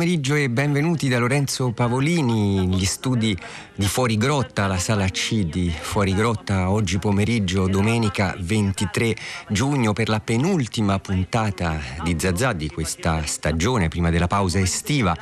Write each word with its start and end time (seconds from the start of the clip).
pomeriggio 0.00 0.34
e 0.34 0.48
benvenuti 0.48 1.10
da 1.10 1.18
Lorenzo 1.18 1.72
Pavolini, 1.72 2.66
gli 2.68 2.86
studi 2.86 3.36
di 3.74 3.86
Fuori 3.86 4.16
Grotta, 4.16 4.66
la 4.66 4.78
sala 4.78 5.06
C 5.10 5.44
di 5.44 5.70
Fuori 5.78 6.14
Grotta, 6.14 6.70
oggi 6.70 6.98
pomeriggio, 6.98 7.68
domenica 7.68 8.34
23 8.38 9.14
giugno, 9.50 9.92
per 9.92 10.08
la 10.08 10.20
penultima 10.20 10.98
puntata 11.00 11.78
di 12.02 12.16
Zazà 12.18 12.54
di 12.54 12.70
questa 12.70 13.26
stagione, 13.26 13.88
prima 13.88 14.08
della 14.08 14.26
pausa 14.26 14.58
estiva. 14.58 15.14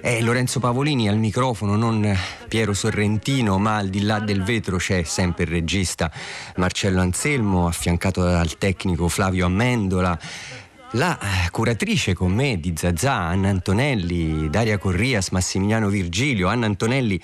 È 0.00 0.20
Lorenzo 0.20 0.60
Pavolini 0.60 1.08
al 1.08 1.18
microfono, 1.18 1.74
non 1.74 2.16
Piero 2.46 2.72
Sorrentino, 2.72 3.58
ma 3.58 3.78
al 3.78 3.88
di 3.88 4.02
là 4.02 4.20
del 4.20 4.44
vetro 4.44 4.76
c'è 4.76 5.02
sempre 5.02 5.42
il 5.42 5.50
regista 5.50 6.08
Marcello 6.54 7.00
Anselmo, 7.00 7.66
affiancato 7.66 8.22
dal 8.22 8.56
tecnico 8.58 9.08
Flavio 9.08 9.46
Amendola. 9.46 10.16
La 10.94 11.16
eh, 11.20 11.50
curatrice 11.50 12.14
con 12.14 12.32
me 12.32 12.58
di 12.58 12.72
Zazà, 12.76 13.14
Anna 13.14 13.48
Antonelli, 13.48 14.50
Daria 14.50 14.76
Corrias, 14.76 15.28
Massimiliano 15.28 15.88
Virgilio, 15.88 16.48
Anna 16.48 16.66
Antonelli 16.66 17.20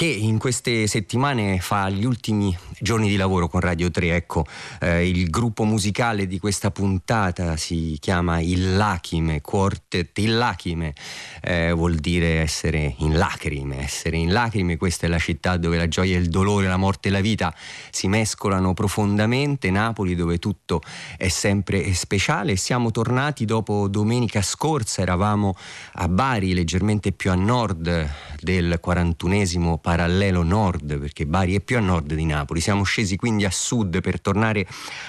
che 0.00 0.06
in 0.06 0.38
queste 0.38 0.86
settimane 0.86 1.58
fa 1.58 1.90
gli 1.90 2.06
ultimi 2.06 2.56
giorni 2.78 3.10
di 3.10 3.16
lavoro 3.16 3.48
con 3.48 3.60
Radio 3.60 3.90
3. 3.90 4.16
Ecco, 4.16 4.46
eh, 4.80 5.06
il 5.06 5.28
gruppo 5.28 5.64
musicale 5.64 6.26
di 6.26 6.38
questa 6.38 6.70
puntata 6.70 7.58
si 7.58 7.98
chiama 8.00 8.40
Il 8.40 8.76
Lachime, 8.76 9.42
Quartet 9.42 10.16
Il 10.20 10.38
Lachime, 10.38 10.94
eh, 11.42 11.72
vuol 11.72 11.96
dire 11.96 12.40
essere 12.40 12.94
in 13.00 13.18
lacrime, 13.18 13.82
essere 13.82 14.16
in 14.16 14.32
lacrime, 14.32 14.78
questa 14.78 15.04
è 15.04 15.10
la 15.10 15.18
città 15.18 15.58
dove 15.58 15.76
la 15.76 15.86
gioia 15.86 16.16
il 16.16 16.30
dolore, 16.30 16.66
la 16.66 16.78
morte 16.78 17.08
e 17.08 17.10
la 17.10 17.20
vita 17.20 17.54
si 17.90 18.08
mescolano 18.08 18.72
profondamente, 18.72 19.70
Napoli 19.70 20.14
dove 20.14 20.38
tutto 20.38 20.80
è 21.18 21.28
sempre 21.28 21.92
speciale. 21.92 22.56
Siamo 22.56 22.90
tornati 22.90 23.44
dopo 23.44 23.86
domenica 23.86 24.40
scorsa, 24.40 25.02
eravamo 25.02 25.54
a 25.94 26.08
Bari, 26.08 26.54
leggermente 26.54 27.12
più 27.12 27.30
a 27.30 27.34
nord 27.34 28.08
del 28.40 28.80
41esimo 28.82 29.76
parallelo 29.90 30.44
nord, 30.44 31.00
perché 31.00 31.26
Bari 31.26 31.56
è 31.56 31.60
più 31.60 31.76
a 31.76 31.80
nord 31.80 32.14
di 32.14 32.24
Napoli. 32.24 32.60
Siamo 32.60 32.84
scesi 32.84 33.16
quindi 33.16 33.44
a 33.44 33.50
sud 33.50 34.00
per 34.00 34.20
tornare 34.20 34.64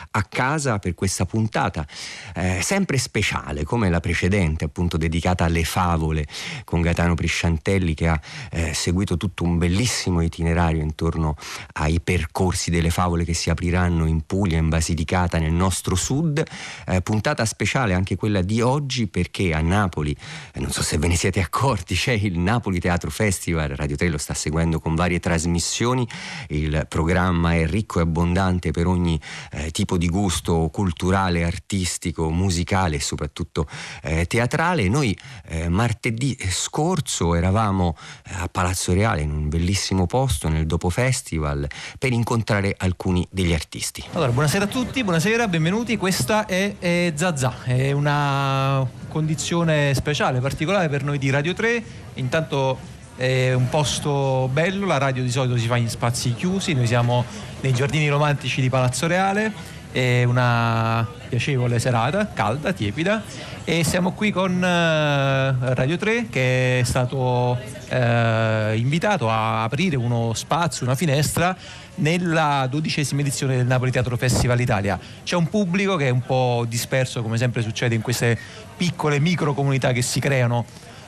a 0.10 0.24
casa 0.24 0.80
per 0.80 0.96
questa 0.96 1.24
puntata, 1.26 1.86
eh, 2.34 2.62
sempre 2.64 2.98
speciale 2.98 3.64
come 3.64 3.92
la 3.92 4.00
precedente, 4.00 4.66
appunto 4.66 4.98
dedicata 4.98 5.46
alle 5.46 5.66
favole 5.66 6.26
con 6.64 6.82
Gaetano 6.82 7.14
Prisciantelli 7.14 7.94
che 7.94 8.08
ha 8.08 8.20
eh, 8.50 8.74
seguito 8.74 9.18
tutto 9.18 9.44
un 9.44 9.60
bellissimo 9.60 10.22
itinerario 10.22 10.82
intorno 10.82 11.36
ai 11.74 12.02
percorsi 12.02 12.72
delle 12.72 12.90
favole 12.90 13.24
che 13.24 13.36
si 13.36 13.52
apriranno 13.52 14.08
in 14.08 14.26
Puglia, 14.26 14.58
in 14.58 14.70
Basilicata, 14.70 15.38
nel 15.38 15.54
nostro 15.54 15.94
sud. 15.94 16.44
Eh, 16.88 17.02
puntata 17.04 17.46
speciale 17.46 17.94
anche 17.94 18.16
quella 18.16 18.42
di 18.42 18.62
oggi 18.62 19.06
perché 19.06 19.54
a 19.54 19.62
Napoli, 19.62 20.16
eh, 20.54 20.60
non 20.60 20.72
so 20.72 20.82
se 20.82 20.98
ve 20.98 21.08
ne 21.08 21.16
siete 21.16 21.40
accorti, 21.40 21.94
c'è 21.94 22.14
il 22.14 22.40
Napoli 22.40 22.80
Teatro 22.80 23.12
Festival, 23.12 23.70
Radio 23.76 23.96
3 23.96 24.10
lo 24.10 24.18
sta 24.18 24.34
seguendo 24.34 24.61
con 24.80 24.96
varie 24.96 25.20
trasmissioni, 25.20 26.08
il 26.50 26.86
programma 26.88 27.56
è 27.56 27.66
ricco 27.66 28.00
e 28.00 28.04
abbondante 28.04 28.72
per 28.72 28.88
ogni 28.88 29.20
eh, 29.52 29.72
tipo 29.72 29.98
di 29.98 30.08
gusto 30.08 30.70
culturale, 30.72 31.44
artistico, 31.44 32.30
musicale 32.30 32.98
e 32.98 33.00
soprattutto 33.00 33.68
eh, 34.04 34.26
teatrale. 34.26 34.88
Noi 34.88 35.18
eh, 35.48 35.70
martedì 35.70 36.38
scorso 36.50 37.36
eravamo 37.36 37.96
eh, 38.26 38.34
a 38.36 38.50
Palazzo 38.50 38.94
Reale 38.94 39.22
in 39.22 39.32
un 39.32 39.50
bellissimo 39.50 40.06
posto 40.06 40.48
nel 40.50 40.66
Dopo 40.66 40.90
Festival 40.90 41.68
per 41.98 42.12
incontrare 42.12 42.76
alcuni 42.78 43.28
degli 43.32 43.54
artisti. 43.54 44.04
Allora, 44.14 44.32
buonasera 44.32 44.66
a 44.66 44.68
tutti, 44.68 45.04
buonasera, 45.04 45.48
benvenuti. 45.48 45.98
Questa 45.98 46.46
è, 46.46 46.76
è 46.78 47.14
Zazà, 47.16 47.64
è 47.64 47.92
una 47.92 48.88
condizione 49.08 49.94
speciale, 49.94 50.40
particolare 50.40 50.90
per 50.90 51.04
noi 51.04 51.18
di 51.18 51.30
Radio 51.30 51.54
3. 51.54 51.84
Intanto 52.16 52.91
è 53.16 53.54
un 53.54 53.70
posto 53.70 54.50
bello, 54.52 54.86
la 54.86 54.98
radio 54.98 55.24
di 55.24 55.32
solito 55.32 55.58
si 55.58 55.68
fa 55.68 55.78
in 55.78 55.90
spazi 55.90 56.34
chiusi, 56.34 56.74
noi 56.74 56.88
siamo 56.88 57.26
nei 57.62 57.74
giardini 57.74 58.08
romantici 58.10 58.62
di 58.62 58.70
Palazzo 58.70 59.08
Reale, 59.08 59.52
è 59.92 60.24
una 60.24 61.08
piacevole 61.28 61.80
serata, 61.80 62.32
calda, 62.34 62.74
tiepida 62.74 63.22
e 63.64 63.84
siamo 63.84 64.14
qui 64.14 64.32
con 64.32 64.56
uh, 64.56 65.74
Radio 65.74 65.98
3 65.98 66.28
che 66.30 66.80
è 66.80 66.84
stato 66.84 67.58
uh, 67.58 68.76
invitato 68.76 69.30
a 69.30 69.64
aprire 69.64 69.98
uno 69.98 70.34
spazio, 70.34 70.86
una 70.86 70.96
finestra 70.96 71.56
nella 71.96 72.68
dodicesima 72.70 73.22
edizione 73.22 73.58
del 73.58 73.66
Napoli 73.66 73.92
Teatro 73.92 74.18
Festival 74.18 74.60
Italia. 74.60 75.00
C'è 75.24 75.36
un 75.36 75.48
pubblico 75.50 75.96
che 75.96 76.08
è 76.08 76.10
un 76.10 76.22
po' 76.22 76.66
disperso 76.68 77.22
come 77.22 77.38
sempre 77.38 77.62
succede 77.62 77.94
in 77.94 78.02
queste 78.02 78.38
piccole 78.78 79.20
micro 79.20 79.54
comunità 79.54 79.92
che 79.92 80.02
si 80.02 80.20
creano 80.20 80.66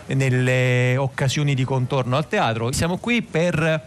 nelle 0.08 0.98
occasioni 0.98 1.56
di 1.56 1.64
contorno 1.64 2.18
al 2.18 2.28
teatro. 2.28 2.72
Siamo 2.72 2.98
qui 2.98 3.22
per 3.22 3.82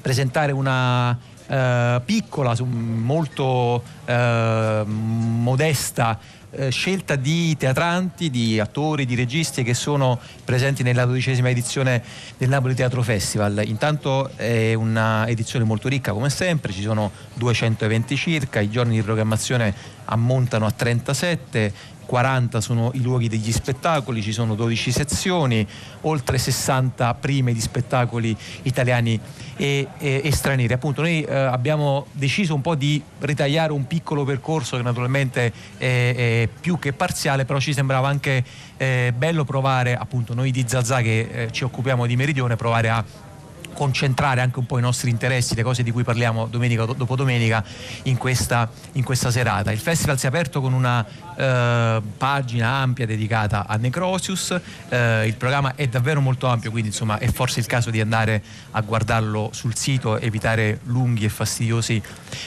presentare 0.00 0.52
una 0.52 1.18
eh, 1.46 2.00
piccola, 2.04 2.54
molto 2.60 3.82
eh, 4.04 4.82
modesta 4.86 6.18
eh, 6.56 6.70
scelta 6.70 7.16
di 7.16 7.56
teatranti, 7.56 8.30
di 8.30 8.60
attori, 8.60 9.06
di 9.06 9.14
registi 9.14 9.62
che 9.62 9.74
sono 9.74 10.20
presenti 10.44 10.82
nella 10.82 11.04
dodicesima 11.04 11.48
edizione 11.48 12.02
del 12.38 12.48
Napoli 12.48 12.74
Teatro 12.74 13.02
Festival. 13.02 13.62
Intanto 13.64 14.30
è 14.36 14.74
una 14.74 15.26
edizione 15.26 15.64
molto 15.64 15.88
ricca 15.88 16.12
come 16.12 16.30
sempre, 16.30 16.72
ci 16.72 16.82
sono 16.82 17.10
200 17.34 17.84
eventi 17.84 18.16
circa, 18.16 18.60
i 18.60 18.70
giorni 18.70 18.94
di 18.94 19.02
programmazione 19.02 19.74
ammontano 20.04 20.66
a 20.66 20.70
37, 20.70 21.72
40 22.04 22.60
sono 22.60 22.90
i 22.94 23.02
luoghi 23.02 23.28
degli 23.28 23.52
spettacoli, 23.52 24.22
ci 24.22 24.32
sono 24.32 24.54
12 24.54 24.92
sezioni, 24.92 25.66
oltre 26.02 26.38
60 26.38 27.14
prime 27.14 27.52
di 27.52 27.60
spettacoli 27.60 28.36
italiani 28.62 29.18
e, 29.56 29.88
e, 29.98 30.20
e 30.24 30.32
stranieri. 30.32 30.72
Appunto 30.72 31.02
noi 31.02 31.22
eh, 31.22 31.34
abbiamo 31.34 32.06
deciso 32.12 32.54
un 32.54 32.60
po' 32.60 32.74
di 32.74 33.02
ritagliare 33.20 33.72
un 33.72 33.86
piccolo 33.86 34.24
percorso 34.24 34.76
che 34.76 34.82
naturalmente 34.82 35.52
è, 35.76 36.14
è 36.14 36.48
più 36.60 36.78
che 36.78 36.92
parziale, 36.92 37.44
però 37.44 37.58
ci 37.58 37.72
sembrava 37.72 38.08
anche 38.08 38.44
eh, 38.76 39.12
bello 39.16 39.44
provare, 39.44 39.96
appunto 39.96 40.34
noi 40.34 40.50
di 40.50 40.64
Zazà 40.66 41.00
che 41.00 41.20
eh, 41.20 41.52
ci 41.52 41.64
occupiamo 41.64 42.06
di 42.06 42.16
Meridione, 42.16 42.56
provare 42.56 42.88
a 42.90 43.04
concentrare 43.74 44.40
anche 44.40 44.58
un 44.58 44.66
po' 44.66 44.78
i 44.78 44.80
nostri 44.80 45.10
interessi, 45.10 45.54
le 45.54 45.62
cose 45.62 45.82
di 45.82 45.90
cui 45.90 46.02
parliamo 46.02 46.46
domenica 46.46 46.84
dopo 46.84 47.16
domenica 47.16 47.62
in 48.04 48.16
questa, 48.16 48.70
in 48.92 49.04
questa 49.04 49.30
serata. 49.30 49.70
Il 49.72 49.78
festival 49.78 50.18
si 50.18 50.24
è 50.24 50.28
aperto 50.28 50.60
con 50.60 50.72
una 50.72 51.04
eh, 51.36 52.00
pagina 52.16 52.68
ampia 52.68 53.04
dedicata 53.04 53.66
a 53.66 53.76
Necrosius, 53.76 54.58
eh, 54.88 55.26
il 55.26 55.34
programma 55.34 55.74
è 55.74 55.86
davvero 55.88 56.20
molto 56.20 56.46
ampio, 56.46 56.70
quindi 56.70 56.88
insomma 56.88 57.18
è 57.18 57.30
forse 57.30 57.60
il 57.60 57.66
caso 57.66 57.90
di 57.90 58.00
andare 58.00 58.42
a 58.70 58.80
guardarlo 58.80 59.50
sul 59.52 59.74
sito, 59.74 60.18
evitare 60.18 60.80
lunghi 60.84 61.24
e 61.24 61.28
fastidiosi 61.28 62.02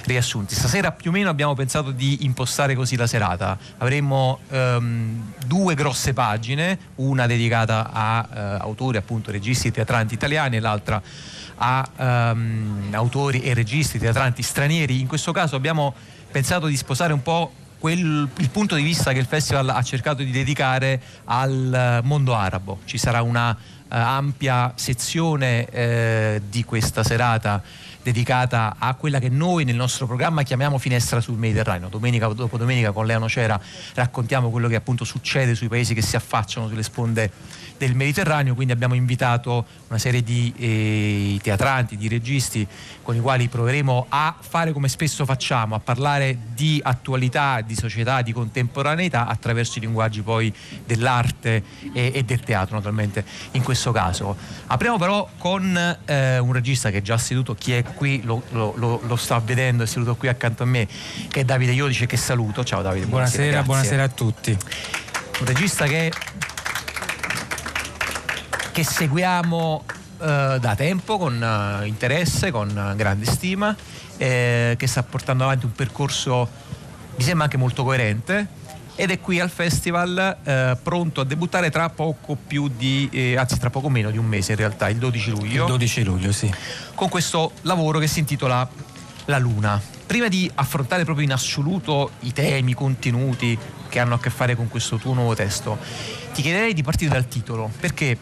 riassunti. 0.05 0.55
Stasera 0.55 0.91
più 0.91 1.11
o 1.11 1.13
meno 1.13 1.29
abbiamo 1.29 1.53
pensato 1.53 1.91
di 1.91 2.25
impostare 2.25 2.75
così 2.75 2.95
la 2.95 3.07
serata, 3.07 3.57
avremo 3.77 4.39
ehm, 4.49 5.33
due 5.45 5.75
grosse 5.75 6.13
pagine, 6.13 6.77
una 6.95 7.25
dedicata 7.27 7.89
a 7.91 8.27
eh, 8.31 8.39
autori 8.61 8.97
appunto 8.97 9.31
registi 9.31 9.71
teatranti 9.71 10.13
italiani 10.13 10.57
e 10.57 10.59
l'altra 10.59 11.01
a 11.57 11.87
um, 12.33 12.89
autori 12.91 13.41
e 13.41 13.53
registi 13.53 13.97
teatranti 13.97 14.41
stranieri. 14.41 14.99
In 14.99 15.07
questo 15.07 15.31
caso 15.31 15.55
abbiamo 15.55 15.93
pensato 16.31 16.67
di 16.67 16.77
sposare 16.77 17.13
un 17.13 17.21
po' 17.21 17.51
quel, 17.79 18.27
il 18.37 18.49
punto 18.49 18.75
di 18.75 18.83
vista 18.83 19.11
che 19.11 19.19
il 19.19 19.25
festival 19.25 19.69
ha 19.69 19.81
cercato 19.81 20.23
di 20.23 20.31
dedicare 20.31 21.01
al 21.25 22.01
mondo 22.03 22.35
arabo. 22.35 22.79
Ci 22.85 22.97
sarà 22.97 23.21
una 23.21 23.51
uh, 23.51 23.55
ampia 23.89 24.73
sezione 24.75 25.67
uh, 26.39 26.43
di 26.47 26.63
questa 26.63 27.03
serata 27.03 27.61
dedicata 28.07 28.77
a 28.79 28.93
quella 28.93 29.19
che 29.19 29.27
noi 29.27 29.65
nel 29.65 29.75
nostro 29.75 30.05
programma 30.05 30.43
chiamiamo 30.43 30.77
finestra 30.77 31.19
sul 31.19 31.37
Mediterraneo. 31.37 31.89
Domenica 31.89 32.27
dopo 32.27 32.55
domenica 32.55 32.93
con 32.93 33.05
Lea 33.05 33.17
Nocera 33.17 33.59
raccontiamo 33.95 34.49
quello 34.49 34.69
che 34.69 34.75
appunto 34.75 35.03
succede 35.03 35.55
sui 35.55 35.67
paesi 35.67 35.93
che 35.93 36.01
si 36.01 36.15
affacciano 36.15 36.69
sulle 36.69 36.83
sponde 36.83 37.29
del 37.77 37.95
Mediterraneo, 37.95 38.55
quindi 38.55 38.73
abbiamo 38.73 38.95
invitato 38.95 39.65
una 39.89 39.99
serie 39.99 40.23
di 40.23 40.53
eh, 40.57 41.39
teatranti, 41.41 41.97
di 41.97 42.07
registi 42.07 42.65
con 43.03 43.15
i 43.15 43.19
quali 43.19 43.49
proveremo 43.49 44.07
a 44.09 44.35
fare 44.39 44.71
come 44.71 44.87
spesso 44.87 45.25
facciamo, 45.25 45.75
a 45.75 45.79
parlare 45.79 46.37
di 46.55 46.79
attualità, 46.81 47.61
di 47.61 47.75
società, 47.75 48.21
di 48.21 48.31
contemporaneità 48.31 49.27
attraverso 49.27 49.77
i 49.77 49.81
linguaggi 49.81 50.21
poi 50.21 50.51
dell'arte 50.85 51.63
e, 51.93 52.11
e 52.15 52.23
del 52.23 52.39
teatro 52.39 52.75
naturalmente 52.75 53.23
in 53.51 53.63
questo 53.63 53.91
caso. 53.91 54.35
Apriamo 54.67 54.97
però 54.97 55.29
con 55.37 55.97
eh, 56.05 56.39
un 56.39 56.53
regista 56.53 56.89
che 56.89 56.97
è 56.97 57.01
già 57.01 57.17
seduto, 57.17 57.53
chi 57.53 57.73
è 57.73 57.83
qui 57.97 58.21
lo, 58.23 58.43
lo, 58.51 58.73
lo, 58.77 59.01
lo, 59.05 59.15
sta 59.15 59.39
vedendo, 59.39 59.83
è 59.83 59.87
seduto 59.87 60.15
qui 60.15 60.27
accanto 60.27 60.63
a 60.63 60.65
me, 60.65 60.87
che 61.29 61.41
è 61.41 61.43
Davide 61.43 61.71
Iodice 61.73 62.05
che 62.05 62.15
saluto. 62.15 62.63
Ciao 62.63 62.81
Davide. 62.81 63.07
Buonasera, 63.07 63.63
buonasera, 63.63 63.63
buonasera 63.63 64.03
a 64.03 64.07
tutti. 64.07 64.57
Un 65.39 65.45
regista 65.45 65.85
che 65.85 66.11
che 68.71 68.83
seguiamo 68.83 69.85
eh, 70.21 70.57
da 70.59 70.75
tempo 70.75 71.17
con 71.17 71.41
eh, 71.41 71.87
interesse, 71.87 72.51
con 72.51 72.69
eh, 72.69 72.95
grande 72.95 73.25
stima, 73.25 73.75
eh, 74.17 74.75
che 74.77 74.85
sta 74.85 75.01
portando 75.01 75.45
avanti 75.45 75.65
un 75.65 75.71
percorso, 75.71 76.47
mi 77.15 77.23
sembra 77.23 77.45
anche 77.45 77.57
molto 77.57 77.83
coerente 77.83 78.56
ed 78.99 79.11
è 79.11 79.19
qui 79.19 79.39
al 79.39 79.51
festival 79.51 80.37
eh, 80.43 80.75
pronto 80.81 81.21
a 81.21 81.23
debuttare 81.23 81.69
tra 81.69 81.87
poco 81.89 82.35
più 82.35 82.67
di, 82.67 83.07
eh, 83.11 83.37
anzi 83.37 83.59
tra 83.59 83.69
poco 83.69 83.89
meno 83.89 84.09
di 84.09 84.17
un 84.17 84.25
mese 84.25 84.53
in 84.53 84.57
realtà, 84.57 84.89
il 84.89 84.97
12 84.97 85.29
luglio. 85.29 85.61
Il 85.61 85.69
12 85.69 86.03
luglio, 86.03 86.31
sì. 86.31 86.51
Con 86.95 87.07
questo 87.07 87.51
lavoro 87.61 87.99
che 87.99 88.07
si 88.07 88.17
intitola 88.19 88.67
La 89.25 89.37
Luna. 89.37 89.79
Prima 90.07 90.27
di 90.27 90.49
affrontare 90.55 91.03
proprio 91.03 91.25
in 91.25 91.31
assoluto 91.31 92.09
i 92.21 92.33
temi, 92.33 92.71
i 92.71 92.73
contenuti 92.73 93.55
che 93.87 93.99
hanno 93.99 94.15
a 94.15 94.19
che 94.19 94.31
fare 94.31 94.55
con 94.55 94.67
questo 94.67 94.97
tuo 94.97 95.13
nuovo 95.13 95.35
testo, 95.35 95.77
ti 96.33 96.41
chiederei 96.41 96.73
di 96.73 96.81
partire 96.81 97.11
dal 97.11 97.27
titolo, 97.27 97.69
perché 97.79 98.17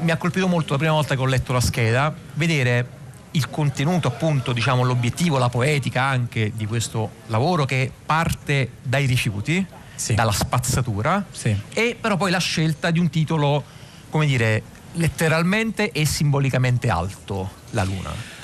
mi 0.00 0.10
ha 0.10 0.16
colpito 0.16 0.48
molto 0.48 0.72
la 0.72 0.78
prima 0.78 0.94
volta 0.94 1.14
che 1.14 1.20
ho 1.20 1.26
letto 1.26 1.52
la 1.52 1.60
scheda, 1.60 2.12
vedere 2.34 2.96
il 3.32 3.50
contenuto, 3.50 4.08
appunto, 4.08 4.52
diciamo, 4.52 4.82
l'obiettivo, 4.82 5.38
la 5.38 5.48
poetica 5.48 6.02
anche 6.02 6.50
di 6.56 6.66
questo 6.66 7.08
lavoro 7.26 7.64
che 7.66 7.92
parte 8.04 8.70
dai 8.82 9.06
rifiuti, 9.06 9.64
sì. 9.98 10.14
dalla 10.14 10.32
spazzatura, 10.32 11.24
sì. 11.30 11.54
e 11.74 11.96
però 12.00 12.16
poi 12.16 12.30
la 12.30 12.38
scelta 12.38 12.90
di 12.90 13.00
un 13.00 13.10
titolo, 13.10 13.64
come 14.08 14.26
dire, 14.26 14.62
letteralmente 14.92 15.90
e 15.90 16.06
simbolicamente 16.06 16.88
alto, 16.88 17.50
la 17.70 17.82
luna. 17.82 18.37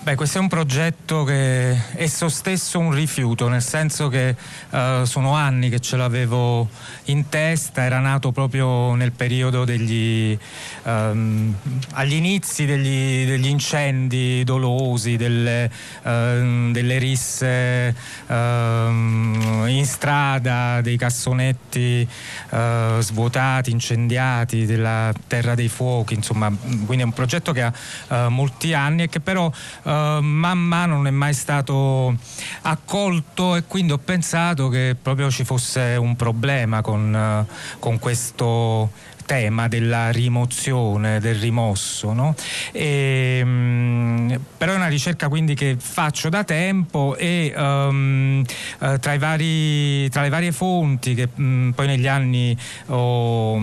Beh, 0.00 0.14
questo 0.14 0.38
è 0.38 0.40
un 0.40 0.48
progetto 0.48 1.24
che 1.24 1.72
è 1.72 1.82
esso 1.96 2.28
stesso 2.28 2.78
un 2.78 2.92
rifiuto, 2.92 3.48
nel 3.48 3.60
senso 3.60 4.08
che 4.08 4.34
uh, 4.70 5.04
sono 5.04 5.34
anni 5.34 5.68
che 5.68 5.80
ce 5.80 5.96
l'avevo 5.96 6.68
in 7.06 7.28
testa, 7.28 7.82
era 7.82 7.98
nato 7.98 8.30
proprio 8.30 8.94
nel 8.94 9.10
periodo 9.10 9.64
degli, 9.64 10.38
um, 10.84 11.52
agli 11.94 12.14
inizi 12.14 12.64
degli, 12.64 13.26
degli, 13.26 13.48
incendi 13.48 14.44
dolosi, 14.44 15.16
delle, 15.16 15.70
uh, 16.04 16.70
delle 16.70 16.98
risse 16.98 17.94
uh, 18.28 18.32
in 18.32 19.84
strada, 19.84 20.80
dei 20.80 20.96
cassonetti 20.96 22.08
uh, 22.50 23.00
svuotati, 23.00 23.72
incendiati, 23.72 24.64
della 24.64 25.12
Terra 25.26 25.54
dei 25.54 25.68
Fuochi, 25.68 26.14
insomma, 26.14 26.50
quindi 26.86 27.02
è 27.02 27.04
un 27.06 27.12
progetto 27.12 27.52
che 27.52 27.62
ha 27.62 28.28
molti 28.28 28.72
anni 28.72 29.02
e 29.02 29.08
che 29.08 29.20
però 29.20 29.50
uh, 29.88 30.22
man 30.22 30.58
mano 30.58 30.96
non 30.96 31.06
è 31.06 31.10
mai 31.10 31.32
stato 31.32 32.14
accolto 32.62 33.56
e 33.56 33.64
quindi 33.64 33.92
ho 33.92 33.98
pensato 33.98 34.68
che 34.68 34.94
proprio 35.00 35.30
ci 35.30 35.44
fosse 35.44 35.96
un 35.98 36.14
problema 36.16 36.82
con, 36.82 37.46
uh, 37.48 37.78
con 37.78 37.98
questo 37.98 38.90
tema 39.28 39.68
della 39.68 40.10
rimozione, 40.10 41.20
del 41.20 41.34
rimosso. 41.34 42.14
No? 42.14 42.34
E, 42.72 43.40
um, 43.44 44.40
però 44.56 44.72
è 44.72 44.76
una 44.76 44.88
ricerca 44.88 45.28
quindi 45.28 45.54
che 45.54 45.76
faccio 45.78 46.30
da 46.30 46.44
tempo 46.44 47.14
e 47.14 47.52
um, 47.54 48.42
uh, 48.78 48.98
tra, 48.98 49.18
vari, 49.18 50.08
tra, 50.08 50.22
le 50.22 50.30
varie 50.30 50.50
fonti 50.50 51.14
che 51.14 51.28
um, 51.34 51.72
poi 51.74 51.86
negli 51.86 52.06
anni 52.06 52.56
ho, 52.86 53.62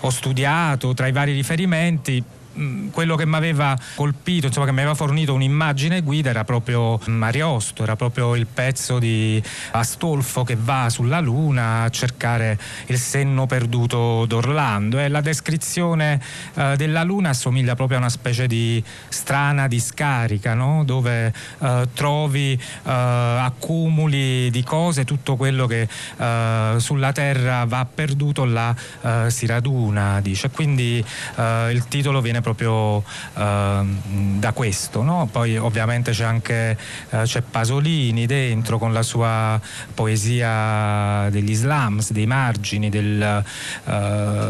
ho 0.00 0.10
studiato, 0.10 0.92
tra 0.92 1.06
i 1.06 1.12
vari 1.12 1.32
riferimenti, 1.32 2.22
Mm, 2.58 2.88
quello 2.88 3.16
che 3.16 3.24
mi 3.24 3.36
aveva 3.36 3.74
colpito, 3.94 4.46
insomma, 4.46 4.66
che 4.66 4.72
mi 4.72 4.80
aveva 4.80 4.94
fornito 4.94 5.32
un'immagine 5.32 6.02
guida 6.02 6.28
era 6.28 6.44
proprio 6.44 7.00
Mariosto, 7.06 7.82
era 7.82 7.96
proprio 7.96 8.34
il 8.34 8.46
pezzo 8.46 8.98
di 8.98 9.42
Astolfo 9.70 10.44
che 10.44 10.56
va 10.60 10.90
sulla 10.90 11.20
Luna 11.20 11.84
a 11.84 11.88
cercare 11.88 12.58
il 12.86 12.98
senno 12.98 13.46
perduto 13.46 14.26
d'Orlando 14.26 14.98
e 14.98 15.08
la 15.08 15.22
descrizione 15.22 16.20
eh, 16.54 16.74
della 16.76 17.02
Luna 17.04 17.30
assomiglia 17.30 17.74
proprio 17.74 17.96
a 17.96 18.00
una 18.00 18.10
specie 18.10 18.46
di 18.46 18.82
strana 19.08 19.66
discarica 19.66 20.52
no? 20.52 20.84
dove 20.84 21.32
eh, 21.58 21.88
trovi 21.94 22.52
eh, 22.52 22.90
accumuli 22.90 24.50
di 24.50 24.62
cose, 24.62 25.04
tutto 25.04 25.36
quello 25.36 25.66
che 25.66 25.88
eh, 26.18 26.74
sulla 26.76 27.12
Terra 27.12 27.64
va 27.64 27.86
perduto 27.92 28.44
là 28.44 28.74
eh, 29.00 29.30
si 29.30 29.46
raduna, 29.46 30.20
dice. 30.20 30.50
Quindi 30.50 31.02
eh, 31.36 31.70
il 31.72 31.88
titolo 31.88 32.20
viene 32.20 32.40
proprio 32.42 32.96
uh, 32.96 33.02
da 33.34 34.52
questo. 34.52 35.02
No? 35.02 35.28
Poi 35.32 35.56
ovviamente 35.56 36.12
c'è 36.12 36.24
anche 36.24 36.76
uh, 37.10 37.22
c'è 37.22 37.40
Pasolini 37.40 38.26
dentro 38.26 38.78
con 38.78 38.92
la 38.92 39.02
sua 39.02 39.58
poesia 39.94 41.28
degli 41.30 41.54
slums, 41.54 42.12
dei 42.12 42.26
margini, 42.26 42.90
del, 42.90 43.42
uh, 43.84 43.90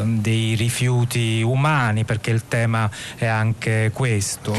dei 0.05 0.55
rifiuti 0.55 1.43
umani, 1.43 2.05
perché 2.05 2.31
il 2.31 2.43
tema 2.49 2.91
è 3.17 3.27
anche 3.27 3.91
questo. 3.95 4.55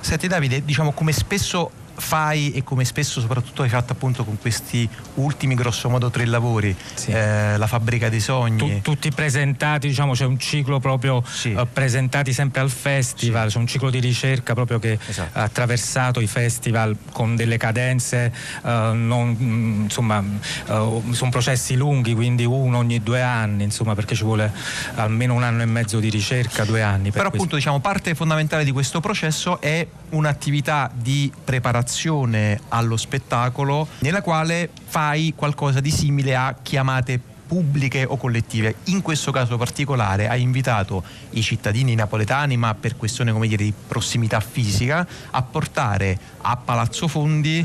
Senti 0.00 0.28
Davide, 0.28 0.64
diciamo 0.64 0.92
come 0.92 1.12
spesso 1.12 1.70
fai 1.98 2.52
e 2.52 2.62
come 2.62 2.84
spesso 2.84 3.20
soprattutto 3.20 3.62
hai 3.62 3.68
fatto 3.68 3.92
appunto 3.92 4.24
con 4.24 4.38
questi 4.38 4.88
ultimi 5.14 5.54
grosso 5.54 5.88
modo 5.88 6.10
tre 6.10 6.26
lavori 6.26 6.76
sì. 6.94 7.10
eh, 7.10 7.56
la 7.56 7.66
fabbrica 7.66 8.08
dei 8.08 8.20
sogni 8.20 8.80
tu, 8.82 8.92
tutti 8.92 9.10
presentati 9.10 9.88
diciamo 9.88 10.12
c'è 10.12 10.24
un 10.24 10.38
ciclo 10.38 10.78
proprio 10.78 11.22
sì. 11.26 11.52
uh, 11.52 11.66
presentati 11.72 12.32
sempre 12.32 12.60
al 12.60 12.70
festival 12.70 13.48
sì. 13.48 13.54
c'è 13.54 13.60
un 13.60 13.66
ciclo 13.66 13.90
di 13.90 14.00
ricerca 14.00 14.54
proprio 14.54 14.78
che 14.78 14.98
esatto. 15.06 15.38
ha 15.38 15.42
attraversato 15.42 16.20
i 16.20 16.26
festival 16.26 16.96
con 17.12 17.34
delle 17.34 17.56
cadenze 17.56 18.32
uh, 18.62 18.68
non, 18.92 19.36
mm, 19.40 19.82
insomma 19.84 20.18
uh, 20.18 21.12
sono 21.12 21.30
processi 21.30 21.76
lunghi 21.76 22.14
quindi 22.14 22.44
uno 22.44 22.78
ogni 22.78 23.02
due 23.02 23.22
anni 23.22 23.64
insomma 23.64 23.94
perché 23.94 24.14
ci 24.14 24.24
vuole 24.24 24.52
almeno 24.96 25.34
un 25.34 25.42
anno 25.42 25.62
e 25.62 25.66
mezzo 25.66 25.98
di 25.98 26.10
ricerca 26.10 26.64
due 26.64 26.82
anni 26.82 27.10
però 27.10 27.28
questo. 27.28 27.36
appunto 27.36 27.56
diciamo 27.56 27.80
parte 27.80 28.14
fondamentale 28.14 28.64
di 28.64 28.72
questo 28.72 29.00
processo 29.00 29.60
è 29.60 29.86
un'attività 30.10 30.90
di 30.92 31.32
preparazione 31.44 31.84
preparazione 31.86 32.60
allo 32.68 32.96
spettacolo 32.96 33.86
nella 34.00 34.20
quale 34.20 34.68
fai 34.86 35.32
qualcosa 35.36 35.78
di 35.78 35.92
simile 35.92 36.34
a 36.34 36.56
chiamate 36.60 37.20
pubbliche 37.46 38.04
o 38.04 38.16
collettive. 38.16 38.74
In 38.84 39.02
questo 39.02 39.30
caso 39.30 39.56
particolare 39.56 40.26
hai 40.28 40.42
invitato 40.42 41.04
i 41.30 41.42
cittadini 41.42 41.94
napoletani, 41.94 42.56
ma 42.56 42.74
per 42.74 42.96
questione 42.96 43.30
come 43.30 43.46
dire, 43.46 43.62
di 43.62 43.72
prossimità 43.86 44.40
fisica, 44.40 45.06
a 45.30 45.42
portare 45.42 46.18
a 46.40 46.56
Palazzo 46.56 47.06
Fondi 47.06 47.64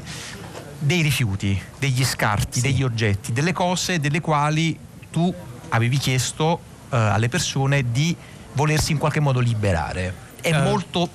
dei 0.78 1.02
rifiuti, 1.02 1.60
degli 1.80 2.06
scarti, 2.06 2.60
sì. 2.60 2.68
degli 2.68 2.84
oggetti, 2.84 3.34
delle 3.34 3.54
cose 3.54 4.00
delle 4.00 4.22
quali 4.22 4.78
tu 5.10 5.34
avevi 5.70 5.98
chiesto 5.98 6.46
uh, 6.90 6.96
alle 6.96 7.28
persone 7.28 7.92
di 7.92 8.16
volersi 8.54 8.92
in 8.92 9.00
qualche 9.00 9.20
modo 9.20 9.40
liberare. 9.40 10.30
È 10.42 10.56
uh. 10.56 10.62
molto 10.62 11.10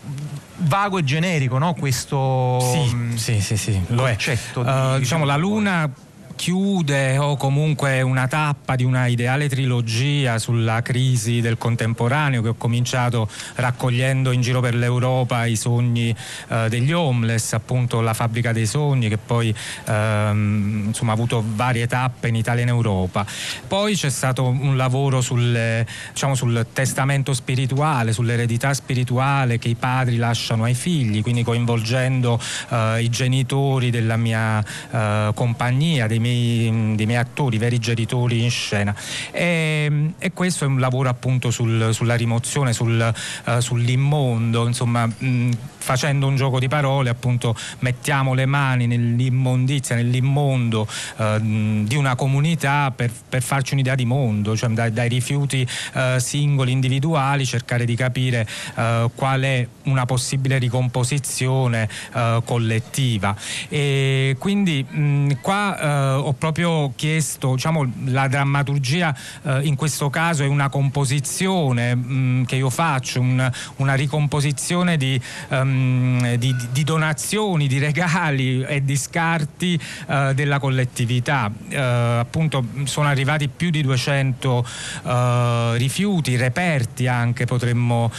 vago 0.59 0.99
e 0.99 1.05
generico, 1.05 1.59
no? 1.59 1.75
Questo 1.75 2.59
sì, 2.61 2.95
mm, 2.95 3.15
sì, 3.15 3.41
sì, 3.41 3.57
sì, 3.57 3.81
lo. 3.89 4.07
È. 4.07 4.17
Uh, 4.55 4.99
diciamo 4.99 5.25
la 5.25 5.37
Luna 5.37 5.91
chiude 6.37 7.19
o 7.19 7.37
comunque 7.37 8.03
una 8.03 8.29
tappa 8.29 8.77
di 8.77 8.85
una 8.85 9.07
ideale 9.07 9.49
trilogia 9.49 10.39
sulla 10.39 10.83
crisi 10.83 11.41
del 11.41 11.59
contemporaneo 11.59 12.43
che 12.43 12.49
ho 12.49 12.55
cominciato 12.55 13.29
raccogliendo 13.57 14.31
in 14.31 14.41
giro 14.43 14.61
per 14.61 14.75
l'Europa 14.75 15.47
i 15.47 15.57
sogni 15.57 16.15
eh, 16.49 16.69
degli 16.69 16.93
homeless, 16.93 17.55
appunto 17.55 18.01
la 18.01 18.15
fabbrica 18.15 18.53
dei 18.53 18.67
sogni 18.67 19.09
che 19.09 19.19
poi 19.19 19.53
ehm, 19.87 20.85
insomma, 20.87 21.13
ha 21.13 21.15
avuto 21.15 21.43
varie 21.45 21.87
tappe 21.87 22.29
in 22.29 22.37
Italia 22.37 22.61
e 22.61 22.65
in 22.65 22.69
Europa. 22.69 23.27
Poi 23.67 23.97
c'è 23.97 24.11
stato 24.11 24.47
un 24.47 24.77
lavoro 24.77 25.21
sul, 25.21 25.85
diciamo, 26.13 26.35
sul 26.35 26.67
testamento 26.73 27.33
spirituale, 27.33 28.13
sull'eredità 28.13 28.75
spirituale 28.75 29.59
che 29.59 29.69
i 29.69 29.75
padri 29.75 30.17
lasciano 30.17 30.65
ai 30.65 30.75
figli, 30.75 31.23
quindi 31.23 31.43
coinvolgendo 31.43 32.39
eh, 32.69 33.03
i 33.03 33.09
genitori 33.09 33.91
della 33.91 34.17
mia 34.17 34.63
eh, 34.91 35.31
compagnia, 35.35 36.07
dei 36.07 36.19
miei, 36.19 36.26
dei 36.27 37.07
miei 37.07 37.21
attori, 37.21 37.59
veri 37.59 37.79
genitori 37.79 38.43
in 38.43 38.51
scena. 38.51 38.95
E, 39.31 40.13
e, 40.19 40.33
questo 40.33 40.65
è 40.65 40.67
un 40.67 40.81
lavoro 40.81 41.09
appunto 41.09 41.51
sul, 41.51 41.91
sulla 41.93 42.15
rimozione, 42.15 42.73
sul, 42.73 43.15
uh, 43.47 43.61
sull'immondo, 43.61 44.67
insomma. 44.67 45.07
Mh, 45.07 45.51
facendo 45.87 46.27
un 46.27 46.35
gioco 46.35 46.59
di 46.59 46.67
parole 46.67 47.11
appunto 47.11 47.55
mettiamo 47.79 48.35
le 48.35 48.45
mani 48.45 48.89
nell'immondizia, 48.89 49.95
nell'immondo 49.95 50.89
eh, 51.19 51.39
di 51.41 51.95
una 51.95 52.17
comunità 52.17 52.91
per, 52.91 53.13
per, 53.29 53.41
farci 53.41 53.75
un'idea 53.75 53.95
di 53.95 54.05
mondo, 54.05 54.57
cioè 54.57 54.69
dai, 54.71 54.93
dai 54.93 55.09
rifiuti 55.09 55.65
eh, 55.95 56.17
singoli, 56.19 56.73
individuali, 56.73 57.47
cercare 57.47 57.85
di 57.85 57.95
capire 57.95 58.45
eh, 58.75 59.09
qual 59.15 59.43
è 59.43 59.69
una 59.85 60.07
possibile 60.07 60.59
ricomposizione 60.59 61.89
eh, 62.13 62.43
collettiva. 62.45 63.37
E 63.69 64.35
quindi 64.41 64.83
mh, 64.83 65.35
qua 65.41 65.79
eh, 65.79 66.15
ho 66.15 66.33
proprio 66.33 66.95
chiesto, 66.97 67.55
diciamo, 67.55 67.89
la 68.07 68.27
drammaturgia 68.27 69.17
eh, 69.45 69.61
in 69.63 69.77
questo 69.77 70.11
caso 70.11 70.43
è 70.43 70.49
una 70.49 70.69
composizione 70.69 71.95
mh, 71.95 72.47
che 72.47 72.57
io 72.57 72.71
faccio, 72.71 73.21
un, 73.21 73.49
una 73.77 73.95
ricomposizione 73.95 74.97
di 74.97 75.21
um, 75.51 75.76
Ehm, 75.77 76.35
di, 76.37 76.55
di, 76.73 76.85
donazioni, 76.85 77.67
di 77.67 77.79
regali 77.79 78.63
e 78.63 78.85
di 78.85 78.97
scarti 78.97 79.79
uh, 80.07 80.33
della 80.33 80.59
collettività. 80.59 81.51
Uh, 81.51 81.77
appunto 82.19 82.65
sono 82.85 83.09
arrivati 83.09 83.49
più 83.49 83.71
di 83.71 83.83
200 83.83 84.67
uh, 85.03 85.09
eh, 85.09 85.77
rifiuti, 85.77 86.37
reperti 86.37 87.07
anche 87.07 87.45
potremmo, 87.45 88.11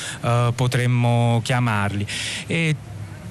potremmo 0.56 1.42
chiamarli. 1.44 2.06
E 2.48 2.76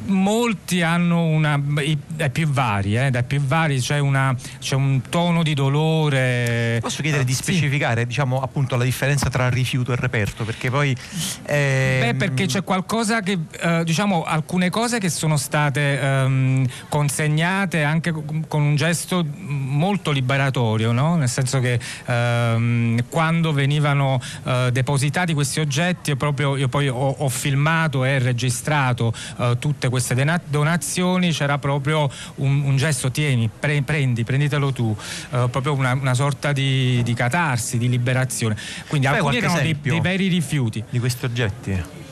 molti 0.07 0.83
hanno 0.83 1.25
una 1.25 1.61
dai 2.07 2.31
più 2.31 2.49
vari, 2.49 2.97
eh, 2.97 3.11
dai 3.11 3.25
più 3.25 3.41
vari 3.41 3.81
c'è, 3.81 3.99
una, 3.99 4.35
c'è, 4.59 4.75
un 4.75 5.03
tono 5.09 5.43
di 5.43 5.55
dolore. 5.55 6.79
Posso 6.81 7.03
chiedere 7.03 7.25
di 7.25 7.35
specificare, 7.35 8.03
sì. 8.03 8.07
diciamo, 8.07 8.41
appunto 8.41 8.77
la 8.77 8.85
differenza 8.85 9.29
tra 9.29 9.49
rifiuto 9.49 9.93
e 9.93 9.97
reperto? 9.97 10.45
Perché 10.45 10.71
poi. 10.71 10.97
Ehm... 11.45 12.01
Beh, 12.01 12.15
perché 12.15 12.47
c'è 12.47 12.63
qualcosa 12.65 13.21
che, 13.21 13.39
eh, 13.61 13.85
diciamo, 13.85 14.25
alcune 14.25 14.71
cose 14.71 14.99
che 14.99 15.11
sono 15.11 15.37
state 15.37 16.01
ehm, 16.01 16.67
consegnate 16.89 17.83
anche 17.83 18.13
con 18.49 18.63
un 18.63 18.77
gesto 18.77 19.25
molto 19.37 20.11
liberatorio, 20.11 20.93
no? 20.93 21.17
Nel 21.17 21.29
senso 21.29 21.61
che 21.61 21.79
ehm, 22.07 23.05
quando 23.09 23.53
venivano 23.53 24.21
eh, 24.45 24.71
depositati 24.73 25.35
questi 25.35 25.61
oggetti, 25.61 26.11
io, 26.11 26.17
proprio, 26.17 26.57
io 26.57 26.69
poi 26.69 26.89
ho, 26.89 26.95
ho 27.19 27.29
filmato 27.29 28.05
e 28.05 28.19
registrato 28.19 29.13
eh, 29.39 29.57
tutte 29.59 29.89
queste 29.89 29.96
donazioni, 30.47 31.33
c'era 31.33 31.59
proprio 31.59 32.11
un, 32.37 32.63
un 32.65 32.77
gesto, 32.77 33.11
tieni, 33.11 33.49
pre, 33.49 33.83
prendi, 33.83 34.25
prenditelo 34.25 34.73
tu, 34.73 34.97
eh, 35.31 35.49
proprio 35.51 35.75
una, 35.75 35.93
una 35.93 36.15
sorta 36.15 36.53
di, 36.53 37.03
di, 37.03 37.15
catarsi, 37.15 37.79
di 37.79 37.89
liberazione. 37.89 38.57
Quindi 38.89 39.07
Fai 39.07 39.17
alcuni 39.17 39.37
erano 39.37 39.61
dei, 39.61 39.77
dei 39.81 40.01
veri 40.01 40.29
rifiuti. 40.29 40.83
Di 40.89 40.99
questi 40.99 41.25
oggetti? 41.25 42.05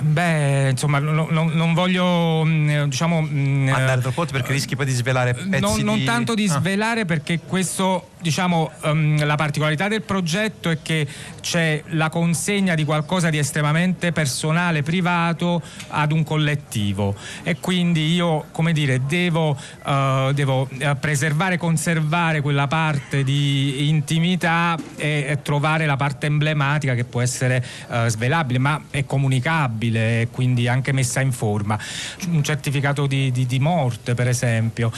Beh, 0.00 0.70
insomma, 0.70 0.98
no, 0.98 1.26
no, 1.28 1.50
non 1.52 1.74
voglio 1.74 2.42
mm, 2.44 2.84
diciamo 2.84 3.20
mm, 3.20 3.68
andare 3.68 4.00
troppo 4.00 4.22
oltre 4.22 4.38
perché 4.38 4.52
rischi 4.54 4.74
poi 4.74 4.86
di 4.86 4.92
svelare 4.92 5.34
pezzi 5.34 5.60
non, 5.60 5.80
non 5.80 5.98
di... 5.98 6.04
tanto 6.04 6.34
di 6.34 6.46
ah. 6.48 6.58
svelare 6.58 7.04
perché 7.04 7.40
questo 7.46 8.08
diciamo 8.20 8.70
um, 8.82 9.24
la 9.24 9.34
particolarità 9.34 9.88
del 9.88 10.02
progetto 10.02 10.70
è 10.70 10.78
che 10.82 11.06
c'è 11.40 11.82
la 11.88 12.10
consegna 12.10 12.74
di 12.74 12.84
qualcosa 12.84 13.30
di 13.30 13.38
estremamente 13.38 14.12
personale, 14.12 14.82
privato 14.82 15.62
ad 15.88 16.12
un 16.12 16.22
collettivo 16.22 17.14
e 17.42 17.56
quindi 17.58 18.12
io 18.12 18.46
come 18.52 18.72
dire 18.72 19.06
devo, 19.06 19.56
uh, 19.84 20.32
devo 20.32 20.68
uh, 20.70 20.98
preservare, 20.98 21.56
conservare 21.56 22.40
quella 22.40 22.66
parte 22.66 23.24
di 23.24 23.88
intimità 23.88 24.76
e, 24.96 25.26
e, 25.28 25.42
trovare 25.42 25.86
la 25.86 25.96
parte 25.96 26.26
emblematica 26.26 26.94
che 26.94 27.04
può 27.04 27.20
essere 27.20 27.64
uh, 27.88 28.06
svelabile 28.08 28.58
ma 28.58 28.82
è 28.90 29.04
comunicabile 29.04 30.22
e 30.22 30.28
quindi 30.30 30.68
anche 30.68 30.92
messa 30.92 31.20
in 31.20 31.32
forma. 31.32 31.78
Un 32.28 32.44
certificato 32.44 33.06
di, 33.06 33.32
di, 33.32 33.46
di 33.46 33.58
morte 33.58 34.14
per 34.14 34.28
esempio, 34.28 34.92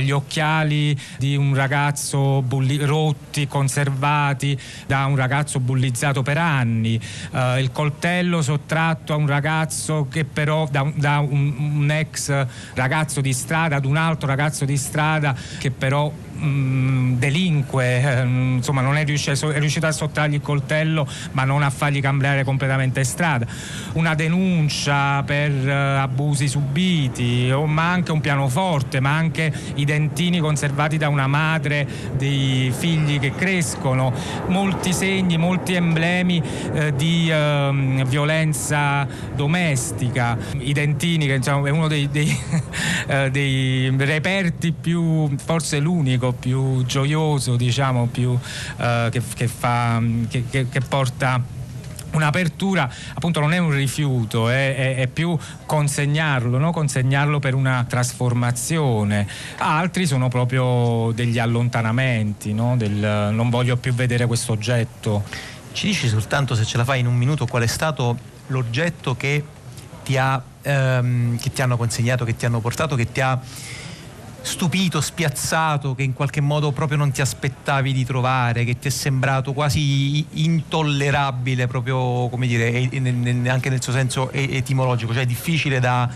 gli 0.00 0.10
occhiali 0.10 0.98
di 1.18 1.36
un 1.36 1.54
ragazzo 1.54 2.42
bulli- 2.60 2.84
rotti, 2.84 3.46
conservati 3.46 4.58
da 4.86 5.06
un 5.06 5.16
ragazzo 5.16 5.60
bullizzato 5.60 6.22
per 6.22 6.36
anni, 6.36 7.00
uh, 7.32 7.58
il 7.58 7.70
coltello 7.72 8.42
sottratto 8.42 9.14
a 9.14 9.16
un 9.16 9.26
ragazzo 9.26 10.06
che 10.10 10.24
però 10.24 10.68
da, 10.70 10.90
da 10.94 11.18
un, 11.18 11.54
un 11.76 11.90
ex 11.90 12.46
ragazzo 12.74 13.20
di 13.20 13.32
strada 13.32 13.76
ad 13.76 13.84
un 13.84 13.96
altro 13.96 14.28
ragazzo 14.28 14.64
di 14.64 14.76
strada 14.76 15.34
che 15.58 15.70
però 15.70 16.12
mh, 16.40 17.18
delinque, 17.18 18.00
eh, 18.00 18.22
insomma 18.22 18.80
non 18.80 18.96
è 18.96 19.04
riuscito, 19.04 19.50
è 19.50 19.58
riuscito, 19.58 19.86
a 19.86 19.92
sottrargli 19.92 20.34
il 20.34 20.40
coltello 20.40 21.06
ma 21.32 21.44
non 21.44 21.62
a 21.62 21.70
fargli 21.70 22.00
cambiare 22.00 22.44
completamente 22.44 23.04
strada, 23.04 23.46
una 23.94 24.14
denuncia 24.14 25.22
per 25.22 25.50
eh, 25.50 25.72
abusi 25.72 26.48
subiti, 26.48 27.50
o, 27.52 27.66
ma 27.66 27.90
anche 27.90 28.12
un 28.12 28.20
pianoforte, 28.20 29.00
ma 29.00 29.14
anche 29.14 29.52
i 29.74 29.84
dentini 29.84 30.38
conservati 30.38 30.96
da 30.96 31.08
una 31.08 31.26
madre 31.26 31.86
dei 32.16 32.72
figli 32.76 33.18
che 33.18 33.32
crescono, 33.34 34.12
molti 34.48 34.92
segni, 34.92 35.36
molti 35.36 35.74
emblemi 35.74 36.42
eh, 36.72 36.94
di 36.94 37.28
ehm, 37.30 38.04
violenza 38.06 39.06
domestica, 39.34 40.36
i 40.58 40.72
dentini 40.72 41.26
che 41.26 41.34
insomma, 41.34 41.68
è 41.68 41.70
uno 41.70 41.88
dei, 41.88 42.08
dei, 42.10 42.36
eh, 43.06 43.30
dei 43.30 43.94
reperti 43.96 44.72
più, 44.72 45.28
forse 45.36 45.78
l'unico 45.78 46.29
più 46.32 46.84
gioioso, 46.84 47.56
diciamo, 47.56 48.06
più, 48.06 48.38
eh, 48.78 49.08
che, 49.10 49.22
che, 49.34 49.48
fa, 49.48 50.00
che, 50.28 50.44
che 50.50 50.80
porta 50.86 51.58
un'apertura 52.12 52.90
appunto 53.14 53.40
non 53.40 53.52
è 53.52 53.58
un 53.58 53.70
rifiuto, 53.70 54.48
è, 54.48 54.74
è, 54.74 54.96
è 54.96 55.06
più 55.06 55.36
consegnarlo, 55.66 56.58
no? 56.58 56.72
consegnarlo 56.72 57.38
per 57.38 57.54
una 57.54 57.84
trasformazione. 57.88 59.26
Altri 59.58 60.06
sono 60.06 60.28
proprio 60.28 61.12
degli 61.12 61.38
allontanamenti, 61.38 62.52
no? 62.52 62.76
Del, 62.76 63.30
non 63.32 63.50
voglio 63.50 63.76
più 63.76 63.92
vedere 63.94 64.26
questo 64.26 64.52
oggetto. 64.52 65.24
Ci 65.72 65.86
dici 65.86 66.08
soltanto 66.08 66.54
se 66.54 66.64
ce 66.64 66.76
la 66.76 66.84
fai 66.84 67.00
in 67.00 67.06
un 67.06 67.16
minuto 67.16 67.46
qual 67.46 67.62
è 67.62 67.68
stato 67.68 68.18
l'oggetto 68.48 69.14
che 69.16 69.44
ti, 70.02 70.16
ha, 70.16 70.42
ehm, 70.62 71.38
che 71.38 71.52
ti 71.52 71.62
hanno 71.62 71.76
consegnato, 71.76 72.24
che 72.24 72.34
ti 72.34 72.44
hanno 72.44 72.60
portato, 72.60 72.96
che 72.96 73.12
ti 73.12 73.20
ha 73.20 73.40
stupito, 74.42 75.00
spiazzato, 75.00 75.94
che 75.94 76.02
in 76.02 76.12
qualche 76.12 76.40
modo 76.40 76.72
proprio 76.72 76.98
non 76.98 77.10
ti 77.10 77.20
aspettavi 77.20 77.92
di 77.92 78.04
trovare, 78.04 78.64
che 78.64 78.78
ti 78.78 78.88
è 78.88 78.90
sembrato 78.90 79.52
quasi 79.52 80.24
intollerabile, 80.30 81.66
proprio 81.66 82.28
come 82.28 82.46
dire, 82.46 82.88
anche 83.48 83.68
nel 83.68 83.82
suo 83.82 83.92
senso 83.92 84.30
etimologico, 84.32 85.12
cioè 85.12 85.26
difficile 85.26 85.80
da, 85.80 86.08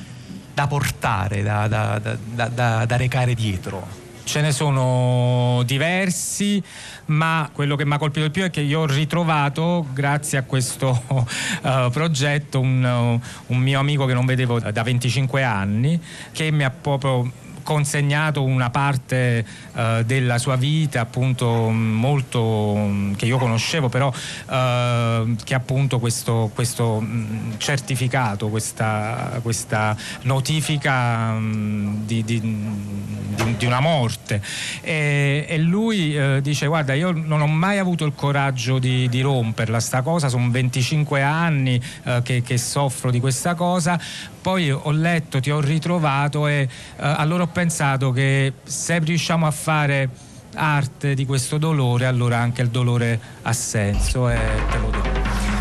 da 0.52 0.66
portare, 0.66 1.42
da, 1.42 1.68
da, 1.68 2.84
da 2.84 2.96
recare 2.96 3.34
dietro? 3.34 4.02
Ce 4.24 4.40
ne 4.40 4.52
sono 4.52 5.62
diversi, 5.66 6.60
ma 7.06 7.50
quello 7.52 7.76
che 7.76 7.84
mi 7.84 7.92
ha 7.92 7.98
colpito 7.98 8.24
di 8.24 8.30
più 8.30 8.42
è 8.42 8.50
che 8.50 8.62
io 8.62 8.80
ho 8.80 8.86
ritrovato, 8.86 9.86
grazie 9.92 10.38
a 10.38 10.44
questo 10.44 11.02
uh, 11.08 11.90
progetto, 11.92 12.58
un, 12.58 13.20
un, 13.46 13.58
mio 13.58 13.78
amico 13.78 14.06
che 14.06 14.14
non 14.14 14.24
vedevo 14.24 14.58
da 14.60 14.82
25 14.82 15.42
anni, 15.42 16.00
che 16.32 16.50
mi 16.50 16.64
ha 16.64 16.70
proprio 16.70 17.30
consegnato 17.64 18.44
una 18.44 18.70
parte 18.70 19.44
uh, 19.72 20.02
della 20.04 20.38
sua 20.38 20.54
vita 20.54 21.00
appunto 21.00 21.70
molto 21.70 22.88
che 23.16 23.26
io 23.26 23.38
conoscevo 23.38 23.88
però 23.88 24.08
uh, 24.08 25.34
che 25.42 25.54
appunto 25.54 25.98
questo, 25.98 26.50
questo 26.54 27.00
mh, 27.00 27.54
certificato 27.58 28.48
questa, 28.48 29.40
questa 29.42 29.96
notifica 30.22 31.32
mh, 31.32 32.04
di, 32.04 32.22
di, 32.22 32.40
di, 32.40 33.56
di, 33.56 33.66
una 33.66 33.80
morte. 33.80 34.40
E, 34.80 35.46
e 35.48 35.58
lui 35.58 36.16
uh, 36.16 36.40
dice 36.40 36.66
guarda 36.66 36.94
io 36.94 37.10
non 37.10 37.40
ho 37.40 37.46
mai 37.48 37.78
avuto 37.78 38.04
il 38.04 38.12
coraggio 38.14 38.78
di, 38.78 39.22
romperla 39.24 39.80
sta 39.80 40.02
cosa 40.02 40.28
sono 40.28 40.50
25 40.50 41.22
anni 41.22 41.80
che, 42.22 42.42
che 42.42 42.58
soffro 42.58 43.10
di 43.10 43.20
questa 43.20 43.54
cosa. 43.54 43.98
Poi 44.44 44.70
ho 44.70 44.90
letto, 44.90 45.40
ti 45.40 45.50
ho 45.50 45.58
ritrovato 45.58 46.46
e 46.46 46.68
uh, 46.68 46.96
allora 46.98 47.44
ho 47.44 47.46
pensato 47.54 48.10
che 48.10 48.52
se 48.64 48.98
riusciamo 48.98 49.46
a 49.46 49.50
fare 49.52 50.08
arte 50.56 51.14
di 51.14 51.24
questo 51.24 51.56
dolore, 51.56 52.04
allora 52.06 52.38
anche 52.38 52.62
il 52.62 52.68
dolore 52.68 53.18
ha 53.42 53.52
senso 53.52 54.28
e 54.28 54.38
te 54.70 54.78
lo 54.78 54.90
do. 54.90 55.02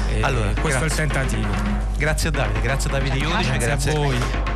E 0.09 0.21
allora, 0.21 0.51
questo 0.59 0.85
grazie. 0.85 1.03
è 1.03 1.05
il 1.05 1.11
tentativo. 1.11 1.53
Grazie 1.97 2.29
a 2.29 2.31
Davide, 2.31 2.61
grazie 2.61 2.89
a 2.89 2.93
Davide 2.93 3.17
Iodice, 3.17 3.57
grazie, 3.57 3.59
grazie 3.59 3.91
a 3.91 3.93
voi. 3.93 4.52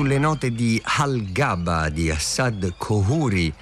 Sulle 0.00 0.16
note 0.16 0.50
di 0.50 0.80
Al-Gaba 0.82 1.90
di 1.90 2.10
Assad 2.10 2.72
Kohuri 2.78 3.52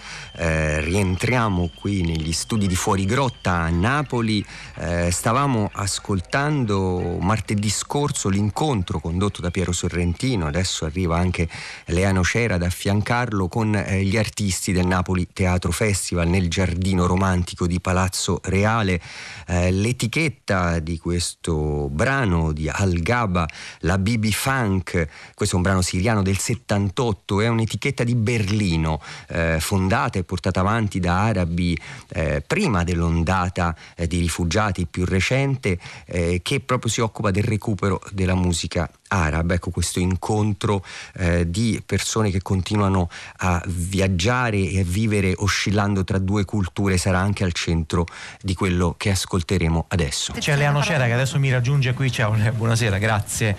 eh, 0.40 0.80
rientriamo 0.82 1.68
qui 1.74 2.02
negli 2.02 2.30
studi 2.32 2.68
di 2.68 2.76
Fuori 2.76 3.04
Grotta 3.06 3.54
a 3.54 3.70
Napoli. 3.70 4.44
Eh, 4.76 5.10
stavamo 5.10 5.68
ascoltando 5.72 7.18
martedì 7.20 7.68
scorso 7.68 8.28
l'incontro 8.28 9.00
condotto 9.00 9.40
da 9.40 9.50
Piero 9.50 9.72
Sorrentino, 9.72 10.46
adesso 10.46 10.84
arriva 10.84 11.18
anche 11.18 11.48
Leano 11.86 12.22
Cera 12.22 12.54
ad 12.54 12.62
affiancarlo 12.62 13.48
con 13.48 13.74
eh, 13.74 14.04
gli 14.04 14.16
artisti 14.16 14.70
del 14.70 14.86
Napoli 14.86 15.26
Teatro 15.32 15.72
Festival 15.72 16.28
nel 16.28 16.48
giardino 16.48 17.06
romantico 17.06 17.66
di 17.66 17.80
Palazzo 17.80 18.40
Reale. 18.44 19.00
Eh, 19.44 19.72
l'etichetta 19.72 20.78
di 20.78 20.98
questo 20.98 21.88
brano 21.90 22.52
di 22.52 22.68
Al-Gaba, 22.68 23.44
la 23.80 23.98
BB 23.98 24.26
Funk, 24.26 25.08
questo 25.34 25.54
è 25.54 25.58
un 25.58 25.64
brano 25.64 25.82
siriano 25.82 26.22
del 26.28 26.38
78, 26.38 27.40
è 27.40 27.48
un'etichetta 27.48 28.04
di 28.04 28.14
Berlino 28.14 29.00
eh, 29.28 29.56
fondata 29.60 30.18
e 30.18 30.24
portata 30.24 30.60
avanti 30.60 31.00
da 31.00 31.22
arabi 31.24 31.78
eh, 32.10 32.42
prima 32.46 32.84
dell'ondata 32.84 33.74
eh, 33.96 34.06
di 34.06 34.18
rifugiati 34.18 34.86
più 34.86 35.06
recente 35.06 35.78
eh, 36.04 36.40
che 36.42 36.60
proprio 36.60 36.90
si 36.90 37.00
occupa 37.00 37.30
del 37.30 37.44
recupero 37.44 38.00
della 38.12 38.34
musica 38.34 38.90
araba, 39.08 39.54
ecco 39.54 39.70
questo 39.70 39.98
incontro 39.98 40.84
eh, 41.16 41.48
di 41.50 41.82
persone 41.84 42.30
che 42.30 42.42
continuano 42.42 43.08
a 43.38 43.62
viaggiare 43.66 44.58
e 44.58 44.80
a 44.80 44.84
vivere 44.84 45.34
oscillando 45.36 46.04
tra 46.04 46.18
due 46.18 46.44
culture 46.44 46.96
sarà 46.96 47.18
anche 47.18 47.44
al 47.44 47.52
centro 47.52 48.06
di 48.40 48.54
quello 48.54 48.94
che 48.96 49.10
ascolteremo 49.10 49.86
adesso. 49.88 50.32
C'è 50.38 50.56
Leano 50.56 50.82
Cera 50.82 51.06
che 51.06 51.12
adesso 51.12 51.38
mi 51.38 51.50
raggiunge 51.50 51.92
qui, 51.94 52.10
ciao, 52.10 52.32
buonasera, 52.32 52.98
grazie, 52.98 53.56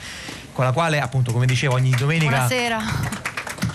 con 0.54 0.66
la 0.66 0.72
quale 0.72 1.00
appunto 1.00 1.32
come 1.32 1.46
dicevo 1.46 1.76
ogni 1.76 1.92
domenica... 1.92 2.30
Buonasera 2.30 3.28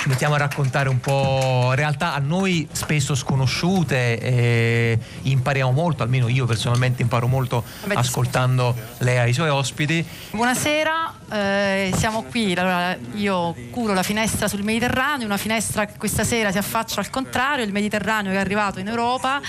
ci 0.04 0.10
mettiamo 0.10 0.34
a 0.34 0.38
raccontare 0.38 0.90
un 0.90 1.00
po' 1.00 1.72
realtà 1.72 2.12
a 2.12 2.18
noi 2.18 2.68
spesso 2.70 3.14
sconosciute 3.14 4.20
e 4.20 4.98
impariamo 5.22 5.72
molto, 5.72 6.02
almeno 6.02 6.28
io 6.28 6.44
personalmente 6.44 7.00
imparo 7.00 7.26
molto 7.26 7.64
Beh, 7.86 7.94
ascoltando 7.94 8.76
lei 8.98 9.16
e 9.24 9.30
i 9.30 9.32
suoi 9.32 9.48
ospiti. 9.48 10.06
Buonasera, 10.30 11.14
eh, 11.32 11.94
siamo 11.96 12.24
qui, 12.24 12.52
allora, 12.52 12.94
io 13.14 13.54
curo 13.70 13.94
la 13.94 14.02
finestra 14.02 14.46
sul 14.46 14.62
Mediterraneo, 14.62 15.24
una 15.24 15.38
finestra 15.38 15.86
che 15.86 15.94
questa 15.96 16.22
sera 16.22 16.52
si 16.52 16.58
affaccia 16.58 17.00
al 17.00 17.08
contrario, 17.08 17.64
il 17.64 17.72
Mediterraneo 17.72 18.30
è 18.30 18.36
arrivato 18.36 18.80
in 18.80 18.88
Europa 18.88 19.40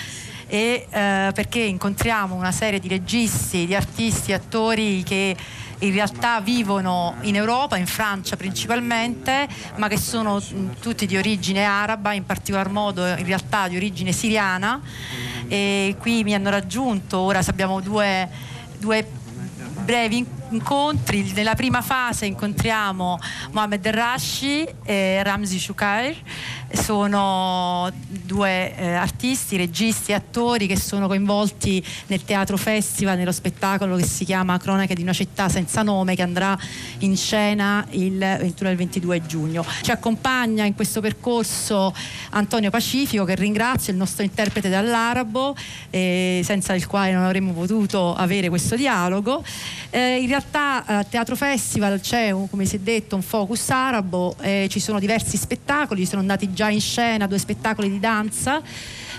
e 0.47 0.87
eh, 0.89 1.31
perché 1.33 1.59
incontriamo 1.59 2.33
una 2.33 2.53
serie 2.53 2.79
di 2.79 2.87
registi, 2.87 3.65
di 3.65 3.75
artisti, 3.75 4.31
attori 4.31 5.03
che 5.03 5.35
in 5.79 5.91
realtà 5.91 6.39
vivono 6.41 7.15
in 7.21 7.35
Europa, 7.35 7.77
in 7.77 7.85
Francia 7.87 8.35
principalmente, 8.35 9.47
ma 9.75 9.87
che 9.87 9.97
sono 9.97 10.41
tutti 10.79 11.05
di 11.05 11.17
origine 11.17 11.63
araba, 11.63 12.13
in 12.13 12.25
particolar 12.25 12.69
modo 12.69 13.05
in 13.05 13.25
realtà 13.25 13.67
di 13.67 13.75
origine 13.75 14.11
siriana. 14.11 14.81
E 15.47 15.95
qui 15.99 16.23
mi 16.23 16.33
hanno 16.33 16.49
raggiunto, 16.49 17.19
ora 17.19 17.41
abbiamo 17.45 17.81
due, 17.81 18.29
due 18.77 19.07
brevi 19.83 20.17
incontri. 20.17 20.44
Nella 20.47 21.55
prima 21.55 21.81
fase 21.81 22.27
incontriamo 22.27 23.17
Mohamed 23.51 23.87
Rashi 23.87 24.65
e 24.85 25.23
Ramzi 25.23 25.57
Shukair 25.57 26.15
sono 26.71 27.91
due 28.07 28.75
eh, 28.75 28.93
artisti, 28.93 29.57
registi 29.57 30.13
attori 30.13 30.67
che 30.67 30.77
sono 30.77 31.07
coinvolti 31.07 31.83
nel 32.07 32.23
Teatro 32.23 32.57
Festival, 32.57 33.17
nello 33.17 33.31
spettacolo 33.31 33.95
che 33.95 34.05
si 34.05 34.25
chiama 34.25 34.57
Cronache 34.57 34.93
di 34.93 35.01
una 35.01 35.13
città 35.13 35.49
senza 35.49 35.83
nome 35.83 36.15
che 36.15 36.21
andrà 36.21 36.57
in 36.99 37.15
scena 37.15 37.85
il 37.91 38.17
21 38.17 38.69
e 38.69 38.71
il 38.71 38.77
22 38.77 39.25
giugno. 39.25 39.65
Ci 39.81 39.91
accompagna 39.91 40.65
in 40.65 40.75
questo 40.75 41.01
percorso 41.01 41.93
Antonio 42.31 42.69
Pacifico 42.69 43.23
che 43.23 43.35
ringrazio, 43.35 43.91
il 43.93 43.97
nostro 43.97 44.23
interprete 44.23 44.69
dall'arabo, 44.69 45.55
eh, 45.89 46.41
senza 46.43 46.73
il 46.73 46.85
quale 46.87 47.11
non 47.13 47.23
avremmo 47.23 47.53
potuto 47.53 48.13
avere 48.15 48.49
questo 48.49 48.75
dialogo. 48.75 49.43
Eh, 49.89 50.19
realtà 50.35 50.85
al 50.85 51.07
Teatro 51.07 51.35
Festival 51.35 52.01
c'è, 52.01 52.35
come 52.49 52.65
si 52.65 52.75
è 52.75 52.79
detto, 52.79 53.15
un 53.15 53.21
focus 53.21 53.69
arabo, 53.69 54.35
eh, 54.41 54.67
ci 54.69 54.79
sono 54.79 54.99
diversi 54.99 55.37
spettacoli, 55.37 56.05
sono 56.05 56.19
andati 56.19 56.51
già 56.51 56.69
in 56.69 56.81
scena 56.81 57.25
due 57.25 57.37
spettacoli 57.37 57.89
di 57.89 57.99
danza. 57.99 58.61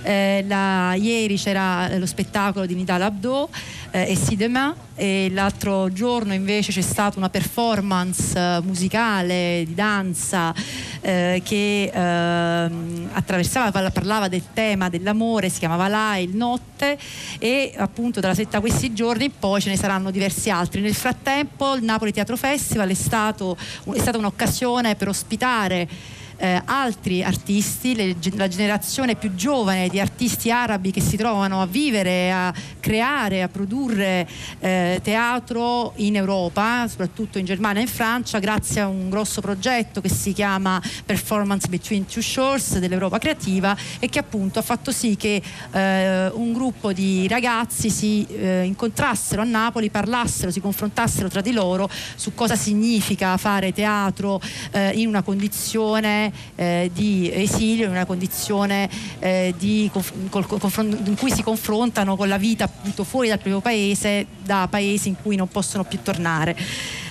Eh, 0.07 0.45
la, 0.47 0.95
ieri 0.95 1.37
c'era 1.37 1.99
lo 1.99 2.07
spettacolo 2.07 2.65
di 2.65 2.77
Nidal 2.77 3.03
Abdo 3.03 3.49
eh, 3.91 4.13
e 4.13 4.15
Si 4.15 4.37
Demain 4.37 4.73
e 4.95 5.31
l'altro 5.33 5.93
giorno 5.93 6.33
invece 6.33 6.71
c'è 6.71 6.81
stata 6.81 7.19
una 7.19 7.29
performance 7.29 8.39
eh, 8.39 8.61
musicale 8.63 9.65
di 9.67 9.75
danza 9.75 10.55
eh, 11.01 11.43
che 11.45 11.91
eh, 11.93 12.71
attraversava, 13.13 13.91
parlava 13.91 14.29
del 14.29 14.45
tema 14.53 14.89
dell'amore, 14.89 15.49
si 15.49 15.59
chiamava 15.59 15.89
Là 15.89 16.17
il 16.19 16.37
Notte 16.37 16.97
e 17.41 17.75
appunto 17.77 18.21
dalla 18.21 18.35
setta 18.35 18.61
questi 18.61 18.95
giorni 18.95 19.29
poi 19.29 19.61
ce 19.61 19.71
ne 19.71 19.77
saranno 19.77 20.13
diversi 20.13 20.51
altri. 20.51 20.83
Nel 20.83 20.95
frattempo 20.95 21.75
il 21.75 21.83
Napoli 21.83 22.13
Teatro 22.13 22.37
Festival 22.37 22.89
è, 22.91 22.95
stato, 22.95 23.57
è 23.93 23.99
stata 23.99 24.19
un'occasione 24.19 24.95
per 24.95 25.09
ospitare 25.09 25.89
eh, 26.37 26.61
altri 26.65 27.23
artisti, 27.23 27.95
le, 27.95 28.17
la 28.35 28.49
generazione 28.49 29.15
più 29.15 29.35
giovane 29.35 29.89
di 29.89 30.01
artisti 30.01 30.51
arabi 30.51 30.91
che 30.91 31.01
si 31.01 31.17
trovano 31.17 31.63
a 31.63 31.67
vivere, 31.67 32.31
a 32.31 32.53
creare, 32.81 33.43
a 33.43 33.49
produrre 33.49 34.29
eh, 34.61 35.01
teatro 35.03 35.93
in 35.97 36.17
Europa, 36.17 36.87
soprattutto 36.89 37.39
in 37.39 37.45
Germania 37.45 37.81
e 37.81 37.85
in 37.85 37.91
Francia, 37.91 38.39
grazie 38.39 38.81
a 38.81 38.89
un 38.89 39.11
grosso 39.11 39.41
progetto 39.41 40.01
che 40.01 40.09
si 40.09 40.33
chiama 40.33 40.81
Performance 41.05 41.69
Between 41.69 42.07
Two 42.07 42.23
Shores 42.23 42.79
dell'Europa 42.79 43.19
Creativa 43.19 43.77
e 43.99 44.09
che 44.09 44.19
appunto 44.19 44.59
ha 44.59 44.63
fatto 44.63 44.93
sì 44.93 45.17
che 45.17 45.43
eh, 45.73 46.29
un 46.29 46.53
gruppo 46.53 46.93
di 46.93 47.27
ragazzi 47.29 47.91
si 47.91 48.27
eh, 48.29 48.65
incontrassero 48.65 49.43
a 49.43 49.45
Napoli, 49.45 49.91
parlassero, 49.91 50.51
si 50.51 50.61
confrontassero 50.61 51.29
tra 51.29 51.41
di 51.41 51.53
loro 51.53 51.89
su 52.15 52.35
cosa 52.35 52.57
significa 52.57 53.37
fare 53.37 53.73
teatro 53.73 54.41
eh, 54.73 54.91
in 54.95 55.09
una 55.09 55.23
condizione 55.23 56.26
eh, 56.55 56.91
di 56.93 57.31
esilio, 57.33 57.87
in 57.87 57.91
una 57.91 58.05
condizione 58.05 58.89
eh, 59.19 59.55
di, 59.59 59.91
col, 59.93 60.47
col, 60.47 60.65
in 61.05 61.17
cui 61.19 61.31
si 61.31 61.43
confrontano 61.43 62.17
con 62.17 62.29
la 62.29 62.39
vita 62.39 62.65
appunto 62.65 63.05
fuori 63.05 63.29
dal 63.29 63.39
proprio 63.39 63.61
paese, 63.61 64.27
da 64.43 64.67
paesi 64.71 65.09
in 65.09 65.17
cui 65.21 65.37
non 65.37 65.49
possono 65.49 65.85
più 65.85 66.01
tornare. 66.03 66.57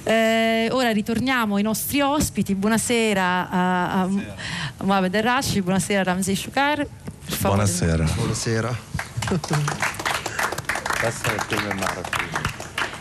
Eh, 0.04 0.70
ora 0.72 0.92
ritorniamo 0.92 1.56
ai 1.56 1.64
nostri 1.64 2.02
ospiti. 2.02 2.54
Buonasera 2.56 3.50
a, 3.50 4.02
a 4.02 4.10
Mohamed 4.84 5.16
Rashi, 5.18 5.62
buonasera 5.62 6.02
a 6.02 6.04
Ramsey 6.04 6.36
Shukar. 6.36 6.86
Buonasera. 7.42 8.06
Buonasera. 8.16 8.78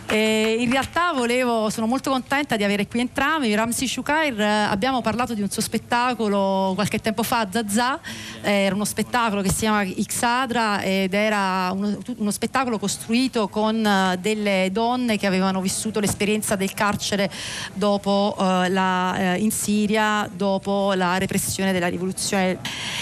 E 0.06 0.56
in 0.58 0.70
realtà 0.70 1.12
volevo, 1.12 1.70
sono 1.70 1.86
molto 1.86 2.10
contenta 2.10 2.56
di 2.56 2.64
avere 2.64 2.86
qui 2.86 3.00
entrambi. 3.00 3.54
Ramsi 3.54 3.88
Shukair, 3.88 4.38
eh, 4.38 4.44
abbiamo 4.44 5.00
parlato 5.00 5.32
di 5.32 5.40
un 5.40 5.48
suo 5.50 5.62
spettacolo 5.62 6.72
qualche 6.74 6.98
tempo 6.98 7.22
fa 7.22 7.48
Zazà, 7.50 7.98
era 8.42 8.74
uno 8.74 8.84
spettacolo 8.84 9.40
che 9.40 9.48
si 9.48 9.60
chiama 9.60 9.82
Xadra 9.84 10.82
ed 10.82 11.14
era 11.14 11.70
uno, 11.72 11.98
uno, 12.16 12.30
spettacolo 12.30 12.78
costruito 12.78 13.48
con 13.48 13.84
eh, 13.84 14.18
delle 14.20 14.68
donne 14.70 15.16
che 15.16 15.26
avevano 15.26 15.60
vissuto 15.62 16.00
l'esperienza 16.00 16.54
del 16.54 16.74
carcere 16.74 17.30
dopo, 17.72 18.34
uh, 18.36 18.42
la, 18.68 19.34
uh, 19.34 19.40
in 19.40 19.50
Siria 19.50 20.28
dopo 20.32 20.92
la 20.94 21.16
repressione 21.16 21.72
della 21.72 21.88
rivoluzione. 21.88 22.58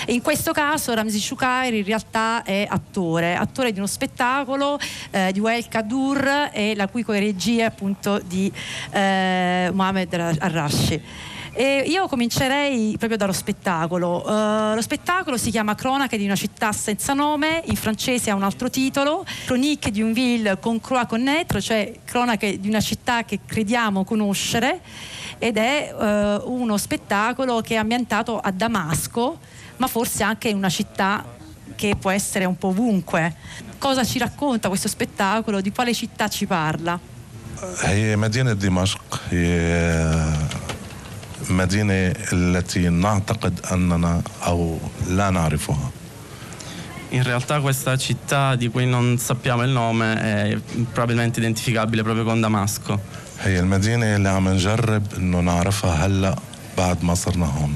In 0.06 0.22
questo 0.22 0.52
caso 0.52 0.94
Ramsi 0.94 1.18
Shukair 1.18 1.74
in 1.74 1.84
realtà 1.84 2.42
è 2.44 2.66
attore, 2.68 3.34
attore 3.34 3.72
di 3.72 3.78
uno 3.78 3.88
spettacolo 3.88 4.78
di 5.32 5.40
Wael 5.40 5.68
Kadur 5.68 6.50
e 6.52 6.74
la 6.74 6.86
cui 6.92 7.01
cui 7.04 7.18
regie 7.18 7.64
appunto 7.64 8.20
di 8.24 8.50
eh, 8.90 9.70
Mohamed 9.72 10.14
Arrashi. 10.38 11.02
E 11.54 11.84
io 11.86 12.08
comincerei 12.08 12.94
proprio 12.96 13.18
dallo 13.18 13.32
spettacolo. 13.32 14.22
Uh, 14.24 14.74
lo 14.74 14.80
spettacolo 14.80 15.36
si 15.36 15.50
chiama 15.50 15.74
Cronache 15.74 16.16
di 16.16 16.24
una 16.24 16.34
città 16.34 16.72
senza 16.72 17.12
nome, 17.12 17.62
in 17.66 17.76
francese 17.76 18.30
ha 18.30 18.34
un 18.34 18.42
altro 18.42 18.70
titolo, 18.70 19.22
Chronique 19.44 19.90
d'une 19.90 20.14
ville 20.14 20.58
con 20.58 20.80
croix 20.80 21.06
connaître, 21.06 21.60
cioè 21.60 21.92
cronache 22.06 22.58
di 22.58 22.68
una 22.68 22.80
città 22.80 23.24
che 23.24 23.40
crediamo 23.44 24.02
conoscere 24.02 24.80
ed 25.36 25.58
è 25.58 25.92
uh, 25.94 26.50
uno 26.50 26.78
spettacolo 26.78 27.60
che 27.60 27.74
è 27.74 27.76
ambientato 27.76 28.38
a 28.38 28.50
Damasco, 28.50 29.38
ma 29.76 29.88
forse 29.88 30.22
anche 30.22 30.48
in 30.48 30.56
una 30.56 30.70
città 30.70 31.22
che 31.76 31.96
può 31.96 32.10
essere 32.10 32.46
un 32.46 32.56
po' 32.56 32.68
ovunque 32.68 33.70
Cosa 33.81 34.03
ci 34.03 34.19
racconta 34.19 34.67
questo 34.69 34.87
spettacolo? 34.87 35.61
Di 35.61 35.71
quale 35.71 35.93
città 35.93 36.27
ci 36.27 36.45
parla? 36.45 36.99
هي 37.81 38.15
مدينة 38.15 38.53
دمشق 38.53 39.21
هي 39.31 40.33
مدينة 41.49 42.13
التي 42.33 42.89
نعتقد 42.89 43.59
أننا 43.71 44.21
أو 44.45 44.77
لا 45.09 45.29
نعرفها 45.29 45.91
In 47.09 47.23
realtà 47.23 47.61
questa 47.61 47.95
città 47.97 48.55
di 48.55 48.67
cui 48.67 48.85
non 48.85 49.17
sappiamo 49.17 49.63
il 49.63 49.69
nome 49.69 50.21
è 50.21 50.57
probabilmente 50.91 51.39
identificabile 51.39 52.03
proprio 52.03 52.25
con 52.25 52.41
Damasco. 52.41 52.99
هي 53.41 53.59
المدينة 53.59 54.15
اللي 54.15 54.29
عم 54.29 54.49
نجرب 54.49 55.03
إنه 55.17 55.39
نعرفها 55.39 56.05
هلأ 56.05 56.35
بعد 56.77 57.03
ما 57.03 57.13
صرنا 57.13 57.45
هون 57.45 57.75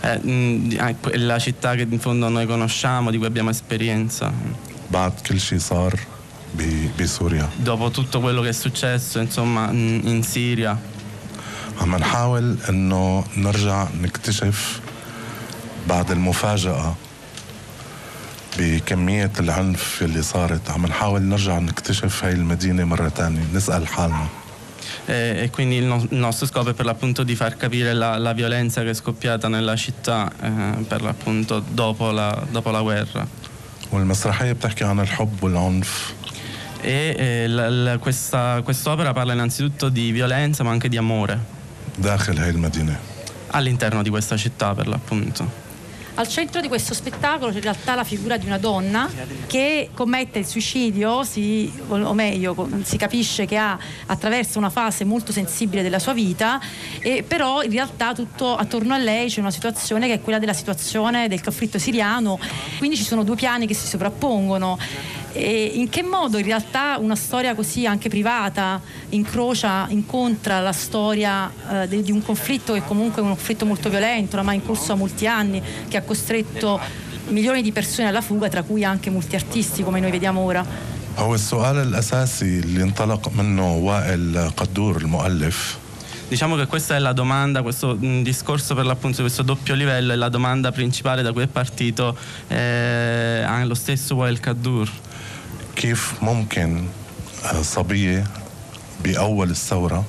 È 0.00 0.20
mm, 0.24 0.70
è 1.10 1.16
la 1.16 1.38
città 1.38 1.74
che 1.74 1.86
in 1.90 1.98
fondo 1.98 2.28
noi 2.28 2.46
conosciamo, 2.46 3.10
di 3.10 3.16
cui 3.16 3.26
abbiamo 3.26 3.50
esperienza. 3.50 4.32
بعد 4.90 5.12
كل 5.28 5.40
شيء 5.40 5.58
صار 5.58 6.00
ب- 6.58 7.02
بسوريا 7.02 7.48
Dopo 7.64 7.90
tutto 7.90 8.20
quello 8.20 8.42
che 8.42 8.48
è 8.48 8.52
successo, 8.52 9.18
insomma, 9.20 9.70
in 9.70 10.00
in 10.04 10.22
Siria, 10.22 10.76
عم 11.80 11.96
نحاول 11.96 12.56
انه 12.68 13.24
نرجع 13.36 13.86
نكتشف 14.02 14.80
بعد 15.88 16.10
المفاجأة 16.10 16.94
بكمية 18.58 19.32
العنف 19.40 20.02
اللي 20.02 20.22
صارت 20.22 20.70
عم 20.70 20.86
نحاول 20.86 21.22
نرجع 21.22 21.58
نكتشف 21.58 22.24
هاي 22.24 22.32
المدينة 22.32 22.84
مرة 22.84 23.08
تانية 23.08 23.44
نسأل 23.54 23.86
حالنا 23.88 24.26
E, 25.08 25.42
e 25.44 25.50
quindi 25.52 25.76
il, 25.76 25.84
no- 25.84 26.06
il 26.10 26.16
nostro 26.18 26.46
scopo 26.46 26.70
è 26.70 26.72
per 26.74 26.84
l'appunto 26.84 27.22
di 27.22 27.36
far 27.36 27.56
capire 27.56 27.92
la, 27.92 28.18
la 28.18 28.32
violenza 28.32 28.82
che 28.82 28.90
è 28.90 28.94
scoppiata 28.94 29.46
nella 29.48 29.76
città 29.76 30.32
eh, 30.42 30.82
per 30.88 31.00
l'appunto 31.02 31.62
dopo 31.82 32.10
la, 32.10 32.44
dopo 32.50 32.70
la 32.70 32.80
guerra. 32.80 33.26
والمسرحية 33.92 34.52
بتحكي 34.52 34.84
عن 34.84 35.00
الحب 35.00 35.42
والعنف 35.42 36.14
E 36.82 36.88
eh, 36.88 37.46
la- 37.48 37.70
la- 37.70 37.98
questa, 37.98 38.60
quest'opera 38.62 39.12
parla 39.12 39.32
innanzitutto 39.32 39.88
di 39.88 40.12
violenza 40.12 40.62
ma 40.64 40.70
anche 40.70 40.88
di 40.88 40.96
amore 40.96 41.38
داخل 41.98 42.38
هاي 42.38 42.50
المدينة 42.50 42.96
all'interno 43.50 44.02
di 44.02 44.10
questa 44.10 44.36
città 44.36 44.74
per 44.74 44.86
l'appunto. 44.86 45.44
Al 46.15 46.27
centro 46.27 46.59
di 46.61 46.67
questo 46.67 46.93
spettacolo 46.93 47.51
c'è 47.51 47.57
in 47.57 47.63
realtà 47.63 47.95
la 47.95 48.03
figura 48.03 48.37
di 48.37 48.45
una 48.45 48.57
donna 48.57 49.09
che 49.47 49.89
commette 49.93 50.39
il 50.39 50.45
suicidio, 50.45 51.23
si- 51.23 51.71
o 51.87 52.13
meglio, 52.13 52.69
si 52.83 52.97
capisce 52.97 53.45
che 53.45 53.57
ha 53.57 53.77
attraverso 54.07 54.57
una 54.57 54.69
fase 54.69 55.05
molto 55.05 55.31
sensibile 55.31 55.81
della 55.81 55.99
sua 55.99 56.13
vita, 56.13 56.59
e 56.99 57.23
però 57.23 57.63
in 57.63 57.71
realtà 57.71 58.13
tutto 58.13 58.55
attorno 58.55 58.93
a 58.93 58.97
lei 58.97 59.29
c'è 59.29 59.39
una 59.39 59.51
situazione 59.51 60.07
che 60.07 60.15
è 60.15 60.21
quella 60.21 60.37
della 60.37 60.53
situazione 60.53 61.27
del 61.27 61.41
conflitto 61.41 61.79
siriano, 61.79 62.37
quindi 62.77 62.97
ci 62.97 63.03
sono 63.03 63.23
due 63.23 63.35
piani 63.35 63.65
che 63.65 63.73
si 63.73 63.87
sovrappongono. 63.87 64.77
E 65.32 65.72
in 65.74 65.88
che 65.88 66.02
modo 66.02 66.38
in 66.38 66.44
realtà 66.44 66.96
una 66.98 67.16
storia 67.16 67.54
così 67.54 67.86
anche 67.86 68.08
privata 68.08 68.80
incrocia, 69.10 69.86
incontra 69.90 70.60
la 70.60 70.72
storia 70.72 71.50
eh, 71.70 71.88
de- 71.88 72.02
di 72.02 72.12
un 72.12 72.22
conflitto 72.22 72.72
che 72.72 72.82
comunque 72.84 73.20
è 73.20 73.24
un 73.24 73.30
conflitto 73.30 73.66
molto 73.66 73.88
violento, 73.90 74.36
oramai 74.36 74.56
in 74.56 74.64
corso 74.64 74.88
da 74.88 74.94
molti 74.94 75.26
anni, 75.26 75.62
che 75.88 75.96
ha 75.96 76.02
costretto 76.02 76.80
milioni 77.28 77.60
di 77.60 77.72
persone 77.72 78.08
alla 78.08 78.22
fuga, 78.22 78.48
tra 78.48 78.62
cui 78.62 78.84
anche 78.84 79.10
molti 79.10 79.34
artisti 79.34 79.82
come 79.82 80.00
noi 80.00 80.10
vediamo 80.10 80.40
ora. 80.40 80.64
هو 81.18 81.34
السؤال 81.34 81.76
الأساسي 81.76 82.58
اللي 82.58 82.82
انطلق 82.82 83.32
منه 83.32 83.76
وائل 83.76 84.50
قدور 84.56 84.96
المؤلف 84.96 85.78
Diciamo 86.28 86.56
che 86.56 86.66
questa 86.66 86.96
è 86.96 86.98
la 86.98 87.12
domanda, 87.12 87.62
questo 87.62 87.96
mh, 87.96 88.22
discorso 88.22 88.74
per 88.74 88.84
l'appunto 88.84 89.18
di 89.18 89.22
questo 89.22 89.44
doppio 89.44 89.74
livello 89.74 90.12
è 90.12 90.16
la 90.16 90.28
domanda 90.28 90.72
principale 90.72 91.22
da 91.22 91.32
cui 91.32 91.44
è 91.44 91.46
partito 91.46 92.16
eh, 92.48 93.44
anche 93.46 93.66
lo 93.68 93.74
stesso 93.74 94.16
Wael 94.16 94.40
Kaddour. 94.40 94.90
كيف 95.75 96.13
ممكن 96.21 96.85
صبية 97.61 98.23
بأول 99.03 99.49
الثورة 99.49 100.05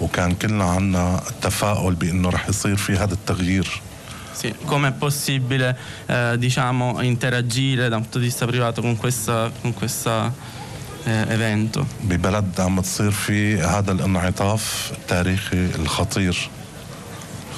وكان 0.00 0.34
كلنا 0.34 0.64
عنا 0.64 1.22
التفاؤل 1.30 1.94
بأنه 1.94 2.28
رح 2.28 2.48
يصير 2.48 2.76
في 2.76 2.96
هذا 2.96 3.14
التغيير 3.14 3.82
Sì, 4.32 4.54
come 4.64 4.88
è 4.88 4.92
possibile 4.92 5.76
eh, 6.06 6.36
diciamo, 6.38 7.02
interagire 7.02 7.90
da 7.90 7.96
un 7.96 8.02
punto 8.02 8.18
di 8.18 8.24
vista 8.24 8.46
privato 8.46 8.80
con 8.80 8.96
questo 8.96 10.32
eh, 11.04 11.24
evento? 11.28 11.86
ببلد 12.02 12.60
عم 12.60 12.80
تصير 12.80 13.10
في 13.10 13.60
هذا 13.60 13.92
الانعطاف 13.92 14.92
التاريخي 14.92 15.66
الخطير 15.74 16.48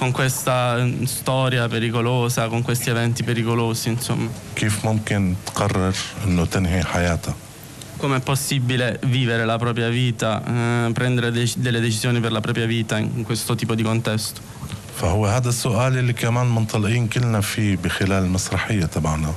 Con 0.01 0.11
questa 0.11 0.77
mm, 0.77 1.03
storia 1.03 1.67
pericolosa, 1.67 2.47
con 2.47 2.61
questi 2.61 2.89
eventi 2.89 3.23
pericolosi, 3.23 3.89
insomma. 3.89 4.29
كيف 4.55 4.85
ممكن 4.85 5.35
تقرر 5.45 5.95
انه 6.25 6.45
تنهي 6.45 6.83
حياتها 6.83 7.35
Come 7.97 8.17
è 8.17 8.21
possibile 8.21 8.99
vivere 9.05 9.43
la 9.45 9.57
propria 9.57 9.89
vita, 9.89 10.43
eh, 10.45 10.91
prendere 10.93 11.31
dec- 11.31 11.57
delle 11.57 11.79
decisioni 11.79 12.19
per 12.19 12.31
la 12.31 12.41
propria 12.41 12.67
vita 12.67 12.97
in 12.97 13.09
in 13.15 13.23
questo 13.23 13.55
tipo 13.55 13.75
di 13.75 13.83
contesto? 13.83 14.41
فهو 14.97 15.25
هذا 15.27 15.49
السؤال 15.49 15.97
اللي 15.97 16.13
كمان 16.13 16.55
منطلقين 16.55 17.07
كلنا 17.07 17.41
فيه 17.41 17.77
بخلال 17.77 18.23
المسرحية 18.23 18.85
تبعنا 18.85 19.33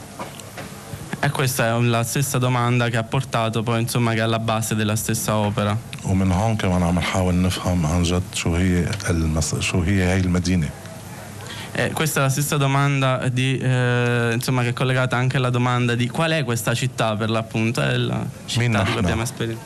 E 1.24 1.30
questa 1.30 1.66
è 1.66 1.80
la 1.80 2.02
stessa 2.02 2.38
domanda 2.38 2.88
che 2.88 2.96
ha 2.96 3.02
portato 3.02 3.62
poi, 3.62 3.82
insomma, 3.82 4.12
che 4.12 4.18
è 4.18 4.22
alla 4.22 4.38
base 4.38 4.74
della 4.74 4.96
stessa 4.96 5.36
opera. 5.36 5.76
ومن 6.04 6.32
هون 6.32 6.56
كمان 6.56 6.82
عم 6.82 6.98
نحاول 6.98 7.34
نفهم 7.34 7.86
عن 7.86 8.02
جد 8.02 8.22
شو 8.34 8.54
هي 8.54 8.88
المس... 9.10 9.54
شو 9.60 9.82
هي 9.82 10.02
هاي 10.02 10.20
المدينة 10.20 10.68
E 11.72 11.92
questa 11.92 12.20
è 12.20 12.22
la 12.24 12.28
stessa 12.30 12.56
domanda 12.56 13.28
di, 13.28 13.56
eh, 13.56 14.30
insomma, 14.34 14.62
che 14.62 14.70
è 14.70 14.72
collegata 14.72 15.16
anche 15.16 15.36
alla 15.36 15.50
domanda 15.50 15.94
di 15.94 16.08
qual 16.08 16.32
è 16.32 16.42
questa 16.42 16.74
città 16.74 17.14
per 17.16 17.30
l'appunto, 17.30 17.80
è 17.80 17.96
la 17.96 18.26
città 18.46 18.46
di 18.46 18.54
cui 18.56 18.68
Minnahna. 18.68 18.98
abbiamo 18.98 19.22
esperienza. 19.22 19.62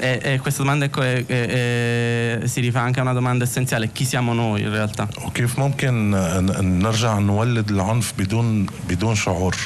مين 0.00 0.18
نحن؟ 0.18 0.24
E, 0.24 0.32
e 0.34 0.38
questa 0.40 0.62
domanda 0.62 0.84
è 0.86 0.90
co- 0.90 1.02
è- 1.02 1.24
è- 1.24 2.40
è- 2.42 2.46
si 2.46 2.60
rifà 2.60 2.80
anche 2.80 2.98
a 2.98 3.02
una 3.02 3.12
domanda 3.12 3.44
essenziale, 3.44 3.90
chi 3.92 4.04
siamo 4.04 4.32
noi 4.32 4.60
in 4.62 4.70
realtà? 4.70 5.08
وكيف 5.26 5.58
ممكن 5.58 6.10
ن- 6.10 6.78
نرجع 6.82 7.18
نولد 7.18 7.70
العنف 7.70 8.12
بدون 8.18 8.66
بدون 8.88 9.14
شعور 9.14 9.56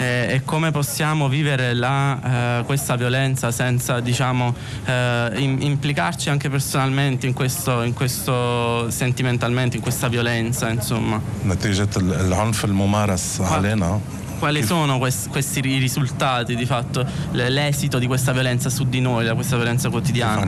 E, 0.00 0.26
e 0.34 0.42
come 0.44 0.70
possiamo 0.70 1.28
vivere 1.28 1.74
la, 1.74 2.58
eh, 2.60 2.64
questa 2.64 2.94
violenza 2.96 3.50
senza 3.50 3.98
diciamo, 4.00 4.54
eh, 4.84 5.30
im- 5.38 5.60
implicarci 5.60 6.30
anche 6.30 6.48
personalmente 6.48 7.26
in 7.26 7.32
questo, 7.32 7.82
in 7.82 7.94
questo 7.94 8.88
sentimentalmente, 8.90 9.76
in 9.76 9.82
questa 9.82 10.06
violenza, 10.08 10.68
insomma. 10.70 11.20
نتيجة 11.46 11.88
ال- 11.96 12.12
العنف 12.26 12.64
الممارس 12.64 13.40
علينا 13.40 14.00
quali 14.43 14.61
sono 14.61 14.97
questi, 14.97 15.29
questi 15.29 15.61
risultati 15.61 16.57
di 16.57 16.65
fatto, 16.65 17.05
l'esito 17.31 17.97
di 17.97 18.07
questa 18.07 18.33
violenza 18.33 18.69
su 18.69 18.83
di 18.83 18.99
noi, 18.99 19.23
da 19.23 19.35
questa 19.35 19.55
violenza 19.55 19.89
quotidiana. 19.89 20.41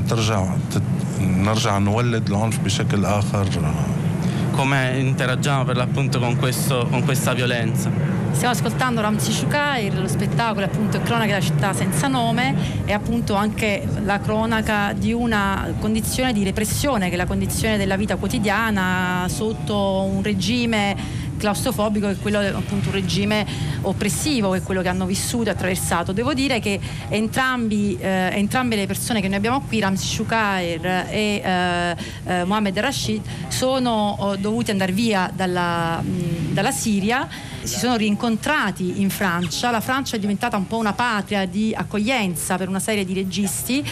Come 4.52 4.98
interagiamo 5.00 5.64
per 5.64 5.78
l'appunto 5.78 6.20
con, 6.20 6.36
questo, 6.36 6.86
con 6.90 7.06
questa 7.06 7.34
violenza? 7.34 7.90
Stiamo 8.34 8.54
ascoltando 8.54 9.00
Ramsi 9.00 9.32
Shukair, 9.32 9.98
lo 9.98 10.10
spettacolo 10.10 10.66
appunto 10.66 11.00
Cronaca 11.00 11.28
della 11.28 11.40
città 11.40 11.72
senza 11.72 12.08
nome 12.08 12.84
e 12.84 12.92
appunto 12.92 13.36
anche 13.36 13.88
la 14.04 14.20
cronaca 14.20 14.92
di 14.92 15.14
una 15.14 15.74
condizione 15.80 16.34
di 16.34 16.44
repressione 16.44 17.08
che 17.08 17.14
è 17.14 17.18
la 17.18 17.26
condizione 17.26 17.78
della 17.78 17.96
vita 17.96 18.18
quotidiana 18.18 19.26
sotto 19.30 20.02
un 20.02 20.22
regime 20.22 21.24
claustrofobico 21.38 22.08
che 22.08 22.14
è 22.14 22.18
quello 22.20 22.40
appunto 22.40 22.90
un 22.90 22.94
regime 22.94 23.46
oppressivo 23.82 24.52
che 24.52 24.58
è 24.58 24.62
quello 24.62 24.82
che 24.82 24.90
hanno 24.90 25.06
vissuto 25.06 25.50
e 25.50 25.52
attraversato. 25.54 26.12
Devo 26.12 26.34
dire 26.34 26.60
che 26.60 26.80
entrambi, 27.10 27.98
eh, 28.00 28.30
entrambe 28.34 28.76
le 28.76 28.86
persone 28.86 29.22
che 29.22 29.28
noi 29.28 29.38
abbiamo 29.38 29.62
qui, 29.62 29.80
Ramzi 29.80 30.06
Shukair 30.06 30.86
e 31.10 31.42
eh, 31.44 31.96
eh, 32.26 32.44
Mohamed 32.44 32.78
Rashid, 32.80 33.22
sono 33.48 34.34
eh, 34.34 34.38
dovuti 34.38 34.72
andare 34.72 34.92
via 34.92 35.32
dalla, 35.34 36.02
mh, 36.02 36.54
dalla 36.54 36.72
Siria 36.72 37.28
si 37.66 37.80
sono 37.80 37.96
rincontrati 37.96 39.02
in 39.02 39.10
Francia, 39.10 39.72
la 39.72 39.82
Francia 39.82 40.16
è 40.16 40.20
diventata 40.20 40.56
un 40.56 40.68
po' 40.68 40.78
una 40.78 40.94
patria 40.94 41.46
di 41.46 41.74
accoglienza 41.76 42.58
per 42.58 42.70
una 42.70 42.80
serie 42.80 43.04
di 43.06 43.14
registi, 43.14 43.84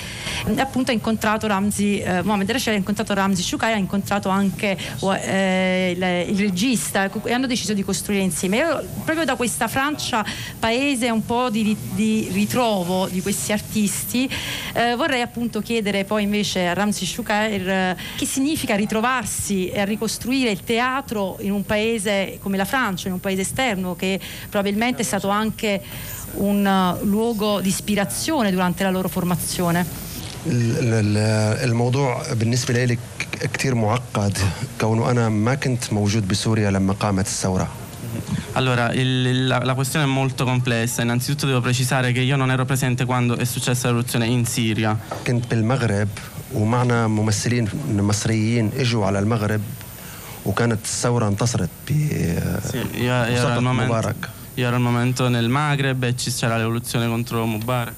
e 0.46 0.60
appunto 0.60 0.92
ha 0.92 0.94
incontrato 0.94 1.48
Ramzi, 1.48 2.00
eh, 2.00 2.22
Mohamed 2.22 2.52
Rachel 2.52 2.76
ha 2.76 2.78
incontrato 2.78 3.14
Ramzi 3.14 3.42
Shukai, 3.42 3.74
ha 3.74 3.78
incontrato 3.78 4.30
anche 4.30 4.78
eh, 5.22 5.94
il, 5.96 6.34
il 6.36 6.40
regista 6.40 7.10
e 7.24 7.34
hanno 7.34 7.48
deciso 7.48 7.74
di 7.74 7.84
costruire 7.84 8.24
insieme. 8.24 8.58
Io 8.58 8.86
proprio 9.04 9.26
da 9.26 9.36
questa 9.36 9.68
Francia 9.68 10.24
paese 10.60 11.10
un 11.10 11.26
po' 11.26 11.50
di, 11.50 11.76
di 11.94 12.30
ritrovo 12.32 13.08
di 13.08 13.22
questi 13.22 13.52
artisti 13.52 14.30
eh, 14.74 14.96
vorrei 14.96 15.22
appunto 15.22 15.62
chiedere 15.62 16.04
poi 16.04 16.24
invece 16.24 16.68
a 16.68 16.74
Ramzi 16.74 17.06
Shukair 17.06 17.70
eh, 17.70 17.98
che 18.16 18.26
significa 18.26 18.76
ritrovarsi 18.76 19.70
e 19.70 19.84
ricostruire 19.86 20.52
il 20.52 20.64
teatro 20.64 21.38
in 21.42 21.52
un 21.52 21.66
paese 21.66 22.38
come 22.42 22.58
la 22.58 22.66
Francia, 22.66 23.08
in 23.08 23.14
un 23.14 23.20
paese 23.20 23.42
esterno 23.42 23.62
che 23.99 24.21
probabilmente 24.51 25.03
è 25.03 25.05
stato 25.05 25.29
anche 25.29 25.81
un 26.35 26.65
uh, 26.67 27.05
luogo 27.07 27.61
di 27.61 27.69
ispirazione 27.69 28.51
durante 28.51 28.85
la 28.85 28.91
loro 28.91 29.09
formazione. 29.09 29.85
ال- 30.47 30.95
ال- 30.95 31.17
الموضوع 31.71 32.33
بالنسبة 32.33 32.85
لي 32.85 32.99
كتير 33.53 33.75
معقد 33.75 34.39
كونه 34.81 35.11
أنا 35.11 35.29
ما 35.29 35.55
كنت 35.55 35.93
موجود 35.93 36.29
بسوريا 36.29 36.71
لما 36.71 36.93
قامت 36.93 37.27
الثورة 37.27 37.69
Allora, 38.55 38.93
il- 38.93 39.47
la, 39.47 39.59
la 39.63 39.75
questione 39.75 40.05
è 40.05 40.09
molto 40.09 40.45
complessa. 40.45 41.03
Innanzitutto 41.03 41.47
devo 41.47 41.61
precisare 41.61 42.13
che 42.13 42.21
io 42.21 42.37
non 42.37 42.51
ero 42.51 42.65
presente 42.65 43.05
quando 43.05 43.37
è 43.37 43.45
successa 43.45 43.83
la 43.89 43.93
rivoluzione 43.95 44.27
in 44.27 44.45
Siria. 44.47 44.97
كنت 45.27 45.47
بالمغرب 45.51 46.09
ومعنا 46.55 47.07
ممثلين 47.07 47.69
مصريين 47.89 48.71
اجوا 48.77 49.07
على 49.07 49.19
المغرب 49.19 49.61
وكانت 50.46 50.80
الثورة 50.86 51.28
انتصرت 51.28 51.70
ب 51.90 51.94
مبارك. 53.60 54.30
يا 54.58 54.70
المومنتو 54.70 55.28
نيل 55.28 55.46
المغرب 55.46 56.10
تشي 56.10 56.32
سيرا 56.32 56.58
ريفولوسيون 56.58 57.10
كونترو 57.10 57.46
مبارك 57.46 57.94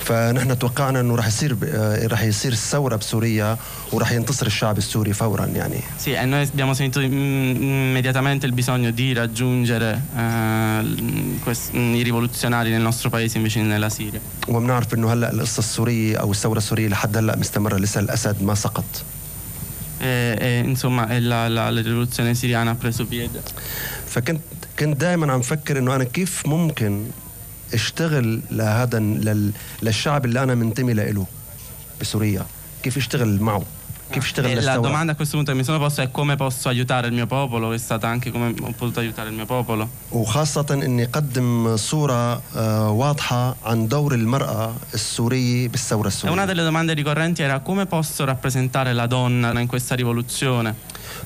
فنحن 0.00 0.58
توقعنا 0.58 1.00
إنه 1.00 1.14
راح 1.14 1.26
يصير 1.26 1.56
آه، 1.64 2.06
راح 2.06 2.22
يصير 2.22 2.52
الثورة 2.52 2.96
بسوريا 2.96 3.56
وراح 3.92 4.12
ينتصر 4.12 4.46
الشعب 4.46 4.78
السوري 4.78 5.12
فورا 5.12 5.46
يعني. 5.46 5.80
سي 5.98 6.22
انو 6.22 6.36
ابيامو 6.36 6.74
سينتو 6.74 7.00
ميدياتامنت 7.94 8.44
il 8.44 8.52
bisogno 8.52 8.90
di 8.90 9.12
raggiungere 9.12 10.00
eh, 10.16 10.82
questi 11.44 12.02
rivoluzionari 12.02 12.70
nel 12.70 12.80
nostro 12.80 13.10
paese 13.10 13.38
invece 13.38 13.60
nella 13.60 13.88
Siria. 13.88 14.20
وبنعرف 14.48 14.94
إنه 14.94 15.12
هلأ 15.12 15.32
القصة 15.32 15.58
السورية 15.58 16.16
أو 16.16 16.30
الثورة 16.30 16.58
السورية 16.58 16.88
لحد 16.88 17.16
هلأ 17.16 17.36
مستمرة 17.36 17.76
لسه 17.76 18.00
الأسد 18.00 18.42
ما 18.42 18.54
سقط. 18.54 19.04
E, 20.00 20.36
e, 20.40 20.58
insomma 20.64 21.06
la, 21.18 21.48
la- 21.48 21.70
la 21.70 21.80
rivoluzione 21.80 22.34
siriana 22.34 22.70
ha 22.70 22.74
preso 22.74 23.04
piede. 23.06 23.40
فكنت 24.06 24.40
كنت 24.78 24.96
دائما 25.00 25.32
عم 25.32 25.40
فكر 25.40 25.78
إنه 25.78 25.94
أنا 25.94 26.04
كيف 26.04 26.46
ممكن 26.46 27.04
أشتغل 27.74 28.40
لهذا 28.50 28.98
لل... 28.98 29.52
للشعب 29.82 30.24
اللي 30.24 30.42
أنا 30.42 30.54
منتمي 30.54 30.92
له 30.94 31.26
بسوريا 32.00 32.46
كيف 32.82 32.96
أشتغل 32.96 33.40
معه 33.40 33.62
كيف 34.11 34.23
اشتغل 34.23 34.45
E 34.45 34.55
la 34.55 34.59
للثوره 34.61 34.81
domanda 34.81 35.11
a 35.11 35.15
questo 35.15 35.37
punto 35.37 35.51
che 35.51 35.57
mi 35.57 35.63
sono 35.63 35.79
posto 35.79 36.01
è 36.01 36.11
come 36.11 36.35
posso 36.35 36.69
aiutare 36.69 37.07
il 37.07 37.13
mio 37.13 37.25
popolo, 37.25 37.69
che 37.69 37.75
è 37.75 37.77
stata 37.77 38.07
anche 38.07 38.31
come 38.31 38.47
ho 38.61 38.73
potuto 38.77 38.99
aiutare 38.99 39.29
il 39.29 39.35
mio 39.35 39.45
popolo. 39.45 39.87
وخاصة 40.11 40.65
اني 40.71 41.03
اقدم 41.03 41.77
صورة 41.77 42.41
آه، 42.55 42.89
واضحة 42.89 43.55
عن 43.65 43.87
دور 43.87 44.13
المرأة 44.13 44.73
السورية 44.93 45.67
بالثورة 45.67 46.09
E 46.09 46.29
una 46.29 46.43
السورية 46.43 46.45
delle 46.45 46.63
domande 46.63 46.93
ricorrenti 46.93 47.41
era 47.41 47.59
come 47.59 47.85
posso 47.85 48.23
rappresentare 48.25 48.93
la 48.93 49.07
donna 49.07 49.59
in 49.59 49.67
questa 49.67 49.95
rivoluzione. 49.95 50.75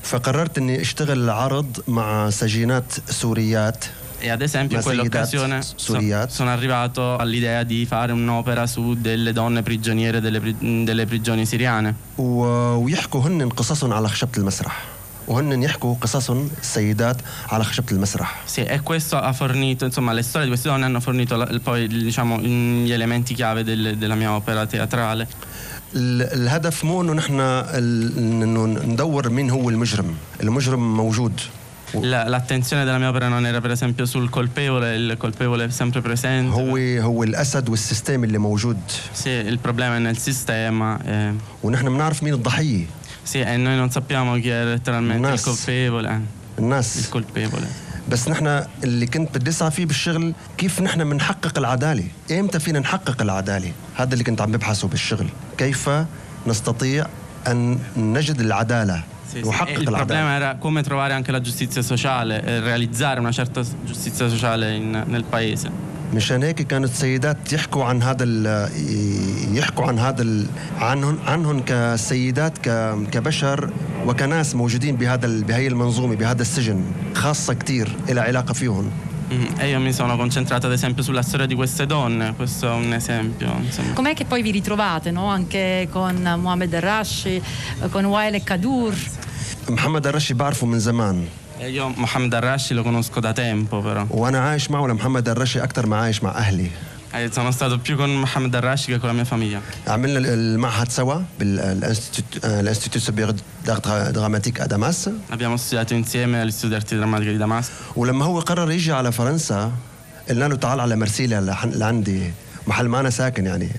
فقررت 0.02 0.58
اني 0.58 0.80
اشتغل 0.80 1.30
عرض 1.30 1.82
مع 1.88 2.30
سجينات 2.30 2.92
سوريات 3.10 3.84
E 4.22 4.30
ad 4.30 4.42
esempio 4.42 4.76
in 4.78 4.82
Ma 4.82 4.88
quell'occasione 4.90 5.62
Sayyidat 5.62 5.78
so- 5.78 5.92
Suriyat. 5.94 6.30
sono 6.30 6.50
arrivato 6.50 7.16
all'idea 7.16 7.62
di 7.62 7.86
fare 7.86 8.10
un'opera 8.12 8.66
su 8.66 8.94
delle 9.00 9.32
donne 9.32 9.62
prigioniere 9.62 10.20
delle, 10.20 10.40
pri- 10.40 10.84
delle 10.84 11.06
prigioni 11.06 11.46
siriane. 11.46 11.94
و- 12.16 12.82
ويحكوا 12.82 13.20
هن 13.26 13.48
قصصهم 13.48 13.92
على 13.92 14.08
خشبة 14.08 14.30
المسرح 14.38 14.84
وهن 15.28 15.62
يحكوا 15.62 15.94
قصصهم 16.00 16.50
السيدات 16.60 17.16
على 17.48 17.64
خشبة 17.64 17.86
المسرح 17.92 18.42
Sì, 18.44 18.62
e 18.62 18.80
questo 18.82 19.16
ha 19.18 19.32
fornito, 19.32 19.84
insomma, 19.84 20.12
le 20.12 20.22
storie 20.22 20.46
di 20.48 20.52
queste 20.52 20.68
donne 20.68 20.84
hanno 20.86 21.00
fornito 21.00 21.36
la- 21.36 21.48
poi 21.62 21.86
diciamo, 21.86 22.40
gli 22.40 22.90
elementi 22.92 23.34
chiave 23.34 23.62
del- 23.62 23.96
della 23.98 24.14
mia 24.16 24.32
opera 24.34 24.66
teatrale. 24.66 25.28
ال- 25.94 26.22
الهدف 26.32 26.84
مو 26.84 27.02
انه 27.02 27.12
نحن 27.12 27.40
ال- 27.40 28.18
انه 28.18 28.66
ندور 28.66 29.30
مين 29.30 29.50
هو 29.50 29.68
المجرم 29.70 30.14
المجرم 30.42 30.96
موجود 30.96 31.40
La- 31.40 31.61
لا 31.93 32.27
l'attenzione 32.27 32.85
della 32.85 32.97
mia 32.97 33.09
opera 33.09 33.27
non 33.27 33.45
era 33.45 33.61
per 33.61 33.71
esempio 33.71 34.05
sul 34.05 34.29
colpevole, 34.29 34.95
il 34.95 35.17
colpevole 35.17 35.69
هو, 36.51 36.77
هو 36.77 37.23
الأسد 37.23 37.69
والسيستم 37.69 38.23
اللي 38.23 38.37
موجود. 38.37 38.79
سي 39.13 39.41
البروبليم 39.41 39.91
ان 39.91 40.07
السيستم 40.07 40.95
nel 40.95 40.97
sistema. 40.97 40.99
Eh. 41.05 41.63
ونحن 41.63 41.89
بنعرف 41.89 42.23
مين 42.23 42.33
الضحية. 42.33 42.85
سي 43.25 43.43
انو 43.43 43.69
e 43.69 43.75
noi 43.75 43.87
non 43.87 43.91
sappiamo 43.91 44.35
chi 44.39 44.49
è 44.49 44.63
letteralmente 44.63 45.25
الناس. 45.25 45.67
il 45.67 46.19
الناس. 46.59 47.11
بس 48.09 48.29
نحن 48.29 48.63
اللي 48.83 49.05
كنت 49.05 49.37
بدي 49.37 49.49
أسعى 49.49 49.71
فيه 49.71 49.85
بالشغل 49.85 50.33
كيف 50.57 50.81
نحن 50.81 51.09
بنحقق 51.09 51.57
العدالة 51.57 52.03
إمتى 52.31 52.59
فينا 52.59 52.79
نحقق 52.79 53.21
العدالة 53.21 53.71
هذا 53.95 54.13
اللي 54.13 54.23
كنت 54.23 54.41
عم 54.41 54.51
ببحثه 54.51 54.87
بالشغل 54.87 55.27
كيف 55.57 55.89
نستطيع 56.47 57.05
أن 57.47 57.79
نجد 57.97 58.39
العدالة 58.39 59.03
Sì, 59.31 59.41
sì. 59.43 59.49
نحقق 59.49 59.69
E 59.69 59.81
il 59.81 59.83
problema 59.91 60.35
era 60.35 60.55
come 60.59 60.83
trovare 60.83 61.13
anche 61.13 61.31
la 61.31 61.41
giustizia 61.41 61.81
sociale, 61.81 62.43
eh, 62.43 62.59
realizzare 62.59 63.19
una 63.19 63.31
certa 63.31 63.61
giustizia 63.85 64.27
sociale 64.29 64.75
in- 64.75 65.03
nel 65.07 65.23
paese. 65.29 65.69
مشان 66.13 66.43
هيك 66.43 66.61
كانت 66.61 66.85
السيدات 66.89 67.53
يحكوا 67.53 67.83
عن 67.85 68.03
هذا 68.03 68.23
ال- 68.23 68.69
يحكوا 69.57 69.85
عن 69.85 69.99
هذا 69.99 70.21
ال- 70.21 70.45
عنهم 70.79 71.17
عنهم 71.27 71.63
كسيدات 71.65 72.57
ك- 72.57 72.95
كبشر 73.11 73.69
وكناس 74.05 74.55
موجودين 74.55 74.95
بهذا 74.95 75.25
ال- 75.25 75.43
بهي 75.43 75.67
المنظومة 75.67 76.15
بهذا 76.15 76.41
السجن 76.41 76.81
خاصة 77.13 77.53
كتير 77.53 77.95
لها 78.09 78.23
علاقة 78.23 78.53
فيهم 78.53 78.91
Mm, 79.32 79.44
E 79.58 79.68
io 79.68 79.78
mi 79.80 79.92
sono 79.92 80.16
concentrato 80.16 80.66
ad 80.66 80.72
esempio 80.72 81.02
sulla 81.02 81.22
storia 81.22 81.46
di 81.46 81.54
queste 81.54 81.84
donne, 81.86 82.34
questo 82.34 82.66
è 82.66 82.72
un 82.72 82.92
esempio. 82.92 83.52
Insomma. 83.60 83.92
Com'è 83.92 84.14
che 84.14 84.24
poi 84.24 84.40
vi 84.42 84.50
ritrovate 84.50 85.10
no? 85.10 85.26
anche 85.26 85.88
con 85.90 86.16
Mohamed 86.40 86.74
Rashi, 86.76 87.42
con 87.90 88.04
Wael 88.06 88.34
e 88.34 88.42
Kadur? 88.42 88.94
محمد 89.68 90.06
الرشي 90.06 90.34
بعرفه 90.34 90.66
من 90.66 90.78
زمان 90.78 91.24
E 91.60 91.68
io 91.70 91.92
Mohamed 91.96 92.34
Arashi 92.34 92.72
lo 92.74 92.82
conosco 92.82 93.20
da 93.20 93.32
tempo 93.32 93.80
però. 93.82 94.06
وانا 94.10 94.38
عايش 94.40 94.70
معه 94.70 94.86
لمحمد 94.86 95.28
الرشي 95.28 95.62
اكثر 95.62 95.86
ما 95.86 95.96
عايش 95.96 96.22
مع 96.22 96.30
اهلي 96.30 96.66
Eh, 96.66 96.91
إيه 97.15 97.27
تمام 97.27 97.51
بيكون 97.87 98.21
محمد 98.21 98.51
دراش 98.51 98.85
كيكون 98.85 99.13
مي 99.13 99.25
فاميليا. 99.25 99.61
عملنا 99.87 100.19
المعهد 100.19 100.91
سوا 100.91 101.21
بالانستيتوت 101.39 102.45
آه، 102.45 102.59
الانستيتوت 102.59 103.01
سوبيغ 103.01 103.31
دراماتيك 104.09 104.61
ادماس 104.61 105.09
أبي 105.31 105.47
مو 105.47 105.57
سي 105.57 105.81
اتونتيام 105.81 106.35
الاستيتوت 106.35 106.71
دارت 106.71 106.93
دراماتيك 106.93 107.27
ادماس 107.27 107.71
ولما 107.95 108.25
هو 108.25 108.39
قرر 108.39 108.71
يجي 108.71 108.91
على 108.91 109.11
فرنسا 109.11 109.71
قلنا 110.29 110.45
له 110.45 110.55
تعال 110.55 110.79
على 110.79 110.95
مرسيليا 110.95 111.57
لعندي 111.65 112.31
محل 112.67 112.87
ما 112.87 112.99
أنا 112.99 113.09
ساكن 113.09 113.45
يعني. 113.45 113.69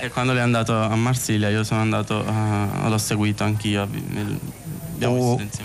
E 0.00 0.10
quando 0.10 0.32
lei 0.32 0.40
è 0.40 0.44
andato 0.44 0.72
a 0.76 0.96
Marsiglia, 0.96 1.48
io 1.48 1.62
sono 1.62 1.80
andato, 1.80 2.14
uh, 2.26 2.88
l'ho 2.88 2.98
seguito 2.98 3.44
anch'io. 3.44 3.88
Nel... 4.14 4.38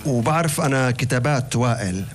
وبعرف 0.05 0.61
أنا 0.61 0.91
كتابات 0.91 1.55
وائل. 1.55 2.05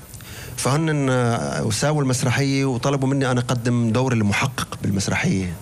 فهن 0.63 1.09
آه، 1.11 1.65
وساووا 1.65 2.03
المسرحيه 2.03 2.65
وطلبوا 2.65 3.09
مني 3.09 3.31
أنا 3.31 3.41
اقدم 3.41 3.91
دور 3.93 4.13
المحقق 4.13 4.79
بالمسرحيه 4.83 5.53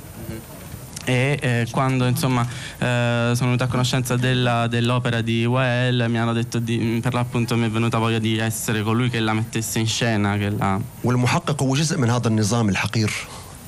E 1.07 1.39
eh, 1.43 1.67
quando 1.73 2.05
insomma 2.07 2.43
eh, 2.79 3.33
sono 3.35 3.47
venuto 3.51 3.65
a 3.65 3.67
conoscenza 3.67 4.17
della- 4.17 4.67
dell'opera 4.69 5.23
di 5.23 5.45
Wael 5.47 6.05
mi 6.09 6.19
hanno 6.19 6.35
detto 6.35 6.59
di, 6.59 7.01
per 7.03 7.15
l'appunto 7.15 7.57
mi 7.57 7.67
è 7.67 7.71
venuta 7.71 7.99
voglia 7.99 8.19
di 8.19 8.39
essere 8.39 8.83
colui 8.83 9.09
che 9.11 9.19
la 9.19 9.33
mettesse 9.33 9.79
in 9.79 9.87
scena, 9.87 10.37
che 10.37 10.51
la, 10.51 10.81
والمحقق 11.05 11.63
هو 11.63 11.75
جزء 11.75 11.99
من 11.99 12.11
هذا 12.11 12.29
النظام 12.29 12.69
الحقير 12.69 13.11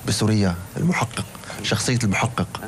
بسوريا 0.08 0.54
المحقق 0.76 1.24
شخصيه 1.62 1.98
المحقق 2.04 2.60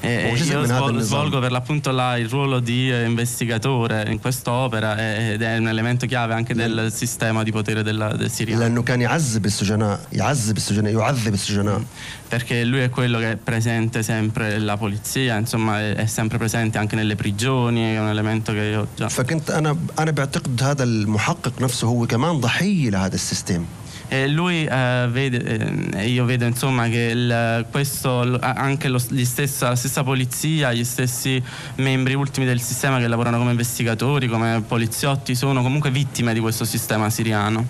E 0.00 0.30
Oh, 0.30 0.36
ci 0.36 0.42
io 0.42 0.48
sembra 0.66 0.76
svol- 0.76 0.92
del 0.92 1.02
svolgo 1.02 1.26
esame. 1.28 1.40
per 1.40 1.50
l'appunto 1.52 1.90
la- 1.90 2.16
il 2.18 2.28
ruolo 2.28 2.60
di 2.60 2.90
eh, 2.92 3.04
investigatore 3.06 4.04
in 4.10 4.18
quest'opera 4.20 4.98
eh, 4.98 5.32
ed 5.32 5.42
è 5.42 5.56
un 5.56 5.68
elemento 5.68 6.04
chiave 6.06 6.34
anche 6.34 6.52
del 6.54 6.92
sistema 6.92 7.42
di 7.42 7.50
potere 7.52 7.82
della, 7.82 8.08
del 8.14 8.30
siriano. 8.30 8.60
لانه 8.60 8.82
كان 8.82 9.00
يعذب 9.00 9.44
السجناء 9.46 10.00
يعذب 10.12 10.56
السجناء 10.56 10.92
يعذب 10.92 11.34
السجناء 11.34 11.82
Perché 12.28 12.64
lui 12.64 12.80
è 12.80 12.90
quello 12.90 13.18
che 13.18 13.30
è 13.32 13.36
presente 13.36 14.02
sempre 14.02 14.58
la 14.58 14.76
polizia, 14.76 15.36
insomma 15.36 15.78
è, 15.80 15.94
è 15.94 16.06
sempre 16.06 16.36
presente 16.36 16.78
anche 16.78 16.96
nelle 16.96 17.14
prigioni, 17.16 17.80
è 17.94 18.00
un 18.00 18.08
elemento 18.08 18.52
che 18.52 18.58
io 18.74 18.86
già... 18.96 19.08
فكنت 19.08 19.50
انا 19.50 19.76
انا 19.98 20.10
بعتقد 20.10 20.62
هذا 20.62 20.84
المحقق 20.84 21.52
نفسه 21.62 21.86
هو 21.88 22.06
كمان 22.06 22.40
ضحيه 22.40 22.90
لهذا 22.90 23.14
السيستم 23.14 23.64
E 24.08 24.28
lui 24.28 24.64
eh, 24.64 25.06
vede, 25.10 25.90
eh, 25.96 26.08
io 26.08 26.24
vedo 26.24 26.44
insomma 26.44 26.88
che 26.88 27.10
il- 27.14 27.66
questo, 27.70 28.22
l- 28.24 28.38
anche 28.40 28.88
lo- 28.88 29.00
gli 29.08 29.24
stessa- 29.24 29.68
la 29.70 29.76
stessa 29.76 30.02
polizia, 30.04 30.72
gli 30.72 30.84
stessi 30.84 31.42
membri 31.76 32.14
ultimi 32.14 32.46
del 32.46 32.60
sistema 32.60 32.98
che 32.98 33.08
lavorano 33.08 33.38
come 33.38 33.50
investigatori, 33.50 34.28
come 34.28 34.62
poliziotti, 34.66 35.34
sono 35.34 35.62
comunque 35.62 35.90
vittime 35.90 36.32
di 36.34 36.40
questo 36.40 36.64
sistema 36.64 37.10
siriano. 37.10 37.64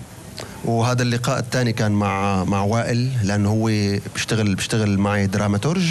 وهذا 0.65 1.01
اللقاء 1.03 1.39
الثاني 1.39 1.73
كان 1.73 1.91
مع 1.91 2.43
مع 2.43 2.61
وائل 2.61 3.09
لانه 3.23 3.49
هو 3.49 3.65
بيشتغل 4.13 4.55
بيشتغل 4.55 4.97
معي 4.97 5.27
دراماتورج 5.27 5.83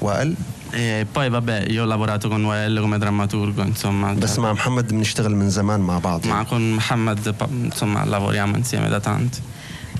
وائل 0.00 0.34
E 0.76 1.06
poi 1.12 1.28
vabbè, 1.30 1.66
io 1.68 1.82
ho 1.82 1.86
lavorato 1.86 2.28
con 2.28 2.44
Wael 2.44 2.80
come 2.80 2.98
drammaturgo, 2.98 3.62
insomma. 3.62 4.12
بس 4.14 4.34
cioè, 4.34 4.38
مع 4.38 4.52
محمد 4.52 4.88
بنشتغل 4.92 5.34
من 5.34 5.50
زمان 5.50 5.80
مع 5.80 5.98
بعض 5.98 6.20
ma 6.26 6.44
con 6.44 6.72
Muhammad 6.72 7.34
pa- 7.34 7.48
insomma 7.50 8.04
lavoriamo 8.04 8.56
insieme 8.56 8.88
da 8.88 8.98
tanto. 9.00 9.38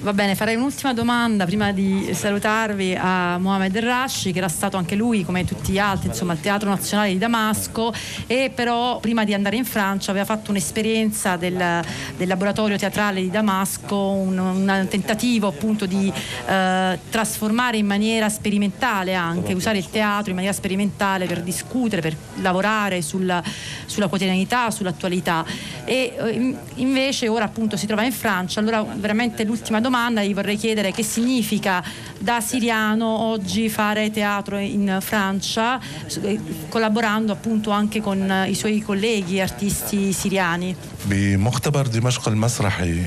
Va 0.01 0.13
bene, 0.13 0.33
farei 0.33 0.55
un'ultima 0.55 0.93
domanda 0.93 1.43
prima 1.43 1.73
di 1.73 2.11
salutarvi 2.13 2.95
a 2.97 3.37
Mohamed 3.37 3.79
Rashi, 3.79 4.31
che 4.31 4.37
era 4.37 4.47
stato 4.47 4.77
anche 4.77 4.95
lui, 4.95 5.25
come 5.25 5.43
tutti 5.43 5.73
gli 5.73 5.77
altri, 5.77 6.07
insomma, 6.07 6.31
al 6.31 6.39
Teatro 6.39 6.69
Nazionale 6.69 7.11
di 7.11 7.17
Damasco 7.17 7.93
e 8.25 8.49
però 8.55 9.01
prima 9.01 9.25
di 9.25 9.33
andare 9.33 9.57
in 9.57 9.65
Francia 9.65 10.11
aveva 10.11 10.23
fatto 10.23 10.51
un'esperienza 10.51 11.35
del, 11.35 11.83
del 12.15 12.27
laboratorio 12.29 12.77
teatrale 12.77 13.19
di 13.19 13.29
Damasco, 13.29 14.11
un, 14.11 14.37
un 14.37 14.87
tentativo 14.89 15.47
appunto 15.47 15.85
di 15.85 16.09
eh, 16.47 16.99
trasformare 17.09 17.75
in 17.75 17.85
maniera 17.85 18.29
sperimentale 18.29 19.15
anche, 19.15 19.51
usare 19.51 19.79
il 19.79 19.89
teatro 19.89 20.29
in 20.29 20.35
maniera 20.35 20.55
sperimentale 20.55 21.25
per 21.25 21.41
discutere, 21.41 22.01
per 22.01 22.15
lavorare 22.35 23.01
sulla, 23.01 23.43
sulla 23.85 24.07
quotidianità, 24.07 24.71
sull'attualità. 24.71 25.43
E 25.83 26.15
eh, 26.17 26.29
in- 26.29 26.57
invece 26.75 27.27
ora 27.27 27.43
appunto 27.43 27.75
si 27.75 27.85
trova 27.85 28.05
in 28.05 28.13
Francia, 28.13 28.61
allora 28.61 28.81
veramente 28.81 29.43
l'ultima 29.43 29.81
domanda 29.81 29.87
domanda 29.88 30.22
gli 30.22 30.34
vorrei 30.34 30.56
chiedere 30.56 30.92
che 30.92 31.02
significa 31.02 31.82
da 32.18 32.40
siriano 32.40 33.06
oggi 33.06 33.68
fare 33.68 34.10
teatro 34.10 34.58
in 34.58 34.98
Francia, 35.00 35.78
eh, 36.22 36.40
collaborando 36.68 37.32
appunto 37.32 37.70
anche 37.70 38.00
con 38.00 38.44
i 38.46 38.54
suoi 38.54 38.80
colleghi 38.80 39.40
artisti 39.40 40.12
siriani. 40.12 40.76
بمختبر 41.04 41.86
دمشق 41.86 42.28
المسرحي 42.28 43.02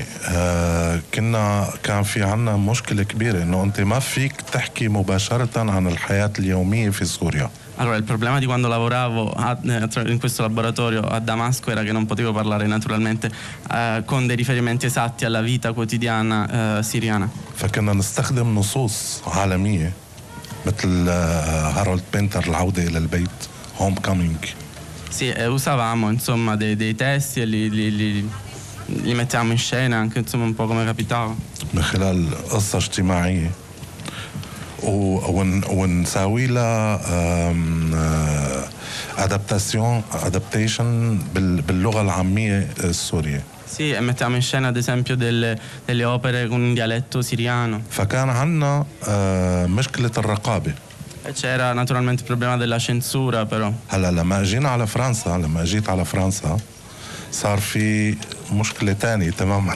كنا 1.14 1.68
كان 1.82 2.02
في 2.02 2.22
عنا 2.22 2.56
مشكلة 2.56 3.02
كبيرة 3.02 3.42
انه 3.42 3.62
انت 3.62 3.80
ما 3.80 3.98
فيك 3.98 4.32
تحكي 4.52 4.88
مباشرة 4.88 5.70
عن 5.70 5.86
الحياة 5.86 6.32
اليومية 6.38 6.90
في 6.90 7.04
سوريا 7.04 7.50
Allora, 7.80 7.96
il 7.96 8.02
problema 8.02 8.38
di 8.38 8.46
quando 8.46 8.66
lavoravo 8.68 9.30
a, 9.30 9.56
in 9.62 10.18
questo 10.18 10.42
laboratorio 10.42 11.00
a 11.02 11.20
Damasco 11.20 11.70
era 11.70 11.82
che 11.84 11.92
non 11.92 12.06
potevo 12.06 12.32
parlare 12.32 12.66
naturalmente 12.66 13.30
eh, 13.70 14.02
con 14.04 14.26
dei 14.26 14.36
riferimenti 14.36 14.86
esatti 14.86 15.24
alla 15.24 15.40
vita 15.40 15.72
quotidiana 15.72 16.78
eh, 16.78 16.82
siriana. 16.82 17.28
فكنا 17.56 17.92
نستخدم 17.92 18.54
نصوص 18.54 19.20
عالمية 19.26 19.92
مثل 20.66 21.08
هارولد 21.08 22.02
بينتر 22.12 22.44
العودة 22.48 22.82
إلى 22.82 22.98
البيت 22.98 23.30
هوم 23.78 23.94
كامينج 23.94 24.36
Sì, 25.10 25.28
eh, 25.30 25.46
usavamo 25.46 26.10
insomma 26.10 26.56
dei, 26.56 26.76
dei 26.76 26.94
testi 26.94 27.40
e 27.40 27.44
li, 27.46 27.70
li, 27.70 27.96
li, 27.96 28.28
li 28.86 29.14
mettiamo 29.14 29.52
in 29.52 29.58
scena 29.58 29.96
anche 29.96 30.18
insomma 30.18 30.44
un 30.44 30.54
po' 30.54 30.66
come 30.66 30.84
capitava. 30.84 31.34
من 31.74 31.82
خلال 31.82 32.34
قصة 32.50 32.78
اجتماعية 32.78 33.42
ون 33.44 33.61
ونساوي 34.87 36.47
لها 36.47 36.99
ادابتاسيون 39.17 40.01
ادابتيشن 40.23 41.17
باللغة 41.67 42.01
العاميه 42.01 42.67
السوريه 42.83 43.41
Sì, 43.75 43.89
e 43.91 43.99
mettiamo 44.01 44.35
in 44.35 44.41
scena 44.43 44.67
ad 44.67 44.77
esempio 44.77 45.15
delle, 45.15 45.57
delle 45.85 46.05
opere 46.05 46.47
con 46.47 46.61
un 46.61 46.73
dialetto 46.75 47.21
siriano. 47.23 47.81
فكان 47.89 48.29
عندنا 48.29 48.85
مشكله 49.67 50.11
الرقابه 50.17 50.73
E 51.25 51.31
c'era 51.31 51.73
naturalmente 51.73 52.21
il 52.21 52.27
problema 52.27 52.57
della 52.57 52.77
censura 52.79 53.45
però. 53.45 53.71
هلا 53.89 54.11
لما 54.11 54.41
اجينا 54.41 54.69
على 54.69 54.87
فرنسا 54.87 55.29
لما 55.37 55.61
اجيت 55.61 55.89
على 55.89 56.05
فرنسا 56.05 56.57
صار 57.31 57.57
في 57.59 58.15
مشكله 58.51 58.93
ثانية 58.93 59.29
تماما 59.31 59.75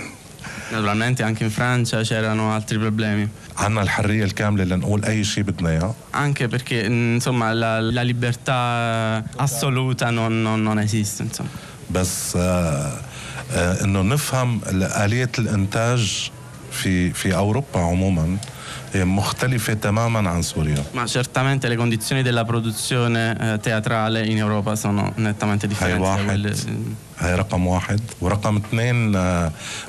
Naturalmente 0.72 1.24
anche 1.24 1.44
in 1.46 1.50
Francia 1.50 2.02
c'erano 2.02 2.52
altri 2.54 2.78
problemi. 2.78 3.28
عنا 3.58 3.82
الحرية 3.82 4.24
الكاملة 4.24 4.64
لنقول 4.64 5.06
أي 5.06 5.24
شيء 5.24 5.44
بدنا 5.44 5.70
إياه 5.70 5.94
Anche 6.14 6.48
perché 6.48 6.86
insomma 6.86 7.54
la, 7.54 7.80
la 7.82 8.02
libertà 8.04 9.24
assoluta 9.38 10.10
non, 10.12 10.42
non, 10.42 10.62
non 10.62 10.80
esiste 10.80 11.24
insomma. 11.24 11.50
بس 11.92 12.36
آه 12.36 12.92
آه 13.52 13.84
إنه 13.84 14.02
نفهم 14.02 14.62
آلية 15.06 15.32
الإنتاج 15.40 16.32
في 16.72 17.14
في 17.14 17.36
أوروبا 17.36 17.80
عموما 17.80 18.38
مختلفة 18.96 19.74
تماما 19.74 20.30
عن 20.30 20.42
سوريا 20.42 20.84
Ma 20.94 21.06
certamente 21.06 21.68
le 21.68 21.76
condizioni 21.76 22.22
della 22.24 22.46
produzione 22.46 23.38
eh, 23.40 23.60
teatrale 23.60 24.26
in 24.26 24.38
Europa 24.38 24.76
sono 24.76 25.14
nettamente 25.16 25.68
هاي 25.68 25.74
differenti 25.74 26.02
da 26.02 26.08
واحد 26.08 26.56
هاي 27.20 27.36
رقم 27.36 27.68
واحد 27.68 28.02
ورقم 28.22 28.58
اثنين 28.58 29.12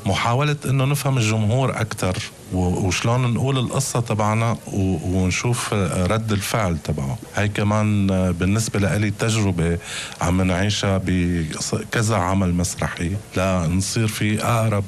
محاولة 0.07 0.57
انه 0.65 0.85
نفهم 0.85 1.19
الجمهور 1.19 1.71
أكثر 1.71 2.17
وشلون 2.53 3.35
نقول 3.35 3.59
القصة 3.59 4.01
تبعنا 4.01 4.57
ونشوف 4.73 5.73
رد 6.13 6.33
الفعل 6.33 6.79
تبعه 6.79 7.19
هاي 7.35 7.49
كمان 7.49 8.07
بالنسبة 8.33 8.97
لي 8.97 9.11
تجربة 9.11 9.79
عم 10.21 10.43
نعيشها 10.43 11.01
بكذا 11.05 12.17
عمل 12.17 12.55
مسرحي 12.55 13.11
لنصير 13.37 14.07
في 14.09 14.45
اقرب 14.45 14.85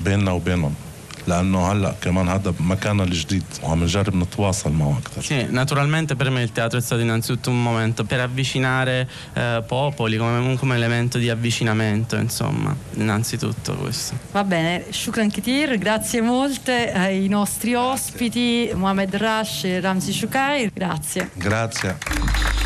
بيننا 0.00 0.30
وبينهم 0.30 0.74
لانه 1.27 1.71
هلا 1.71 1.95
كمان 2.01 2.27
هذا 2.27 2.53
مكاننا 2.59 3.03
الجديد 3.03 3.43
وعم 3.63 3.83
نجرب 3.83 4.15
نتواصل 4.15 4.71
معه 4.71 4.97
اكثر 4.97 5.21
Sì, 5.21 5.45
naturalmente 5.49 6.15
per 6.15 6.29
me 6.29 6.41
il 6.41 6.51
teatro 6.51 6.79
è 6.79 6.81
stato 6.81 7.01
innanzitutto 7.01 7.49
un 7.49 7.61
momento 7.61 8.03
per 8.03 8.19
avvicinare 8.19 9.07
eh, 9.33 9.63
popoli 9.67 10.17
come, 10.17 10.55
come 10.57 10.75
elemento 10.75 11.17
di 11.17 11.29
avvicinamento, 11.29 12.15
insomma, 12.15 12.75
innanzitutto 12.93 13.75
questo. 13.75 14.13
Va 14.31 14.43
bene, 14.43 14.85
Shukran 14.89 15.29
Kitir, 15.29 15.77
grazie 15.77 16.21
molte 16.21 16.91
ai 16.91 17.27
nostri 17.27 17.75
ospiti, 17.75 18.71
Mohamed 18.73 19.15
Rash 19.15 19.65
e 19.65 19.79
Ramzi 19.79 20.11
Shukai, 20.11 20.71
grazie. 20.73 21.29
Grazie. 21.33 22.62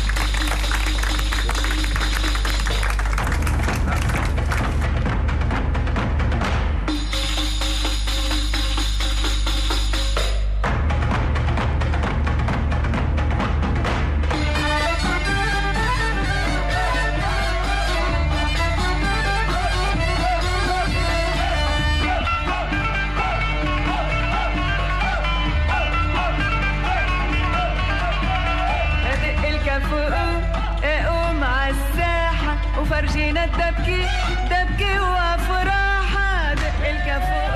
وفرجينا 32.81 33.43
الدبكي 33.43 34.05
دبكي 34.51 34.99
وافراح 34.99 36.13
دق 36.53 36.89
الكفور 36.89 37.48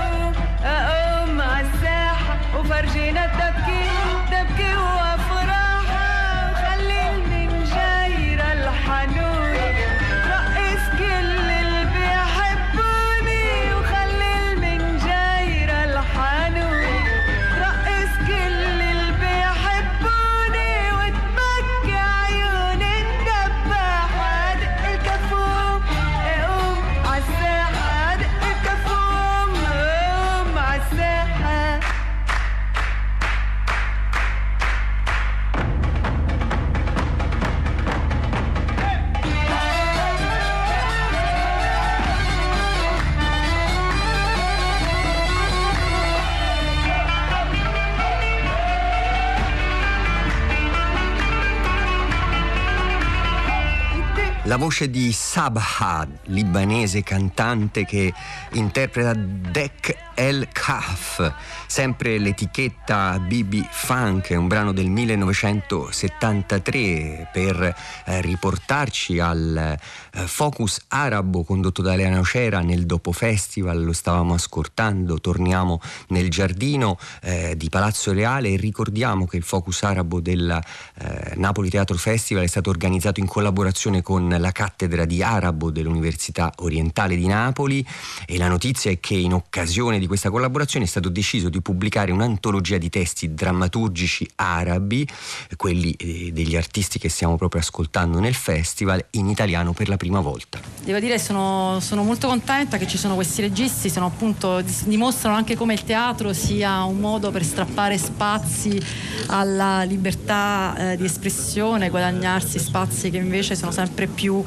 voce 54.63 54.89
di 54.89 55.12
Sabha, 55.12 56.08
libanese 56.28 57.04
cantante 57.04 57.84
che 57.84 58.13
interpreta 58.52 59.13
Dek 59.13 60.12
El 60.15 60.47
Kaf, 60.52 61.34
sempre 61.65 62.19
l'etichetta 62.19 63.17
BB 63.19 63.67
Funk, 63.69 64.34
un 64.38 64.47
brano 64.47 64.71
del 64.71 64.89
1973 64.89 67.30
per 67.32 67.76
eh, 68.06 68.21
riportarci 68.21 69.19
al 69.19 69.58
eh, 69.58 69.80
focus 70.28 70.80
arabo 70.89 71.43
condotto 71.43 71.82
da 71.82 71.95
Leana 71.95 72.19
Ocera 72.19 72.62
nel 72.62 72.86
dopo 72.86 73.12
festival, 73.12 73.84
lo 73.84 73.93
stavamo 73.93 74.35
ascoltando, 74.35 75.19
torniamo 75.19 75.81
nel 76.10 76.29
giardino 76.29 76.98
eh, 77.21 77.56
di 77.58 77.69
Palazzo 77.69 78.13
Reale. 78.13 78.50
E 78.50 78.58
ricordiamo 78.58 79.25
che 79.25 79.38
il 79.38 79.44
focus 79.44 79.83
arabo 79.83 80.19
del 80.19 80.62
eh, 81.00 81.33
Napoli 81.35 81.69
Teatro 81.69 81.98
Festival 81.98 82.44
è 82.44 82.48
stato 82.48 82.69
organizzato 82.69 83.19
in 83.19 83.25
collaborazione 83.25 84.02
con 84.02 84.35
la 84.38 84.52
cattedra 84.52 85.06
di 85.06 85.23
arabo 85.23 85.71
dell'Università 85.71 86.54
Orientale 86.58 87.15
di 87.15 87.25
Napoli. 87.25 87.85
E 88.27 88.38
la 88.38 88.48
notizia 88.48 88.92
è 88.92 89.00
che 89.00 89.15
in 89.15 89.33
occasione 89.33 90.00
di 90.04 90.08
questa 90.08 90.29
collaborazione 90.29 90.85
è 90.85 90.87
stato 90.87 91.10
deciso 91.10 91.47
di 91.49 91.62
pubblicare 91.62 92.12
un'antologia 92.12 92.77
di 92.77 92.89
testi 92.89 93.33
drammaturgici 93.33 94.29
arabi, 94.35 95.08
quelli 95.56 95.91
eh, 95.91 96.31
degli 96.33 96.56
artisti 96.56 96.99
che 96.99 97.08
stiamo 97.08 97.37
proprio 97.37 97.62
ascoltando 97.62 98.19
nel 98.19 98.33
festival, 98.33 99.04
in 99.12 99.29
italiano 99.29 99.71
per 99.71 99.87
la 99.87 99.95
prima 99.97 100.19
volta. 100.19 100.60
Devo 100.83 100.99
dire 100.99 101.17
sono, 101.19 101.79
sono 101.79 102.04
molto 102.04 102.27
contenta 102.27 102.77
che 102.77 102.85
ci 102.85 102.97
sono 102.97 103.15
questi 103.15 103.41
registi, 103.41 103.89
sono 103.89 104.08
appunto, 104.08 104.62
dimostrano 104.83 105.35
anche 105.37 105.56
come 105.56 105.73
il 105.73 105.83
teatro 105.83 106.33
sia 106.33 106.83
un 106.83 106.99
modo 106.99 107.31
per 107.31 107.43
strappare 107.43 107.97
spazi 107.97 108.81
alla 109.27 109.83
libertà 109.83 110.91
eh, 110.91 110.97
di 110.97 111.06
espressione, 111.06 111.89
guadagnarsi 111.89 112.60
spazi 112.60 113.10
che 113.10 113.17
invece 113.17 113.56
sono 113.56 113.71
sempre 113.71 114.08
più 114.08 114.43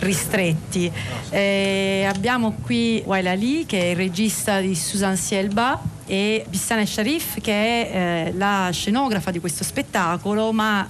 ristretti. 0.00 0.90
Eh, 1.30 2.04
abbiamo 2.06 2.56
qui 2.60 3.02
Waila 3.04 3.30
Ali 3.30 3.64
che 3.66 3.80
è 3.80 3.84
il 3.86 3.96
regista 3.96 4.60
di 4.60 4.74
Susan 4.74 4.96
Sielba 5.16 5.80
e 6.06 6.44
Bissana 6.48 6.84
Sharif 6.84 7.40
che 7.40 7.52
è 7.52 7.90
eh, 8.28 8.32
la 8.32 8.70
scenografa 8.72 9.30
di 9.30 9.38
questo 9.38 9.62
spettacolo, 9.62 10.52
ma 10.52 10.88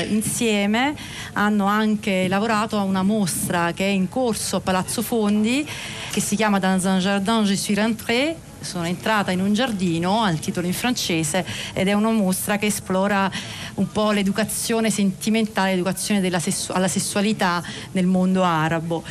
eh, 0.00 0.06
insieme 0.10 0.94
hanno 1.32 1.66
anche 1.66 2.26
lavorato 2.28 2.76
a 2.76 2.82
una 2.82 3.02
mostra 3.02 3.72
che 3.72 3.84
è 3.84 3.90
in 3.90 4.08
corso 4.08 4.56
a 4.56 4.60
Palazzo 4.60 5.02
Fondi 5.02 5.66
che 6.10 6.20
si 6.20 6.36
chiama 6.36 6.58
Dans 6.58 6.84
un 6.84 6.98
jardin 6.98 7.44
je 7.44 7.54
suis 7.54 7.76
rentrée 7.76 8.36
sono 8.60 8.84
entrata 8.86 9.30
in 9.30 9.40
un 9.40 9.52
giardino, 9.52 10.22
ha 10.22 10.30
il 10.30 10.38
titolo 10.38 10.66
in 10.66 10.72
francese, 10.72 11.44
ed 11.72 11.88
è 11.88 11.92
una 11.92 12.10
mostra 12.10 12.58
che 12.58 12.66
esplora 12.66 13.30
un 13.74 13.90
po' 13.90 14.10
l'educazione 14.10 14.90
sentimentale, 14.90 15.70
l'educazione 15.70 16.40
sessu- 16.40 16.74
alla 16.74 16.88
sessualità 16.88 17.62
nel 17.92 18.06
mondo 18.06 18.42
arabo. 18.42 19.04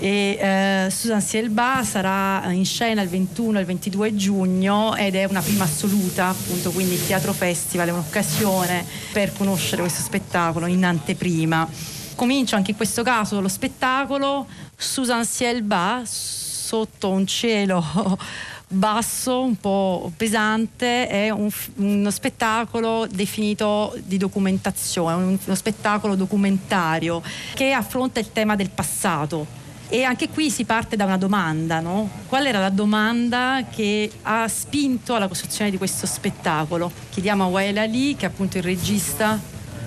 E, 0.00 0.38
eh, 0.40 0.90
Susan 0.90 1.20
Sielba 1.20 1.82
sarà 1.82 2.50
in 2.52 2.64
scena 2.64 3.02
il 3.02 3.08
21 3.08 3.58
e 3.58 3.60
il 3.60 3.66
22 3.66 4.14
giugno 4.14 4.94
ed 4.94 5.16
è 5.16 5.24
una 5.24 5.42
prima 5.42 5.64
assoluta, 5.64 6.28
appunto, 6.28 6.70
quindi 6.70 6.94
il 6.94 7.06
Teatro 7.06 7.32
Festival 7.32 7.88
è 7.88 7.92
un'occasione 7.92 8.84
per 9.12 9.32
conoscere 9.32 9.82
questo 9.82 10.02
spettacolo 10.02 10.66
in 10.66 10.84
anteprima. 10.84 11.68
Comincia 12.14 12.56
anche 12.56 12.72
in 12.72 12.76
questo 12.76 13.02
caso 13.02 13.40
lo 13.40 13.48
spettacolo 13.48 14.46
Susan 14.76 15.24
Sielba 15.24 16.02
sotto 16.04 17.10
un 17.10 17.26
cielo 17.26 18.18
basso, 18.67 19.43
un 19.43 19.55
po' 19.57 20.11
pesante, 20.15 21.07
è 21.07 21.29
un, 21.29 21.49
uno 21.75 22.11
spettacolo 22.11 23.07
definito 23.09 23.95
di 24.03 24.17
documentazione, 24.17 25.37
uno 25.43 25.55
spettacolo 25.55 26.15
documentario 26.15 27.21
che 27.53 27.71
affronta 27.71 28.19
il 28.19 28.31
tema 28.31 28.55
del 28.55 28.69
passato. 28.69 29.61
E 29.89 30.03
anche 30.03 30.29
qui 30.29 30.49
si 30.49 30.63
parte 30.63 30.95
da 30.95 31.05
una 31.05 31.17
domanda, 31.17 31.79
no? 31.79 32.09
Qual 32.27 32.45
era 32.45 32.59
la 32.59 32.69
domanda 32.69 33.65
che 33.69 34.09
ha 34.23 34.47
spinto 34.47 35.13
alla 35.13 35.27
costruzione 35.27 35.69
di 35.69 35.77
questo 35.77 36.07
spettacolo? 36.07 36.91
Chiediamo 37.11 37.43
a 37.43 37.47
Wael 37.47 37.77
Ali, 37.77 38.15
che 38.15 38.25
è 38.25 38.29
appunto 38.29 38.57
il 38.57 38.63
regista 38.63 39.39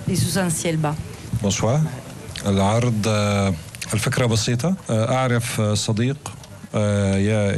di 0.05 0.15
Susan 0.15 0.49
Sielba. 0.49 0.95
Bonsoir. 1.41 2.05
العرض 2.45 3.07
آه، 3.07 3.53
الفكرة 3.93 4.25
بسيطة 4.25 4.75
آه، 4.89 5.15
أعرف 5.15 5.61
آه، 5.61 5.73
صديق 5.73 6.17
آه، 6.75 7.15
يا- 7.17 7.55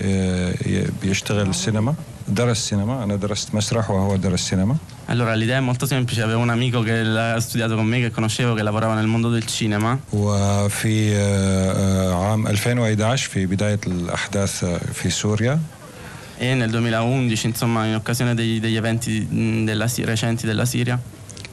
يا- 0.68 0.86
بيشتغل 1.02 1.56
سينما 1.56 1.94
درس 2.28 2.70
سينما 2.70 3.04
أنا 3.04 3.16
درست 3.16 3.56
مسرح 3.56 3.90
وهو 3.92 4.16
درس 4.16 4.40
سينما 4.50 4.76
Allora 5.12 5.34
l'idea 5.34 5.58
è 5.58 5.60
molto 5.60 5.86
semplice, 5.88 6.22
avevo 6.22 6.40
un 6.42 6.50
amico 6.52 6.82
che 6.84 7.00
ha 7.36 7.40
studiato 7.40 7.76
con 7.76 7.86
me, 7.86 8.00
che 8.00 8.12
conoscevo, 8.12 8.54
che 8.54 8.62
lavorava 8.62 8.94
nel 8.94 9.08
mondo 9.08 9.30
del 9.30 9.46
cinema 9.48 9.98
وفي 10.14 11.16
آه، 11.16 11.72
آه، 12.12 12.30
عام 12.30 12.48
2011 12.48 13.28
في 13.30 13.46
بداية 13.46 13.80
الأحداث 13.88 14.64
آه، 14.64 14.78
في 14.94 15.10
سوريا 15.10 15.60
e 16.42 16.54
nel 16.56 16.70
2011, 16.70 17.48
insomma, 17.48 17.86
in 17.86 17.96
occasione 17.96 18.34
degli, 18.36 18.60
degli 18.62 18.76
eventi 18.76 19.20
mh, 19.20 19.66
della 19.66 19.88
Si- 19.88 20.06
recenti 20.06 20.46
della 20.48 20.66
Siria, 20.66 21.00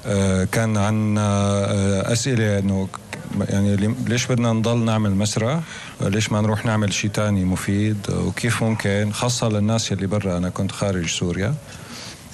آه، 0.06 0.44
كان 0.44 0.76
عن 0.76 1.18
آه، 1.18 2.12
أسئلة 2.12 2.58
إنه 2.58 2.86
ك- 2.92 2.99
يعني 3.39 3.75
لي- 3.75 3.95
ليش 4.07 4.25
بدنا 4.25 4.53
نضل 4.53 4.77
نعمل 4.85 5.11
مسرح 5.11 5.59
ليش 6.01 6.31
ما 6.31 6.41
نروح 6.41 6.65
نعمل 6.65 6.93
شيء 6.93 7.09
تاني 7.09 7.45
مفيد 7.45 7.97
وكيف 8.09 8.63
ممكن 8.63 9.11
خاصة 9.13 9.49
للناس 9.49 9.91
اللي 9.91 10.07
برا 10.07 10.37
أنا 10.37 10.49
كنت 10.49 10.71
خارج 10.71 11.05
سوريا 11.07 11.53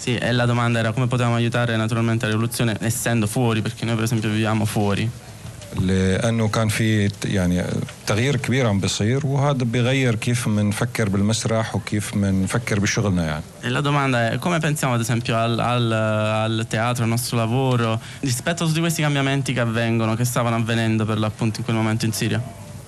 sì, 0.05 0.15
e 0.15 0.31
la 0.31 0.45
domanda 0.45 0.79
era 0.79 0.91
come 0.93 1.07
potevamo 1.07 1.35
aiutare 1.35 1.75
naturalmente 1.75 2.25
la 2.25 2.31
rivoluzione 2.31 2.77
essendo 2.81 3.25
fuori, 3.27 3.61
perché 3.61 3.83
noi 3.85 3.95
per 3.95 4.03
esempio 4.03 4.29
viviamo 4.29 4.63
fuori. 4.65 5.09
لانه 5.80 6.48
كان 6.48 6.68
في 6.68 7.08
ت- 7.08 7.24
يعني 7.24 7.64
تغيير 8.06 8.36
كبير 8.36 8.66
عم 8.66 8.80
بيصير 8.80 9.26
وهذا 9.26 9.64
بيغير 9.64 10.14
كيف 10.14 10.48
بنفكر 10.48 11.08
بالمسرح 11.08 11.74
وكيف 11.76 12.14
بنفكر 12.16 12.78
بشغلنا 12.80 13.24
يعني 13.26 13.42
E 13.62 13.68
la 13.70 13.80
domanda 13.80 14.30
è 14.32 14.38
come 14.38 14.58
pensiamo 14.58 14.94
ad 14.94 15.00
esempio 15.00 15.36
al, 15.36 15.58
al- 15.60 15.92
al 15.92 16.66
teatro, 16.68 17.04
al 17.04 17.08
nostro 17.10 17.36
lavoro, 17.38 18.00
rispetto 18.20 18.64
a 18.64 18.66
tutti 18.66 18.80
questi 18.80 19.02
cambiamenti 19.02 19.52
che 19.52 19.60
avvengono, 19.60 20.14
che 20.14 20.24
stavano 20.24 20.56
avvenendo 20.56 21.06
per 21.06 21.18
l'appunto 21.18 21.58
in 21.60 21.64
quel 21.64 21.76
momento 21.76 22.04
in 22.06 22.12
Siria. 22.12 22.40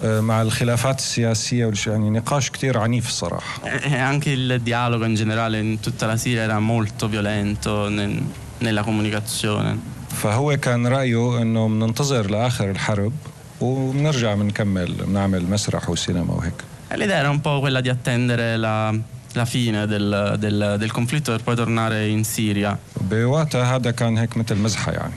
آه، 0.05 0.21
مع 0.21 0.43
الخلافات 0.43 0.99
السياسيه 0.99 1.67
والش- 1.67 1.87
يعني 1.87 2.11
نقاش 2.11 2.51
كتير 2.51 2.79
عنيف 2.79 3.07
الصراحه 3.09 3.61
E, 3.65 3.93
e 3.93 3.99
anche 3.99 4.31
il 4.31 4.61
dialogo 4.63 5.05
in 5.05 5.15
generale 5.15 5.59
in 5.61 5.81
tutta 5.81 6.07
la 6.07 6.17
Siria 6.17 6.43
era 6.43 6.59
molto 6.61 7.09
violento 7.09 7.89
nel- 7.89 8.23
nella 8.59 8.83
comunicazione. 8.83 9.79
فهو 10.20 10.58
كان 10.58 10.88
رأيه 10.88 11.42
إنه 11.42 11.68
بننتظر 11.68 12.30
لآخر 12.32 12.70
الحرب 12.70 13.14
وبنرجع 13.62 14.34
بنكمل 14.34 14.94
بنعمل 14.94 15.50
مسرح 15.50 15.90
وسينما 15.90 16.34
وهيك. 16.34 16.54
l'idea 16.96 17.18
era 17.20 17.30
un 17.30 17.42
po' 17.42 17.60
quella 17.60 17.82
di 17.82 17.90
attendere 17.90 18.58
la, 18.58 18.94
la 19.34 19.46
fine 19.46 19.86
del, 19.86 20.36
del- 20.40 20.76
del 20.80 20.92
conflitto 20.92 21.32
per 21.32 21.42
poi 21.44 21.56
tornare 21.56 22.08
in 22.08 22.24
Siria. 22.24 22.78
بوقتها 23.02 23.76
هذا 23.76 23.92
كان 23.92 24.18
هيك 24.18 24.38
مثل 24.38 24.56
مزحة 24.56 24.92
يعني. 24.92 25.14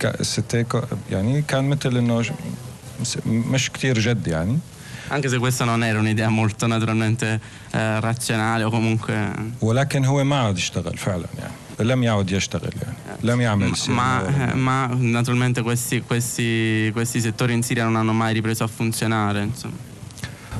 ك- 0.00 0.84
يعني 1.10 1.42
كان 1.42 1.68
مثل 1.68 1.96
إنه 1.96 2.22
مش 3.26 3.70
كتير 3.70 3.98
جد 3.98 4.26
يعني. 4.26 4.58
Anche 5.10 5.28
se 5.28 5.38
questa 5.38 5.64
non 5.64 5.82
era 5.84 5.98
un'idea 5.98 6.28
molto 6.28 6.66
naturalmente 6.66 7.40
eh, 7.72 8.00
razionale 8.00 8.64
o 8.64 8.70
comunque... 8.70 9.14
ولكن 9.60 10.04
هو 10.04 10.24
ما 10.24 10.36
عاد 10.36 10.58
يشتغل 10.58 10.96
فعلا 10.98 11.26
يعني. 11.38 11.52
لم 11.80 12.02
يعد 12.02 12.30
يشتغل 12.30 12.70
يعني 12.82 12.96
لم 13.22 13.40
يعمل 13.40 13.72
Ma, 13.76 14.22
eh, 14.26 14.54
ma 14.54 14.86
naturalmente 14.94 15.62
questi, 15.62 16.02
questi- 16.02 16.90
questi 16.92 17.20
settori 17.20 17.52
in 17.52 17.62
Siria 17.62 17.84
non 17.84 17.96
hanno 17.96 18.12
mai 18.12 18.32
ripreso 18.34 18.64
a 18.64 18.68
funzionare. 18.68 19.42
Insomma. 19.42 19.76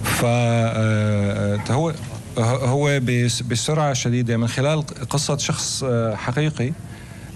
فهو 0.03 1.93
هو 2.39 3.01
بس- 3.03 3.43
بسرعة 3.43 3.93
شديدة 3.93 4.37
من 4.37 4.49
خلال 4.49 4.87
قصة 5.11 5.37
شخص 5.37 5.85
آه، 5.87 6.15
حقيقي 6.17 6.73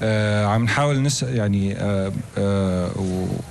آه، 0.03 0.47
عم 0.47 0.65
نحاول 0.65 1.03
نسال 1.03 1.37
يعني 1.37 1.75
آه، 1.77 2.13
آه، 2.39 2.91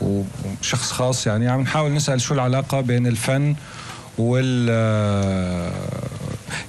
وشخص 0.01 0.91
خاص 0.91 1.27
يعني 1.27 1.47
عم 1.49 1.61
نحاول 1.61 1.93
نسأل 1.93 2.21
شو 2.21 2.34
العلاقة 2.34 2.82
بين 2.82 3.07
الفن 3.07 3.55
وال 4.17 4.67
آه، 4.69 5.71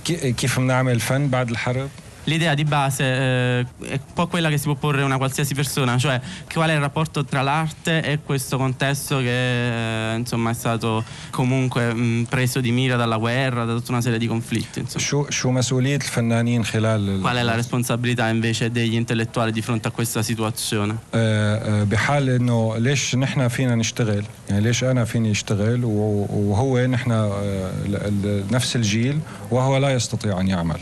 كي- 0.04 0.32
كيف 0.32 0.58
بنعمل 0.60 1.00
فن 1.00 1.28
بعد 1.28 1.50
الحرب 1.50 1.88
L'idea 2.27 2.53
di 2.55 2.65
base 2.65 3.03
eh, 3.05 3.59
è 3.59 3.91
un 3.93 4.13
po' 4.13 4.27
quella 4.27 4.49
che 4.49 4.57
si 4.57 4.65
può 4.65 4.75
porre 4.75 5.01
una 5.01 5.15
qualsiasi 5.17 5.53
persona, 5.53 5.97
cioè 5.97 6.19
qual 6.53 6.69
è 6.69 6.73
il 6.73 6.81
rapporto 6.81 7.23
tra 7.23 7.41
l'arte 7.41 8.01
e 8.03 8.19
questo 8.21 8.57
contesto 8.57 9.19
che 9.19 10.11
eh, 10.11 10.15
insomma 10.17 10.49
è 10.49 10.53
stato 10.53 11.05
comunque 11.31 11.93
mh, 11.93 12.25
preso 12.29 12.59
di 12.59 12.71
mira 12.71 12.97
dalla 12.97 13.15
guerra, 13.15 13.63
da 13.63 13.73
tutta 13.75 13.93
una 13.93 14.01
serie 14.01 14.19
di 14.19 14.27
conflitti. 14.27 14.79
Insomma. 14.79 15.03
شو 15.05 15.29
شو 15.29 15.51
مسؤوليه 15.51 15.95
الفنانين 15.95 16.63
خلال 16.65 17.09
ال- 17.09 17.21
Qual 17.21 17.35
è 17.37 17.43
la 17.43 17.55
responsabilità 17.55 18.27
invece 18.27 18.71
degli 18.71 18.95
intellettuali 18.95 19.51
di 19.53 19.61
fronte 19.61 19.87
a 19.87 19.91
questa 19.91 20.21
situazione? 20.21 20.95
آه، 21.13 21.81
آه، 21.81 21.83
بحال 21.83 22.29
انه 22.29 22.77
ليش 22.77 23.15
نحن 23.15 23.47
فينا 23.47 23.75
نشتغل 23.75 24.23
يعني 24.49 24.61
ليش 24.61 24.83
انا 24.83 25.05
فيني 25.05 25.31
اشتغل 25.31 25.85
و- 25.85 26.27
وهو 26.29 26.85
نحن 26.85 27.11
آه، 27.11 27.71
ل- 27.87 27.91
ل- 28.23 28.43
نفس 28.51 28.75
الجيل 28.75 29.19
وهو 29.51 29.77
لا 29.77 29.89
يستطيع 29.89 30.39
ان 30.39 30.47
يعمل 30.47 30.79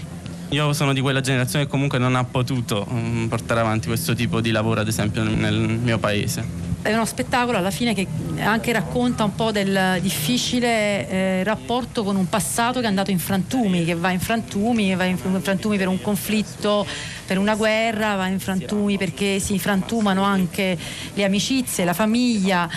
io 0.50 0.72
sono 0.72 0.92
di 0.92 1.00
quella 1.00 1.20
generazione 1.20 1.64
che 1.64 1.70
comunque 1.70 1.98
non 1.98 2.16
ha 2.16 2.24
potuto 2.24 2.84
mm, 2.90 3.26
portare 3.26 3.60
avanti 3.60 3.86
questo 3.86 4.14
tipo 4.14 4.40
di 4.40 4.50
lavoro, 4.50 4.80
ad 4.80 4.88
esempio, 4.88 5.22
nel 5.22 5.54
mio 5.54 5.98
paese. 5.98 6.68
È 6.82 6.92
uno 6.92 7.04
spettacolo 7.04 7.58
alla 7.58 7.70
fine 7.70 7.94
che 7.94 8.06
anche 8.38 8.72
racconta 8.72 9.22
un 9.22 9.34
po' 9.34 9.52
del 9.52 9.98
difficile 10.00 11.08
eh, 11.08 11.44
rapporto 11.44 12.02
con 12.02 12.16
un 12.16 12.28
passato 12.28 12.80
che 12.80 12.86
è 12.86 12.88
andato 12.88 13.10
in 13.12 13.18
frantumi, 13.18 13.84
che 13.84 13.94
va 13.94 14.10
in 14.10 14.18
frantumi, 14.18 14.94
va 14.96 15.04
in 15.04 15.18
frantumi 15.18 15.76
per 15.76 15.88
un 15.88 16.00
conflitto, 16.00 16.86
per 17.26 17.38
una 17.38 17.54
guerra, 17.54 18.16
va 18.16 18.26
in 18.26 18.40
frantumi 18.40 18.96
perché 18.96 19.38
si 19.38 19.58
frantumano 19.58 20.22
anche 20.22 20.76
le 21.14 21.24
amicizie, 21.24 21.84
la 21.84 21.92
famiglia 21.92 22.68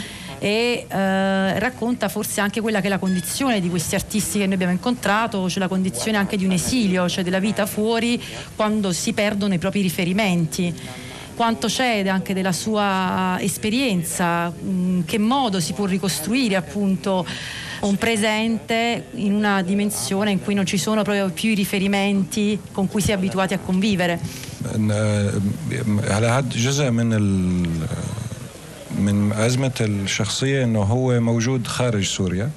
e 0.44 0.86
eh, 0.90 1.58
racconta 1.58 2.10
forse 2.10 2.42
anche 2.42 2.60
quella 2.60 2.82
che 2.82 2.88
è 2.88 2.90
la 2.90 2.98
condizione 2.98 3.62
di 3.62 3.70
questi 3.70 3.96
artisti 3.96 4.40
che 4.40 4.44
noi 4.44 4.56
abbiamo 4.56 4.74
incontrato, 4.74 5.50
cioè 5.50 5.60
la 5.60 5.70
condizione 5.70 6.18
anche 6.18 6.36
di 6.36 6.44
un 6.44 6.52
esilio, 6.52 7.08
cioè 7.08 7.24
della 7.24 7.40
vita 7.40 7.66
fuori 7.66 8.22
quando 8.54 8.92
si 8.92 9.14
perdono 9.14 9.54
i 9.54 9.58
propri 9.58 9.80
riferimenti 9.80 10.76
quanto 11.34 11.68
c'è 11.68 12.06
anche 12.10 12.34
della 12.34 12.52
sua 12.52 13.38
esperienza, 13.40 14.54
in 14.66 15.04
che 15.06 15.18
modo 15.18 15.62
si 15.62 15.72
può 15.72 15.86
ricostruire 15.86 16.58
appunto 16.58 17.26
un 17.80 17.96
presente 17.96 19.06
in 19.16 19.34
una 19.34 19.62
dimensione 19.62 20.32
in 20.32 20.44
cui 20.44 20.54
non 20.54 20.66
ci 20.66 20.78
sono 20.78 21.04
proprio 21.04 21.30
più 21.30 21.52
i 21.52 21.56
riferimenti 21.56 22.60
con 22.74 22.90
cui 22.90 23.02
si 23.02 23.12
è 23.12 23.14
abituati 23.14 23.54
a 23.54 23.60
convivere. 23.60 24.20
من 29.00 29.32
أزمة 29.34 29.72
الشخصية 29.82 30.64
إنه 30.64 30.80
هو 30.82 31.20
موجود 31.20 31.68
خارج 31.68 32.04
سوريا. 32.06 32.50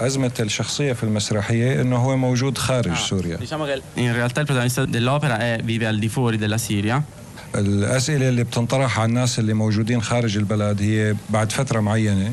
أزمة 0.00 0.32
الشخصية 0.40 0.92
في 0.92 1.02
المسرحية 1.04 1.80
إنه 1.80 1.96
هو 1.96 2.16
موجود 2.16 2.58
خارج 2.58 2.94
سوريا. 2.96 3.36
Diciamo 3.38 3.64
che 3.64 3.80
in 3.94 4.12
realtà 4.12 4.40
il 4.40 4.46
protagonista 4.46 4.84
dell'opera 4.86 5.38
è- 5.38 5.60
vive 5.62 5.86
al 5.86 5.98
di 5.98 6.08
fuori 6.08 6.36
della 6.36 6.58
Siria. 6.58 7.02
الأسئلة 7.54 8.28
اللي 8.28 8.44
بتنطرح 8.44 9.00
على 9.00 9.08
الناس 9.08 9.38
اللي 9.38 9.54
موجودين 9.54 10.02
خارج 10.02 10.36
البلد 10.36 10.82
هي 10.82 11.14
بعد 11.30 11.52
فترة 11.52 11.80
معينة. 11.80 12.32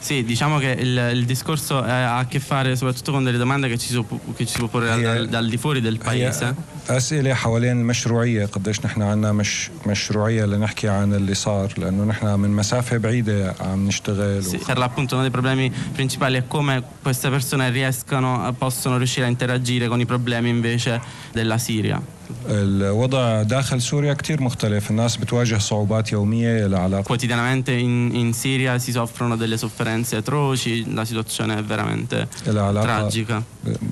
Sì, 0.00 0.22
diciamo 0.24 0.58
che 0.58 0.68
il, 0.78 1.10
il 1.14 1.24
discorso 1.24 1.84
eh, 1.84 1.90
ha 1.90 2.18
a 2.18 2.26
che 2.26 2.38
fare 2.38 2.76
soprattutto 2.76 3.10
con 3.12 3.24
delle 3.24 3.38
domande 3.38 3.66
che 3.68 3.76
ci 3.76 3.88
si 3.88 4.00
può, 4.02 4.18
che 4.36 4.46
ci 4.46 4.52
si 4.52 4.58
può 4.58 4.68
porre 4.68 4.94
Sì, 4.94 5.00
dal, 5.02 5.24
eh. 5.24 5.28
dal 5.28 5.48
di 5.48 5.56
fuori 5.56 5.80
del 5.80 5.98
paese. 5.98 6.54
هي 6.88 6.96
أسئلة 6.96 7.34
حوالين 7.34 7.80
المشروعية 7.80 8.46
قديش 8.46 8.84
نحن 8.84 9.02
عنا 9.02 9.32
مش 9.32 9.70
مشروعية 9.86 10.44
لنحكي 10.44 10.88
عن 10.88 11.14
اللي 11.14 11.34
صار 11.34 11.72
لأنه 11.78 12.04
نحن 12.04 12.26
من 12.40 12.50
مسافة 12.50 12.96
بعيدة 12.96 13.54
عم 13.60 13.86
نشتغل 13.88 14.42
Sì, 14.44 14.56
و... 14.56 14.58
per 14.66 14.78
l'appunto 14.78 15.14
uno 15.14 15.22
dei 15.22 15.30
problemi 15.32 15.72
principali 15.92 16.36
è 16.38 16.44
come 16.46 16.82
queste 17.02 17.28
persone 17.30 17.70
riescano, 17.70 18.54
possono 18.58 18.98
riuscire 18.98 19.26
a 19.26 19.28
interagire 19.28 19.88
con 19.88 19.98
i 20.00 20.06
problemi 20.06 20.48
invece 20.50 21.00
della 21.32 21.58
Siria. 21.58 22.00
الوضع 22.48 23.42
داخل 23.42 23.82
سوريا 23.82 24.14
كتير 24.14 24.42
مختلف 24.42 24.90
الناس 24.90 25.16
بتواجه 25.16 25.58
صعوبات 25.58 26.12
يومية 26.12 26.66
لها 26.66 26.78
علاقة 26.78 27.02
Quotidianamente 27.16 27.72
in, 27.72 28.10
in 28.14 28.32
Siria 28.32 28.78
si 28.78 28.90
soffrono 28.92 29.36
delle 29.36 29.56
sofferenze 29.56 30.16
atroci, 30.16 30.92
la 30.92 31.04
situazione 31.04 31.56
è 31.58 31.62
veramente 31.62 32.26
لها 32.46 32.62
علاقة 32.62 33.08
tragica. 33.08 33.42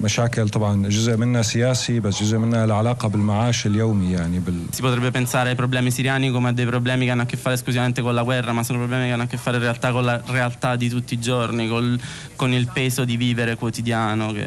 مشاكل 0.03 0.49
طبعا 0.49 0.89
جزء 0.89 1.17
منها 1.17 1.43
سياسي 1.43 2.01
بس 2.01 2.23
جزء 2.23 2.39
منها 2.39 2.67
لها 2.67 2.77
علاقة 2.77 3.09
بالمعاش 3.09 3.67
اليومي 3.67 4.13
يعني 4.13 4.39
بال... 4.39 4.55
Si 4.77 4.83
potrebbe 4.83 5.11
pensare 5.11 5.51
ai 5.51 5.55
problemi 5.57 5.91
siriani 5.91 6.31
come 6.31 6.49
a 6.49 6.53
dei 6.53 6.67
problemi 6.67 7.05
che 7.05 7.11
hanno 7.11 7.23
a 7.23 7.27
che 7.27 7.37
fare 7.37 7.55
esclusivamente 7.55 8.03
con 8.03 8.15
la 8.15 8.23
guerra, 8.23 8.53
ma 8.53 8.63
sono 8.63 8.79
problemi 8.79 9.07
che 9.07 9.13
hanno 9.13 9.23
a 9.23 9.27
che 9.27 9.37
fare 9.37 9.57
in 9.57 9.63
realtà 9.63 9.93
con 9.93 10.05
la 10.05 10.21
realtà 10.27 10.77
di 10.77 10.89
tutti 10.89 11.15
i 11.15 11.21
giorni, 11.21 11.69
col- 11.69 12.01
con 12.37 12.53
il 12.53 12.69
peso 12.73 13.05
di 13.05 13.17
vivere 13.17 13.57
quotidiano 13.57 14.33
che, 14.33 14.47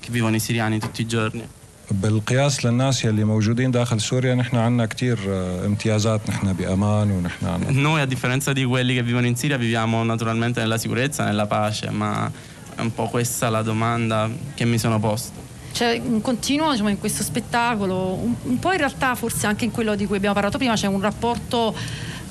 che 0.00 0.10
vivono 0.10 0.36
i 0.36 0.40
siriani 0.40 0.78
tutti 0.78 1.02
i 1.02 1.06
giorni. 1.06 1.44
بالقياس 1.90 2.66
للناس 2.66 3.04
يلي 3.04 3.24
موجودين 3.24 3.70
داخل 3.70 4.00
سوريا 4.00 4.34
نحن 4.34 4.56
عنا 4.56 4.86
كتير 4.86 5.18
آه، 5.28 5.66
امتيازات 5.66 6.20
نحن 6.28 6.52
بأمان 6.52 7.10
ونحن 7.10 7.46
عنا 7.46 7.66
Noi 7.70 8.00
a 8.00 8.06
differenza 8.06 8.52
di 8.52 8.64
quelli 8.64 8.94
che 8.94 9.02
vivono 9.02 9.26
in 9.26 9.36
Siria 9.36 9.56
viviamo 9.56 10.02
naturalmente 10.04 10.60
nella 10.60 10.78
sicurezza, 10.78 11.24
nella 11.24 11.46
pace, 11.46 11.90
ma 11.90 12.30
è 12.76 12.80
un 12.80 12.94
po' 12.94 13.08
questa 13.08 13.50
la 13.50 13.62
domanda 13.62 14.30
che 14.54 14.64
mi 14.64 14.78
sono 14.78 14.98
posto. 14.98 15.40
C'è 15.72 16.00
un 16.04 16.20
continuo 16.20 16.70
diciamo, 16.70 16.88
in 16.90 16.98
questo 16.98 17.22
spettacolo, 17.22 18.14
un, 18.14 18.34
un 18.42 18.58
po' 18.58 18.72
in 18.72 18.78
realtà 18.78 19.14
forse 19.14 19.46
anche 19.46 19.64
in 19.64 19.70
quello 19.70 19.94
di 19.94 20.06
cui 20.06 20.16
abbiamo 20.16 20.34
parlato 20.34 20.58
prima, 20.58 20.74
c'è 20.74 20.86
un 20.86 21.00
rapporto 21.00 21.74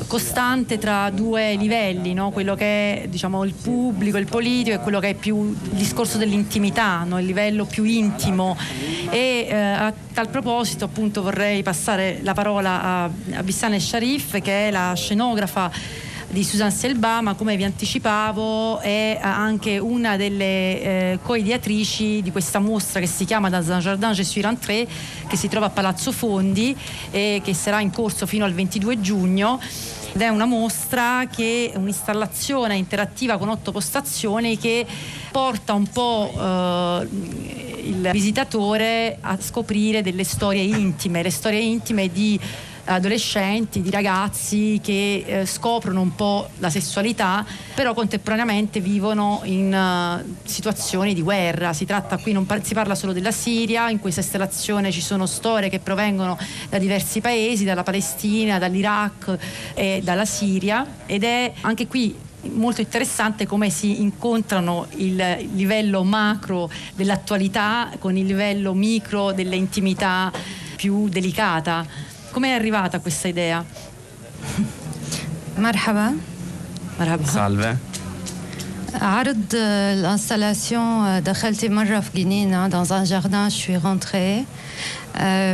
costante 0.07 0.79
tra 0.79 1.11
due 1.11 1.55
livelli, 1.55 2.15
no? 2.15 2.31
quello 2.31 2.55
che 2.55 3.03
è 3.03 3.09
diciamo, 3.09 3.45
il 3.45 3.55
pubblico, 3.55 4.19
il 4.19 4.27
politico 4.27 4.77
e 4.77 4.81
quello 4.81 5.01
che 5.01 5.11
è 5.11 5.15
più 5.15 5.51
il 5.51 5.71
discorso 5.71 6.19
dell'intimità, 6.19 7.05
no? 7.05 7.19
il 7.19 7.27
livello 7.27 7.65
più 7.65 7.85
intimo. 7.85 8.57
E 9.11 9.47
eh, 9.49 9.55
a 9.55 9.93
tal 10.13 10.29
proposito 10.29 10.85
appunto 10.85 11.23
vorrei 11.23 11.63
passare 11.63 12.21
la 12.23 12.35
parola 12.35 12.83
a, 12.83 13.05
a 13.05 13.43
Bissane 13.43 13.81
Sharif 13.81 14.41
che 14.41 14.69
è 14.69 14.71
la 14.71 14.93
scenografa 14.95 15.71
di 16.29 16.43
Susan 16.43 16.71
Selba, 16.71 17.21
ma 17.21 17.35
come 17.35 17.57
vi 17.57 17.65
anticipavo 17.65 18.81
è 18.81 19.19
anche 19.21 19.79
una 19.79 20.17
delle 20.17 20.45
eh, 21.15 21.19
coideatrici 21.23 22.21
di 22.23 22.33
questa 22.33 22.59
mostra 22.59 23.01
che 23.01 23.07
si 23.07 23.25
chiama 23.25 23.49
Dans 23.49 23.69
un 23.69 23.79
jardin 23.79 24.13
je 24.13 24.23
suis 24.23 24.45
rentrée, 24.45 24.87
che 25.29 25.37
si 25.37 25.49
trova 25.49 25.67
a 25.67 25.71
Palazzo 25.71 26.13
Fondi 26.13 26.77
e 27.11 27.41
che 27.45 27.55
sarà 27.55 27.81
in 27.81 27.91
corso 27.91 28.27
fino 28.27 28.45
al 28.45 28.53
22 28.53 29.01
giugno. 29.01 29.61
Ed 30.13 30.23
è 30.23 30.29
una 30.29 30.47
mostra 30.47 31.27
che 31.31 31.71
è 31.73 31.77
un'installazione 31.77 32.75
interattiva 32.75 33.37
con 33.37 33.49
otto 33.49 33.71
postazioni 33.71 34.57
che 34.57 34.87
porta 35.31 35.75
un 35.75 35.87
po' 35.87 36.33
eh, 36.35 37.09
il 37.87 38.09
visitatore 38.13 39.19
a 39.21 39.37
scoprire 39.41 40.03
delle 40.03 40.25
storie 40.25 40.63
intime, 40.63 41.23
le 41.23 41.31
storie 41.31 41.61
intime 41.61 42.11
di 42.11 42.41
adolescenti, 42.87 43.83
di 43.83 43.91
ragazzi 43.91 44.81
che 44.83 45.25
eh, 45.27 45.47
scoprono 45.47 46.01
un 46.01 46.15
po' 46.15 46.49
la 46.59 46.71
sessualità, 46.71 47.45
però 47.75 47.95
contemporaneamente 47.95 48.81
vivono 48.81 49.41
in 49.45 49.73
eh, 49.73 50.25
situazioni 50.45 51.15
di 51.15 51.23
guerra. 51.23 51.73
Si 51.73 51.85
tratta 51.85 52.17
qui, 52.19 52.33
non 52.33 52.47
par- 52.47 52.65
si 52.65 52.75
parla 52.75 52.95
solo 52.95 53.13
della 53.13 53.33
Siria, 53.33 53.91
in 53.91 53.99
questa 53.99 54.21
installazione 54.21 54.91
ci 54.91 55.01
sono 55.01 55.27
storie 55.27 55.69
che 55.69 55.79
provengono 55.79 56.39
da 56.69 56.79
diversi 56.79 57.21
paesi, 57.21 57.65
dalla 57.65 57.83
Palestina, 57.83 58.59
dall'Iraq 58.59 59.37
e 59.75 60.01
dalla 60.03 60.25
Siria 60.25 60.87
ed 61.07 61.25
è 61.25 61.53
anche 61.63 61.87
qui 61.87 62.15
molto 62.51 62.81
interessante 62.81 63.47
come 63.47 63.71
si 63.71 64.01
incontrano 64.01 64.87
il 64.97 65.17
livello 65.55 66.05
macro 66.05 66.71
dell'attualità 66.95 67.91
con 67.99 68.17
il 68.17 68.27
livello 68.27 68.73
micro 68.73 69.33
dell'intimità 69.33 70.31
più 70.77 71.09
delicata. 71.09 72.06
Come 72.37 72.49
è 72.49 72.53
arrivata 72.53 72.99
questa 73.01 73.29
idea? 73.29 73.65
مرحبا 75.59 76.13
مرحبا 77.01 77.25
Salve. 77.27 77.77
عرض 78.95 79.55
الانستالاسيون 79.55 81.23
دخلتي 81.23 81.69
مرة 81.69 82.01
في 82.01 82.23
جنينة 82.25 82.69
dans 82.69 82.93
un 82.93 83.05
jardin 83.05 83.49
je 83.49 83.55
suis 83.55 83.77
rentrée. 83.77 84.45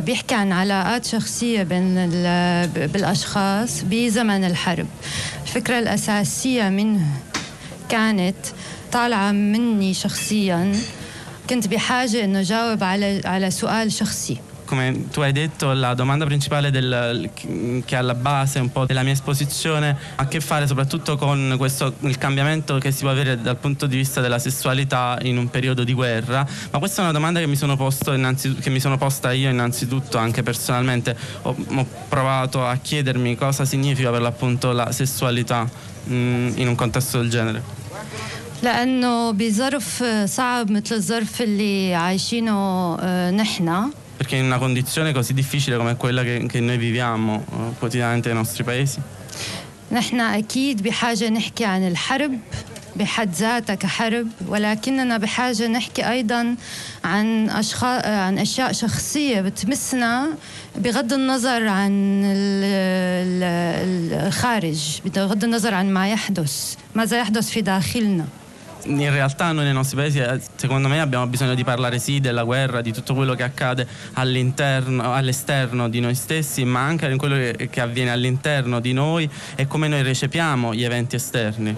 بيحكي 0.01 0.35
عن 0.35 0.53
علاقات 0.53 1.05
شخصية 1.07 1.63
بين 1.63 1.95
ال- 1.99 2.69
بالأشخاص 2.89 3.83
بزمن 3.83 4.45
الحرب 4.45 4.87
الفكرة 5.47 5.79
الأساسية 5.79 6.69
منه 6.69 7.07
كانت 7.89 8.37
طالعة 8.93 9.33
مني 9.33 9.95
شخصيا 9.95 10.73
كنت 11.51 11.67
بحاجة 11.69 12.25
إنه 12.25 12.43
جاوب 12.43 12.85
على 12.85 13.21
على 13.25 13.51
سؤال 13.51 13.93
شخصي 13.93 14.37
Come 14.72 15.06
tu 15.14 15.22
hai 15.22 15.32
detto, 15.32 15.72
la 15.72 15.94
domanda 15.94 16.26
principale 16.26 16.72
del- 16.72 17.30
che 17.86 17.96
è 17.96 17.96
alla 17.96 18.16
base 18.16 18.60
un 18.60 18.70
po' 18.70 18.84
della 18.86 19.02
mia 19.02 19.14
esposizione 19.14 19.92
ha 20.16 20.24
a 20.24 20.28
che 20.28 20.42
fare 20.42 20.68
soprattutto 20.68 21.16
con 21.16 21.56
questo, 21.58 21.94
il 22.02 22.18
cambiamento 22.18 22.78
che 22.78 22.92
si 22.92 23.04
può 23.04 23.12
avere 23.12 23.40
dal 23.42 23.56
punto 23.56 23.86
di 23.88 23.96
vista 23.96 24.20
della 24.20 24.40
sessualità 24.40 25.20
in 25.22 25.38
un 25.38 25.50
periodo 25.50 25.86
di 25.86 25.94
guerra. 25.94 26.46
Ma 26.72 26.80
questa 26.80 27.00
è 27.00 27.04
una 27.06 27.14
domanda 27.14 27.40
che 27.40 27.48
mi 27.48 27.56
sono, 27.56 27.78
posto 27.78 28.12
innanzi- 28.12 28.56
che 28.56 28.70
mi 28.70 28.82
sono 28.82 28.98
posta 28.98 29.32
io 29.32 29.50
innanzitutto 29.50 30.18
anche 30.18 30.44
personalmente. 30.44 31.16
Ho, 31.44 31.56
ho 31.76 31.86
provato 32.10 32.66
a 32.66 32.76
chiedermi 32.76 33.38
cosa 33.38 33.64
significa 33.64 34.12
per 34.12 34.20
l'appunto 34.20 34.74
la 34.74 34.92
sessualità 34.92 35.66
mm, 36.10 36.58
in 36.58 36.68
un 36.68 36.76
contesto 36.76 37.20
del 37.20 37.30
genere. 37.30 37.62
لأنه 38.64 39.32
بظرف 39.32 40.04
صعب 40.26 40.72
مثل 40.72 40.96
الظرف 40.96 41.42
اللي 41.42 41.96
عايشينه 41.96 42.98
آه، 43.00 43.32
نحن 43.32 43.92
Perché 44.17 44.37
in 44.37 44.45
una 44.45 44.59
condizione 44.59 45.13
così 45.13 45.33
difficile 45.35 45.77
come 45.77 45.97
quella 45.97 46.23
che, 46.23 46.47
che 46.49 46.61
noi 46.61 46.77
viviamo 46.77 47.45
eh, 47.51 47.79
quotidianamente 47.79 48.29
nei 48.29 48.37
nostri 48.39 48.63
paesi, 48.65 49.01
نحن 49.93 50.21
أكيد 50.21 50.83
بحاجة 50.83 51.29
نحكي 51.29 51.65
عن 51.65 51.87
الحرب 51.89 52.39
بحد 52.97 53.31
ذاتها 53.35 53.75
كحرب 53.75 54.29
ولكننا 54.49 55.19
بحاجة 55.19 55.67
نحكي 55.69 56.11
أيضا 56.11 56.57
عن 57.05 57.51
أشخاص 57.51 58.05
عن 58.05 58.39
أشياء 58.39 58.73
شخصية 58.73 59.41
بتمسنا 59.41 60.29
بغض 60.77 61.13
النظر 61.13 61.69
عن 61.69 62.23
ال- 62.25 62.65
ال- 63.85 64.27
الخارج 64.27 65.01
بغض 65.05 65.45
النظر 65.45 65.75
عن 65.75 65.91
ما 65.93 66.09
يحدث 66.11 66.75
ماذا 66.95 67.19
يحدث 67.19 67.49
في 67.51 67.61
داخلنا. 67.61 68.27
in 68.84 69.12
realtà 69.12 69.52
noi 69.52 69.66
nei 69.66 69.74
nostri 69.74 69.98
paesi, 69.98 70.20
eh, 70.20 70.40
secondo 70.56 70.88
me, 70.88 71.02
abbiamo 71.02 71.28
bisogno 71.28 71.56
di 71.56 71.64
parlare 71.64 72.00
sì 72.00 72.20
della 72.20 72.44
guerra, 72.44 72.82
di 72.82 72.94
tutto 72.94 73.14
quello 73.14 73.34
che 73.34 73.44
accade 73.44 73.88
all'interno, 74.14 75.14
all'esterno 75.14 75.90
di 75.90 76.00
noi 76.00 76.16
stessi, 76.16 76.64
ma 76.64 76.86
anche 76.86 77.10
di 77.10 77.18
quello 77.18 77.36
che, 77.36 77.68
che 77.70 77.82
avviene 77.82 78.12
all'interno 78.12 78.80
di 78.80 78.94
noi 78.94 79.30
e 79.56 79.68
come 79.68 79.88
noi 79.88 80.04
recepiamo 80.04 80.74
gli 80.74 80.84
eventi 80.84 81.16
esterni. 81.16 81.76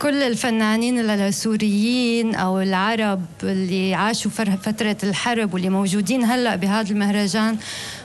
كل 0.00 0.22
الفنانين 0.22 1.10
السوريين 1.10 2.34
او 2.34 2.60
العرب 2.60 3.24
اللي 3.42 3.94
عاشوا 3.94 4.30
فر- 4.30 4.56
فتره 4.56 4.96
الحرب 5.02 5.54
واللي 5.54 5.68
موجودين 5.68 6.24
هلا 6.24 6.56
بهذا 6.56 6.90
المهرجان 6.90 7.56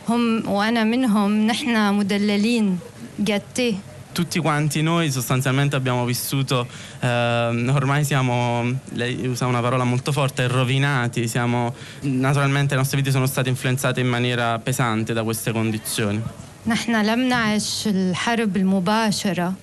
هم 0.10 0.50
وانا 0.50 0.84
منهم 0.84 1.48
نحن 1.48 1.94
مدللين 1.94 2.80
جاتيه 3.20 3.74
Tutti 4.12 4.40
quanti 4.40 4.82
noi 4.82 5.12
sostanzialmente 5.12 5.76
abbiamo 5.76 6.06
vissuto, 6.06 6.66
ehm, 7.02 7.70
ormai 7.76 8.06
siamo, 8.06 8.64
lei 8.94 9.28
usa 9.28 9.46
una 9.46 9.60
parola 9.60 9.84
molto 9.84 10.12
forte, 10.14 10.48
rovinati, 10.48 11.28
siamo, 11.28 11.74
naturalmente 12.02 12.76
le 12.76 12.80
nostre 12.80 12.98
vite 12.98 13.12
sono 13.12 13.26
state 13.26 13.50
influenzate 13.50 14.00
in 14.00 14.08
maniera 14.08 14.58
pesante 14.60 15.12
da 15.14 15.24
queste 15.24 15.52
condizioni. 15.52 16.22
نحن 16.68 16.96
لم 17.06 17.20
نعش 17.28 17.88
الحرب 17.88 18.58
المباشره 18.58 19.54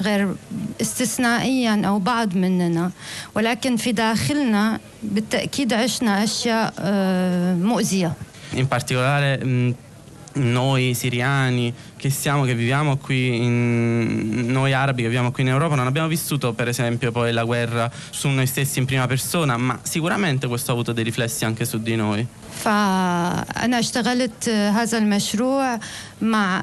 غير 0.00 0.34
استثنائيا 0.80 1.82
او 1.86 1.98
بعض 1.98 2.34
مننا 2.36 2.90
ولكن 3.34 3.76
في 3.76 3.92
داخلنا 3.92 4.80
بالتاكيد 5.02 5.72
عشنا 5.72 6.24
اشياء 6.24 6.74
آه، 6.78 7.54
مؤذيه 7.54 8.12
in 8.54 8.66
particolare 8.68 9.38
mh, 9.44 9.74
noi 10.34 10.94
siriani 10.94 11.74
che 11.96 12.08
siamo, 12.08 12.44
che 12.44 12.54
viviamo 12.54 12.96
qui, 12.96 13.44
in, 13.44 14.46
noi 14.46 14.72
arabi 14.72 15.02
che 15.02 15.08
viviamo 15.08 15.32
qui 15.32 15.42
in 15.42 15.48
Europa, 15.48 15.74
non 15.74 15.86
abbiamo 15.86 16.06
vissuto 16.06 16.52
per 16.52 16.68
esempio 16.68 17.10
poi 17.10 17.32
la 17.32 17.44
guerra 17.44 17.90
su 18.10 18.28
noi 18.28 18.46
stessi 18.46 18.78
in 18.78 18.84
prima 18.84 19.06
persona, 19.06 19.56
ma 19.56 19.78
sicuramente 19.82 20.46
questo 20.46 20.70
ha 20.70 20.74
avuto 20.74 20.92
dei 20.92 21.04
riflessi 21.04 21.44
anche 21.44 21.64
su 21.64 21.78
di 21.78 21.96
noi. 21.96 22.26
فأنا 22.60 23.78
اشتغلت 23.78 24.48
هذا 24.48 24.98
المشروع 24.98 25.78
مع 26.22 26.62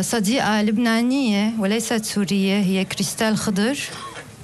صديقة 0.00 0.62
لبنانية 0.62 1.52
وليست 1.58 2.04
سورية 2.04 2.58
هي 2.60 2.84
كريستال 2.84 3.36
خضر 3.36 3.76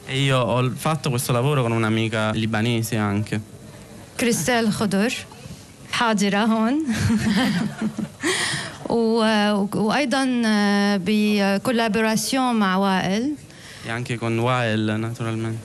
E 0.08 0.20
io 0.20 0.38
ho 0.38 0.70
fatto 0.76 1.10
questo 1.10 1.32
lavoro 1.32 1.62
con 1.62 1.72
un'amica 1.72 2.30
libanese 2.32 2.96
anche. 2.96 3.40
كريستال 4.20 4.72
خضر 4.72 5.12
حاضرة 5.91 6.37
هون. 6.37 6.83
وأيضا 9.75 10.41
آه، 10.45 10.99
بكولابوراسيون 11.05 12.55
مع 12.55 12.77
وائل. 12.77 13.33
يعني 13.87 14.03
كيكون 14.03 14.39
وائل 14.39 14.99
ناتورالمنت 15.01 15.57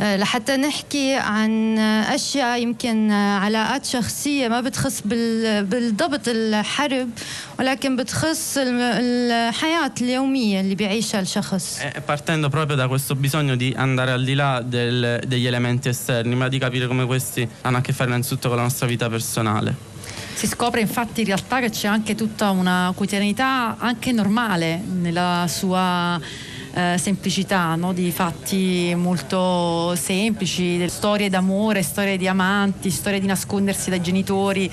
لحتى 0.00 0.56
نحكي 0.56 1.14
عن 1.14 1.78
آه، 1.78 2.14
أشياء 2.14 2.62
يمكن 2.62 3.10
آه، 3.10 3.38
علاقات 3.38 3.84
شخصية 3.86 4.48
ما 4.48 4.60
بتخص 4.60 5.00
بال- 5.04 5.64
بالضبط 5.64 6.20
الحرب 6.28 7.08
ولكن 7.58 7.96
بتخص 7.96 8.58
الم- 8.58 8.80
الحياة 8.80 9.92
اليومية 10.00 10.60
اللي 10.60 10.74
بيعيشها 10.74 11.20
الشخص 11.20 11.78
E 11.80 12.00
partendo 12.00 12.48
proprio 12.48 12.76
da 12.76 12.88
questo 12.88 13.14
bisogno 13.14 13.54
di 13.56 13.72
andare 13.76 14.10
al 14.10 14.24
di 14.24 14.34
là 14.34 14.60
del- 14.64 15.20
degli 15.26 15.46
elementi 15.46 15.88
esterni, 15.88 16.34
ma 16.34 16.48
di 16.48 16.58
capire 16.58 16.86
come 16.88 17.06
questi 17.06 17.48
hanno 17.62 17.76
a 17.76 17.80
che 17.80 17.92
fare 17.92 18.10
innanzitutto 18.10 18.48
con 18.48 18.56
la 18.56 18.62
nostra 18.64 18.86
vita 18.88 19.08
personale. 19.08 19.74
Si 20.34 20.48
scopre 20.48 20.80
infatti 20.80 21.20
in 21.20 21.26
realtà 21.28 21.60
che 21.60 21.70
c'è 21.70 21.86
anche 21.86 22.16
tutta 22.16 22.50
una 22.50 22.92
quotidianità 22.96 23.76
anche 23.78 24.10
normale 24.10 24.80
nella 25.02 25.46
sua 25.48 26.20
eh, 26.73 26.97
semplicità, 26.97 27.75
no? 27.75 27.93
di 27.93 28.11
fatti 28.11 28.93
molto 28.95 29.95
semplici, 29.95 30.87
storie 30.89 31.29
d'amore, 31.29 31.81
storie 31.81 32.17
di 32.17 32.27
amanti, 32.27 32.89
storie 32.89 33.19
di 33.19 33.27
nascondersi 33.27 33.89
dai 33.89 34.01
genitori 34.01 34.71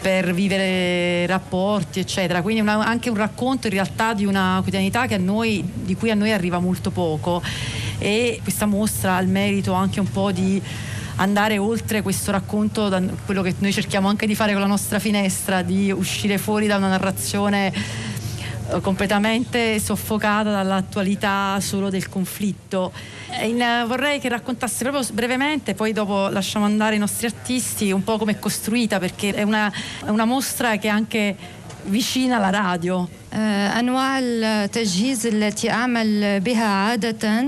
per 0.00 0.32
vivere 0.32 1.26
rapporti, 1.26 2.00
eccetera. 2.00 2.42
Quindi 2.42 2.60
una- 2.62 2.84
anche 2.84 3.10
un 3.10 3.16
racconto 3.16 3.66
in 3.66 3.74
realtà 3.74 4.14
di 4.14 4.24
una 4.24 4.58
quotidianità 4.62 5.06
noi, 5.18 5.62
di 5.74 5.94
cui 5.94 6.10
a 6.10 6.14
noi 6.14 6.32
arriva 6.32 6.58
molto 6.58 6.90
poco. 6.90 7.42
E 7.98 8.40
questa 8.42 8.66
mostra 8.66 9.16
ha 9.16 9.20
il 9.20 9.28
merito 9.28 9.72
anche 9.72 10.00
un 10.00 10.10
po' 10.10 10.32
di 10.32 10.60
andare 11.16 11.58
oltre 11.58 12.00
questo 12.00 12.30
racconto, 12.30 12.88
quello 13.26 13.42
che 13.42 13.54
noi 13.58 13.72
cerchiamo 13.72 14.08
anche 14.08 14.26
di 14.26 14.34
fare 14.34 14.52
con 14.52 14.60
la 14.62 14.66
nostra 14.66 14.98
finestra, 14.98 15.60
di 15.60 15.90
uscire 15.90 16.38
fuori 16.38 16.66
da 16.66 16.76
una 16.76 16.88
narrazione 16.88 17.72
completamente 18.81 19.79
soffocata 19.79 20.51
dall'attualità 20.51 21.59
solo 21.59 21.89
del 21.89 22.09
conflitto. 22.09 22.91
E 23.31 23.47
in- 23.49 23.61
eh, 23.61 23.85
vorrei 23.85 24.19
che 24.19 24.29
raccontasse 24.29 24.83
proprio 24.83 25.03
s- 25.03 25.11
brevemente, 25.11 25.73
poi 25.73 25.91
dopo 25.93 26.27
lasciamo 26.29 26.65
andare 26.65 26.95
i 26.95 26.99
nostri 26.99 27.27
artisti, 27.27 27.91
un 27.91 28.03
po' 28.03 28.17
come 28.17 28.33
è 28.33 28.39
costruita, 28.39 28.99
perché 28.99 29.33
è 29.33 29.43
una, 29.43 29.71
è 30.05 30.09
una 30.09 30.25
mostra 30.25 30.77
che 30.77 30.87
è 30.87 30.91
anche 30.91 31.35
vicina 31.87 32.37
alla 32.37 32.49
radio. 32.49 33.07
آه، 33.33 33.79
أنواع 33.79 34.19
التجهيز 34.19 35.25
التي 35.27 35.69
أعمل 35.69 36.39
بها 36.39 36.65
عادة 36.65 37.45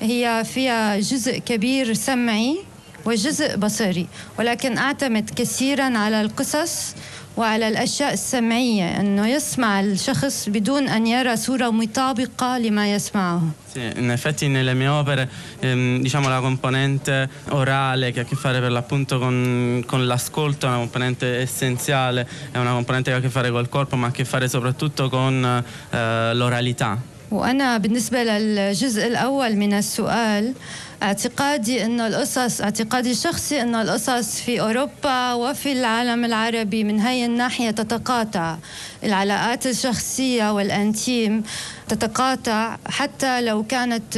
هي 0.00 0.44
فيها 0.44 0.98
جزء 0.98 1.38
كبير 1.38 1.94
سمعي 1.94 2.56
وجزء 3.04 3.56
بصري 3.56 4.06
ولكن 4.38 4.78
أعتمد 4.78 5.30
كثيرا 5.36 5.98
على 5.98 6.20
القصص 6.20 6.94
وعلى 7.36 7.68
الأشياء 7.68 8.12
السمعية 8.12 9.00
أنه 9.00 9.28
يسمع 9.28 9.80
الشخص 9.80 10.48
بدون 10.48 10.88
أن 10.88 11.06
يرى 11.06 11.36
صورة 11.36 11.70
مطابقة 11.70 12.58
لما 12.58 12.92
يسمعه 12.94 13.42
Sì, 13.76 13.92
in 13.96 14.10
effetti 14.10 14.48
nelle 14.48 14.72
mie 14.72 14.88
opere 14.88 15.28
ehm, 15.60 16.00
diciamo 16.00 16.30
la 16.30 16.40
componente 16.40 17.28
orale 17.50 18.10
che 18.10 18.20
ha 18.20 18.22
a 18.22 18.24
che 18.24 18.34
fare 18.36 18.58
per 18.58 18.70
l'appunto 18.70 19.18
con, 19.18 19.82
con 19.86 20.06
l'ascolto 20.06 20.64
è 20.64 20.70
una 20.70 20.78
componente 20.78 21.40
essenziale, 21.40 22.26
è 22.52 22.56
una 22.58 22.72
componente 22.72 23.10
che 23.10 23.16
ha 23.16 23.18
a 23.18 23.22
che 23.22 23.28
fare 23.28 23.50
col 23.50 23.68
corpo 23.68 23.96
ma 23.96 24.06
ha 24.06 24.08
a 24.08 24.12
che 24.12 24.24
fare 24.24 24.48
soprattutto 24.48 25.10
con 25.10 25.62
eh, 25.90 26.34
l'oralità. 26.34 26.98
وأنا 27.30 27.78
بالنسبة 27.78 28.22
للجزء 28.24 29.06
الأول 29.06 29.56
من 29.56 29.72
السؤال 29.72 30.54
اعتقادي 31.03 31.85
أنه 31.85 32.07
القصص 32.07 32.61
اعتقادي 32.61 33.11
الشخصي 33.11 33.61
أنه 33.61 33.81
القصص 33.81 34.41
في 34.41 34.61
أوروبا 34.61 35.33
وفي 35.33 35.71
العالم 35.71 36.25
العربي 36.25 36.83
من 36.83 36.99
هاي 36.99 37.25
الناحية 37.25 37.71
تتقاطع. 37.71 38.57
العلاقات 39.03 39.67
الشخصية 39.67 40.53
والأنتيم 40.53 41.43
تتقاطع 41.87 42.77
حتى 42.85 43.41
لو 43.41 43.63
كانت 43.63 44.17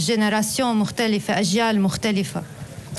جنراسيون 0.00 0.76
مختلفة 0.76 1.40
أجيال 1.40 1.80
مختلفة. 1.80 2.42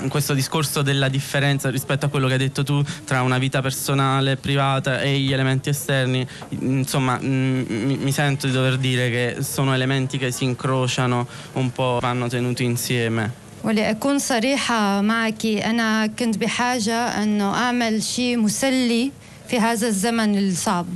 questo 0.09 0.35
discorso 0.35 0.83
della 0.83 1.09
differenza 1.09 1.71
rispetto 1.71 2.07
a 2.07 2.09
quello 2.09 2.27
che 2.27 2.35
hai 2.35 2.39
detto 2.39 2.63
tu 2.65 2.83
tra 3.05 3.23
una 3.23 3.39
vita 3.39 3.61
personale, 3.61 4.37
privata 4.37 5.01
e 5.01 5.19
gli 5.19 5.33
elementi 5.33 5.69
esterni, 5.69 6.27
insomma 6.61 7.19
mm, 7.23 7.63
mi, 7.69 7.97
mi 7.97 8.13
sento 8.13 8.47
di 8.47 8.53
dover 8.53 8.79
dire 8.79 9.11
che 9.11 9.43
sono 9.43 9.75
elementi 9.75 10.19
che 10.19 10.31
si 10.31 10.45
incrociano 10.45 11.27
un 11.55 11.73
po', 11.73 11.99
vanno 12.01 12.29
tenuti 12.29 12.65
insieme. 12.65 13.49
ولأكون 13.65 14.19
صريحة 14.19 15.01
معك 15.01 15.47
أنا 15.47 16.07
كنت 16.07 16.39
بحاجة 16.39 17.23
أنه 17.23 17.55
أعمل 17.55 18.03
شيء 18.03 18.39
مسلي 18.39 19.13
في 19.49 19.59
هذا 19.59 19.89
الزمن 19.89 20.39
الصعب 20.39 20.87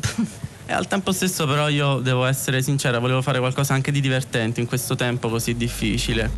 E 0.66 0.72
al 0.72 0.86
tempo 0.86 1.12
stesso 1.12 1.46
però 1.46 1.68
io 1.68 1.98
devo 1.98 2.24
essere 2.24 2.62
sincera, 2.62 2.98
volevo 2.98 3.20
fare 3.20 3.38
qualcosa 3.38 3.74
anche 3.74 3.92
di 3.92 4.00
divertente 4.00 4.60
in 4.62 4.66
questo 4.66 4.94
tempo 4.94 5.28
così 5.28 5.54
difficile. 5.56 6.30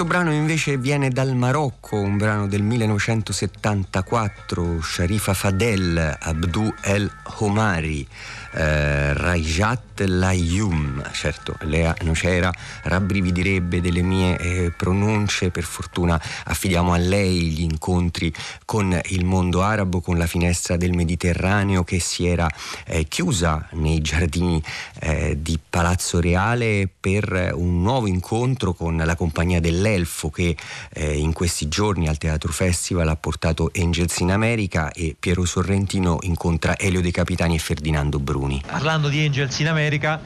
Questo 0.00 0.18
brano 0.18 0.34
invece 0.34 0.78
viene 0.78 1.10
dal 1.10 1.36
Marocco, 1.36 1.96
un 1.96 2.16
brano 2.16 2.48
del 2.48 2.62
1974, 2.62 4.80
Sharifa 4.80 5.34
Fadel, 5.34 6.16
Abdou 6.18 6.72
El 6.80 7.12
Homari, 7.40 8.06
eh, 8.52 9.12
Rajat 9.12 10.00
Layoum, 10.06 11.02
certo, 11.12 11.56
Lea 11.60 11.94
Nocera 12.02 12.52
rabbrividirebbe 12.82 13.80
delle 13.80 14.02
mie 14.02 14.38
eh, 14.38 14.72
pronunce, 14.76 15.50
per 15.50 15.64
fortuna 15.64 16.20
affidiamo 16.44 16.92
a 16.92 16.96
lei 16.96 17.50
gli 17.50 17.62
incontri 17.62 18.32
con 18.64 18.98
il 19.06 19.24
mondo 19.24 19.62
arabo, 19.62 20.00
con 20.00 20.18
la 20.18 20.26
finestra 20.26 20.76
del 20.76 20.92
Mediterraneo 20.92 21.84
che 21.84 22.00
si 22.00 22.26
era 22.26 22.48
eh, 22.86 23.04
chiusa 23.04 23.68
nei 23.72 24.00
giardini 24.00 24.62
eh, 25.00 25.36
di 25.40 25.58
Palazzo 25.68 26.20
Reale 26.20 26.88
per 27.00 27.52
un 27.54 27.82
nuovo 27.82 28.06
incontro 28.06 28.72
con 28.72 28.96
la 28.96 29.14
compagnia 29.14 29.60
dell'Elfo 29.60 30.30
che 30.30 30.56
eh, 30.92 31.16
in 31.16 31.32
questi 31.32 31.68
giorni 31.68 32.08
al 32.08 32.18
Teatro 32.18 32.52
Festival 32.52 33.08
ha 33.08 33.16
portato 33.16 33.70
Angels 33.76 34.18
in 34.18 34.32
America 34.32 34.92
e 34.92 35.14
Piero 35.18 35.44
Sorrentino 35.44 36.18
incontra 36.22 36.78
Elio 36.78 37.00
De 37.00 37.10
Capitani 37.30 37.54
e 37.54 37.58
Ferdinando 37.58 38.18
Bruni. 38.18 38.60
Parlando 38.66 39.06
di 39.08 39.24
Angels 39.24 39.56
in 39.60 39.68
America, 39.68 40.20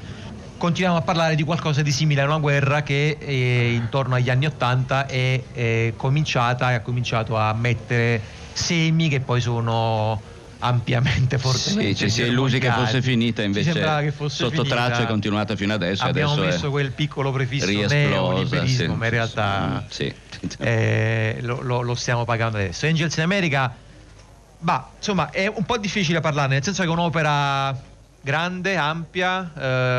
continuiamo 0.57 0.97
a 0.97 1.03
parlare 1.03 1.35
di 1.35 1.43
qualcosa 1.43 1.83
di 1.83 1.93
simile 1.93 2.23
a 2.23 2.25
una 2.25 2.39
guerra 2.39 2.83
che 2.83 3.19
eh, 3.21 3.73
intorno 3.75 4.15
agli 4.15 4.31
anni 4.31 4.47
Ottanta 4.47 5.05
è, 5.05 5.43
eh, 5.53 5.93
cominciata 5.99 6.71
e 6.71 6.75
ha 6.77 6.81
cominciato 6.81 7.37
a 7.37 7.53
mettere 7.53 8.23
semi 8.55 9.11
che 9.11 9.21
poi 9.21 9.43
sono 9.43 10.19
ampiamente, 10.61 11.37
fortemente. 11.37 11.95
Sì, 11.95 12.05
ci 12.05 12.09
si 12.09 12.23
è 12.23 12.25
illusi 12.25 12.59
che 12.59 12.71
fosse 12.71 13.03
finita, 13.03 13.43
Ci 13.43 13.49
invece 13.49 13.73
che 13.73 14.11
fosse 14.11 14.37
sotto 14.37 14.63
finita. 14.63 14.75
traccia 14.75 15.03
è 15.03 15.07
continuata 15.07 15.57
fino 15.57 15.75
adesso. 15.75 16.05
Abbiamo 16.05 16.33
adesso 16.33 16.47
messo 16.47 16.67
è 16.69 16.71
quel 16.71 16.93
piccolo 16.93 17.33
prefisso 17.33 17.67
neoliberismo, 17.67 18.93
sì. 18.93 18.99
ma 18.99 19.05
in 19.05 19.11
realtà 19.11 19.85
Sì. 19.91 20.11
eh, 20.59 21.37
lo, 21.43 21.61
lo- 21.61 21.83
lo 21.83 21.95
stiamo 21.95 22.25
pagando 22.25 22.57
adesso. 22.57 22.87
Angels 22.87 23.15
in 23.19 23.25
America, 23.25 23.77
bah, 24.65 24.89
insomma, 24.97 25.29
è 25.31 25.47
un 25.47 25.65
po' 25.65 25.77
difficile 25.77 26.21
parlarne, 26.21 26.55
nel 26.55 26.65
senso 26.65 26.83
che 26.83 26.89
è 26.89 26.91
un'opera 26.91 27.77
grande, 28.23 28.77
ampia, 28.77 29.53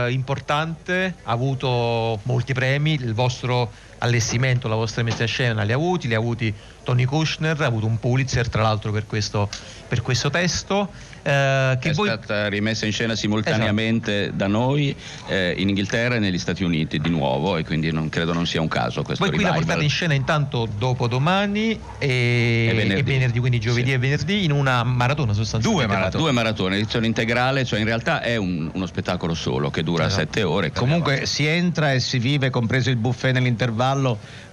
eh, 0.08 0.12
importante, 0.12 1.18
ha 1.22 1.32
avuto 1.32 2.20
molti 2.24 2.54
premi, 2.54 2.94
il 2.94 3.14
vostro 3.14 3.72
allestimento, 4.00 4.68
la 4.68 4.76
vostra 4.76 5.04
messa 5.04 5.24
a 5.24 5.28
scena 5.28 5.64
li 5.64 5.72
ha 5.72 5.76
avuti, 5.76 6.08
li 6.08 6.14
ha 6.14 6.18
avuti 6.18 6.54
Tony 6.84 7.06
Kushner, 7.06 7.60
ha 7.62 7.66
avuto 7.66 7.86
un 7.88 8.00
Pulitzer 8.00 8.48
tra 8.50 8.62
l'altro 8.62 8.92
per 8.92 9.06
questo, 9.08 9.50
per 9.88 10.02
questo 10.02 10.30
testo. 10.30 10.90
eh, 11.24 11.78
che 11.82 11.90
è 11.90 11.94
voi 11.94 12.08
stata 12.08 12.48
rimessa 12.50 12.86
in 12.86 12.92
scena 12.92 13.16
simultaneamente 13.16 14.24
Esatto. 14.26 14.36
da 14.38 14.46
noi 14.48 14.96
eh, 15.28 15.56
in 15.58 15.70
Inghilterra 15.70 16.16
e 16.16 16.20
negli 16.20 16.38
Stati 16.38 16.64
Uniti 16.64 17.00
di 17.00 17.10
nuovo 17.10 17.58
e 17.58 17.64
quindi 17.66 17.92
non, 17.92 18.10
credo 18.10 18.32
non 18.34 18.46
sia 18.46 18.62
un 18.62 18.68
caso 18.68 19.02
questo 19.02 19.24
Voi 19.26 19.34
qui 19.34 19.42
la 19.44 19.50
revival. 19.50 19.66
portate 19.66 19.84
in 19.84 19.90
scena 19.90 20.14
intanto 20.14 20.68
dopodomani 20.78 21.80
e, 21.98 22.68
E 22.70 22.74
venerdì. 22.76 23.40
quindi 23.40 23.60
giovedì 23.60 23.92
e 23.94 23.98
venerdì 23.98 24.44
in 24.44 24.52
una 24.52 24.84
maratona 24.84 25.34
sostanzialmente. 25.34 25.86
Due 25.88 25.96
maratone. 25.98 26.24
Due 26.24 26.32
maratone, 26.32 26.76
edizione 26.76 27.08
integrale, 27.08 27.66
cioè 27.66 27.80
in 27.80 27.86
realtà 27.86 28.22
è 28.22 28.36
un- 28.36 28.70
uno 28.72 28.86
spettacolo 28.86 29.34
solo 29.34 29.72
che 29.72 29.82
dura 29.82 30.06
Esatto. 30.06 30.22
sette 30.22 30.44
ore. 30.44 30.72
Comunque 30.72 31.26
si 31.26 31.48
entra 31.48 31.92
e 31.94 32.00
si 32.00 32.20
vive, 32.20 32.52
compreso 32.52 32.90
il 32.92 32.98
buffet 32.98 33.34
nell'intervallo, 33.34 33.85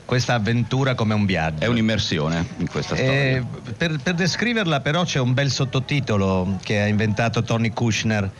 questa 0.04 0.34
avventura 0.34 0.94
come 0.94 1.14
un 1.14 1.24
viaggio. 1.24 1.64
È 1.64 1.66
un'immersione 1.68 2.46
in 2.58 2.68
questa 2.68 2.94
storia. 2.94 3.12
Eh, 3.12 3.44
per, 3.76 3.98
per 4.02 4.14
descriverla 4.14 4.80
però 4.80 5.04
c'è 5.04 5.18
un 5.20 5.32
bel 5.32 5.50
sottotitolo 5.50 6.58
che 6.62 6.80
ha 6.80 6.86
inventato 6.86 7.42
Tony 7.42 7.70
Kushner. 7.70 8.30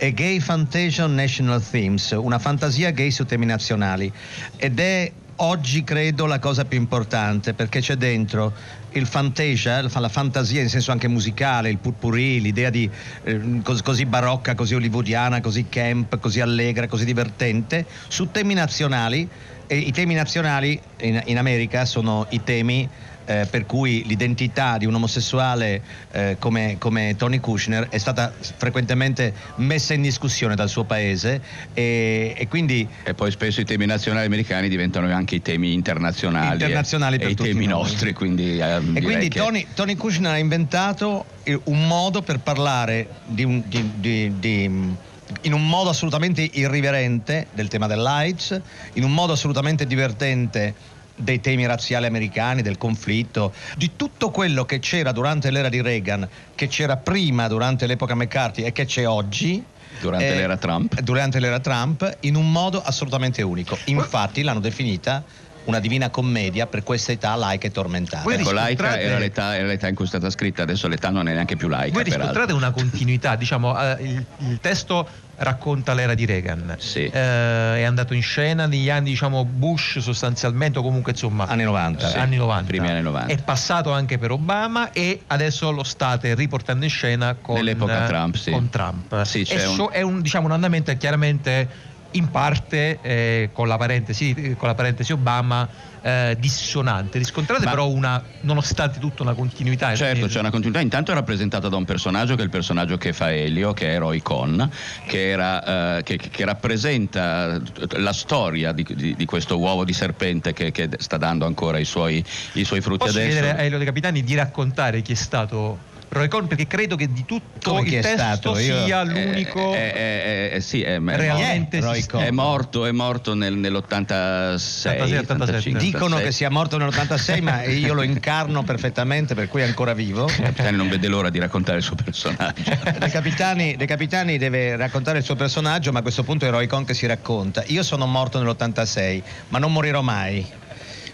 A 0.00 0.08
Gay 0.10 0.40
Fantasion 0.40 1.14
National 1.14 1.62
Themes, 1.62 2.10
una 2.10 2.38
fantasia 2.38 2.90
gay 2.90 3.10
su 3.10 3.24
temi 3.24 3.46
nazionali. 3.46 4.12
Ed 4.56 4.80
è 4.80 5.12
oggi 5.36 5.84
credo 5.84 6.26
la 6.26 6.38
cosa 6.38 6.64
più 6.64 6.78
importante 6.78 7.54
perché 7.54 7.80
c'è 7.80 7.94
dentro 7.94 8.52
il 8.92 9.06
fantasia, 9.06 9.80
la 9.80 10.08
fantasia 10.08 10.60
in 10.60 10.68
senso 10.68 10.92
anche 10.92 11.08
musicale, 11.08 11.70
il 11.70 11.78
purpurì, 11.78 12.40
l'idea 12.40 12.68
di 12.68 12.90
eh, 13.24 13.60
cos- 13.62 13.82
così 13.82 14.04
barocca, 14.04 14.54
così 14.54 14.74
hollywoodiana, 14.74 15.40
così 15.40 15.66
camp, 15.68 16.18
così 16.18 16.40
allegra, 16.40 16.86
così 16.86 17.04
divertente, 17.04 17.86
su 18.08 18.30
temi 18.30 18.54
nazionali. 18.54 19.28
E 19.66 19.76
i 19.78 19.92
temi 19.92 20.14
nazionali 20.14 20.78
in, 21.00 21.22
in 21.26 21.38
America 21.38 21.84
sono 21.84 22.26
i 22.30 22.42
temi 22.42 22.88
eh, 23.24 23.46
per 23.48 23.64
cui 23.66 24.04
l'identità 24.04 24.76
di 24.76 24.84
un 24.84 24.94
omosessuale 24.94 25.82
eh, 26.10 26.36
come, 26.40 26.76
come 26.78 27.14
Tony 27.16 27.38
Kushner 27.38 27.88
è 27.88 27.96
stata 27.98 28.34
frequentemente 28.56 29.32
messa 29.56 29.94
in 29.94 30.02
discussione 30.02 30.56
dal 30.56 30.68
suo 30.68 30.84
paese 30.84 31.40
e, 31.72 32.34
e 32.36 32.48
quindi 32.48 32.86
E 33.04 33.14
poi 33.14 33.30
spesso 33.30 33.60
i 33.60 33.64
temi 33.64 33.86
nazionali 33.86 34.26
americani 34.26 34.68
diventano 34.68 35.06
anche 35.14 35.36
i 35.36 35.42
temi 35.42 35.72
internazionali, 35.72 36.52
Internazionali 36.54 37.14
e, 37.14 37.18
per 37.20 37.28
e 37.28 37.30
i 37.30 37.34
temi 37.36 37.66
noi. 37.66 37.80
nostri. 37.82 38.12
Quindi, 38.12 38.58
ehm, 38.58 38.96
E 38.96 39.00
quindi 39.00 39.28
che- 39.28 39.38
Tony, 39.38 39.66
Tony 39.74 39.94
Kushner 39.94 40.32
ha 40.32 40.38
inventato 40.38 41.24
eh, 41.44 41.58
un 41.64 41.86
modo 41.86 42.22
per 42.22 42.40
parlare 42.40 43.08
di 43.24 43.44
un- 43.44 43.62
di- 43.66 43.92
di- 44.00 44.38
di- 44.38 44.96
in 45.42 45.52
un 45.52 45.66
modo 45.66 45.90
assolutamente 45.90 46.48
irriverente 46.52 47.48
del 47.52 47.68
tema 47.68 47.86
dell'AIDS, 47.86 48.60
in 48.94 49.04
un 49.04 49.12
modo 49.12 49.32
assolutamente 49.32 49.86
divertente 49.86 50.74
dei 51.14 51.40
temi 51.40 51.66
razziali 51.66 52.06
americani, 52.06 52.62
del 52.62 52.78
conflitto, 52.78 53.52
di 53.76 53.92
tutto 53.96 54.30
quello 54.30 54.64
che 54.64 54.78
c'era 54.78 55.12
durante 55.12 55.50
l'era 55.50 55.68
di 55.68 55.80
Reagan, 55.80 56.28
che 56.54 56.68
c'era 56.68 56.96
prima 56.96 57.48
durante 57.48 57.86
l'epoca 57.86 58.14
McCarthy 58.14 58.62
e 58.62 58.72
che 58.72 58.84
c'è 58.84 59.06
oggi. 59.06 59.62
Durante 60.00 60.32
eh, 60.32 60.36
l'era 60.36 60.56
Trump. 60.56 61.00
Durante 61.00 61.38
l'era 61.38 61.60
Trump, 61.60 62.18
in 62.20 62.34
un 62.34 62.50
modo 62.50 62.82
assolutamente 62.82 63.42
unico. 63.42 63.78
Infatti 63.84 64.42
l'hanno 64.42 64.60
definita 64.60 65.22
una 65.64 65.78
divina 65.78 66.10
commedia 66.10 66.66
per 66.66 66.82
questa 66.82 67.12
età 67.12 67.34
laica 67.34 67.66
e 67.66 67.70
tormentata. 67.70 68.22
Voi 68.24 68.34
Ecco, 68.34 68.52
laica 68.52 68.98
era 68.98 69.18
l'età, 69.18 69.56
era 69.56 69.66
l'età 69.66 69.88
in 69.88 69.94
cui 69.94 70.04
è 70.04 70.08
stata 70.08 70.28
scritta, 70.30 70.62
adesso 70.62 70.88
l'età 70.88 71.10
non 71.10 71.28
è 71.28 71.32
neanche 71.32 71.56
più 71.56 71.68
laica. 71.68 71.92
Voi 71.92 72.02
peraltro. 72.04 72.28
riscontrate 72.28 72.52
una 72.52 72.70
continuità, 72.72 73.36
diciamo, 73.36 73.78
eh, 73.80 73.96
il, 74.02 74.24
il 74.48 74.58
testo 74.60 75.08
racconta 75.36 75.94
l'era 75.94 76.14
di 76.14 76.24
Reagan, 76.24 76.76
Sì. 76.78 77.04
Eh, 77.04 77.10
è 77.10 77.82
andato 77.82 78.14
in 78.14 78.22
scena 78.22 78.66
negli 78.66 78.90
anni, 78.90 79.10
diciamo, 79.10 79.44
Bush 79.44 79.98
sostanzialmente, 79.98 80.78
o 80.78 80.82
comunque 80.82 81.12
insomma, 81.12 81.46
Anni 81.46 81.64
90. 81.64 82.12
eh, 82.14 82.18
anni 82.18 82.36
90. 82.36 82.66
primi 82.66 82.88
anni 82.88 83.02
90. 83.02 83.32
È 83.32 83.38
passato 83.42 83.90
anche 83.92 84.18
per 84.18 84.30
Obama 84.30 84.92
e 84.92 85.22
adesso 85.28 85.70
lo 85.70 85.82
state 85.84 86.34
riportando 86.34 86.84
in 86.84 86.90
scena 86.90 87.34
con, 87.40 87.56
Nell'epoca 87.56 88.04
eh, 88.04 88.08
Trump, 88.08 88.34
sì. 88.36 88.50
con 88.50 88.68
Trump. 88.68 89.22
Sì, 89.22 89.42
c'è 89.44 89.56
è, 89.56 89.66
un- 89.66 89.74
so- 89.74 89.90
è 89.90 90.02
un, 90.02 90.20
diciamo, 90.20 90.46
un 90.46 90.52
andamento 90.52 90.90
che 90.92 90.96
chiaramente 90.98 91.68
in 92.12 92.30
parte 92.30 92.98
eh, 93.00 93.50
con, 93.52 93.68
la 93.68 93.76
parentesi, 93.76 94.54
con 94.58 94.68
la 94.68 94.74
parentesi 94.74 95.12
Obama 95.12 95.68
eh, 96.02 96.36
dissonante. 96.38 97.18
Riscontrate 97.18 97.64
Ma- 97.64 97.70
però 97.70 97.88
una, 97.88 98.22
nonostante 98.40 98.98
tutto, 98.98 99.22
una 99.22 99.34
continuità. 99.34 99.94
Certo, 99.94 100.20
nel- 100.22 100.28
c'è 100.30 100.40
una 100.40 100.50
continuità. 100.50 100.80
Intanto 100.82 101.12
è 101.12 101.14
rappresentata 101.14 101.68
da 101.68 101.76
un 101.76 101.84
personaggio 101.84 102.34
che 102.34 102.42
è 102.42 102.44
il 102.44 102.50
personaggio 102.50 102.96
che 102.96 103.12
fa 103.12 103.32
Elio, 103.32 103.72
che 103.72 103.94
è 103.94 103.98
Roy 103.98 104.20
Cohn, 104.20 104.68
che, 105.06 105.28
era, 105.30 105.98
eh, 105.98 106.02
che, 106.02 106.16
che 106.16 106.44
rappresenta 106.44 107.60
la 107.96 108.12
storia 108.12 108.72
di, 108.72 108.86
di- 108.94 109.14
di 109.14 109.24
questo 109.24 109.58
uovo 109.58 109.84
di 109.84 109.92
serpente 109.92 110.52
che, 110.52 110.70
che 110.72 110.88
sta 110.98 111.16
dando 111.16 111.46
ancora 111.46 111.78
i 111.78 111.84
suoi, 111.84 112.24
i 112.54 112.64
suoi 112.64 112.80
frutti 112.80 113.04
Posso 113.06 113.18
adesso. 113.18 113.32
chiedere 113.38 113.58
a 113.58 113.62
Elio 113.62 113.78
De 113.78 113.84
Capitani 113.84 114.22
di 114.22 114.34
raccontare 114.34 115.02
chi 115.02 115.12
è 115.12 115.16
stato 115.16 115.78
Roy 116.12 116.28
Cohn 116.28 116.46
perché 116.46 116.66
credo 116.66 116.94
che 116.94 117.10
di 117.10 117.24
tutto 117.24 117.70
Come 117.72 117.88
il 117.88 117.94
è 117.94 118.00
testo 118.02 118.16
stato? 118.18 118.58
Io- 118.58 118.84
sia 118.84 119.00
Eh, 119.00 119.04
l'unico 119.06 119.72
eh, 119.72 119.92
eh, 119.94 120.50
eh, 120.56 120.60
sì, 120.60 120.82
è, 120.82 121.00
è 121.00 121.16
realmente. 121.16 121.78
È 121.78 122.30
morto, 122.30 122.84
è 122.84 122.90
morto 122.92 123.32
nel- 123.34 123.54
nell'86. 123.56 124.88
86, 124.90 125.16
85, 125.16 125.80
Dicono 125.80 126.16
86. 126.16 126.24
che 126.24 126.32
sia 126.32 126.50
morto 126.50 126.76
nell'86, 126.76 127.40
ma 127.42 127.62
io 127.64 127.94
lo 127.94 128.02
incarno 128.02 128.62
perfettamente, 128.62 129.34
per 129.34 129.48
cui 129.48 129.62
è 129.62 129.64
ancora 129.64 129.94
vivo. 129.94 130.26
Il 130.26 130.34
capitano 130.42 130.76
non 130.76 130.88
vede 130.90 131.08
l'ora 131.08 131.30
di 131.30 131.38
raccontare 131.38 131.78
il 131.78 131.84
suo 131.84 131.96
personaggio. 131.96 132.62
De 132.98 133.08
Capitani, 133.08 133.76
De 133.76 133.86
Capitani 133.86 134.36
deve 134.36 134.76
raccontare 134.76 135.16
il 135.18 135.24
suo 135.24 135.34
personaggio, 135.34 135.92
ma 135.92 136.00
a 136.00 136.02
questo 136.02 136.24
punto 136.24 136.44
è 136.44 136.50
Roy 136.50 136.66
Cohn 136.66 136.84
che 136.84 136.92
si 136.92 137.06
racconta. 137.06 137.64
Io 137.68 137.82
sono 137.82 138.04
morto 138.04 138.38
nell'86, 138.38 139.22
ma 139.48 139.58
non 139.58 139.72
morirò 139.72 140.02
mai. 140.02 140.60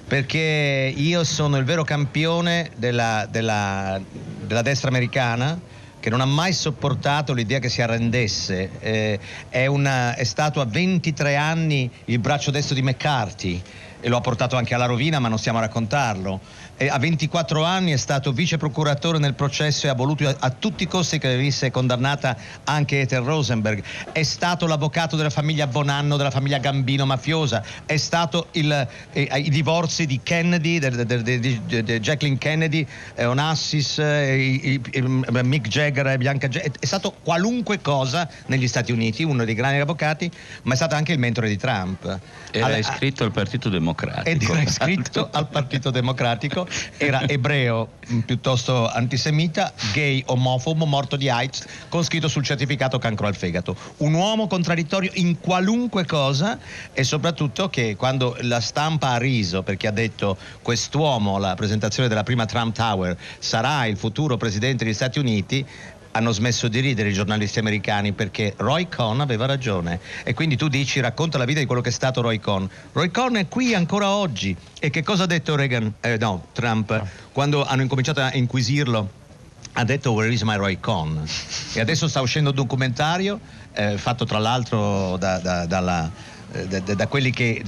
Perché 0.09 0.91
io 0.97 1.23
sono 1.23 1.59
il 1.59 1.65
vero 1.65 1.85
campione 1.85 2.71
della, 2.77 3.27
della- 3.31 4.01
della 4.11 4.63
destra 4.63 4.89
americana 4.89 5.61
che 6.01 6.09
non 6.09 6.23
ha 6.23 6.25
mai 6.25 6.55
sopportato 6.55 7.35
l'idea 7.35 7.59
che 7.59 7.69
si 7.69 7.83
arrendesse. 7.83 8.71
Eh, 8.81 9.21
è, 9.51 9.67
una- 9.67 10.15
è 10.15 10.25
stato 10.25 10.63
a 10.63 10.65
23 10.65 11.37
anni 11.37 11.91
il 12.07 12.21
braccio 12.21 12.51
destro 12.51 12.75
di 12.75 12.81
McCarthy 12.81 13.61
e 14.01 14.09
lo 14.09 14.17
ha 14.17 14.21
portato 14.23 14.57
anche 14.57 14.75
alla 14.75 14.87
rovina, 14.87 15.19
ma 15.19 15.29
non 15.29 15.39
stiamo 15.39 15.59
a 15.59 15.63
raccontarlo. 15.63 16.41
A 16.81 16.97
24 16.97 17.65
anni 17.65 17.91
è 17.91 17.97
stato 17.97 18.31
vice 18.31 18.57
procuratore 18.57 19.19
nel 19.19 19.35
processo 19.35 19.87
e 19.87 19.89
ha 19.89 19.95
voluto 19.95 20.29
a, 20.39 20.51
tutti 20.51 20.85
i 20.85 20.87
costi 20.87 21.19
che 21.19 21.27
venisse 21.35 21.73
condannata 21.73 22.37
anche 22.63 23.01
Ethel 23.01 23.23
Rosenberg. 23.23 23.83
È 24.13 24.23
stato 24.23 24.65
l'avvocato 24.69 25.17
della 25.17 25.29
famiglia 25.31 25.67
Bonanno, 25.67 26.17
della 26.17 26.31
famiglia 26.31 26.59
Gambino 26.59 27.05
mafiosa. 27.05 27.65
È 27.85 27.97
stato 27.97 28.47
il, 28.53 28.87
eh, 29.13 29.23
i 29.23 29.51
divorzi 29.51 30.07
di 30.07 30.21
Kennedy, 30.23 30.79
di- 31.41 31.61
Jacqueline 31.99 32.39
Kennedy, 32.39 32.87
eh, 33.17 33.25
Onassis, 33.25 33.99
eh, 33.99 34.37
i- 34.41 34.81
Mick 35.43 35.67
Jagger 35.67 36.07
e 36.07 36.17
Bianca 36.17 36.47
Jagger. 36.47 36.71
È 36.79 36.87
stato 36.87 37.17
qualunque 37.25 37.81
cosa 37.81 38.29
negli 38.47 38.69
Stati 38.69 38.93
Uniti, 38.93 39.25
uno 39.25 39.45
dei 39.45 39.55
grandi 39.55 39.81
avvocati, 39.81 40.31
ma 40.63 40.75
è 40.75 40.77
stato 40.77 40.95
anche 40.95 41.11
il 41.11 41.19
mentore 41.19 41.49
di 41.49 41.57
Trump. 41.57 42.19
Era 42.53 42.67
Alla- 42.67 42.77
iscritto 42.77 43.25
al 43.25 43.33
Partito 43.33 43.69
Democratico. 43.69 44.29
ed 44.29 44.43
era 44.43 44.61
iscritto 44.63 45.29
al 45.33 45.49
Partito 45.49 45.91
Democratico, 45.91 46.67
era 46.97 47.27
ebreo 47.29 47.89
mh, 48.07 48.19
piuttosto 48.21 48.89
antisemita, 48.89 49.73
gay, 49.93 50.23
omofobo, 50.27 50.87
morto 50.87 51.17
di 51.17 51.29
AIDS, 51.29 51.67
con 51.89 52.03
scritto 52.03 52.29
sul 52.29 52.45
certificato 52.45 52.99
cancro 52.99 53.27
al 53.27 53.37
fegato. 53.37 53.77
Un 53.99 54.15
uomo 54.15 54.47
contraddittorio 54.47 55.11
in 55.15 55.39
qualunque 55.41 56.05
cosa 56.05 56.59
e 56.93 57.05
soprattutto 57.05 57.69
che 57.69 57.97
quando 57.97 58.37
la 58.41 58.61
stampa 58.61 59.11
ha 59.11 59.19
riso 59.19 59.63
perché 59.63 59.87
ha 59.87 59.93
detto 59.93 60.37
quest'uomo 60.63 61.37
alla 61.37 61.55
presentazione 61.55 62.09
della 62.09 62.23
prima 62.23 62.47
Trump 62.47 62.75
Tower 62.75 63.17
sarà 63.39 63.87
il 63.87 63.97
futuro 63.97 64.37
presidente 64.37 64.85
degli 64.85 64.95
Stati 64.95 65.19
Uniti, 65.19 65.67
hanno 66.19 66.33
smesso 66.33 66.67
di 66.67 66.81
ridere 66.81 67.11
i 67.11 67.13
giornalisti 67.13 67.61
americani 67.61 68.11
perché 68.13 68.55
Roy 68.57 68.89
Cohn 68.89 69.21
aveva 69.21 69.47
ragione 69.47 70.01
e 70.25 70.35
quindi 70.35 70.57
tu 70.57 70.67
dici 70.67 70.99
racconta 70.99 71.39
la 71.39 71.45
vita 71.45 71.61
di 71.61 71.67
quello 71.67 71.81
che 71.81 71.91
è 71.91 71.93
stato 71.93 72.21
Roy 72.21 72.41
Cohn. 72.41 72.69
Roy 72.93 73.11
Cohn 73.13 73.37
è 73.37 73.47
qui 73.47 73.73
ancora 73.73 74.11
oggi 74.11 74.55
e 74.81 74.91
che 74.91 75.05
cosa 75.05 75.23
ha 75.23 75.27
detto 75.27 75.55
Reagan? 75.55 75.95
Eh, 76.01 76.17
no, 76.19 76.47
Trump 76.53 77.05
quando 77.31 77.65
hanno 77.65 77.83
incominciato 77.83 78.21
a 78.21 78.35
inquisirlo 78.35 79.11
ha 79.75 79.85
detto 79.85 80.11
Where 80.11 80.33
is 80.33 80.43
my 80.43 80.57
Roy 80.57 80.81
Cohn? 80.81 81.25
E 81.75 81.81
adesso 81.81 82.09
sta 82.09 82.21
uscendo 82.21 82.51
un 82.51 82.57
documentario 82.57 83.39
eh, 83.73 83.97
fatto 83.97 84.25
tra 84.25 84.39
l'altro 84.39 85.17
da, 85.19 85.39
da- 85.39 85.67
dalla- 85.67 86.11
eh, 86.51 86.67
da- 86.67 86.81
da- 86.81 87.07
quelli 87.07 87.31
che 87.31 87.63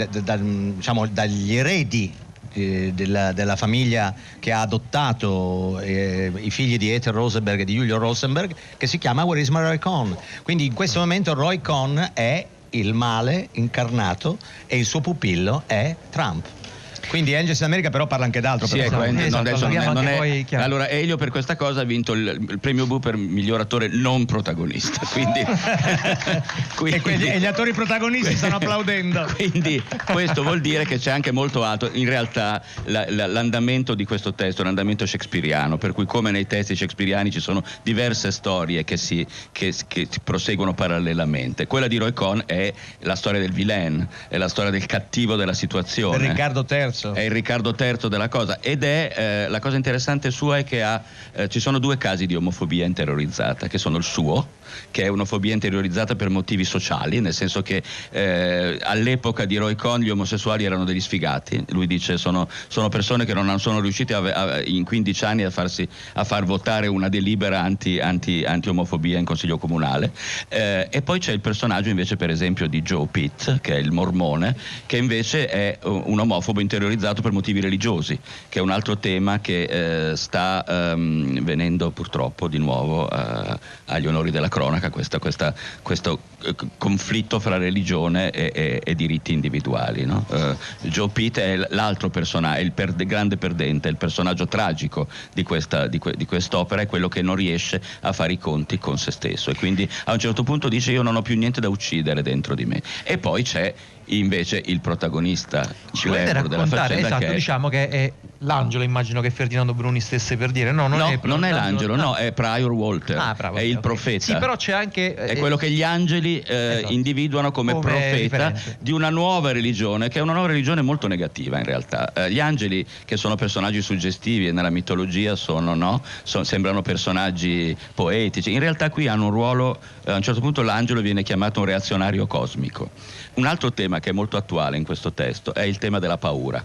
diciamo, 0.75 1.07
dagli 1.07 1.55
eredi 1.55 2.13
eh, 2.53 2.93
della, 2.95 3.33
della 3.33 3.57
famiglia 3.57 4.15
che 4.39 4.53
ha 4.53 4.61
adottato 4.61 5.79
eh, 5.81 6.33
i 6.37 6.51
figli 6.51 6.77
di 6.77 6.93
Ethel 6.93 7.13
Rosenberg 7.13 7.61
e 7.61 7.65
di 7.65 7.75
Julio 7.75 7.99
Rosenberg, 7.99 8.55
che 8.77 8.87
si 8.87 8.99
chiama 8.99 9.25
Where 9.25 9.41
is 9.41 9.49
my 9.49 9.61
Roy 9.61 9.79
Cohn? 9.79 10.17
Quindi 10.43 10.67
in 10.67 10.75
questo 10.75 11.01
momento 11.01 11.35
Roy 11.35 11.61
Cohn 11.61 12.11
è 12.13 12.47
il 12.71 12.95
male 12.95 13.49
incarnato 13.53 14.39
e 14.67 14.79
il 14.79 14.85
suo 14.85 15.01
pupillo 15.01 15.65
è 15.67 15.95
Trump. 16.11 16.60
Quindi 17.09 17.35
Angels 17.35 17.59
in 17.61 17.65
America 17.67 17.91
però 17.91 18.07
parla 18.07 18.25
anche 18.25 18.41
d'altro. 18.41 18.67
Sì, 18.67 18.79
ecco, 18.79 19.03
Esatto, 19.03 19.37
adesso 19.39 19.69
non 19.69 19.93
non 19.95 20.07
è- 20.09 20.17
poi, 20.17 20.45
chiaro. 20.45 20.65
allora 20.65 20.89
Elio 20.89 21.17
per 21.17 21.31
questa 21.31 21.57
cosa 21.57 21.81
ha 21.81 21.85
vinto 21.85 22.13
il, 22.13 22.47
il 22.49 22.59
premio 22.59 22.87
Bu 22.87 22.99
per 23.01 23.17
miglior 23.17 23.61
attore 23.61 23.89
non 23.89 24.25
protagonista. 24.27 25.01
Quindi, 25.11 25.45
E, 26.93 27.01
quindi- 27.01 27.27
e 27.27 27.39
gli 27.39 27.47
attori 27.47 27.73
protagonisti 27.73 28.35
stanno 28.37 28.57
applaudendo. 28.61 29.27
Quindi 29.37 29.83
questo 30.13 30.43
vuol 30.43 30.61
dire 30.61 30.85
che 30.87 30.99
c'è 30.99 31.11
anche 31.11 31.31
molto 31.31 31.63
alto, 31.65 31.91
in 31.93 32.09
realtà 32.09 32.63
la- 32.85 33.05
la- 33.09 33.27
l'andamento 33.27 33.95
di 33.95 34.05
questo 34.05 34.33
testo 34.35 34.61
è 34.61 34.63
un 34.63 34.69
andamento 34.71 35.05
shakespeariano, 35.07 35.77
per 35.79 35.93
cui 35.93 36.07
come 36.07 36.31
nei 36.31 36.47
testi 36.47 36.75
shakespeariani 36.75 37.31
ci 37.31 37.41
sono 37.41 37.63
diverse 37.83 38.31
storie 38.31 38.85
che 38.85 38.97
si, 38.97 39.27
che, 39.53 39.75
che 39.87 40.09
si 40.11 40.21
proseguono 40.25 40.73
parallelamente. 40.75 41.67
Quella 41.67 41.87
di 41.87 41.97
Roy 41.99 42.13
Cohn 42.13 42.43
è 42.47 42.73
la 43.01 43.15
storia 43.15 43.41
del 43.41 43.53
villain, 43.53 44.07
è 44.29 44.37
la 44.39 44.49
storia 44.49 44.71
del 44.71 44.87
cattivo 44.87 45.37
della 45.37 45.53
situazione. 45.55 46.29
Riccardo 46.29 46.65
III. 46.69 46.90
È 47.13 47.21
il 47.21 47.31
Riccardo 47.31 47.75
III 47.79 48.09
della 48.09 48.29
cosa. 48.29 48.61
Ed 48.61 48.83
è 48.85 49.13
eh, 49.15 49.49
la 49.49 49.61
cosa 49.61 49.77
interessante 49.77 50.31
sua 50.31 50.59
è 50.59 50.65
che 50.65 50.83
ha, 50.83 51.03
eh, 51.33 51.49
ci 51.49 51.61
sono 51.61 51.79
due 51.79 51.97
casi 51.97 52.27
di 52.27 52.35
omofobia 52.35 52.85
interiorizzata, 52.85 53.67
che 53.69 53.79
sono 53.79 53.97
il 53.97 54.05
suo, 54.05 54.59
che 54.91 55.05
è 55.05 55.09
un'ofobia 55.09 55.53
interiorizzata 55.53 56.15
per 56.15 56.29
motivi 56.31 56.65
sociali, 56.65 57.21
nel 57.21 57.35
senso 57.35 57.63
che 57.63 57.83
eh, 58.11 58.79
all'epoca 58.83 59.45
di 59.45 59.57
Roy 59.57 59.75
Cohn 59.75 60.01
gli 60.01 60.11
omosessuali 60.11 60.65
erano 60.65 60.85
degli 60.85 61.01
sfigati, 61.01 61.65
lui 61.69 61.87
dice 61.87 62.17
sono, 62.19 62.49
sono 62.69 62.89
persone 62.89 63.25
che 63.25 63.35
non 63.35 63.59
sono 63.59 63.81
riuscite 63.81 64.15
a- 64.15 64.21
a- 64.21 64.63
in 64.63 64.85
15 64.85 65.25
anni 65.25 65.45
a, 65.45 65.51
farsi, 65.51 65.89
a 66.15 66.25
far 66.25 66.45
votare 66.45 66.87
una 66.87 67.09
delibera 67.09 67.61
anti, 67.61 67.99
anti, 67.99 68.45
anti-omofobia 68.45 69.19
in 69.19 69.25
consiglio 69.25 69.59
comunale. 69.59 70.13
Eh, 70.49 70.89
e 70.91 71.03
poi 71.03 71.19
c'è 71.19 71.33
il 71.33 71.41
personaggio 71.41 71.89
invece 71.89 72.17
per 72.17 72.31
esempio 72.31 72.67
di 72.67 72.83
Joe 72.83 73.07
Pitt, 73.11 73.61
che 73.61 73.75
è 73.75 73.79
il 73.79 73.93
mormone, 73.93 74.57
che 74.87 74.97
invece 74.97 75.47
è 75.47 75.79
uh, 75.83 76.03
un 76.07 76.19
omofobo 76.19 76.61
interiorizzato 76.61 76.80
per 77.23 77.33
motivi 77.33 77.61
religiosi, 77.61 78.19
che 78.49 78.59
è 78.59 78.63
un 78.63 78.71
altro 78.71 78.97
tema 78.99 79.41
che 79.41 80.11
eh, 80.11 80.17
sta 80.17 80.65
ehm, 80.67 81.43
venendo 81.45 81.91
purtroppo 81.91 82.49
di 82.49 82.59
nuovo 82.59 83.09
eh, 83.11 83.59
agli 83.87 84.07
onori 84.07 84.31
della 84.31 84.49
cronaca, 84.49 84.91
questa- 84.91 85.19
questa- 85.19 85.55
questo 85.83 86.21
eh, 86.45 86.55
conflitto 86.79 87.39
fra 87.39 87.59
religione 87.59 88.31
e, 88.31 88.51
e- 88.55 88.81
e 88.83 88.95
diritti 88.95 89.33
individuali. 89.33 90.05
no? 90.05 90.25
Eh, 90.31 90.57
Joe 90.89 91.09
Pitt 91.09 91.39
è 91.39 91.57
l'altro 91.71 92.09
personaggio, 92.11 92.61
il 92.63 92.73
per- 92.73 92.95
grande 92.95 93.37
perdente, 93.37 93.89
il 93.89 93.97
personaggio 93.97 94.47
tragico 94.47 95.09
di, 95.35 95.43
questa, 95.43 95.87
di, 95.87 95.99
que- 95.99 96.15
di 96.17 96.25
quest'opera, 96.25 96.83
è 96.83 96.87
quello 96.87 97.09
che 97.09 97.23
non 97.23 97.35
riesce 97.37 97.81
a 98.03 98.13
fare 98.13 98.33
i 98.33 98.39
conti 98.39 98.79
con 98.79 98.97
se 98.99 99.11
stesso 99.11 99.51
e 99.51 99.55
quindi 99.55 99.89
a 100.05 100.13
un 100.13 100.19
certo 100.19 100.43
punto 100.43 100.69
dice 100.69 100.93
io 100.93 101.03
non 101.03 101.17
ho 101.17 101.23
più 101.23 101.37
niente 101.37 101.61
da 101.61 101.69
uccidere 101.69 102.23
dentro 102.23 102.55
di 102.55 102.65
me. 102.65 102.83
E 103.05 103.19
poi 103.19 103.43
c'è 103.43 103.75
invece 104.19 104.63
il 104.65 104.81
protagonista 104.81 105.69
Ci 105.93 106.09
glamour 106.09 106.49
della 106.49 106.67
faccenda 106.67 107.07
esatto, 107.07 107.25
che 107.25 107.31
è 107.31 107.35
diciamo 107.35 107.69
che 107.69 107.89
è 107.89 108.13
l'angelo, 108.43 108.85
immagino 108.85 109.21
che 109.21 109.31
Ferdinando 109.31 109.75
Bruni 109.75 110.01
stesse 110.01 110.37
per 110.37 110.51
dire. 110.51 110.73
No, 110.73 110.87
non 110.87 110.99
no, 110.99 111.09
è 111.09 111.19
non 111.23 111.45
è 111.45 111.51
l'angelo, 111.51 111.97
no, 111.97 112.15
è 112.15 112.33
Prior 112.33 112.71
Walter, 112.71 113.17
Ah, 113.19 113.35
bravo, 113.37 113.57
è 113.57 113.63
ok, 113.63 113.69
il 113.69 113.81
profeta. 113.81 114.25
Sì, 114.25 114.37
però 114.37 114.57
c'è 114.57 114.73
anche 114.73 115.15
È 115.15 115.33
eh, 115.33 115.37
quello 115.37 115.57
che 115.57 115.71
gli 115.71 115.83
angeli 115.83 116.41
eh, 116.41 116.77
Esatto. 116.79 116.93
individuano 116.93 117.51
come, 117.51 117.73
Come 117.73 117.85
profeta 117.85 118.17
riferente. 118.17 118.77
di 118.81 118.93
una 118.93 119.11
nuova 119.11 119.53
religione, 119.53 120.09
che 120.09 120.19
è 120.19 120.23
una 120.23 120.33
nuova 120.33 120.49
religione 120.49 120.83
molto 120.83 121.07
negativa 121.07 121.59
in 121.59 121.65
realtà. 121.65 122.13
Eh, 122.13 122.31
gli 122.31 122.41
angeli, 122.41 122.87
che 123.05 123.17
sono 123.17 123.35
personaggi 123.35 123.83
suggestivi 123.83 124.49
e 124.49 124.53
nella 124.53 124.71
mitologia 124.71 125.37
sono, 125.37 125.75
no? 125.75 126.03
Son- 126.23 126.45
sembrano 126.45 126.83
personaggi 126.83 127.77
poetici, 127.95 128.53
in 128.53 128.61
realtà 128.61 128.91
qui 128.91 129.07
hanno 129.09 129.27
un 129.27 129.33
ruolo, 129.33 129.79
eh, 130.05 130.13
a 130.13 130.17
un 130.17 130.23
certo 130.23 130.41
punto 130.41 130.63
l'angelo 130.63 131.01
viene 131.01 131.23
chiamato 131.23 131.61
un 131.61 131.67
reazionario 131.67 132.27
cosmico. 132.27 132.91
Un 133.35 133.47
altro 133.47 133.73
tema 133.73 134.01
che 134.01 134.11
è 134.11 134.13
molto 134.13 134.37
attuale 134.37 134.77
in 134.77 134.85
questo 134.85 135.13
testo 135.13 135.55
è 135.55 135.63
il 135.63 135.79
tema 135.79 135.99
della 135.99 136.19
paura. 136.19 136.65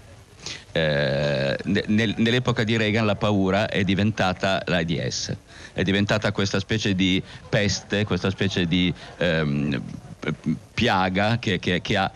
Eh, 0.78 1.55
ne- 1.63 1.84
nel- 1.88 2.15
nell'epoca 2.17 2.65
di 2.65 2.76
Reagan 2.76 3.05
la 3.05 3.15
paura 3.15 3.69
è 3.69 3.86
diventata 3.86 4.61
l'AIDS, 4.65 5.34
è 5.71 5.84
diventata 5.84 6.34
questa 6.34 6.59
specie 6.59 6.93
di 6.95 7.23
peste, 7.47 8.03
questa 8.03 8.30
specie 8.30 8.67
di 8.67 8.93
ehm, 9.19 9.82
piaga 10.73 11.39
che, 11.39 11.59
che- 11.59 11.80
che 11.80 11.95
ha 11.95 12.11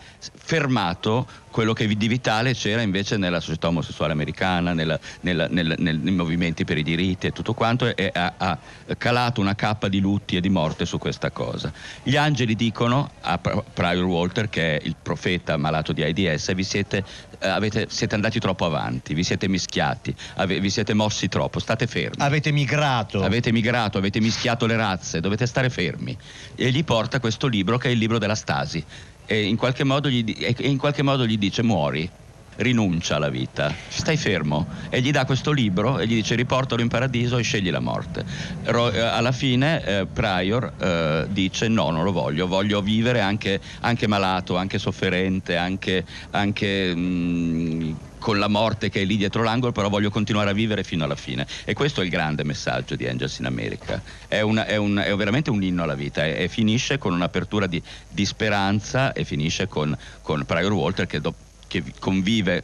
fermato 0.54 1.28
quello 1.50 1.72
che 1.72 1.86
di 1.86 2.08
vitale 2.08 2.54
c'era 2.54 2.80
invece 2.82 3.16
nella 3.16 3.38
società 3.40 3.68
omosessuale 3.68 4.12
americana, 4.12 4.72
nella- 4.72 4.98
nella- 5.20 5.46
nel- 5.48 5.74
nel- 5.78 5.98
nei 5.98 6.12
movimenti 6.12 6.64
per 6.64 6.76
i 6.76 6.82
diritti 6.82 7.28
e 7.28 7.30
tutto 7.32 7.54
quanto, 7.54 7.94
e, 7.96 8.10
ha, 8.12 8.34
ha 8.36 8.58
calato 8.98 9.40
una 9.40 9.54
cappa 9.54 9.86
di 9.88 10.00
lutti 10.00 10.34
e 10.36 10.40
di 10.40 10.48
morte 10.48 10.86
su 10.86 10.98
questa 10.98 11.30
cosa. 11.30 11.72
Gli 12.02 12.16
angeli 12.16 12.56
dicono 12.56 13.10
a 13.20 13.38
Pri- 13.38 13.62
Prior 13.72 14.04
Walter, 14.04 14.48
che 14.48 14.76
è 14.78 14.84
il 14.84 14.96
profeta 15.00 15.56
malato 15.56 15.92
di 15.92 16.02
AIDS, 16.02 16.52
vi 16.54 16.64
siete, 16.64 17.04
eh, 17.38 17.48
avete- 17.48 17.86
siete 17.88 18.14
andati 18.16 18.40
troppo 18.40 18.64
avanti, 18.64 19.14
vi 19.14 19.22
siete 19.22 19.46
mischiati, 19.48 20.12
ave- 20.34 20.58
vi 20.58 20.70
siete 20.70 20.94
mossi 20.94 21.28
troppo, 21.28 21.60
state 21.60 21.86
fermi. 21.86 22.24
Avete 22.24 22.50
migrato. 22.50 23.22
Avete 23.22 23.52
migrato, 23.52 23.98
avete 23.98 24.20
mischiato 24.20 24.66
le 24.66 24.76
razze, 24.76 25.20
dovete 25.20 25.46
stare 25.46 25.68
fermi. 25.70 26.16
E 26.56 26.70
gli 26.70 26.82
porta 26.84 27.20
questo 27.20 27.46
libro 27.46 27.76
che 27.78 27.88
è 27.88 27.92
il 27.92 27.98
libro 27.98 28.18
della 28.18 28.34
Stasi. 28.36 28.84
E 29.32 29.44
in 29.44 29.56
qualche 29.56 29.84
modo 29.84 30.10
gli, 30.10 30.24
in 30.58 30.76
qualche 30.76 31.02
modo 31.02 31.24
gli 31.24 31.38
dice 31.38 31.62
muori, 31.62 32.10
rinuncia 32.56 33.14
alla 33.14 33.28
vita, 33.28 33.72
stai 33.86 34.16
fermo. 34.16 34.66
E 34.90 35.00
gli 35.00 35.12
dà 35.12 35.24
questo 35.24 35.52
libro 35.52 36.00
e 36.00 36.06
gli 36.08 36.14
dice 36.14 36.34
riportalo 36.34 36.82
in 36.82 36.88
paradiso 36.88 37.38
e 37.38 37.42
scegli 37.42 37.70
la 37.70 37.78
morte. 37.78 38.24
Ro- 38.64 38.90
eh, 38.90 38.98
alla 38.98 39.30
fine 39.30 39.84
eh, 39.84 40.06
Prior 40.12 40.74
eh, 40.80 41.26
dice 41.28 41.68
no, 41.68 41.90
non 41.90 42.02
lo 42.02 42.10
voglio, 42.10 42.48
voglio 42.48 42.82
vivere 42.82 43.20
anche, 43.20 43.60
anche 43.82 44.08
malato, 44.08 44.56
anche 44.56 44.80
sofferente, 44.80 45.54
anche, 45.54 46.04
anche 46.30 46.92
mm, 46.92 47.92
con 48.20 48.38
la 48.38 48.46
morte 48.46 48.88
che 48.90 49.00
è 49.00 49.04
lì 49.04 49.16
dietro 49.16 49.42
l'angolo, 49.42 49.72
però 49.72 49.88
voglio 49.88 50.10
continuare 50.10 50.50
a 50.50 50.52
vivere 50.52 50.84
fino 50.84 51.02
alla 51.02 51.16
fine. 51.16 51.44
E 51.64 51.72
questo 51.72 52.02
è 52.02 52.04
il 52.04 52.10
grande 52.10 52.44
messaggio 52.44 52.94
di 52.94 53.08
Angels 53.08 53.38
in 53.38 53.46
America. 53.46 54.00
È, 54.28 54.40
una- 54.42 54.66
è 54.66 54.76
un- 54.76 55.02
è 55.04 55.12
veramente 55.16 55.50
un 55.50 55.62
inno 55.62 55.82
alla 55.82 55.94
vita 55.96 56.24
e, 56.24 56.46
finisce 56.46 56.98
con 56.98 57.12
un'apertura 57.14 57.66
di, 57.66 57.82
di 58.08 58.24
speranza 58.24 59.12
e 59.12 59.24
finisce 59.24 59.66
con, 59.66 59.96
con 60.22 60.44
Prior 60.44 60.72
Walter 60.72 61.06
che, 61.06 61.20
do- 61.20 61.34
che 61.66 61.82
convive 61.98 62.62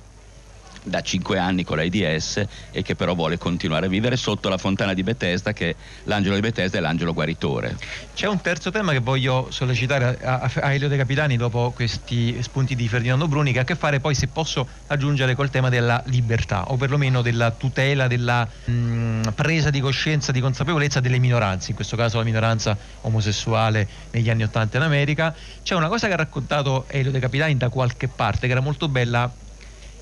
da 0.87 1.01
cinque 1.01 1.39
anni 1.39 1.65
con 1.65 1.77
l'AIDS 1.77 2.45
e 2.71 2.83
che 2.83 2.95
però 2.95 3.15
vuole 3.15 3.39
continuare 3.39 3.87
a 3.87 3.89
vivere 3.89 4.17
sotto 4.17 4.49
la 4.49 4.57
fontana 4.57 4.95
di 4.95 5.03
Bethesda 5.03 5.53
che 5.53 5.75
l'angelo 6.05 6.35
di 6.37 6.41
Bethesda 6.41 6.79
è 6.79 6.81
l'angelo 6.81 7.13
guaritore. 7.13 7.77
C'è 8.15 8.27
un 8.29 8.41
terzo 8.41 8.71
tema 8.71 8.93
che 8.93 9.01
voglio 9.01 9.49
sollecitare 9.51 10.19
a, 10.23 10.51
Elio 10.73 10.89
De 10.89 10.97
Capitani 10.97 11.37
dopo 11.37 11.73
questi 11.75 12.41
spunti 12.43 12.75
di 12.75 12.89
Ferdinando 12.89 13.27
Bruni 13.29 13.53
che 13.53 13.59
ha 13.59 13.63
a 13.63 13.65
che 13.65 13.75
fare 13.75 14.01
poi 14.01 14.15
se 14.15 14.29
posso 14.29 14.67
aggiungere 14.87 15.35
col 15.35 15.51
tema 15.51 15.69
della 15.69 16.03
libertà 16.07 16.71
o 16.71 16.77
perlomeno 16.77 17.21
della 17.21 17.51
tutela, 17.51 18.07
della 18.07 18.47
mh, 18.65 19.33
presa 19.35 19.71
di 19.71 19.81
coscienza, 19.81 20.33
di 20.33 20.41
consapevolezza 20.41 21.01
delle 21.01 21.19
minoranze, 21.19 21.71
in 21.71 21.77
questo 21.77 21.97
caso 21.97 22.19
la 22.19 22.25
minoranza 22.25 22.77
omosessuale 23.03 23.89
negli 24.13 24.31
anni 24.31 24.45
Ottanta 24.45 24.77
in 24.77 24.85
America. 24.85 25.35
C'è 25.63 25.75
una 25.75 25.89
cosa 25.89 26.07
che 26.07 26.13
ha 26.13 26.17
raccontato 26.17 26.85
Elio 26.89 27.11
De 27.11 27.19
Capitani 27.19 27.57
da 27.57 27.69
qualche 27.69 28.09
parte 28.09 28.47
che 28.47 28.53
era 28.53 28.61
molto 28.61 28.89
bella 28.89 29.31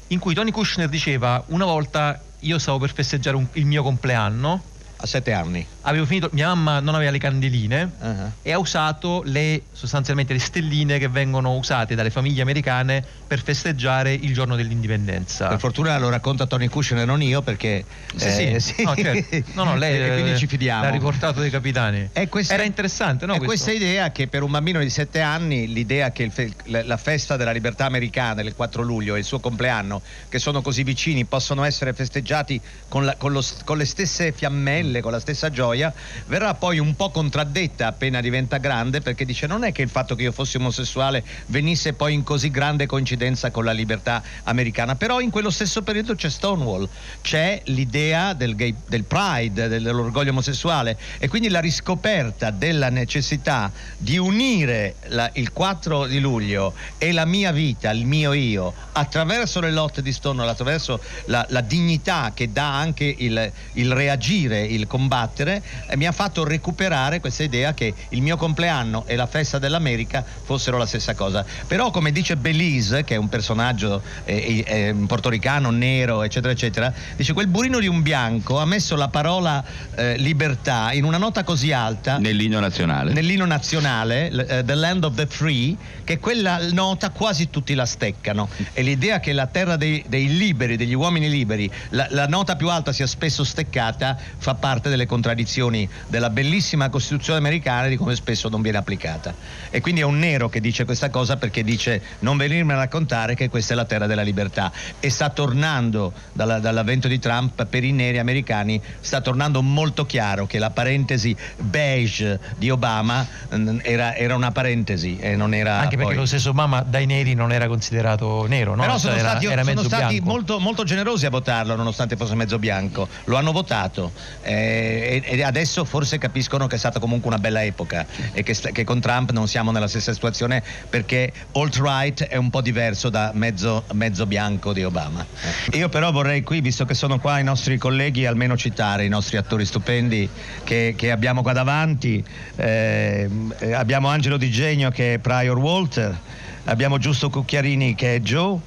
in 0.09 0.19
cui 0.19 0.35
Tony 0.35 0.51
Kushner 0.51 0.89
diceva 0.89 1.45
una 1.49 1.65
volta 1.65 2.25
io 2.41 2.59
stavo 2.59 2.79
per 2.79 2.93
festeggiare 2.93 3.37
un- 3.37 3.49
il 3.55 3.67
mio 3.67 3.83
compleanno 3.83 4.74
A 5.05 5.07
sette 5.07 5.33
anni. 5.33 5.67
avevo 5.83 6.07
finito, 6.07 6.31
mia 6.33 6.47
mamma 6.55 6.81
non 6.81 6.95
aveva 6.95 7.11
le 7.11 7.19
candeline 7.19 7.91
Uh-huh. 8.01 8.31
e 8.41 8.53
ha 8.53 8.59
usato 8.59 9.21
le, 9.27 9.63
sostanzialmente 9.73 10.33
le 10.33 10.39
stelline 10.39 10.99
che 10.99 11.09
vengono 11.09 11.55
usate 11.57 11.95
dalle 11.95 12.09
famiglie 12.11 12.41
americane 12.41 13.05
per 13.27 13.43
festeggiare 13.43 14.13
il 14.15 14.33
giorno 14.33 14.57
dell'indipendenza. 14.57 15.49
Per 15.49 15.59
fortuna 15.59 15.99
lo 15.99 16.09
racconta 16.09 16.47
Tony 16.47 16.69
Kushner, 16.69 17.05
non 17.07 17.21
io, 17.23 17.43
perché... 17.43 17.85
Sì, 18.17 18.47
eh, 18.53 18.61
sì. 18.61 18.83
No, 18.83 18.95
certo. 18.97 19.43
No, 19.55 19.65
no, 19.65 19.77
lei 19.77 20.11
quindi 20.21 20.39
ci 20.39 20.47
fidiamo. 20.47 20.85
l'ha 20.85 20.91
riportato 20.91 21.41
dei 21.41 21.51
capitani. 21.51 22.09
Questa- 22.29 22.55
Era 22.55 22.63
interessante, 22.63 23.27
no? 23.27 23.35
è 23.35 23.39
questo? 23.39 23.65
questa 23.67 23.85
idea 23.85 24.11
che 24.11 24.27
per 24.29 24.43
un 24.43 24.51
bambino 24.53 24.79
di 24.81 24.89
7 24.91 25.21
anni 25.21 25.71
l'idea 25.71 26.13
che 26.13 26.31
fe- 26.31 26.53
la 26.65 26.97
festa 26.97 27.37
della 27.37 27.53
libertà 27.53 27.85
americana 27.85 28.41
il 28.41 28.55
4 28.55 28.83
luglio 28.83 29.17
e 29.17 29.19
il 29.19 29.25
suo 29.25 29.39
compleanno 29.41 30.01
che 30.31 30.39
sono 30.39 30.63
così 30.63 30.83
vicini 30.83 31.25
possono 31.27 31.63
essere 31.65 31.93
festeggiati 31.93 32.59
con, 32.89 33.05
la- 33.05 33.17
con 33.17 33.33
lo 33.33 33.43
con 33.65 33.77
le 33.77 33.85
stesse 33.85 34.33
fiammelle 34.33 34.94
pelle 34.95 35.01
con 35.01 35.11
la 35.13 35.19
stessa 35.21 35.51
gioia, 35.51 35.93
verrà 36.27 36.55
poi 36.55 36.79
un 36.79 36.95
po' 36.95 37.11
contraddetta 37.11 37.89
appena 37.89 38.21
diventa 38.21 38.59
grande 38.59 39.01
perché 39.01 39.25
dice 39.25 39.47
non 39.47 39.65
è 39.65 39.73
che 39.73 39.83
il 39.83 39.89
fatto 39.89 40.15
che 40.15 40.23
io 40.23 40.33
fossi 40.33 40.57
omosessuale 40.57 41.25
venisse 41.47 41.95
poi 41.95 42.15
in 42.15 42.23
così 42.23 42.51
grande 42.51 42.87
coincidenza 42.87 43.51
con 43.51 43.65
la 43.65 43.73
libertà 43.73 44.23
americana, 44.45 44.95
però 44.95 45.21
in 45.21 45.31
quello 45.31 45.51
stesso 45.51 45.83
periodo 45.83 46.15
c'è 46.15 46.29
Stonewall, 46.29 46.89
c'è 47.23 47.63
l'idea 47.67 48.35
del, 48.35 48.55
gay, 48.55 48.75
del 48.87 49.05
pride, 49.05 49.69
del- 49.69 49.83
dell'orgoglio 49.83 50.31
omosessuale 50.31 50.97
e 51.19 51.29
quindi 51.29 51.49
la 51.49 51.61
riscoperta 51.61 52.51
della 52.51 52.91
necessità 52.91 53.73
di 53.97 54.19
unire 54.19 54.97
la- 55.09 55.31
il 55.35 55.53
4 55.53 56.07
di 56.07 56.21
luglio 56.21 56.75
e 56.99 57.13
la 57.13 57.25
mia 57.25 57.51
vita, 57.53 57.91
il 57.91 58.07
mio 58.07 58.33
io, 58.33 58.73
attraverso 58.93 59.61
le 59.61 59.73
lotte 59.73 60.03
di 60.03 60.13
Stonewall, 60.13 60.49
attraverso 60.49 61.01
la, 61.27 61.45
la 61.49 61.61
dignità 61.61 62.33
che 62.35 62.53
dà 62.53 62.77
anche 62.77 63.15
il, 63.19 63.53
il 63.73 63.93
reagire, 63.93 64.63
il 64.65 64.84
combattere, 64.87 65.63
eh, 65.89 65.97
mi 65.97 66.07
ha 66.07 66.13
fatto 66.13 66.45
recuperare 66.45 67.21
questa 67.21 67.43
idea 67.43 67.75
che 67.75 67.95
il 68.11 68.23
mio 68.23 68.37
compleanno 68.37 69.05
e 69.07 69.17
la 69.17 69.27
festa 69.27 69.59
dell'America 69.59 70.25
fossero 70.45 70.79
la 70.79 70.87
stessa 70.87 71.15
cosa. 71.15 71.45
Però 71.67 71.91
come 71.91 72.13
dice 72.13 72.37
Belize, 72.37 73.05
che 73.05 73.15
è 73.15 73.19
un 73.19 73.29
personaggio 73.29 74.03
eh, 74.25 74.65
eh, 74.67 74.89
eh, 74.89 74.95
portoricano, 75.07 75.71
nero, 75.71 76.23
eccetera, 76.23 76.53
eccetera, 76.53 76.93
dice 77.17 77.33
quel 77.33 77.47
burino 77.47 77.79
di 77.79 77.87
un 77.87 78.03
bianco 78.03 78.59
ha 78.59 78.65
messo 78.65 78.97
la 78.97 79.09
parola 79.09 79.65
eh, 79.95 80.17
libertà 80.17 80.93
in 80.93 81.05
una 81.05 81.19
nota 81.19 81.45
così 81.45 81.73
alta 81.73 82.19
Nell'inno 82.19 82.61
nazionale. 82.61 83.13
nell'inno 83.13 83.47
nazionale, 83.47 84.31
l- 84.31 84.47
eh, 84.49 84.65
The 84.65 84.75
Land 84.75 85.05
of 85.05 85.15
the 85.15 85.27
Free, 85.27 85.77
che 86.05 86.19
quella 86.19 86.59
nota 86.73 87.11
quasi 87.11 87.51
tutti 87.51 87.75
la 87.75 87.87
steccano. 87.87 88.49
E 88.73 88.83
l'idea 88.83 89.21
che 89.21 89.33
la 89.33 89.47
terra 89.47 89.77
dei, 89.77 90.05
dei 90.09 90.37
liberi, 90.37 90.77
degli 90.77 90.95
uomini 90.95 91.29
liberi, 91.29 91.71
la, 91.91 92.07
la 92.11 92.27
nota 92.27 92.57
più 92.57 92.69
alta 92.69 92.93
sia 92.93 93.07
spesso 93.07 93.45
steccata, 93.45 94.17
fa 94.37 94.55
parte 94.55 94.64
delle 94.65 95.05
contraddizioni 95.05 95.87
della 96.07 96.31
bellissima 96.31 96.89
Costituzione 96.89 97.39
americana 97.39 97.85
e 97.85 97.91
di 97.91 97.97
come 97.97 98.15
spesso 98.15 98.49
non 98.49 98.63
viene 98.63 98.79
applicata. 98.79 99.35
E 99.69 99.83
quindi 99.83 100.01
è 100.01 100.05
un 100.05 100.19
nero 100.19 100.49
che 100.49 100.61
dice 100.61 100.87
questa 100.87 101.11
cosa 101.11 101.37
perché 101.37 101.63
dice 101.63 102.01
non 102.21 102.39
venirmi 102.39 102.73
a 102.73 102.77
raccontare 102.77 103.35
che 103.35 103.51
questa 103.51 103.75
è 103.75 103.77
la 103.77 103.85
terra 103.85 104.07
della 104.07 104.23
libertà. 104.23 104.73
E 105.01 105.11
sta 105.11 105.29
tornando 105.29 106.15
dalla- 106.33 106.61
dall'avvento 106.61 107.09
di 107.09 107.19
Trump 107.19 107.67
per 107.67 107.85
i 107.85 107.93
neri 107.93 108.19
americani, 108.19 108.81
sta 109.01 109.21
tornando 109.21 109.61
molto 109.61 110.07
chiaro 110.07 110.47
che 110.47 110.59
la 110.59 110.71
parentesi 110.71 111.37
beige 111.59 112.41
di 112.57 112.71
Obama 112.71 113.27
mm, 113.55 113.81
era, 113.83 114.15
era 114.17 114.35
una 114.35 114.51
parentesi 114.51 115.19
e 115.19 115.37
non 115.37 115.53
era 115.53 115.81
Anche 115.81 115.97
perché 115.97 116.13
poi- 116.13 116.15
lo 116.15 116.27
stesso 116.27 116.51
Obama 116.51 116.81
dai 116.81 117.05
neri 117.05 117.35
non 117.35 117.53
era 117.53 117.67
considerato 117.69 118.47
nero, 118.47 118.75
no? 118.75 118.81
però 118.81 118.97
sono 118.97 119.15
era, 119.15 119.31
stati, 119.31 119.47
era 119.47 119.63
sono 119.63 119.83
stati 119.83 120.21
molto, 120.21 120.59
molto 120.59 120.85
generosi 120.85 121.27
a 121.27 121.31
votarlo 121.31 121.77
nonostante 121.77 122.17
fosse 122.17 122.35
mezzo 122.35 122.59
bianco, 122.59 123.09
lo 123.25 123.37
hanno 123.37 123.53
votato 123.53 124.13
eh, 124.43 124.54
e, 124.55 125.23
e 125.25 125.43
adesso 125.43 125.85
forse 125.85 126.19
capiscono 126.19 126.67
che 126.67 126.77
è 126.77 126.79
stata 126.79 126.99
comunque 126.99 127.29
una 127.29 127.39
bella 127.39 127.63
epoca 127.65 128.07
e 128.33 128.43
che, 128.43 128.57
che 128.73 128.85
con 128.85 129.01
Trump 129.01 129.31
non 129.33 129.49
siamo 129.49 129.71
nella 129.71 129.89
stessa 129.89 130.13
situazione 130.13 130.63
perché 130.89 131.33
alt-right 131.53 132.25
è 132.25 132.37
un 132.37 132.51
po' 132.51 132.61
diverso 132.61 133.09
da 133.09 133.33
mezzo, 133.35 133.85
mezzo 133.93 134.27
bianco 134.27 134.73
di 134.73 134.85
Obama. 134.85 135.27
Io 135.73 135.89
però 135.89 136.11
vorrei 136.13 136.43
qui, 136.43 136.61
visto 136.61 136.85
che 136.85 136.95
sono 136.95 137.19
qua 137.19 137.39
i 137.39 137.45
nostri 137.45 137.79
colleghi, 137.79 138.27
almeno 138.27 138.57
citare 138.57 139.05
i 139.05 139.09
nostri 139.09 139.37
attori 139.37 139.65
stupendi 139.65 140.29
che, 140.65 140.95
che 140.97 141.11
abbiamo 141.11 141.43
qua 141.43 141.53
davanti. 141.53 142.25
Eh, 142.57 143.29
eh, 143.59 143.73
abbiamo 143.73 144.09
Angelo 144.09 144.37
Di 144.37 144.51
Genio 144.51 144.91
che 144.91 145.15
è 145.15 145.19
Prior 145.19 145.59
Walter, 145.59 146.17
abbiamo 146.65 146.99
Giusto 146.99 147.31
Cucchiarini 147.31 147.95
che 147.95 148.17
è 148.17 148.21
Joe, 148.21 148.59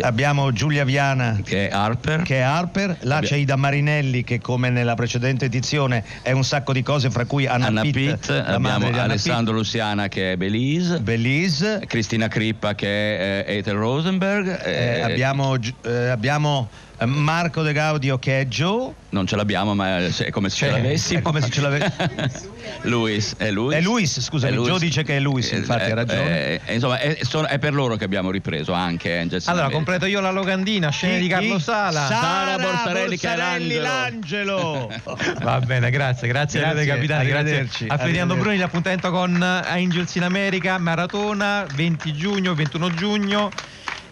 abbiamo 0.00 0.52
Giulia 0.52 0.84
Viana 0.84 1.40
che 1.42 1.68
è 1.68 1.72
Harper, 1.72 2.22
che 2.22 2.36
è 2.36 2.40
Harper. 2.40 2.96
là 3.00 3.20
c'è 3.20 3.36
Ida 3.36 3.56
Marinelli 3.56 4.24
che 4.24 4.40
come 4.40 4.70
nella 4.70 4.94
precedente 4.94 5.46
edizione 5.46 6.04
è 6.22 6.32
un 6.32 6.44
sacco 6.44 6.72
di 6.72 6.82
cose 6.82 7.10
fra 7.10 7.24
cui 7.24 7.46
Anna, 7.46 7.66
Anna 7.66 7.82
Pitt, 7.82 7.94
Pitt, 7.94 8.30
abbiamo 8.30 8.88
Alessandro 8.88 9.54
Luciana 9.54 10.08
che 10.08 10.32
è 10.32 10.36
Belize, 10.36 11.00
Belize. 11.00 11.82
Cristina 11.86 12.28
Crippa 12.28 12.74
che 12.74 12.86
è 12.86 13.44
eh, 13.48 13.56
Ethel 13.58 13.76
Rosenberg, 13.76 14.56
Pitt. 14.56 14.66
Eh, 14.66 15.00
abbiamo, 15.00 15.56
eh, 15.82 16.08
abbiamo 16.08 16.68
eh, 16.70 16.93
Marco 17.06 17.62
De 17.62 17.72
Gaudio 17.72 18.18
che 18.18 18.40
è 18.40 18.46
Joe 18.46 18.92
non 19.10 19.26
ce 19.26 19.36
l'abbiamo 19.36 19.74
ma 19.74 19.98
è 19.98 20.30
come 20.30 20.48
se 20.48 20.56
ce 20.56 20.70
l'avessimo. 20.70 21.18
è 21.18 21.22
come 21.22 21.40
se 21.40 21.50
ce 21.50 21.60
l'avessimo 21.60 22.52
Luis, 22.82 23.34
è 23.36 23.50
Luis. 23.50 23.76
È 23.76 23.80
Luis, 23.80 24.20
scusami, 24.20 24.52
È 24.52 24.56
Luis. 24.56 24.68
Joe 24.68 24.78
dice 24.78 25.02
che 25.02 25.16
è 25.16 25.20
Luis, 25.20 25.50
infatti, 25.52 25.84
Eh, 25.84 25.90
ha 25.90 25.94
ragione. 25.94 26.30
eh, 26.48 26.60
eh, 26.64 26.74
insomma, 26.74 26.98
è, 26.98 27.16
è 27.16 27.58
per 27.58 27.74
loro 27.74 27.96
che 27.96 28.04
abbiamo 28.04 28.30
ripreso 28.30 28.72
anche 28.72 29.16
Angels 29.18 29.44
in 29.46 29.52
Allora, 29.52 29.70
completo 29.70 30.06
io 30.06 30.20
la 30.20 30.30
locandina, 30.30 30.88
scene 30.90 31.16
Chi- 31.16 31.22
di 31.22 31.28
Carlo? 31.28 31.58
Sala. 31.58 32.06
Sara 32.06 32.56
Borsarelli 32.58 33.18
che 33.18 33.28
è 33.32 33.34
Borsarelli, 33.36 33.74
l'angelo. 33.76 34.88
l'angelo. 34.88 35.34
Va 35.44 35.60
bene, 35.60 35.90
grazie, 35.90 36.26
grazie, 36.28 36.60
Grazie, 36.60 36.86
Capitani, 36.86 37.26
grazie 37.28 37.68
a 37.88 37.96
Ferdinando. 37.98 38.36
Bruni, 38.36 38.56
l'appuntamento 38.56 39.10
con 39.10 39.40
Angels 39.42 40.14
in 40.16 40.22
America, 40.22 40.78
Maratona, 40.78 41.66
20 41.74 42.12
giugno, 42.14 42.54
21 42.54 42.94
giugno 42.94 43.50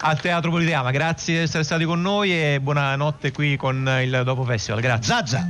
al 0.02 0.20
Teatro 0.20 0.50
Politeama. 0.50 0.90
Grazie 0.90 1.34
di 1.36 1.40
essere 1.42 1.64
stati 1.64 1.84
con 1.84 2.00
noi 2.00 2.32
e 2.32 2.60
buonanotte 2.60 3.32
qui 3.32 3.56
con 3.56 3.88
il 4.02 4.22
Dopo 4.24 4.44
Festival. 4.44 4.80
Grazie. 4.80 5.14
Zazza. 5.14 5.48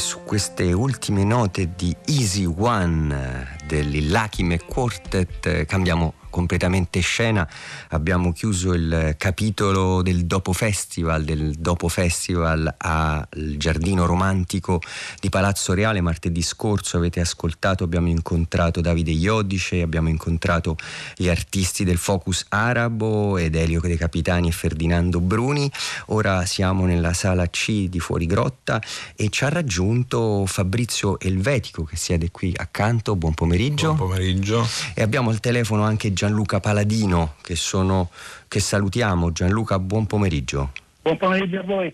Su 0.00 0.22
queste 0.24 0.72
ultime 0.72 1.24
note 1.24 1.74
di 1.76 1.94
Easy 2.06 2.46
One 2.46 3.58
dell'Illachime 3.66 4.58
Quartet 4.58 5.46
eh, 5.46 5.66
cambiamo 5.66 6.14
completamente 6.40 7.00
scena. 7.00 7.46
Abbiamo 7.90 8.32
chiuso 8.32 8.72
il 8.72 9.14
capitolo 9.18 10.00
del 10.00 10.24
dopo 10.24 10.54
festival, 10.54 11.22
del 11.24 11.54
dopo 11.58 11.88
festival 11.88 12.74
al 12.78 13.28
giardino 13.58 14.06
romantico 14.06 14.80
di 15.20 15.28
Palazzo 15.28 15.74
Reale 15.74 16.00
martedì 16.00 16.40
scorso. 16.40 16.96
Avete 16.96 17.20
ascoltato, 17.20 17.84
abbiamo 17.84 18.08
incontrato 18.08 18.80
Davide 18.80 19.10
Iodice, 19.10 19.82
abbiamo 19.82 20.08
incontrato 20.08 20.76
gli 21.14 21.28
artisti 21.28 21.84
del 21.84 21.98
Focus 21.98 22.46
Arabo 22.48 23.36
ed 23.36 23.54
Elio 23.54 23.80
dei 23.80 23.98
Capitani 23.98 24.48
e 24.48 24.52
Ferdinando 24.52 25.20
Bruni. 25.20 25.70
Ora 26.06 26.46
siamo 26.46 26.86
nella 26.86 27.12
sala 27.12 27.48
C 27.48 27.88
di 27.88 28.00
Fuori 28.00 28.24
Grotta 28.24 28.80
e 29.14 29.28
ci 29.28 29.44
ha 29.44 29.50
raggiunto 29.50 30.46
Fabrizio 30.46 31.20
Elvetico 31.20 31.84
che 31.84 31.96
siede 31.96 32.30
qui 32.30 32.54
accanto. 32.56 33.14
Buon 33.14 33.34
pomeriggio. 33.34 33.92
Buon 33.94 34.08
pomeriggio. 34.08 34.66
E 34.94 35.02
abbiamo 35.02 35.28
al 35.28 35.40
telefono 35.40 35.84
anche 35.84 36.14
Gianluca 36.30 36.60
Paladino 36.60 37.34
che, 37.42 37.56
sono, 37.56 38.08
che 38.46 38.60
salutiamo. 38.60 39.32
Gianluca, 39.32 39.80
buon 39.80 40.06
pomeriggio. 40.06 40.70
Buon 41.02 41.16
pomeriggio 41.16 41.58
a 41.58 41.62
voi. 41.64 41.92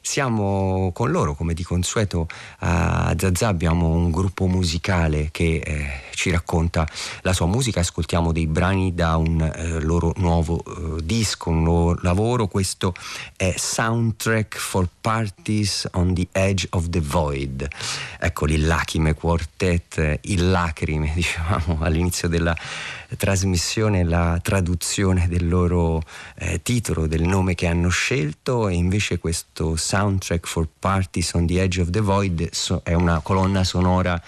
Siamo 0.00 0.90
con 0.94 1.10
loro, 1.10 1.34
come 1.34 1.52
di 1.52 1.64
consueto 1.64 2.28
a 2.60 3.12
Zazà 3.18 3.48
abbiamo 3.48 3.88
un 3.88 4.10
gruppo 4.10 4.46
musicale 4.46 5.30
che 5.32 5.56
eh, 5.56 5.90
ci 6.14 6.30
racconta 6.30 6.86
la 7.22 7.32
sua 7.32 7.46
musica, 7.46 7.80
ascoltiamo 7.80 8.30
dei 8.30 8.46
brani 8.46 8.94
da 8.94 9.16
un 9.16 9.40
eh, 9.40 9.80
loro 9.80 10.12
nuovo 10.18 10.62
eh, 10.64 11.02
disco, 11.02 11.50
un 11.50 11.64
nuovo 11.64 11.98
lavoro, 12.02 12.46
questo 12.46 12.94
è 13.36 13.52
Soundtrack 13.56 14.56
for 14.56 14.88
Parties 15.00 15.88
on 15.94 16.14
the 16.14 16.28
Edge 16.30 16.68
of 16.70 16.88
the 16.88 17.00
Void. 17.00 17.68
Ecco 18.20 18.46
l'Illachime 18.46 19.12
Quartet, 19.14 20.20
il 20.22 20.50
lacrime, 20.50 21.10
dicevamo 21.14 21.78
all'inizio 21.80 22.28
della 22.28 22.56
trasmissione 23.16 24.04
la 24.04 24.38
traduzione 24.42 25.28
del 25.28 25.48
loro 25.48 26.02
eh, 26.36 26.60
titolo, 26.62 27.06
del 27.06 27.22
nome 27.22 27.54
che 27.54 27.66
hanno 27.66 27.88
scelto 27.88 28.68
e 28.68 28.74
invece 28.74 29.18
questo 29.18 29.76
Soundtrack 29.76 30.46
for 30.46 30.68
Parties 30.78 31.32
on 31.34 31.46
the 31.46 31.60
Edge 31.60 31.80
of 31.80 31.90
the 31.90 32.00
Void 32.00 32.48
so, 32.50 32.80
è 32.82 32.94
una 32.94 33.20
colonna 33.20 33.64
sonora 33.64 34.20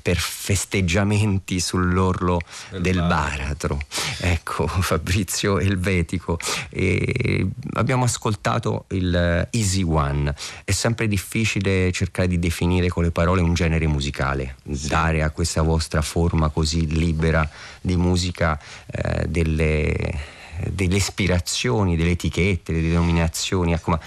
per 0.00 0.16
festeggiamenti 0.16 1.60
sull'orlo 1.60 2.40
del, 2.70 2.80
del 2.82 2.96
baratro. 2.96 3.78
Ecco, 4.20 4.66
Fabrizio 4.90 5.58
Elvetico. 5.58 6.38
E 6.68 7.46
abbiamo 7.74 8.04
ascoltato 8.04 8.84
il 8.88 9.48
Easy 9.50 9.82
One. 9.82 10.34
È 10.64 10.70
sempre 10.70 11.08
difficile 11.08 11.90
cercare 11.92 12.28
di 12.28 12.38
definire 12.38 12.88
con 12.88 13.02
le 13.02 13.10
parole 13.10 13.40
un 13.40 13.54
genere 13.54 13.86
musicale, 13.86 14.56
sì. 14.70 14.88
dare 14.88 15.22
a 15.22 15.30
questa 15.30 15.62
vostra 15.62 16.02
forma 16.02 16.48
così 16.48 16.86
libera 16.86 17.48
di 17.80 17.96
musica 17.96 18.58
eh, 18.86 19.26
delle 19.26 20.38
delle 20.68 20.96
ispirazioni, 20.96 21.96
delle 21.96 22.10
etichette, 22.10 22.72
delle 22.72 22.88
denominazioni. 22.88 23.72
Ecco, 23.72 23.92
ma 23.92 24.00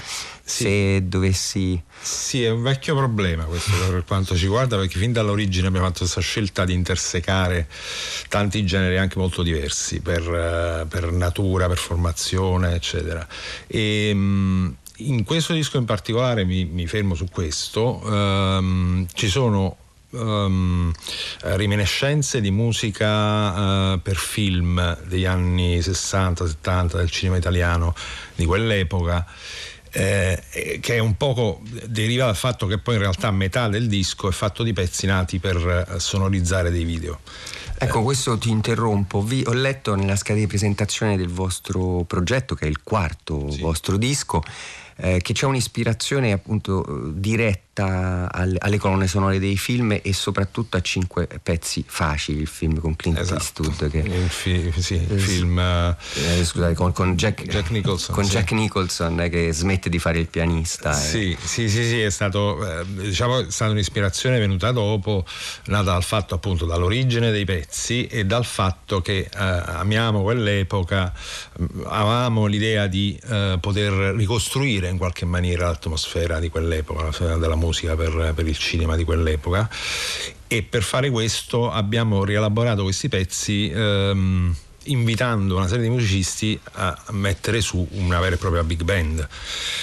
sì. 0.43 0.63
se 0.63 1.07
dovessi. 1.07 1.81
Sì, 2.01 2.43
è 2.43 2.49
un 2.49 2.61
vecchio 2.61 2.95
problema 2.95 3.45
questo 3.45 3.71
per 3.89 4.03
quanto 4.05 4.35
ci 4.35 4.47
guarda, 4.47 4.77
perché 4.77 4.97
fin 4.97 5.13
dall'origine 5.13 5.67
abbiamo 5.67 5.85
fatto 5.85 5.99
questa 5.99 6.21
scelta 6.21 6.65
di 6.65 6.73
intersecare 6.73 7.67
tanti 8.27 8.65
generi 8.65 8.97
anche 8.97 9.17
molto 9.19 9.41
diversi 9.41 10.01
per, 10.01 10.21
eh, 10.21 10.85
per 10.87 11.11
natura, 11.11 11.67
per 11.67 11.77
formazione, 11.77 12.75
eccetera. 12.75 13.25
E, 13.67 14.09
in 14.97 15.23
questo 15.23 15.53
disco 15.53 15.77
in 15.77 15.85
particolare 15.85 16.45
mi, 16.45 16.65
mi 16.65 16.85
fermo 16.85 17.15
su 17.15 17.27
questo, 17.29 17.99
um, 18.03 19.05
ci 19.13 19.27
sono 19.27 19.77
um, 20.11 20.91
reminiscenze 21.41 22.41
di 22.41 22.51
musica 22.51 23.93
uh, 23.93 24.01
per 24.01 24.15
film 24.15 24.97
degli 25.05 25.25
anni 25.25 25.79
60-70 25.79 26.97
del 26.97 27.09
cinema 27.09 27.37
italiano 27.37 27.95
di 28.35 28.45
quell'epoca. 28.45 29.25
Eh, 29.95 30.79
che 30.81 30.95
è 30.95 30.99
un 30.99 31.17
poco 31.17 31.61
deriva 31.85 32.25
dal 32.25 32.35
fatto 32.35 32.65
che 32.65 32.79
poi 32.79 32.95
in 32.95 33.01
realtà 33.01 33.29
metà 33.29 33.67
del 33.67 33.87
disco 33.87 34.27
è 34.27 34.31
fatto 34.31 34.63
di 34.63 34.73
pezzi 34.73 35.05
nati 35.05 35.37
per 35.37 35.85
eh, 35.87 35.99
sonorizzare 35.99 36.71
dei 36.71 36.83
video. 36.83 37.19
Ecco, 37.77 38.01
questo 38.01 38.37
ti 38.37 38.49
interrompo. 38.49 39.21
Vi, 39.21 39.43
ho 39.45 39.53
letto 39.53 39.95
nella 39.95 40.15
scheda 40.15 40.39
di 40.39 40.47
presentazione 40.47 41.17
del 41.17 41.27
vostro 41.27 42.03
progetto, 42.07 42.55
che 42.55 42.65
è 42.65 42.69
il 42.69 42.81
quarto 42.81 43.51
sì. 43.51 43.59
vostro 43.59 43.97
disco, 43.97 44.41
eh, 44.95 45.19
che 45.21 45.33
c'è 45.33 45.45
un'ispirazione 45.45 46.31
appunto 46.31 47.11
diretta 47.13 47.72
alle, 47.81 48.57
alle, 48.59 48.77
colonne 48.77 49.07
sonore 49.07 49.39
dei 49.39 49.57
film 49.57 49.97
e 50.01 50.13
soprattutto 50.13 50.77
a 50.77 50.81
cinque 50.81 51.27
pezzi 51.41 51.83
facili, 51.87 52.41
il 52.41 52.47
film 52.47 52.79
con 52.79 52.95
Clint 52.95 53.17
esatto. 53.17 53.63
Eastwood. 53.63 53.89
Che, 53.89 53.97
il 53.97 54.29
fi, 54.29 54.71
sì, 54.77 54.95
eh, 54.95 55.17
film 55.17 55.57
eh, 55.57 55.95
scusate, 56.43 56.75
con, 56.75 56.91
con, 56.91 57.15
Jack, 57.15 57.43
Jack, 57.47 57.71
Nicholson, 57.71 58.13
con 58.13 58.25
sì. 58.25 58.31
Jack 58.31 58.51
Nicholson 58.51 59.21
eh, 59.21 59.29
che 59.29 59.51
smette 59.51 59.89
di 59.89 59.97
fare 59.97 60.19
il 60.19 60.27
pianista. 60.27 60.93
Sì, 60.93 61.31
eh. 61.31 61.37
sì, 61.43 61.67
sì, 61.67 61.83
sì, 61.83 62.01
è 62.01 62.11
stato, 62.11 62.81
eh, 62.81 62.85
diciamo, 62.85 63.39
è 63.39 63.49
stata 63.49 63.71
un'ispirazione 63.71 64.37
venuta 64.37 64.71
dopo, 64.71 65.25
nata 65.65 65.91
dal 65.91 66.03
fatto 66.03 66.35
appunto 66.35 66.65
dall'origine 66.65 67.31
dei 67.31 67.45
pezzi 67.45 68.05
e 68.05 68.25
dal 68.25 68.45
fatto 68.45 69.01
che 69.01 69.29
amiamo 69.33 70.21
quell'epoca, 70.21 71.11
avevamo 71.85 72.45
l'idea 72.45 72.87
di 72.87 73.19
poter 73.59 74.15
ricostruire 74.15 74.89
in 74.89 74.97
qualche 74.97 75.25
maniera 75.25 75.67
l'atmosfera 75.67 76.39
di 76.39 76.49
quell'epoca, 76.49 77.09
della 77.37 77.55
musica 77.55 77.62
per, 77.95 78.33
per 78.35 78.47
il 78.47 78.57
cinema 78.57 78.95
di 78.95 79.03
quell'epoca 79.03 79.69
e 80.47 80.61
per 80.63 80.83
fare 80.83 81.09
questo 81.09 81.71
abbiamo 81.71 82.23
rielaborato 82.23 82.83
questi 82.83 83.09
pezzi 83.09 83.71
ehm, 83.73 84.55
invitando 84.85 85.55
una 85.55 85.67
serie 85.67 85.83
di 85.83 85.89
musicisti 85.89 86.59
a 86.73 86.95
mettere 87.11 87.61
su 87.61 87.87
una 87.91 88.19
vera 88.19 88.35
e 88.35 88.37
propria 88.37 88.63
big 88.63 88.83
band. 88.83 89.27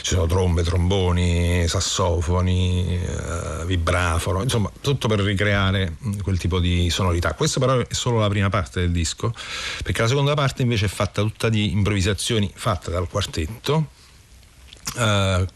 Ci 0.02 0.14
sono 0.14 0.26
trombe, 0.26 0.62
tromboni, 0.62 1.66
sassofoni, 1.66 3.00
eh, 3.00 3.64
vibrafono, 3.66 4.42
insomma, 4.42 4.70
tutto 4.80 5.08
per 5.08 5.20
ricreare 5.20 5.96
quel 6.22 6.38
tipo 6.38 6.58
di 6.58 6.90
sonorità. 6.90 7.34
Questa 7.34 7.60
però 7.60 7.78
è 7.78 7.86
solo 7.90 8.18
la 8.18 8.28
prima 8.28 8.48
parte 8.48 8.80
del 8.80 8.90
disco, 8.90 9.32
perché 9.82 10.02
la 10.02 10.08
seconda 10.08 10.34
parte 10.34 10.62
invece 10.62 10.86
è 10.86 10.88
fatta 10.88 11.22
tutta 11.22 11.48
di 11.48 11.72
improvvisazioni 11.72 12.50
fatte 12.54 12.90
dal 12.90 13.08
quartetto 13.08 13.98
Uh, 14.92 15.46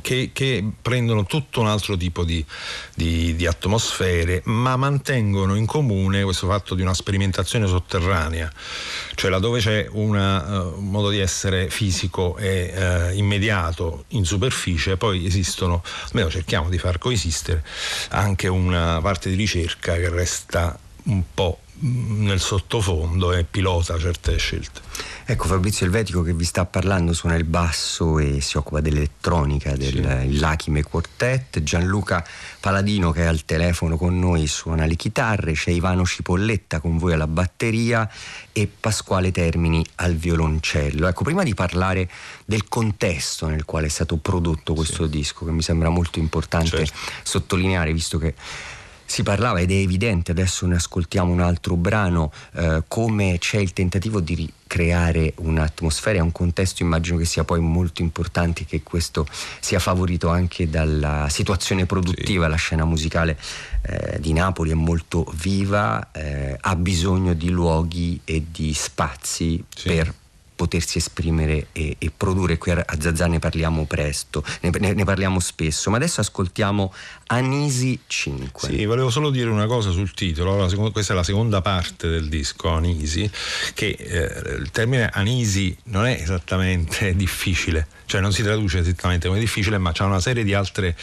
che, 0.00 0.30
che, 0.32 0.64
prendono 0.82 1.24
tutto 1.24 1.60
un 1.60 1.68
altro 1.68 1.96
tipo 1.96 2.24
di, 2.24 2.44
di, 2.96 3.36
di, 3.36 3.46
atmosfere, 3.46 4.42
ma 4.46 4.76
mantengono 4.76 5.54
in 5.54 5.66
comune 5.66 6.24
questo 6.24 6.48
fatto 6.48 6.74
di 6.74 6.82
una 6.82 6.92
sperimentazione 6.92 7.68
sotterranea, 7.68 8.50
cioè 9.14 9.30
laddove 9.30 9.60
c'è 9.60 9.86
una, 9.92 10.62
uh, 10.62 10.78
un 10.78 10.90
modo 10.90 11.10
di 11.10 11.20
essere 11.20 11.70
fisico 11.70 12.36
e 12.38 12.72
uh, 12.74 13.16
immediato 13.16 14.06
in 14.08 14.24
superficie, 14.24 14.96
poi 14.96 15.26
esistono, 15.26 15.84
almeno 16.08 16.28
cerchiamo 16.28 16.68
di 16.68 16.78
far 16.78 16.98
coesistere 16.98 17.62
anche 18.08 18.48
una 18.48 19.00
parte 19.00 19.30
di 19.30 19.36
ricerca 19.36 19.94
che 19.94 20.08
resta 20.08 20.76
un 21.04 21.22
po' 21.32 21.58
nel 21.84 22.40
sottofondo 22.40 23.32
e 23.32 23.44
pilota 23.44 23.98
certe 23.98 24.36
scelte. 24.36 24.80
Ecco 25.24 25.46
Fabrizio 25.46 25.86
Elvetico 25.86 26.22
che 26.22 26.32
vi 26.32 26.44
sta 26.44 26.64
parlando 26.64 27.12
suona 27.12 27.34
il 27.36 27.44
basso 27.44 28.18
e 28.18 28.40
si 28.40 28.56
occupa 28.56 28.80
dell'elettronica 28.80 29.74
del 29.76 30.26
sì. 30.28 30.38
Lachime 30.38 30.82
Quartet, 30.82 31.62
Gianluca 31.62 32.24
Paladino 32.60 33.10
che 33.10 33.22
è 33.22 33.26
al 33.26 33.44
telefono 33.44 33.96
con 33.96 34.18
noi 34.18 34.46
suona 34.46 34.86
le 34.86 34.94
chitarre, 34.94 35.52
c'è 35.52 35.70
Ivano 35.70 36.04
Cipolletta 36.04 36.80
con 36.80 36.98
voi 36.98 37.14
alla 37.14 37.26
batteria 37.26 38.08
e 38.52 38.68
Pasquale 38.68 39.32
Termini 39.32 39.84
al 39.96 40.14
violoncello. 40.14 41.08
Ecco, 41.08 41.24
prima 41.24 41.42
di 41.42 41.54
parlare 41.54 42.08
del 42.44 42.68
contesto 42.68 43.46
nel 43.46 43.64
quale 43.64 43.86
è 43.86 43.90
stato 43.90 44.16
prodotto 44.16 44.74
questo 44.74 45.04
sì. 45.04 45.10
disco, 45.10 45.44
che 45.44 45.52
mi 45.52 45.62
sembra 45.62 45.88
molto 45.88 46.18
importante 46.18 46.84
certo. 46.84 46.94
sottolineare, 47.22 47.92
visto 47.92 48.18
che 48.18 48.34
si 49.12 49.22
parlava 49.22 49.60
ed 49.60 49.70
è 49.70 49.74
evidente, 49.74 50.30
adesso 50.30 50.64
ne 50.66 50.76
ascoltiamo 50.76 51.30
un 51.30 51.40
altro 51.40 51.76
brano, 51.76 52.32
eh, 52.54 52.82
come 52.88 53.36
c'è 53.38 53.58
il 53.58 53.74
tentativo 53.74 54.20
di 54.20 54.34
ricreare 54.34 55.34
un'atmosfera 55.36 56.16
e 56.16 56.22
un 56.22 56.32
contesto, 56.32 56.82
immagino 56.82 57.18
che 57.18 57.26
sia 57.26 57.44
poi 57.44 57.60
molto 57.60 58.00
importante 58.00 58.64
che 58.64 58.82
questo 58.82 59.26
sia 59.60 59.80
favorito 59.80 60.30
anche 60.30 60.70
dalla 60.70 61.26
situazione 61.28 61.84
produttiva, 61.84 62.46
sì. 62.46 62.50
la 62.50 62.56
scena 62.56 62.84
musicale 62.86 63.38
eh, 63.82 64.18
di 64.18 64.32
Napoli 64.32 64.70
è 64.70 64.74
molto 64.74 65.30
viva, 65.34 66.10
eh, 66.10 66.56
ha 66.58 66.74
bisogno 66.74 67.34
di 67.34 67.50
luoghi 67.50 68.18
e 68.24 68.46
di 68.50 68.72
spazi 68.72 69.62
sì. 69.76 69.88
per 69.88 70.14
potersi 70.62 70.98
esprimere 70.98 71.66
e, 71.72 71.96
e 71.98 72.12
produrre. 72.16 72.56
Qui 72.56 72.70
a 72.70 72.84
Zazà 73.00 73.26
ne 73.26 73.40
parliamo 73.40 73.84
presto, 73.84 74.44
ne, 74.60 74.70
ne, 74.78 74.92
ne 74.92 75.04
parliamo 75.04 75.40
spesso, 75.40 75.90
ma 75.90 75.96
adesso 75.96 76.20
ascoltiamo 76.20 76.94
Anisi 77.26 77.98
5. 78.06 78.68
Sì, 78.68 78.84
volevo 78.84 79.10
solo 79.10 79.30
dire 79.30 79.50
una 79.50 79.66
cosa 79.66 79.90
sul 79.90 80.14
titolo, 80.14 80.68
seconda, 80.68 80.92
questa 80.92 81.14
è 81.14 81.16
la 81.16 81.24
seconda 81.24 81.60
parte 81.62 82.08
del 82.08 82.28
disco 82.28 82.68
Anisi, 82.68 83.28
che 83.74 83.96
eh, 83.98 84.54
il 84.60 84.70
termine 84.70 85.08
Anisi 85.12 85.76
non 85.84 86.06
è 86.06 86.12
esattamente 86.12 87.14
difficile, 87.16 87.88
cioè 88.04 88.20
non 88.20 88.32
si 88.32 88.44
traduce 88.44 88.78
esattamente 88.78 89.26
come 89.26 89.40
difficile, 89.40 89.78
ma 89.78 89.90
c'è 89.90 90.04
una 90.04 90.20
serie 90.20 90.44
di 90.44 90.54
altre 90.54 90.96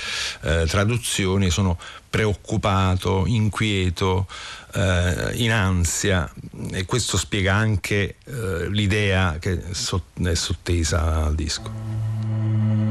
eh, 0.43 0.65
traduzioni, 0.67 1.49
sono 1.49 1.77
preoccupato, 2.09 3.25
inquieto, 3.27 4.25
eh, 4.73 5.31
in 5.35 5.51
ansia 5.51 6.31
e 6.71 6.85
questo 6.85 7.17
spiega 7.17 7.53
anche 7.53 8.15
eh, 8.23 8.69
l'idea 8.69 9.37
che 9.39 9.61
è 9.69 10.35
sottesa 10.35 11.23
al 11.25 11.35
disco. 11.35 12.88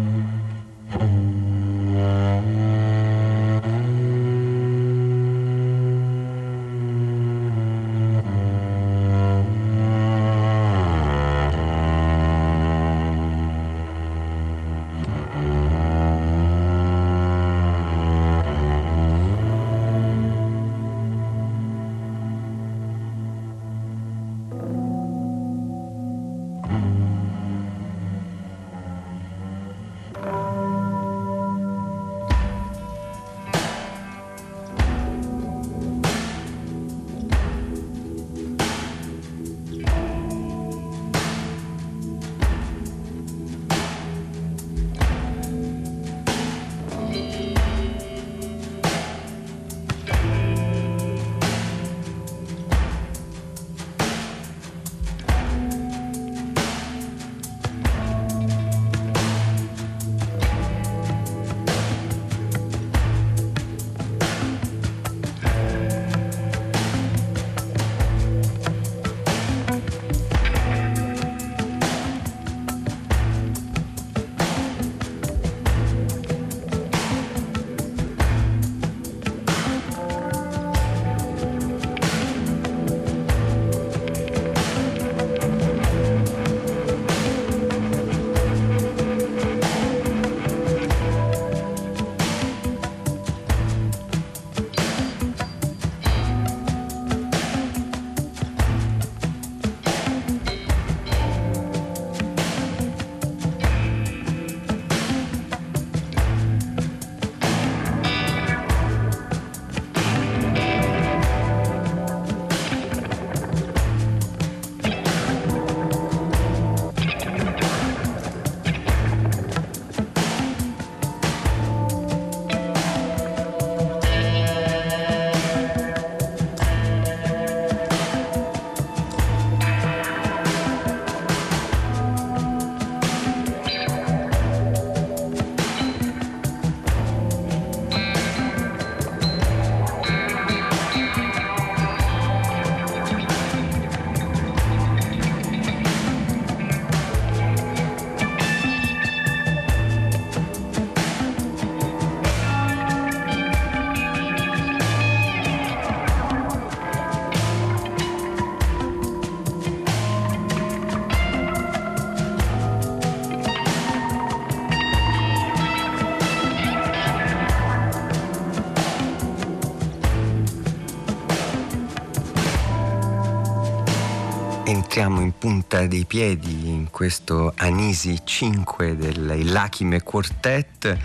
Siamo 174.99 175.21
in 175.21 175.31
punta 175.39 175.87
dei 175.87 176.07
piedi 176.07 176.71
in 176.71 176.89
questo 176.91 177.53
Anisi 177.59 178.19
5 178.25 178.97
del 178.97 179.53
Lachime 179.53 180.03
Quartet. 180.03 180.97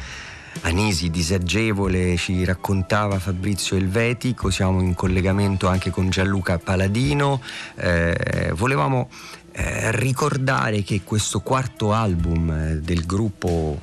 Anisi 0.61 1.11
disagevole 1.11 2.17
ci 2.17 2.43
raccontava 2.43 3.19
Fabrizio 3.19 3.77
Elvetico, 3.77 4.49
siamo 4.49 4.81
in 4.81 4.95
collegamento 4.95 5.67
anche 5.67 5.91
con 5.91 6.09
Gianluca 6.09 6.57
Paladino. 6.57 7.39
Eh, 7.75 8.51
volevamo 8.55 9.11
eh, 9.51 9.91
ricordare 9.91 10.81
che 10.81 11.01
questo 11.03 11.41
quarto 11.41 11.93
album 11.93 12.49
eh, 12.49 12.79
del 12.81 13.05
gruppo 13.05 13.79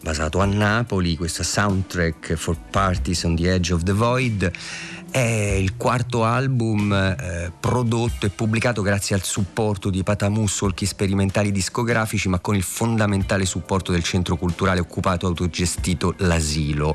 basato 0.00 0.40
a 0.40 0.46
Napoli, 0.46 1.16
questa 1.16 1.42
soundtrack 1.42 2.32
for 2.34 2.56
Parties 2.70 3.24
on 3.24 3.36
the 3.36 3.52
Edge 3.52 3.74
of 3.74 3.82
the 3.82 3.92
Void, 3.92 4.50
è 5.10 5.18
il 5.18 5.76
quarto 5.76 6.24
album 6.24 6.92
eh, 6.92 7.52
prodotto 7.58 8.26
e 8.26 8.30
pubblicato 8.30 8.80
grazie 8.82 9.14
al 9.14 9.22
supporto 9.22 9.90
di 9.90 10.02
Patamus 10.02 10.54
Solchi 10.54 10.86
Sperimentali 10.86 11.50
Discografici, 11.50 12.28
ma 12.28 12.38
con 12.38 12.54
il 12.54 12.62
fondamentale 12.62 13.44
supporto 13.44 13.92
del 13.92 14.02
centro 14.02 14.36
culturale 14.36 14.80
occupato 14.80 15.26
autogestito 15.26 16.14
L'Asilo, 16.18 16.94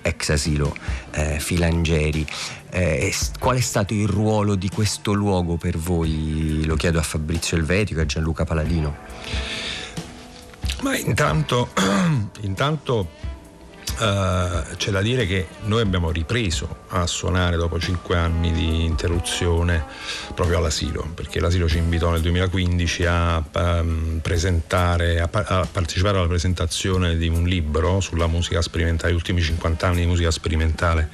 ex 0.00 0.28
asilo 0.30 0.74
eh, 1.10 1.38
Filangeri. 1.40 2.26
Eh, 2.70 3.12
qual 3.38 3.56
è 3.56 3.60
stato 3.60 3.94
il 3.94 4.06
ruolo 4.06 4.54
di 4.54 4.68
questo 4.68 5.12
luogo 5.12 5.56
per 5.56 5.76
voi? 5.76 6.64
Lo 6.64 6.76
chiedo 6.76 6.98
a 6.98 7.02
Fabrizio 7.02 7.56
Elvetico 7.56 8.00
e 8.00 8.02
a 8.02 8.06
Gianluca 8.06 8.44
Paladino. 8.44 8.96
Ma 10.82 10.96
intanto, 10.96 11.70
intanto 12.42 13.08
Uh, 13.98 14.76
c'è 14.76 14.90
da 14.90 15.00
dire 15.00 15.24
che 15.24 15.48
noi 15.62 15.80
abbiamo 15.80 16.10
ripreso 16.10 16.84
a 16.88 17.06
suonare 17.06 17.56
dopo 17.56 17.80
cinque 17.80 18.16
anni 18.16 18.52
di 18.52 18.84
interruzione 18.84 19.84
proprio 20.34 20.58
all'asilo, 20.58 21.08
perché 21.14 21.40
l'asilo 21.40 21.66
ci 21.66 21.78
invitò 21.78 22.10
nel 22.10 22.20
2015 22.20 23.06
a 23.06 23.42
um, 23.54 24.20
a, 24.22 25.28
a, 25.30 25.68
partecipare 25.70 26.18
alla 26.18 26.26
presentazione 26.26 27.16
di 27.16 27.28
un 27.28 27.44
libro 27.44 28.00
sulla 28.00 28.26
musica 28.26 28.60
sperimentale, 28.60 29.12
gli 29.12 29.16
ultimi 29.16 29.40
50 29.40 29.86
anni 29.86 30.00
di 30.00 30.06
musica 30.06 30.30
sperimentale 30.30 31.08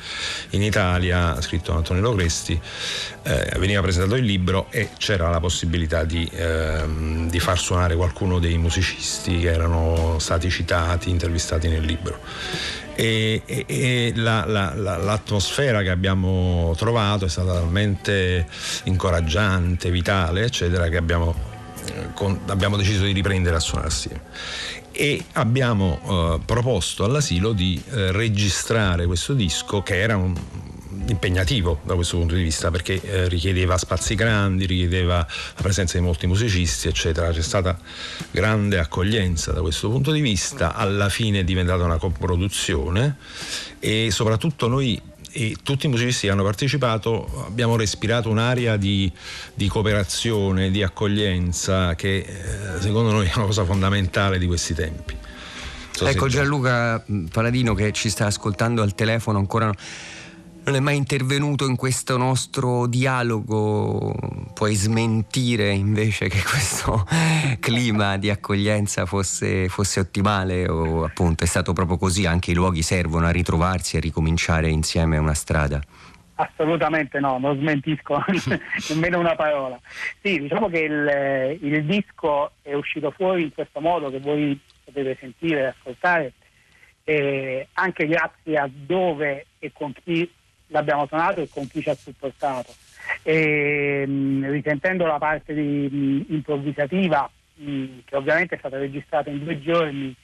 in 0.50 0.62
Italia, 0.62 1.40
scritto 1.40 1.70
da 1.70 1.78
Antonio 1.78 2.14
Cresti. 2.14 2.60
Eh, 3.24 3.54
veniva 3.58 3.80
presentato 3.80 4.16
il 4.16 4.24
libro 4.24 4.66
e 4.70 4.90
c'era 4.98 5.30
la 5.30 5.38
possibilità 5.38 6.02
di, 6.02 6.28
ehm, 6.32 7.30
di 7.30 7.38
far 7.38 7.56
suonare 7.56 7.94
qualcuno 7.94 8.40
dei 8.40 8.58
musicisti 8.58 9.38
che 9.38 9.52
erano 9.52 10.18
stati 10.18 10.50
citati, 10.50 11.08
intervistati 11.10 11.68
nel 11.68 11.84
libro 11.84 12.18
e, 12.94 13.42
e, 13.44 13.64
e 13.66 14.12
la, 14.16 14.44
la, 14.46 14.74
la, 14.74 14.96
l'atmosfera 14.96 15.82
che 15.82 15.90
abbiamo 15.90 16.74
trovato 16.76 17.24
è 17.24 17.28
stata 17.28 17.52
talmente 17.52 18.46
incoraggiante, 18.84 19.90
vitale, 19.90 20.44
eccetera, 20.44 20.88
che 20.88 20.96
abbiamo 20.96 21.50
con, 22.14 22.40
abbiamo 22.46 22.76
deciso 22.76 23.04
di 23.04 23.12
riprendere 23.12 23.56
a 23.56 23.60
suonare 23.60 23.88
assieme. 23.88 24.20
E 24.92 25.24
abbiamo 25.32 26.00
eh, 26.04 26.40
proposto 26.44 27.04
all'asilo 27.04 27.52
di 27.52 27.82
eh, 27.90 28.12
registrare 28.12 29.06
questo 29.06 29.32
disco 29.32 29.82
che 29.82 29.98
era 29.98 30.16
un, 30.16 30.34
impegnativo 31.06 31.80
da 31.84 31.94
questo 31.94 32.16
punto 32.16 32.34
di 32.34 32.42
vista 32.42 32.70
perché 32.70 33.00
eh, 33.00 33.28
richiedeva 33.28 33.76
spazi 33.78 34.14
grandi, 34.14 34.66
richiedeva 34.66 35.16
la 35.16 35.62
presenza 35.62 35.98
di 35.98 36.04
molti 36.04 36.26
musicisti, 36.26 36.88
eccetera. 36.88 37.30
C'è 37.30 37.42
stata 37.42 37.78
grande 38.30 38.78
accoglienza 38.78 39.52
da 39.52 39.60
questo 39.60 39.90
punto 39.90 40.12
di 40.12 40.20
vista, 40.20 40.74
alla 40.74 41.08
fine 41.08 41.40
è 41.40 41.44
diventata 41.44 41.84
una 41.84 41.98
coproduzione 41.98 43.16
e 43.78 44.08
soprattutto 44.10 44.68
noi 44.68 45.00
e 45.34 45.56
tutti 45.62 45.86
i 45.86 45.88
musicisti 45.88 46.26
che 46.26 46.32
hanno 46.32 46.42
partecipato 46.42 47.46
abbiamo 47.46 47.76
respirato 47.76 48.28
un'area 48.28 48.76
di, 48.76 49.10
di 49.54 49.66
cooperazione, 49.66 50.70
di 50.70 50.82
accoglienza 50.82 51.94
che 51.94 52.18
eh, 52.18 52.80
secondo 52.80 53.12
noi 53.12 53.26
è 53.26 53.32
una 53.36 53.46
cosa 53.46 53.64
fondamentale 53.64 54.38
di 54.38 54.46
questi 54.46 54.74
tempi. 54.74 55.16
So 55.92 56.06
ecco 56.06 56.28
Gianluca 56.28 57.02
Paladino 57.30 57.74
che 57.74 57.92
ci 57.92 58.10
sta 58.10 58.26
ascoltando 58.26 58.82
al 58.82 58.94
telefono 58.94 59.38
ancora 59.38 59.72
non 60.64 60.76
è 60.76 60.80
mai 60.80 60.96
intervenuto 60.96 61.66
in 61.66 61.74
questo 61.74 62.16
nostro 62.16 62.86
dialogo, 62.86 64.14
puoi 64.54 64.74
smentire 64.74 65.70
invece 65.72 66.28
che 66.28 66.40
questo 66.42 67.04
clima 67.58 68.16
di 68.16 68.30
accoglienza 68.30 69.04
fosse, 69.04 69.68
fosse, 69.68 70.00
ottimale 70.00 70.68
o 70.68 71.04
appunto 71.04 71.42
è 71.42 71.46
stato 71.46 71.72
proprio 71.72 71.96
così, 71.96 72.26
anche 72.26 72.52
i 72.52 72.54
luoghi 72.54 72.82
servono 72.82 73.26
a 73.26 73.30
ritrovarsi 73.30 73.96
e 73.96 73.98
a 73.98 74.02
ricominciare 74.02 74.68
insieme 74.68 75.18
una 75.18 75.34
strada? 75.34 75.80
Assolutamente 76.36 77.18
no, 77.18 77.38
non 77.38 77.58
smentisco 77.58 78.24
nemmeno 78.90 79.18
una 79.18 79.34
parola. 79.34 79.80
Sì, 80.20 80.38
diciamo 80.38 80.68
che 80.68 80.78
il, 80.78 81.58
il 81.60 81.84
disco 81.84 82.52
è 82.62 82.74
uscito 82.74 83.10
fuori 83.10 83.42
in 83.42 83.52
questo 83.52 83.80
modo 83.80 84.10
che 84.10 84.20
voi 84.20 84.58
potete 84.84 85.16
sentire 85.20 85.60
e 85.60 85.66
ascoltare 85.66 86.32
eh, 87.04 87.66
anche 87.72 88.06
grazie 88.06 88.56
a 88.56 88.70
dove 88.72 89.46
e 89.58 89.72
con 89.72 89.92
chi 90.04 90.30
l'abbiamo 90.72 91.06
suonato 91.06 91.40
e 91.40 91.48
con 91.48 91.68
chi 91.68 91.80
ci 91.80 91.88
ha 91.88 91.94
supportato. 91.94 92.74
E, 93.22 94.04
mh, 94.06 94.50
risentendo 94.50 95.06
la 95.06 95.18
parte 95.18 95.54
di, 95.54 95.88
mh, 95.90 96.34
improvvisativa, 96.34 97.30
mh, 97.54 97.86
che 98.04 98.16
ovviamente 98.16 98.56
è 98.56 98.58
stata 98.58 98.78
registrata 98.78 99.30
in 99.30 99.44
due 99.44 99.60
giorni, 99.60 100.14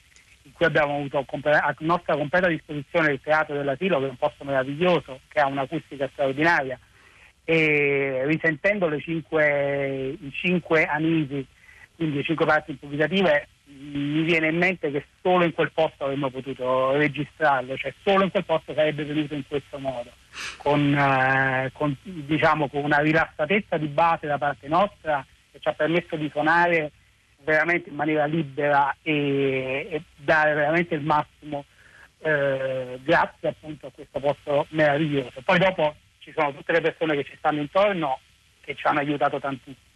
in 0.43 0.51
cui 0.53 0.65
abbiamo 0.65 0.95
avuto 0.95 1.17
a 1.19 1.75
nostra 1.79 2.15
completa 2.15 2.47
disposizione 2.47 3.11
il 3.11 3.21
teatro 3.21 3.55
dell'asilo, 3.55 3.99
che 3.99 4.07
è 4.07 4.09
un 4.09 4.17
posto 4.17 4.43
meraviglioso, 4.43 5.21
che 5.27 5.39
ha 5.39 5.47
un'acustica 5.47 6.09
straordinaria, 6.11 6.79
e 7.43 8.23
risentendo 8.25 8.87
le 8.87 8.99
cinque, 8.99 10.17
i 10.19 10.31
cinque 10.33 10.85
anisi, 10.85 11.45
quindi 11.95 12.17
le 12.17 12.23
cinque 12.23 12.45
parti 12.45 12.71
improvvisative, 12.71 13.47
mi 13.69 14.23
viene 14.23 14.47
in 14.47 14.57
mente 14.57 14.91
che 14.91 15.05
solo 15.21 15.45
in 15.45 15.53
quel 15.53 15.71
posto 15.71 16.03
avremmo 16.05 16.29
potuto 16.29 16.91
registrarlo, 16.91 17.77
cioè 17.77 17.93
solo 18.03 18.23
in 18.23 18.31
quel 18.31 18.45
posto 18.45 18.73
sarebbe 18.73 19.05
venuto 19.05 19.35
in 19.35 19.47
questo 19.47 19.77
modo, 19.77 20.11
con, 20.57 20.93
eh, 20.93 21.69
con, 21.73 21.95
diciamo, 22.01 22.67
con 22.67 22.83
una 22.83 22.99
rilassatezza 22.99 23.77
di 23.77 23.87
base 23.87 24.27
da 24.27 24.37
parte 24.37 24.67
nostra 24.67 25.25
che 25.51 25.59
ci 25.59 25.67
ha 25.67 25.73
permesso 25.73 26.15
di 26.15 26.29
suonare 26.29 26.91
veramente 27.43 27.89
in 27.89 27.95
maniera 27.95 28.25
libera 28.25 28.95
e, 29.01 29.87
e 29.89 30.01
dare 30.15 30.53
veramente 30.53 30.95
il 30.95 31.01
massimo 31.01 31.65
eh, 32.19 32.99
grazie 33.01 33.47
appunto 33.47 33.87
a 33.87 33.91
questo 33.91 34.19
posto 34.19 34.65
meraviglioso. 34.69 35.41
Poi 35.43 35.57
dopo 35.57 35.95
ci 36.19 36.33
sono 36.35 36.53
tutte 36.53 36.73
le 36.73 36.81
persone 36.81 37.15
che 37.15 37.23
ci 37.23 37.35
stanno 37.37 37.61
intorno 37.61 38.19
che 38.61 38.75
ci 38.75 38.85
hanno 38.85 38.99
aiutato 38.99 39.39
tantissimo 39.39 39.88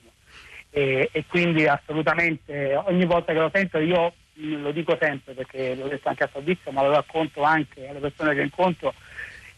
e, 0.75 1.09
e, 1.11 1.25
quindi 1.27 1.67
assolutamente 1.67 2.75
ogni 2.75 3.05
volta 3.05 3.31
che 3.31 3.39
lo 3.39 3.51
sento 3.53 3.77
io 3.77 4.13
lo 4.35 4.71
dico 4.71 4.97
sempre 4.99 5.33
perché 5.33 5.75
l'ho 5.75 5.87
detto 5.87 6.09
anche 6.09 6.23
a 6.23 6.27
Fabrizio 6.27 6.71
ma 6.71 6.81
lo 6.81 6.89
racconto 6.89 7.43
anche 7.43 7.87
alle 7.87 7.99
persone 7.99 8.33
che 8.33 8.41
incontro 8.41 8.93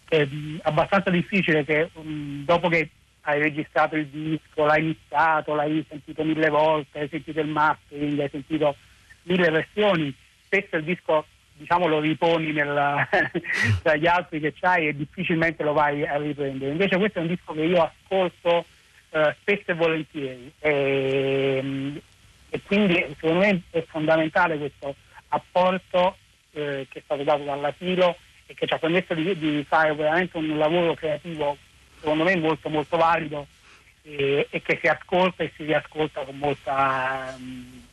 è 0.07 0.27
abbastanza 0.63 1.09
difficile 1.09 1.63
che 1.63 1.89
um, 1.93 2.43
dopo 2.43 2.67
che 2.67 2.89
hai 3.27 3.41
registrato 3.41 3.95
il 3.95 4.05
disco, 4.07 4.65
l'hai 4.65 4.81
iniziato, 4.81 5.55
l'hai 5.55 5.83
sentito 5.89 6.23
mille 6.23 6.49
volte, 6.49 6.99
hai 6.99 7.07
sentito 7.09 7.39
il 7.39 7.47
mastering, 7.47 8.19
hai 8.19 8.29
sentito 8.29 8.75
mille 9.23 9.49
versioni, 9.49 10.13
spesso 10.43 10.75
il 10.75 10.83
disco 10.83 11.25
diciamo 11.53 11.87
lo 11.87 11.99
riponi 11.99 12.51
nel, 12.51 13.07
tra 13.81 13.95
gli 13.95 14.05
altri 14.05 14.39
che 14.39 14.53
c'hai 14.53 14.89
e 14.89 14.95
difficilmente 14.95 15.63
lo 15.63 15.73
vai 15.73 16.05
a 16.05 16.17
riprendere. 16.17 16.71
Invece 16.71 16.97
questo 16.97 17.19
è 17.19 17.21
un 17.21 17.29
disco 17.29 17.53
che 17.53 17.63
io 17.63 17.81
ascolto 17.81 18.65
eh, 19.15 19.35
spesso 19.39 19.71
e 19.71 19.73
volentieri. 19.73 20.51
E, 20.59 21.57
ehm, 21.57 22.01
e, 22.49 22.61
quindi 22.63 22.95
secondo 23.19 23.39
me 23.39 23.61
è 23.69 23.81
fondamentale 23.87 24.57
questo 24.57 24.95
apporto 25.29 26.17
eh, 26.51 26.85
che 26.89 26.99
è 26.99 27.01
stato 27.03 27.23
dato 27.23 27.43
dall'asilo 27.43 28.17
e 28.45 28.53
che 28.53 28.67
ci 28.67 28.73
ha 28.73 28.77
permesso 28.77 29.13
di, 29.13 29.37
di, 29.37 29.65
fare 29.67 29.93
veramente 29.95 30.37
un 30.37 30.57
lavoro 30.57 30.93
creativo 30.93 31.57
secondo 31.99 32.25
me 32.25 32.35
molto 32.35 32.69
molto 32.69 32.97
valido 32.97 33.47
e, 34.03 34.47
e 34.49 34.61
che 34.61 34.79
si 34.81 34.87
ascolta 34.87 35.43
e 35.43 35.51
si 35.55 35.63
riascolta 35.63 36.21
con 36.21 36.37
molta 36.37 37.33
um, 37.37 37.84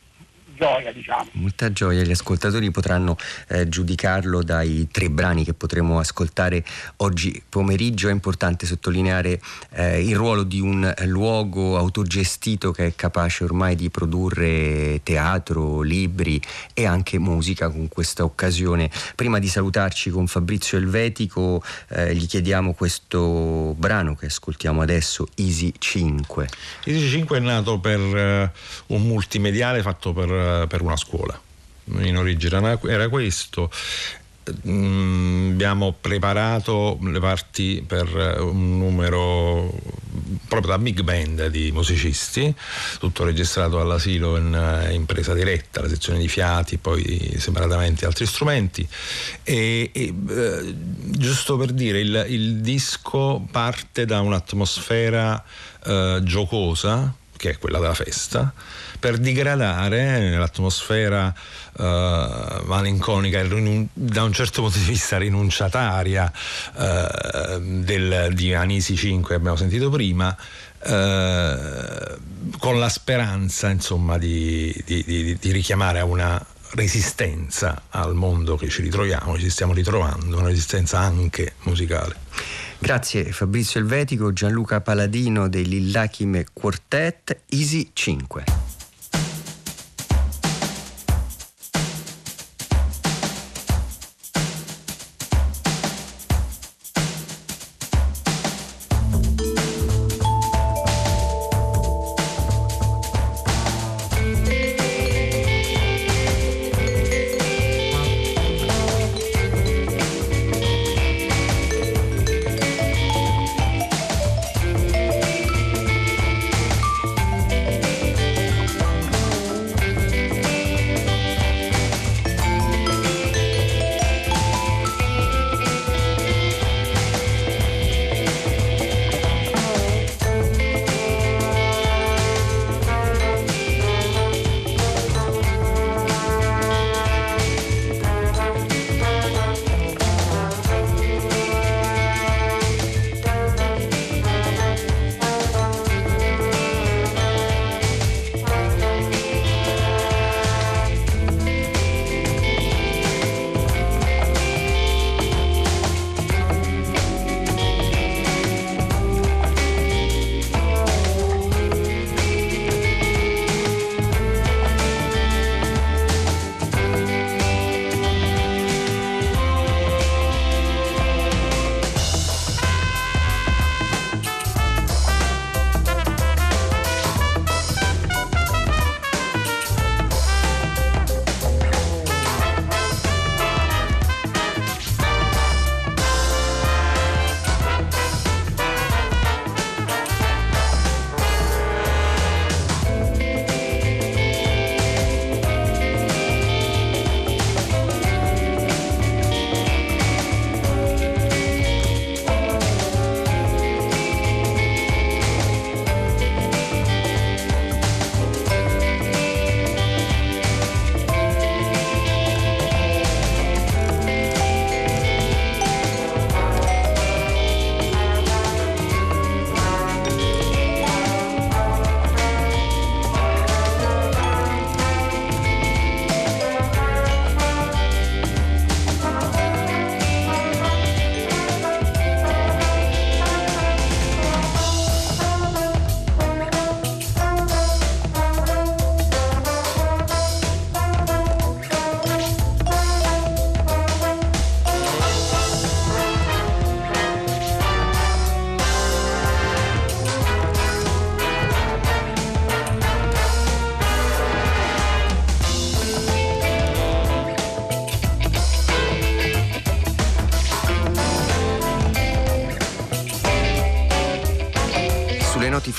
gioia, 0.55 0.91
diciamo. 0.91 1.27
Molta 1.33 1.71
gioia, 1.71 2.03
gli 2.03 2.11
ascoltatori 2.11 2.71
potranno 2.71 3.17
eh, 3.47 3.67
giudicarlo 3.67 4.43
dai 4.43 4.87
tre 4.91 5.09
brani 5.09 5.43
che 5.43 5.53
potremo 5.53 5.99
ascoltare 5.99 6.63
oggi 6.97 7.41
pomeriggio. 7.47 8.09
È 8.09 8.11
importante 8.11 8.65
sottolineare 8.65 9.39
eh, 9.71 10.01
il 10.03 10.15
ruolo 10.15 10.43
di 10.43 10.59
un 10.59 10.91
luogo 11.05 11.77
autogestito 11.77 12.71
che 12.71 12.87
è 12.87 12.95
capace 12.95 13.43
ormai 13.43 13.75
di 13.75 13.89
produrre 13.89 15.01
teatro, 15.03 15.81
libri 15.81 16.41
e 16.73 16.85
anche 16.85 17.19
musica 17.19 17.69
con 17.69 17.87
questa 17.87 18.23
occasione. 18.23 18.89
Prima 19.15 19.39
di 19.39 19.47
salutarci 19.47 20.09
con 20.09 20.27
Fabrizio 20.27 20.77
Elvetico, 20.77 21.63
eh, 21.89 22.15
gli 22.15 22.27
chiediamo 22.27 22.73
questo 22.73 23.75
brano 23.77 24.15
che 24.15 24.27
ascoltiamo 24.27 24.81
adesso, 24.81 25.27
Easy 25.35 25.73
5. 25.77 26.47
Easy 26.85 27.09
5 27.09 27.37
è 27.37 27.39
nato 27.39 27.79
per 27.79 27.99
uh, 27.99 28.93
un 28.93 29.01
multimediale 29.03 29.81
fatto 29.81 30.13
per 30.13 30.29
per 30.67 30.81
una 30.81 30.97
scuola. 30.97 31.39
In 31.99 32.17
origine 32.17 32.79
era 32.85 33.09
questo. 33.09 33.69
Mm, 34.67 35.51
abbiamo 35.51 35.95
preparato 35.99 36.97
le 37.01 37.19
parti 37.19 37.81
per 37.85 38.39
un 38.41 38.77
numero 38.77 39.71
proprio 40.47 40.71
da 40.71 40.77
big 40.77 41.01
band 41.01 41.47
di 41.47 41.71
musicisti, 41.71 42.53
tutto 42.99 43.23
registrato 43.23 43.79
all'asilo 43.79 44.37
in, 44.37 44.89
in 44.91 45.05
presa 45.05 45.33
diretta, 45.33 45.81
la 45.81 45.87
sezione 45.87 46.19
di 46.19 46.27
fiati, 46.27 46.77
poi 46.77 47.35
separatamente 47.37 48.05
altri 48.05 48.25
strumenti. 48.25 48.87
E, 49.43 49.89
e 49.91 50.13
eh, 50.29 50.75
giusto 50.75 51.57
per 51.57 51.71
dire, 51.71 51.99
il, 51.99 52.25
il, 52.29 52.57
disco 52.57 53.45
parte 53.49 54.05
da 54.05 54.19
un'atmosfera 54.19 55.43
eh, 55.85 56.19
giocosa, 56.23 57.15
che 57.43 57.49
è 57.49 57.57
quella 57.57 57.79
della 57.79 57.93
festa, 57.93 58.53
per 58.97 59.17
digradare 59.17 60.29
nell'atmosfera 60.29 61.33
uh, 61.73 61.83
malinconica, 62.63 63.43
da 63.43 64.23
un 64.23 64.31
certo 64.31 64.61
punto 64.61 64.77
di 64.77 64.85
vista 64.85 65.17
rinunciataria 65.17 66.31
uh, 66.75 67.59
del, 67.59 68.29
di 68.31 68.53
Anisi 68.53 68.95
5 68.95 69.35
abbiamo 69.35 69.57
sentito 69.57 69.89
prima, 69.89 70.33
uh, 70.83 70.87
con 72.59 72.79
la 72.79 72.87
speranza 72.87 73.69
insomma 73.69 74.17
di, 74.17 74.73
di, 74.85 75.03
di, 75.05 75.37
di 75.37 75.51
richiamare 75.51 75.99
a 75.99 76.05
una 76.05 76.41
resistenza 76.75 77.83
al 77.89 78.15
mondo 78.15 78.55
che 78.55 78.69
ci 78.69 78.81
ritroviamo, 78.81 79.37
ci 79.37 79.49
stiamo 79.49 79.73
ritrovando, 79.73 80.37
una 80.37 80.47
resistenza 80.47 80.99
anche 80.99 81.55
musicale. 81.63 82.15
Grazie 82.83 83.31
Fabrizio 83.31 83.79
Elvetico, 83.79 84.33
Gianluca 84.33 84.81
Paladino 84.81 85.47
dei 85.47 85.65
Lillachime 85.65 86.43
Quartet, 86.51 87.43
Easy 87.47 87.91
5. 87.93 88.62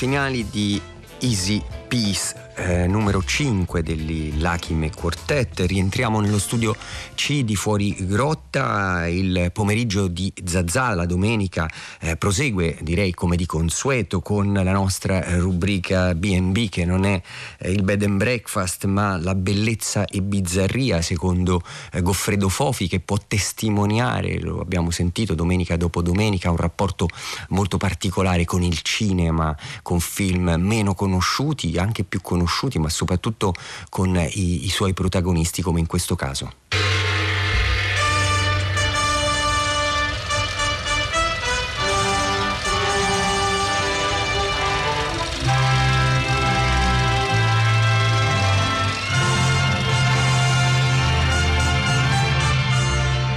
Finali 0.05 0.47
di 0.51 0.79
Easy 1.21 1.59
Peace 1.87 2.44
numero 2.87 3.23
5 3.23 3.83
degli 3.83 4.39
Lachime 4.39 4.91
Quartet. 4.91 5.61
Rientriamo 5.61 6.19
nello 6.19 6.39
studio 6.39 6.75
C 7.15 7.43
di 7.43 7.55
Fuori 7.55 7.95
Grotta. 8.05 9.07
Il 9.07 9.49
pomeriggio 9.53 10.07
di 10.07 10.31
Zazà, 10.43 10.93
la 10.93 11.05
domenica, 11.05 11.69
eh, 11.99 12.15
prosegue, 12.17 12.77
direi 12.81 13.13
come 13.13 13.35
di 13.35 13.45
consueto, 13.45 14.21
con 14.21 14.53
la 14.53 14.71
nostra 14.71 15.37
rubrica 15.39 16.13
BB, 16.13 16.69
che 16.69 16.85
non 16.85 17.05
è 17.05 17.21
eh, 17.59 17.71
il 17.71 17.83
bed 17.83 18.03
and 18.03 18.17
breakfast, 18.17 18.85
ma 18.85 19.17
la 19.17 19.35
bellezza 19.35 20.05
e 20.05 20.21
bizzarria, 20.21 21.01
secondo 21.01 21.61
eh, 21.91 22.01
Goffredo 22.01 22.49
Fofi, 22.49 22.87
che 22.87 22.99
può 22.99 23.17
testimoniare, 23.25 24.39
lo 24.39 24.59
abbiamo 24.59 24.91
sentito 24.91 25.33
domenica 25.33 25.77
dopo 25.77 26.01
domenica, 26.01 26.49
un 26.49 26.57
rapporto 26.57 27.07
molto 27.49 27.77
particolare 27.77 28.45
con 28.45 28.63
il 28.63 28.81
cinema, 28.81 29.55
con 29.81 29.99
film 29.99 30.55
meno 30.57 30.93
conosciuti, 30.93 31.77
anche 31.77 32.03
più 32.03 32.21
conosciuti 32.21 32.74
conosciuti, 32.75 32.79
ma 32.79 32.89
soprattutto 32.89 33.53
con 33.89 34.15
i, 34.15 34.65
i 34.65 34.69
suoi 34.69 34.93
protagonisti 34.93 35.61
come 35.61 35.79
in 35.79 35.87
questo 35.87 36.15
caso. 36.15 36.53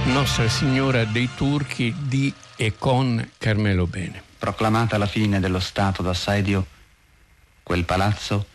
Nostra 0.05 0.49
Signora 0.49 1.05
dei 1.05 1.29
Turchi 1.33 1.95
di 1.97 2.33
e 2.57 2.73
con 2.77 3.31
Carmelo 3.37 3.87
Bene. 3.87 4.21
Proclamata 4.37 4.97
la 4.97 5.05
fine 5.05 5.39
dello 5.39 5.59
stato 5.59 6.01
d'assedio, 6.01 6.65
quel 7.63 7.85
palazzo 7.85 8.45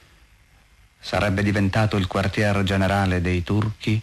sarebbe 1.05 1.43
diventato 1.43 1.99
il 1.99 2.07
quartier 2.07 2.63
generale 2.63 3.21
dei 3.21 3.43
turchi 3.43 4.01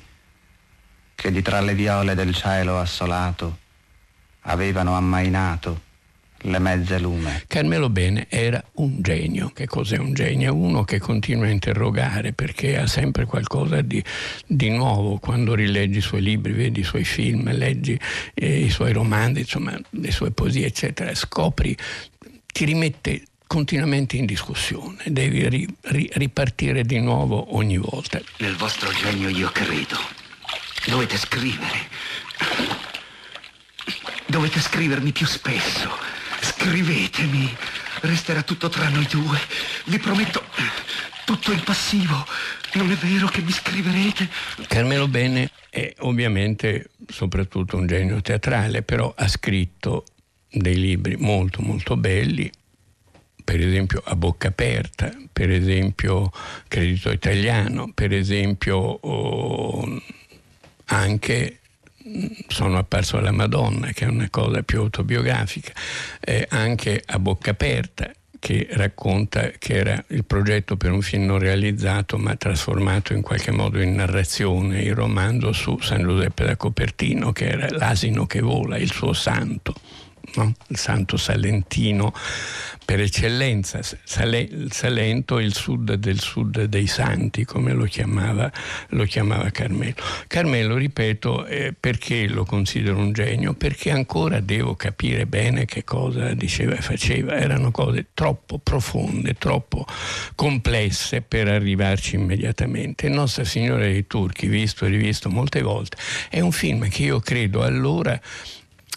che 1.16 1.32
di 1.32 1.42
tra 1.42 1.60
le 1.60 1.74
viole 1.74 2.14
del 2.14 2.36
cielo 2.36 2.78
assolato 2.78 3.58
avevano 4.42 4.96
ammainato 4.96 5.82
le 6.42 6.60
mezze 6.60 7.00
lume. 7.00 7.44
Carmelo 7.48 7.90
Bene 7.90 8.28
era 8.30 8.64
un 8.74 9.02
genio. 9.02 9.50
Che 9.50 9.66
cos'è 9.66 9.98
un 9.98 10.14
genio? 10.14 10.54
Uno 10.54 10.84
che 10.84 11.00
continua 11.00 11.46
a 11.46 11.50
interrogare 11.50 12.34
perché 12.34 12.78
ha 12.78 12.86
sempre 12.86 13.26
qualcosa 13.26 13.82
di, 13.82 14.04
di 14.46 14.70
nuovo 14.70 15.18
quando 15.18 15.56
rileggi 15.56 15.98
i 15.98 16.02
suoi 16.02 16.22
libri, 16.22 16.54
vedi 16.54 16.82
i 16.82 16.84
suoi 16.84 17.04
film, 17.04 17.52
leggi 17.52 18.00
eh, 18.36 18.60
i 18.60 18.70
suoi 18.70 18.94
romanzi, 18.94 19.40
insomma 19.42 19.76
le 19.90 20.12
sue 20.12 20.30
poesie, 20.30 20.68
eccetera. 20.68 21.14
Scopri, 21.16 21.76
ti 22.46 22.64
rimette 22.66 23.24
continuamente 23.52 24.16
in 24.16 24.26
discussione, 24.26 25.04
devi 25.08 25.50
ri, 25.50 25.68
ri, 25.82 26.10
ripartire 26.14 26.86
di 26.86 27.02
nuovo 27.02 27.58
ogni 27.58 27.78
volta. 27.78 28.18
Nel 28.38 28.56
vostro 28.56 28.90
genio 28.94 29.28
io 29.28 29.50
credo. 29.50 30.00
Dovete 30.86 31.18
scrivere. 31.18 31.90
Dovete 34.26 34.62
scrivermi 34.62 35.12
più 35.12 35.26
spesso. 35.26 35.90
Scrivetemi. 36.40 37.54
Resterà 38.00 38.42
tutto 38.42 38.70
tra 38.70 38.88
noi 38.88 39.06
due. 39.08 39.38
Vi 39.84 40.00
prometto 40.00 40.46
tutto 41.26 41.52
in 41.52 41.62
passivo. 41.62 42.26
Non 42.76 42.90
è 42.90 42.96
vero 42.96 43.28
che 43.28 43.42
mi 43.42 43.52
scriverete? 43.52 44.30
Carmelo 44.66 45.10
Bene 45.10 45.52
è 45.70 45.94
ovviamente 46.00 46.92
soprattutto 47.10 47.76
un 47.76 47.86
genio 47.86 48.22
teatrale, 48.22 48.82
però 48.82 49.14
ha 49.14 49.28
scritto 49.28 50.06
dei 50.50 50.78
libri 50.78 51.18
molto 51.18 51.62
molto 51.62 51.98
belli 51.98 52.50
per 53.52 53.60
esempio 53.60 54.02
a 54.06 54.16
bocca 54.16 54.48
aperta, 54.48 55.12
per 55.30 55.52
esempio 55.52 56.32
credito 56.70 57.12
italiano, 57.12 57.92
per 57.94 58.14
esempio 58.14 58.78
oh, 58.78 60.02
anche 60.86 61.60
sono 62.48 62.78
apparso 62.78 63.18
alla 63.18 63.32
Madonna, 63.32 63.92
che 63.92 64.06
è 64.06 64.08
una 64.08 64.30
cosa 64.30 64.64
più 64.64 64.80
autobiografica, 64.80 65.74
eh, 66.22 66.48
anche 66.50 67.04
a 67.06 67.20
bocca 67.20 67.52
aperta 67.52 68.10
che 68.40 68.70
racconta 68.72 69.52
che 69.60 69.76
era 69.76 70.02
il 70.08 70.24
progetto 70.24 70.78
per 70.78 70.92
un 70.92 71.02
film 71.02 71.26
non 71.26 71.38
realizzato 71.38 72.18
ma 72.18 72.38
trasformato 72.38 73.12
in 73.12 73.22
qualche 73.22 73.52
modo 73.52 73.82
in 73.82 73.96
narrazione, 73.96 74.82
il 74.82 74.96
romanzo 74.96 75.52
su 75.52 75.78
San 75.82 76.04
Giuseppe 76.04 76.46
da 76.46 76.56
Copertino 76.56 77.34
che 77.34 77.50
era 77.50 77.68
l'asino 77.70 78.26
che 78.26 78.40
vola, 78.40 78.78
il 78.78 78.90
suo 78.90 79.12
santo 79.12 79.76
no? 80.36 80.54
il 80.68 80.78
santo 80.78 81.18
salentino 81.18 82.14
per 82.92 83.00
eccellenza, 83.00 83.80
Sale, 84.04 84.50
Salento 84.70 85.38
è 85.38 85.44
il 85.44 85.54
sud 85.54 85.94
del 85.94 86.20
sud 86.20 86.66
dei 86.66 86.88
santi, 86.88 87.46
come 87.46 87.72
lo 87.72 87.86
chiamava, 87.86 88.52
lo 88.90 89.06
chiamava 89.06 89.50
Carmelo. 89.50 89.96
Carmelo, 90.28 90.76
ripeto, 90.76 91.46
eh, 91.46 91.74
perché 91.80 92.28
lo 92.28 92.44
considero 92.44 92.98
un 92.98 93.14
genio? 93.14 93.54
Perché 93.54 93.92
ancora 93.92 94.42
devo 94.42 94.76
capire 94.76 95.26
bene 95.26 95.64
che 95.64 95.86
cosa 95.86 96.34
diceva 96.34 96.76
e 96.76 96.82
faceva, 96.82 97.38
erano 97.38 97.72
cose 97.72 98.08
troppo 98.14 98.58
profonde, 98.58 99.36
troppo 99.36 99.86
complesse 100.36 101.22
per 101.22 101.48
arrivarci 101.48 102.16
immediatamente. 102.16 103.08
Nostra 103.08 103.46
Signora 103.46 103.84
dei 103.84 104.06
Turchi, 104.06 104.48
visto 104.48 104.86
e 104.86 104.90
rivisto 104.90 105.30
molte 105.30 105.62
volte, 105.62 105.96
è 106.30 106.42
un 106.42 106.52
film 106.52 106.90
che 106.90 107.04
io 107.04 107.22
credo 107.22 107.64
allora 107.64 108.20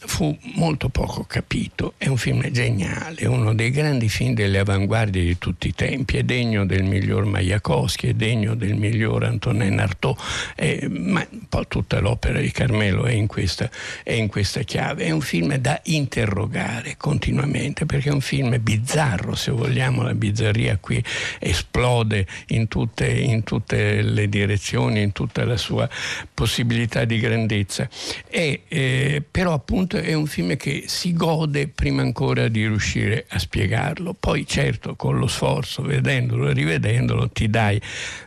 fu 0.07 0.37
molto 0.55 0.89
poco 0.89 1.25
capito, 1.25 1.95
è 1.97 2.07
un 2.07 2.17
film 2.17 2.49
geniale, 2.51 3.27
uno 3.27 3.55
dei 3.55 3.71
grandi 3.71 4.09
film 4.09 4.35
delle 4.35 4.59
avanguardie 4.59 5.25
di 5.25 5.39
tutti 5.39 5.69
i 5.69 5.75
tempi, 5.75 6.17
è 6.19 6.23
degno 6.23 6.67
del 6.67 6.85
miglior 6.85 7.25
Majakowski, 7.25 8.09
è 8.09 8.15
degno 8.15 8.55
del 8.55 8.75
miglior 8.75 9.25
Antonin 9.25 9.79
Artaud, 9.79 10.17
eh, 10.57 10.87
ma 10.89 11.27
un 11.31 11.49
po' 11.49 11.67
tutta 11.67 12.01
l'opera 12.01 12.41
di 12.41 12.51
Carmelo 12.51 13.05
è 13.05 13.13
in, 13.13 13.27
questa, 13.27 13.69
è 14.03 14.13
in 14.13 14.29
questa 14.29 14.63
chiave, 14.63 15.05
è 15.05 15.11
un 15.11 15.21
film 15.21 15.55
da 15.57 15.81
interrogare 15.85 16.97
continuamente 16.97 17.87
perché 17.87 18.11
è 18.11 18.13
un 18.13 18.21
film 18.21 18.57
bizzarro, 18.61 19.35
se 19.35 19.51
vogliamo, 19.51 20.03
la 20.03 20.15
bizzarria 20.15 20.79
qui 20.81 21.03
esplode 21.39 22.27
in 22.49 22.69
tutte, 22.69 23.09
in 23.09 23.43
tutte 23.43 24.03
le 24.03 24.29
direzioni, 24.29 25.03
in 25.03 25.13
tutta 25.13 25.45
la 25.45 25.57
sua 25.57 25.89
possibilità 26.33 27.05
di 27.05 27.19
grandezza, 27.19 27.89
e, 28.29 28.63
eh, 28.69 29.23
però 29.29 29.53
appunto 29.53 29.94
è 30.01 30.15
un 30.15 30.27
film 30.27 30.57
che 30.57 30.85
si 30.87 31.13
gode 31.13 31.69
prima 31.69 32.03
ancora 32.03 32.49
di 32.49 32.67
riuscire 32.67 33.27
a 33.29 33.39
spiegarlo. 33.39 34.15
Poi 34.19 34.47
certo 34.47 34.97
con 34.97 35.19
lo 35.19 35.27
sforzo, 35.27 35.83
vedendolo 35.83 36.49
e 36.49 36.53
rivedendolo, 36.53 37.29
ti 37.29 37.49
dai 37.49 37.81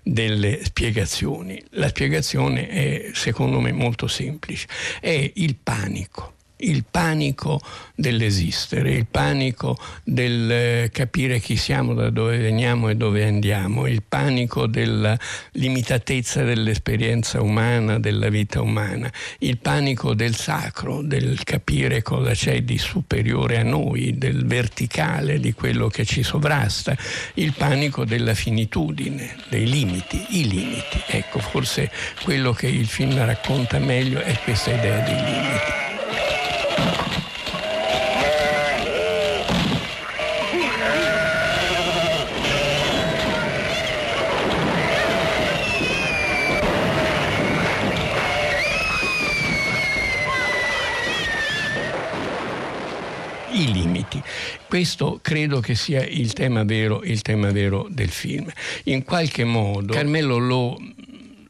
delle 0.04 0.64
spiegazioni. 0.64 1.62
La 1.72 1.88
spiegazione 1.88 2.68
è 2.68 3.10
secondo 3.14 3.60
me 3.60 3.72
molto 3.72 4.08
semplice, 4.08 4.68
è 5.00 5.32
il 5.36 5.56
panico 5.62 6.37
il 6.58 6.86
panico 6.90 7.60
dell'esistere, 7.94 8.92
il 8.94 9.06
panico 9.10 9.78
del 10.04 10.52
eh, 10.52 10.90
capire 10.92 11.40
chi 11.40 11.56
siamo, 11.56 11.94
da 11.94 12.10
dove 12.10 12.38
veniamo 12.38 12.90
e 12.90 12.96
dove 12.96 13.26
andiamo, 13.26 13.88
il 13.88 14.04
panico 14.08 14.66
della 14.68 15.18
limitatezza 15.54 16.44
dell'esperienza 16.44 17.42
umana, 17.42 18.00
della 18.00 18.30
vita 18.30 18.62
umana, 18.62 19.12
il 19.40 19.58
panico 19.58 20.14
del 20.14 20.36
sacro, 20.36 21.02
del 21.02 21.44
capire 21.44 22.02
cosa 22.02 22.32
c'è 22.32 22.62
di 22.62 22.78
superiore 22.78 23.58
a 23.58 23.64
noi, 23.64 24.18
del 24.18 24.46
verticale, 24.46 25.40
di 25.40 25.54
quello 25.54 25.88
che 25.88 26.06
ci 26.06 26.24
sovrasta, 26.24 26.96
il 27.36 27.54
panico 27.54 28.06
della 28.06 28.34
finitudine, 28.34 29.36
dei 29.50 29.70
limiti, 29.70 30.26
i 30.30 30.48
limiti. 30.48 31.02
Ecco, 31.08 31.40
forse 31.40 31.92
quello 32.24 32.52
che 32.54 32.68
il 32.68 32.88
film 32.88 33.24
racconta 33.24 33.80
meglio 33.80 34.20
è 34.20 34.38
questa 34.44 34.72
idea 34.72 35.00
dei 35.00 35.16
limiti. 35.16 35.87
I 54.08 54.18
limiti. 54.18 54.24
Questo 54.68 55.20
credo 55.22 55.60
che 55.60 55.76
sia 55.76 56.04
il 56.04 56.34
tema 56.34 56.64
vero, 56.64 57.04
il 57.04 57.22
tema 57.22 57.52
vero 57.52 57.88
del 57.90 58.10
film. 58.10 58.52
In 58.84 59.04
qualche 59.04 59.44
modo 59.44 59.94
Carmelo 59.94 60.38
lo 60.38 60.78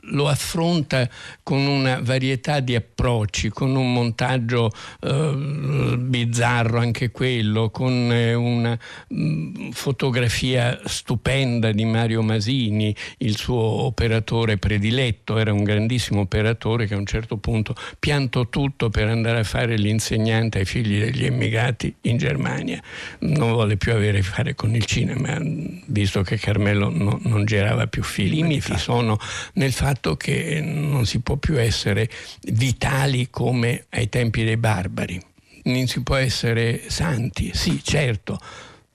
lo 0.09 0.27
affronta 0.27 1.09
con 1.43 1.59
una 1.59 1.99
varietà 2.01 2.59
di 2.59 2.75
approcci, 2.75 3.49
con 3.49 3.75
un 3.75 3.91
montaggio 3.91 4.71
eh, 5.01 5.95
bizzarro 5.97 6.79
anche 6.79 7.11
quello, 7.11 7.69
con 7.69 8.11
eh, 8.11 8.33
una 8.33 8.77
mh, 9.07 9.21
mm, 9.21 9.69
fotografia 9.71 10.79
stupenda 10.85 11.71
di 11.71 11.85
Mario 11.85 12.21
Masini, 12.21 12.95
il 13.19 13.37
suo 13.37 13.57
operatore 13.57 14.57
prediletto, 14.57 15.37
era 15.37 15.53
un 15.53 15.63
grandissimo 15.63 16.21
operatore 16.21 16.87
che 16.87 16.93
a 16.93 16.97
un 16.97 17.05
certo 17.05 17.37
punto 17.37 17.75
piantò 17.99 18.47
tutto 18.49 18.89
per 18.89 19.07
andare 19.07 19.39
a 19.39 19.43
fare 19.43 19.77
l'insegnante 19.77 20.59
ai 20.59 20.65
figli 20.65 20.99
degli 20.99 21.25
emigrati 21.25 21.93
in 22.01 22.17
Germania. 22.17 22.81
Non 23.19 23.51
vuole 23.51 23.77
più 23.77 23.91
avere 23.91 24.19
a 24.19 24.23
fare 24.23 24.55
con 24.55 24.75
il 24.75 24.85
cinema, 24.85 25.37
visto 25.87 26.21
che 26.21 26.37
Carmelo 26.37 26.89
no, 26.89 27.19
non 27.23 27.45
girava 27.45 27.87
più 27.87 28.03
film. 28.03 28.25
I 28.27 28.29
limiti 28.29 28.77
sono 28.77 29.17
nel 29.53 29.71
fatto 29.71 29.96
che 30.15 30.61
non 30.61 31.05
si 31.05 31.19
può 31.19 31.37
più 31.37 31.59
essere 31.59 32.09
vitali 32.43 33.29
come 33.29 33.85
ai 33.89 34.09
tempi 34.09 34.43
dei 34.43 34.57
barbari. 34.57 35.19
Non 35.63 35.87
si 35.87 36.03
può 36.03 36.15
essere 36.15 36.89
santi, 36.89 37.51
sì, 37.53 37.83
certo, 37.83 38.39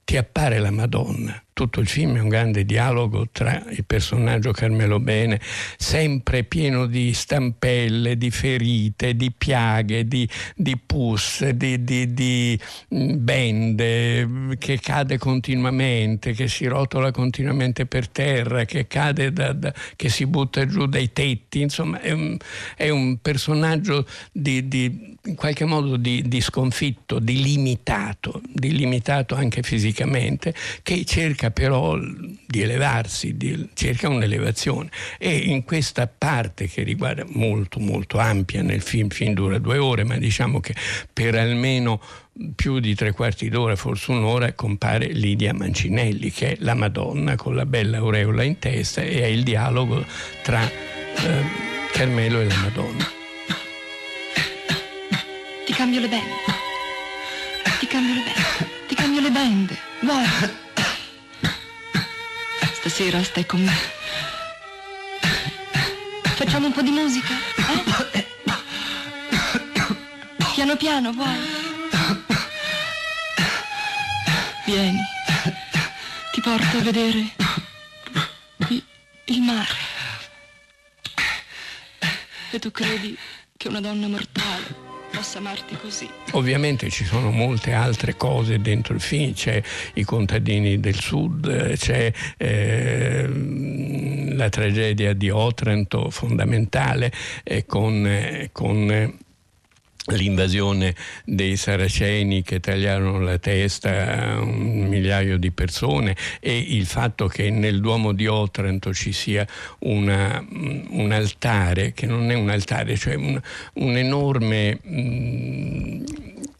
ti 0.05 0.17
appare 0.17 0.59
la 0.59 0.71
Madonna, 0.71 1.42
tutto 1.53 1.79
il 1.79 1.87
film 1.87 2.17
è 2.17 2.19
un 2.19 2.29
grande 2.29 2.65
dialogo 2.65 3.27
tra 3.31 3.63
il 3.69 3.85
personaggio 3.85 4.51
Carmelo 4.51 4.99
Bene, 4.99 5.39
sempre 5.77 6.43
pieno 6.43 6.87
di 6.87 7.13
stampelle, 7.13 8.17
di 8.17 8.31
ferite, 8.31 9.15
di 9.15 9.31
piaghe, 9.31 10.07
di, 10.07 10.27
di 10.55 10.77
pus, 10.77 11.47
di, 11.49 11.83
di, 11.83 12.13
di, 12.13 12.59
mm, 12.93 13.11
bende, 13.17 14.57
che 14.57 14.79
cade 14.79 15.17
continuamente, 15.17 16.33
che 16.33 16.47
si 16.47 16.65
rotola 16.65 17.11
continuamente 17.11 17.85
per 17.85 18.09
terra, 18.09 18.65
che, 18.65 18.87
cade 18.87 19.31
da, 19.31 19.53
da, 19.53 19.73
che 19.95 20.09
si 20.09 20.25
butta 20.25 20.65
giù 20.65 20.87
dai 20.87 21.13
tetti. 21.13 21.61
Insomma, 21.61 22.01
è 22.01 22.11
un, 22.11 22.35
è 22.75 22.89
un 22.89 23.17
personaggio 23.21 24.05
di, 24.31 24.67
in 25.25 25.35
qualche 25.35 25.65
modo 25.65 25.97
di, 25.97 26.41
sconfitto, 26.41 27.19
di 27.19 27.41
limitato, 27.41 28.41
di 28.51 28.75
limitato 28.75 29.35
anche 29.35 29.61
fisicamente, 29.61 30.53
che 30.81 31.05
cerca 31.05 31.42
cerca 31.43 31.51
però 31.51 31.97
di 31.97 32.61
elevarsi, 32.61 33.35
di, 33.35 33.69
cerca 33.73 34.07
un'elevazione 34.07 34.89
e 35.17 35.35
in 35.35 35.63
questa 35.63 36.07
parte 36.07 36.67
che 36.67 36.83
riguarda 36.83 37.25
molto 37.27 37.79
molto 37.79 38.17
ampia 38.19 38.61
nel 38.61 38.81
film, 38.81 39.07
il 39.07 39.13
film 39.13 39.33
dura 39.33 39.57
due 39.57 39.77
ore, 39.77 40.03
ma 40.03 40.15
diciamo 40.17 40.59
che 40.59 40.73
per 41.11 41.35
almeno 41.35 42.01
più 42.55 42.79
di 42.79 42.95
tre 42.95 43.11
quarti 43.11 43.49
d'ora, 43.49 43.75
forse 43.75 44.11
un'ora, 44.11 44.53
compare 44.53 45.07
Lidia 45.07 45.53
Mancinelli, 45.53 46.31
che 46.31 46.53
è 46.53 46.55
la 46.59 46.73
Madonna 46.73 47.35
con 47.35 47.55
la 47.55 47.65
bella 47.65 47.97
aureola 47.97 48.43
in 48.43 48.57
testa 48.59 49.01
e 49.01 49.21
è 49.21 49.25
il 49.25 49.43
dialogo 49.43 50.03
tra 50.43 50.63
eh, 50.63 51.43
Carmelo 51.91 52.39
e 52.39 52.45
la 52.45 52.57
Madonna. 52.57 53.11
Ti 55.65 55.73
cambio 55.73 55.99
le 55.99 56.07
bende. 56.07 56.33
Ti 57.79 57.87
cambio 57.87 58.13
le 58.13 58.21
bende. 58.21 58.71
Ti 58.87 58.95
cambio 58.95 59.21
le 59.21 59.29
bende. 59.29 59.77
Guarda. 60.01 60.62
Stasera 62.83 63.23
stai 63.23 63.45
con 63.45 63.63
me. 63.63 63.73
Facciamo 66.35 66.65
un 66.67 66.73
po' 66.73 66.81
di 66.81 66.89
musica, 66.89 67.33
eh? 68.11 68.27
Piano 70.53 70.75
piano, 70.75 71.13
vuoi? 71.13 71.39
Vieni, 74.65 74.99
ti 76.33 76.41
porto 76.41 76.77
a 76.77 76.81
vedere 76.81 77.33
il, 78.67 78.83
il 79.27 79.41
mare. 79.41 79.75
E 82.51 82.59
tu 82.59 82.69
credi 82.69 83.17
che 83.55 83.69
una 83.69 83.79
donna 83.79 84.07
mortale 84.07 84.82
possa 85.13 85.37
amarti 85.37 85.77
così. 85.77 86.09
Ovviamente 86.31 86.89
ci 86.89 87.05
sono 87.05 87.29
molte 87.29 87.73
altre 87.73 88.15
cose 88.17 88.59
dentro 88.59 88.95
il 88.95 88.99
film, 88.99 89.33
c'è 89.33 89.61
i 89.93 90.03
contadini 90.03 90.79
del 90.79 90.99
sud, 90.99 91.77
c'è 91.77 92.11
eh, 92.37 93.27
la 94.33 94.49
tragedia 94.49 95.13
di 95.13 95.29
Otranto 95.29 96.09
fondamentale 96.09 97.11
eh, 97.43 97.65
con, 97.65 98.05
eh, 98.07 98.49
con 98.51 99.21
l'invasione 100.07 100.95
dei 101.23 101.55
saraceni 101.55 102.41
che 102.41 102.59
tagliarono 102.59 103.19
la 103.19 103.37
testa 103.37 104.33
a 104.33 104.39
un 104.39 104.87
migliaio 104.87 105.37
di 105.37 105.51
persone 105.51 106.15
e 106.39 106.57
il 106.57 106.85
fatto 106.85 107.27
che 107.27 107.49
nel 107.49 107.79
Duomo 107.79 108.11
di 108.11 108.27
Otranto 108.27 108.93
ci 108.93 109.13
sia 109.13 109.47
una, 109.79 110.45
un 110.49 111.11
altare, 111.11 111.93
che 111.93 112.05
non 112.05 112.29
è 112.31 112.33
un 112.33 112.49
altare, 112.49 112.97
cioè 112.97 113.15
un, 113.15 113.39
un 113.73 113.97
enorme... 113.97 114.79
Mh, 114.81 116.03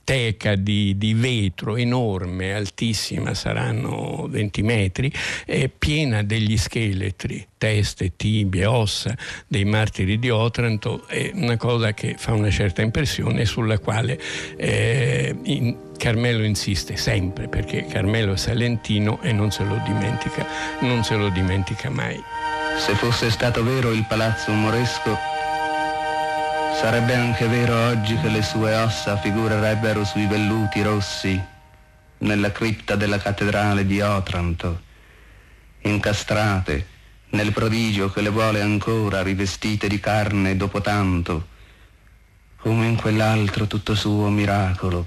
teca 0.03 0.55
di, 0.55 0.97
di, 0.97 1.13
vetro 1.13 1.75
enorme, 1.75 2.53
altissima, 2.53 3.33
saranno 3.33 4.27
20 4.29 4.61
metri, 4.61 5.11
è 5.45 5.69
piena 5.69 6.23
degli 6.23 6.57
scheletri, 6.57 7.47
teste, 7.57 8.13
tibie, 8.15 8.65
ossa 8.65 9.15
dei 9.47 9.65
martiri 9.65 10.19
di 10.19 10.29
Otranto, 10.29 11.07
è 11.07 11.31
una 11.33 11.57
cosa 11.57 11.93
che 11.93 12.15
fa 12.17 12.33
una 12.33 12.49
certa 12.49 12.81
impressione 12.81 13.41
e 13.41 13.45
sulla 13.45 13.79
quale 13.79 14.19
eh, 14.57 15.35
in, 15.43 15.75
Carmelo 15.97 16.43
insiste 16.43 16.97
sempre 16.97 17.47
perché 17.47 17.85
Carmelo 17.85 18.33
è 18.33 18.37
salentino 18.37 19.21
e 19.21 19.31
non 19.31 19.51
se 19.51 19.63
lo 19.63 19.81
dimentica, 19.85 20.45
non 20.81 21.03
se 21.03 21.15
lo 21.15 21.29
dimentica 21.29 21.89
mai. 21.89 22.21
Se 22.77 22.93
fosse 22.95 23.29
stato 23.29 23.63
vero 23.63 23.91
il 23.91 24.03
palazzo 24.07 24.51
moresco, 24.51 25.32
Sarebbe 26.79 27.15
anche 27.15 27.47
vero 27.47 27.75
oggi 27.87 28.19
che 28.19 28.29
le 28.29 28.41
sue 28.41 28.75
ossa 28.75 29.17
figurerebbero 29.17 30.03
sui 30.03 30.27
velluti 30.27 30.81
rossi 30.81 31.41
nella 32.19 32.51
cripta 32.51 32.95
della 32.95 33.17
cattedrale 33.17 33.85
di 33.85 34.01
Otranto, 34.01 34.81
incastrate 35.81 36.87
nel 37.29 37.51
prodigio 37.51 38.11
che 38.11 38.21
le 38.21 38.29
vuole 38.29 38.61
ancora 38.61 39.23
rivestite 39.23 39.87
di 39.87 39.99
carne 39.99 40.57
dopo 40.57 40.81
tanto, 40.81 41.47
come 42.57 42.85
in 42.87 42.95
quell'altro 42.95 43.65
tutto 43.67 43.95
suo 43.95 44.29
miracolo 44.29 45.05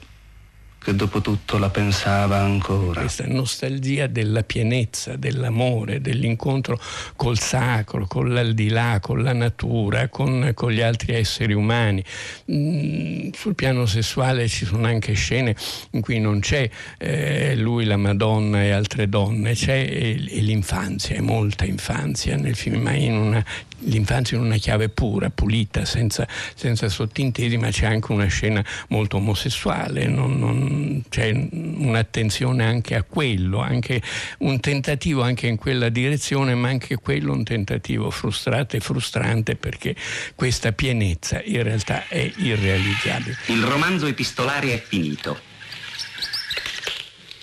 che 0.87 0.95
dopo 0.95 1.21
tutto 1.21 1.59
la 1.59 1.69
pensava 1.69 2.39
ancora. 2.39 3.01
Questa 3.01 3.27
nostalgia 3.27 4.07
della 4.07 4.45
pienezza, 4.45 5.17
dell'amore, 5.17 6.01
dell'incontro 6.01 6.79
col 7.17 7.41
sacro, 7.41 8.07
con 8.07 8.33
l'aldilà, 8.33 9.01
con 9.01 9.21
la 9.21 9.33
natura, 9.33 10.07
con, 10.07 10.53
con 10.55 10.71
gli 10.71 10.81
altri 10.81 11.15
esseri 11.15 11.55
umani. 11.55 12.05
Mm, 12.53 13.31
sul 13.33 13.57
piano 13.57 13.85
sessuale 13.85 14.47
ci 14.47 14.65
sono 14.65 14.87
anche 14.87 15.15
scene 15.15 15.57
in 15.91 16.03
cui 16.03 16.21
non 16.21 16.39
c'è 16.39 16.71
eh, 16.99 17.57
lui, 17.57 17.85
la 17.85 17.97
Madonna 17.97 18.63
e 18.63 18.71
altre 18.71 19.09
donne, 19.09 19.55
c'è 19.55 19.89
e, 19.91 20.25
e 20.25 20.41
l'infanzia, 20.41 21.17
è 21.17 21.21
molta 21.21 21.65
infanzia 21.65 22.37
nel 22.37 22.55
film, 22.55 22.83
ma 22.83 22.93
in 22.93 23.17
una 23.17 23.45
l'infanzia 23.81 24.39
in 24.39 24.45
una 24.45 24.57
chiave 24.57 24.89
pura, 24.89 25.31
pulita, 25.31 25.85
senza, 25.85 26.27
senza 26.55 26.89
sottintesi, 26.89 27.57
ma 27.57 27.71
c'è 27.71 27.87
anche 27.87 28.13
una 28.13 28.27
scena 28.27 28.65
molto 28.89 29.17
omosessuale, 29.17 30.07
non, 30.07 30.39
non, 30.39 30.76
c'è 31.09 31.31
un'attenzione 31.31 32.65
anche 32.65 32.95
a 32.95 33.03
quello, 33.03 33.61
anche 33.61 34.03
un 34.39 34.61
tentativo 34.61 35.23
anche 35.23 35.47
in 35.47 35.57
quella 35.57 35.89
direzione, 35.89 36.55
ma 36.55 36.69
anche 36.69 36.97
quello 36.97 37.33
un 37.33 37.45
tentativo 37.45 38.11
frustrato 38.11 38.77
e 38.77 38.81
frustrante 38.81 39.57
perché 39.57 39.95
questa 40.35 40.73
pienezza 40.73 41.43
in 41.43 41.63
realtà 41.63 42.07
è 42.09 42.31
irrealizzabile. 42.37 43.37
Il 43.47 43.63
romanzo 43.63 44.07
epistolare 44.07 44.75
è 44.75 44.83
finito. 44.83 45.39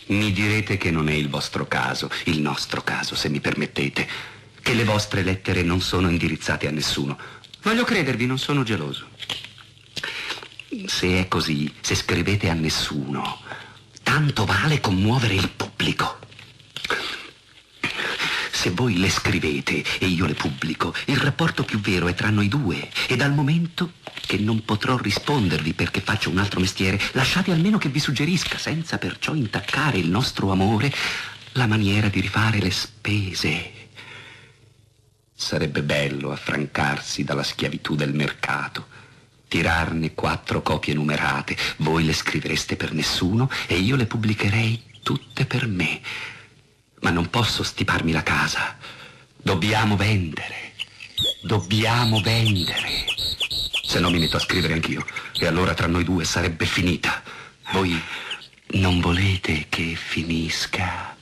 Mi 0.07 0.31
direte 0.31 0.77
che 0.77 0.91
non 0.91 1.10
è 1.10 1.14
il 1.14 1.30
vostro 1.30 1.68
caso, 1.68 2.10
il 2.26 2.39
nostro 2.39 2.81
caso, 2.81 3.15
se 3.15 3.30
mi 3.30 3.39
permettete 3.39 4.07
che 4.61 4.73
le 4.73 4.84
vostre 4.84 5.23
lettere 5.23 5.61
non 5.61 5.81
sono 5.81 6.10
indirizzate 6.10 6.68
a 6.68 6.72
nessuno. 6.72 7.18
Voglio 7.61 7.84
credervi, 7.84 8.26
non 8.26 8.38
sono 8.38 8.64
geloso. 8.64 9.07
Se 10.88 11.20
è 11.20 11.28
così, 11.28 11.72
se 11.82 11.94
scrivete 11.94 12.50
a 12.50 12.54
nessuno, 12.54 13.40
tanto 14.02 14.44
vale 14.45 14.80
commuovere 14.80 15.36
il 15.36 15.50
pubblico. 15.50 16.20
Se 18.52 18.72
voi 18.72 18.98
le 18.98 19.10
scrivete 19.10 19.84
e 20.00 20.08
io 20.08 20.26
le 20.26 20.34
pubblico, 20.34 20.95
il 21.06 21.18
rapporto 21.18 21.64
più 21.64 21.80
vero 21.80 22.08
è 22.08 22.16
tra 22.16 22.30
noi 22.30 22.48
due. 22.48 22.90
E 23.08 23.16
dal 23.16 23.34
momento 23.34 23.94
che 24.26 24.38
non 24.38 24.66
potrò 24.66 24.98
rispondervi 24.98 25.74
perché 25.74 26.02
faccio 26.02 26.32
un 26.32 26.40
altro 26.40 26.60
mestiere, 26.60 27.00
lasciate 27.12 27.52
almeno 27.52 27.78
che 27.78 27.90
vi 27.90 28.00
suggerisca, 28.00 28.58
senza 28.58 28.98
perciò 28.98 29.36
intaccare 29.36 29.98
il 29.98 30.10
nostro 30.10 30.52
amore, 30.52 30.91
la 31.54 31.68
maniera 31.68 32.08
di 32.08 32.20
rifare 32.20 32.60
le 32.60 32.72
spese. 32.72 33.72
Sarebbe 35.36 35.84
bello 35.84 36.32
affrancarsi 36.32 37.24
dalla 37.24 37.44
schiavitù 37.44 37.95
del 37.95 38.14
mercato, 38.14 38.88
tirarne 39.54 40.16
quattro 40.16 40.64
copie 40.64 40.96
numerate, 40.96 41.56
voi 41.78 42.04
le 42.04 42.14
scrivereste 42.14 42.76
per 42.76 42.92
nessuno 42.92 43.48
e 43.68 43.76
io 43.76 43.96
le 43.96 44.08
pubblicherei 44.08 44.82
tutte 45.04 45.46
per 45.46 45.68
me. 45.68 46.02
Ma 47.02 47.12
non 47.12 47.30
posso 47.30 47.62
stiparmi 47.62 48.12
la 48.12 48.24
casa, 48.24 48.76
dobbiamo 49.38 49.96
vendere. 49.96 50.74
Dobbiamo 51.44 52.20
vendere. 52.22 53.06
Se 53.84 54.00
no 54.00 54.10
mi 54.10 54.18
metto 54.18 54.38
a 54.38 54.40
scrivere 54.40 54.74
anch'io. 54.74 55.06
E 55.38 55.46
allora 55.46 55.76
tra 55.76 55.86
noi 55.86 56.04
due 56.04 56.26
sarebbe 56.26 56.66
finita. 56.66 57.22
Voi 57.74 58.02
non 58.72 59.02
volete 59.02 59.68
che 59.70 59.94
finisca. 59.96 61.12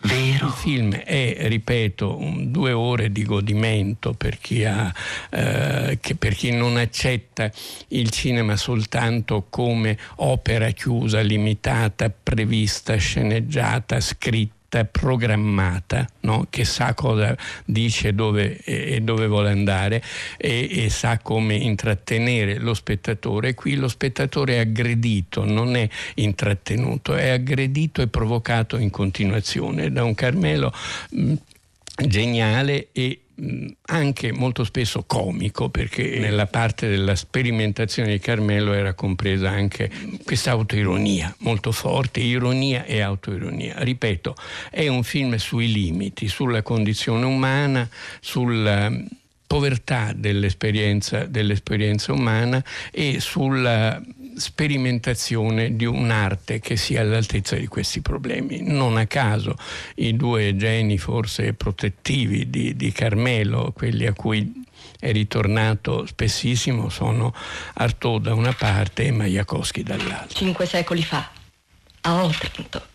Vero. 0.00 0.46
Il 0.46 0.52
film 0.52 0.94
è, 0.94 1.48
ripeto, 1.48 2.20
due 2.42 2.70
ore 2.70 3.10
di 3.10 3.24
godimento 3.24 4.12
per 4.12 4.38
chi, 4.38 4.64
ha, 4.64 4.92
eh, 5.30 5.98
per 6.16 6.34
chi 6.34 6.52
non 6.52 6.76
accetta 6.76 7.50
il 7.88 8.10
cinema 8.10 8.56
soltanto 8.56 9.46
come 9.50 9.98
opera 10.16 10.70
chiusa, 10.70 11.20
limitata, 11.20 12.10
prevista, 12.10 12.94
sceneggiata, 12.94 13.98
scritta 14.00 14.57
programmata, 14.90 16.06
no? 16.20 16.46
che 16.50 16.64
sa 16.64 16.92
cosa 16.94 17.36
dice 17.64 18.14
dove, 18.14 18.58
e 18.58 19.00
dove 19.00 19.26
vuole 19.26 19.50
andare 19.50 20.02
e, 20.36 20.84
e, 20.84 20.90
sa 20.90 21.18
come 21.18 21.54
intrattenere 21.54 22.58
lo 22.58 22.74
spettatore. 22.74 23.54
Qui 23.54 23.76
lo 23.76 23.88
spettatore 23.88 24.56
è 24.56 24.58
aggredito, 24.58 25.44
non 25.44 25.74
è 25.74 25.88
intrattenuto, 26.16 27.14
è 27.14 27.28
aggredito 27.28 28.02
e 28.02 28.08
provocato 28.08 28.76
in 28.76 28.90
continuazione 28.90 29.90
da 29.90 30.04
un 30.04 30.14
Carmelo 30.14 30.72
mh, 31.10 31.34
geniale 32.06 32.88
e 32.92 33.20
anche 33.86 34.32
molto 34.32 34.64
spesso 34.64 35.04
comico 35.04 35.68
perché 35.68 36.18
nella 36.18 36.46
parte 36.46 36.88
della 36.88 37.14
sperimentazione 37.14 38.10
di 38.10 38.18
Carmelo 38.18 38.72
era 38.72 38.94
compresa 38.94 39.50
anche 39.50 39.90
questa 40.24 40.50
autoironia 40.50 41.34
molto 41.38 41.70
forte, 41.70 42.20
ironia 42.20 42.84
e 42.84 43.00
autoironia. 43.00 43.74
Ripeto, 43.78 44.34
è 44.70 44.88
un 44.88 45.02
film 45.04 45.36
sui 45.36 45.70
limiti, 45.72 46.28
sulla 46.28 46.62
condizione 46.62 47.24
umana, 47.24 47.88
sulla 48.20 48.90
povertà 49.46 50.12
dell'esperienza, 50.14 51.24
dell'esperienza 51.24 52.12
umana 52.12 52.62
e 52.92 53.18
sulla 53.18 54.00
sperimentazione 54.38 55.76
di 55.76 55.84
un'arte 55.84 56.60
che 56.60 56.76
sia 56.76 57.00
all'altezza 57.00 57.56
di 57.56 57.66
questi 57.66 58.00
problemi. 58.00 58.62
Non 58.62 58.96
a 58.96 59.06
caso 59.06 59.56
i 59.96 60.16
due 60.16 60.56
geni 60.56 60.98
forse 60.98 61.52
protettivi 61.54 62.48
di, 62.48 62.76
di 62.76 62.92
Carmelo, 62.92 63.72
quelli 63.72 64.06
a 64.06 64.12
cui 64.12 64.64
è 65.00 65.12
ritornato 65.12 66.06
spessissimo, 66.06 66.88
sono 66.88 67.34
Artaud 67.74 68.22
da 68.22 68.34
una 68.34 68.52
parte 68.52 69.04
e 69.04 69.10
Majakowski 69.12 69.82
dall'altra. 69.82 70.36
Cinque 70.36 70.66
secoli 70.66 71.04
fa, 71.04 71.30
a 72.00 72.24
Otranto, 72.24 72.86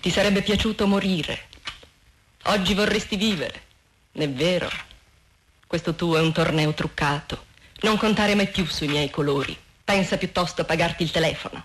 ti 0.00 0.10
sarebbe 0.10 0.42
piaciuto 0.42 0.86
morire. 0.86 1.46
Oggi 2.44 2.74
vorresti 2.74 3.16
vivere, 3.16 3.62
è 4.12 4.28
vero? 4.28 4.68
Questo 5.66 5.94
tuo 5.94 6.16
è 6.16 6.20
un 6.20 6.32
torneo 6.32 6.72
truccato. 6.72 7.44
Non 7.80 7.98
contare 7.98 8.34
mai 8.34 8.48
più 8.48 8.64
sui 8.64 8.88
miei 8.88 9.10
colori. 9.10 9.56
Pensa 9.88 10.18
piuttosto 10.18 10.60
a 10.60 10.64
pagarti 10.66 11.02
il 11.02 11.10
telefono. 11.10 11.64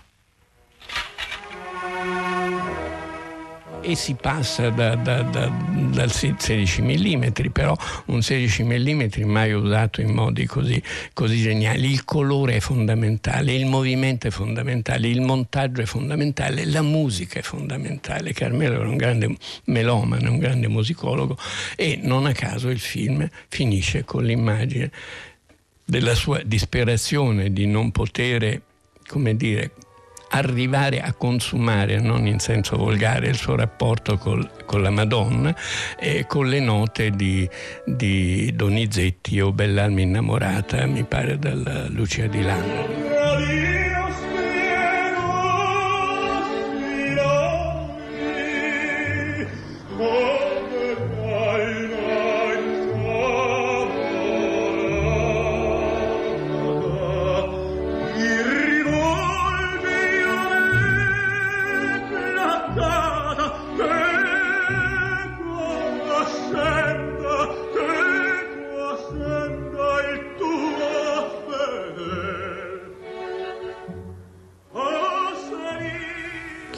e 3.82 3.96
si 3.96 4.14
passa 4.14 4.70
da, 4.70 4.94
da, 4.94 5.20
da, 5.20 5.46
dal 5.46 6.10
16 6.10 6.80
mm, 6.80 7.24
però 7.52 7.76
un 8.06 8.22
16 8.22 8.62
mm 8.62 9.02
mai 9.26 9.52
usato 9.52 10.00
in 10.00 10.14
modi 10.14 10.46
così, 10.46 10.82
così, 11.12 11.36
geniali. 11.42 11.90
Il 11.90 12.06
colore 12.06 12.56
è 12.56 12.60
fondamentale, 12.60 13.52
il 13.52 13.66
movimento 13.66 14.26
è 14.26 14.30
fondamentale, 14.30 15.08
il 15.08 15.20
montaggio 15.20 15.82
è 15.82 15.84
fondamentale, 15.84 16.64
la 16.64 16.80
musica 16.80 17.40
è 17.40 17.42
fondamentale. 17.42 18.32
Carmelo 18.32 18.76
era 18.76 18.88
un 18.88 18.96
grande 18.96 19.36
melomane, 19.64 20.26
un 20.30 20.38
grande 20.38 20.68
musicologo 20.68 21.36
e 21.76 21.98
non 22.02 22.24
a 22.24 22.32
caso 22.32 22.70
il 22.70 22.80
film 22.80 23.28
finisce 23.48 24.02
con 24.02 24.24
l'immagine 24.24 24.90
della 25.84 26.14
sua 26.14 26.40
disperazione 26.44 27.52
di 27.52 27.66
non 27.66 27.90
poter, 27.90 28.60
come 29.06 29.36
dire, 29.36 29.72
arrivare 30.30 31.00
a 31.00 31.12
consumare, 31.12 32.00
non 32.00 32.26
in 32.26 32.38
senso 32.38 32.76
volgare, 32.76 33.28
il 33.28 33.36
suo 33.36 33.54
rapporto 33.54 34.18
col, 34.18 34.64
con 34.64 34.82
la 34.82 34.90
Madonna 34.90 35.54
e 35.98 36.26
con 36.26 36.48
le 36.48 36.60
note 36.60 37.10
di, 37.10 37.48
di 37.84 38.52
Donizetti 38.54 39.40
o 39.40 39.52
Bell'alma 39.52 40.00
innamorata, 40.00 40.86
mi 40.86 41.04
pare 41.04 41.38
dalla 41.38 41.88
Lucia 41.88 42.26
di 42.26 42.42
Lando. 42.42 44.03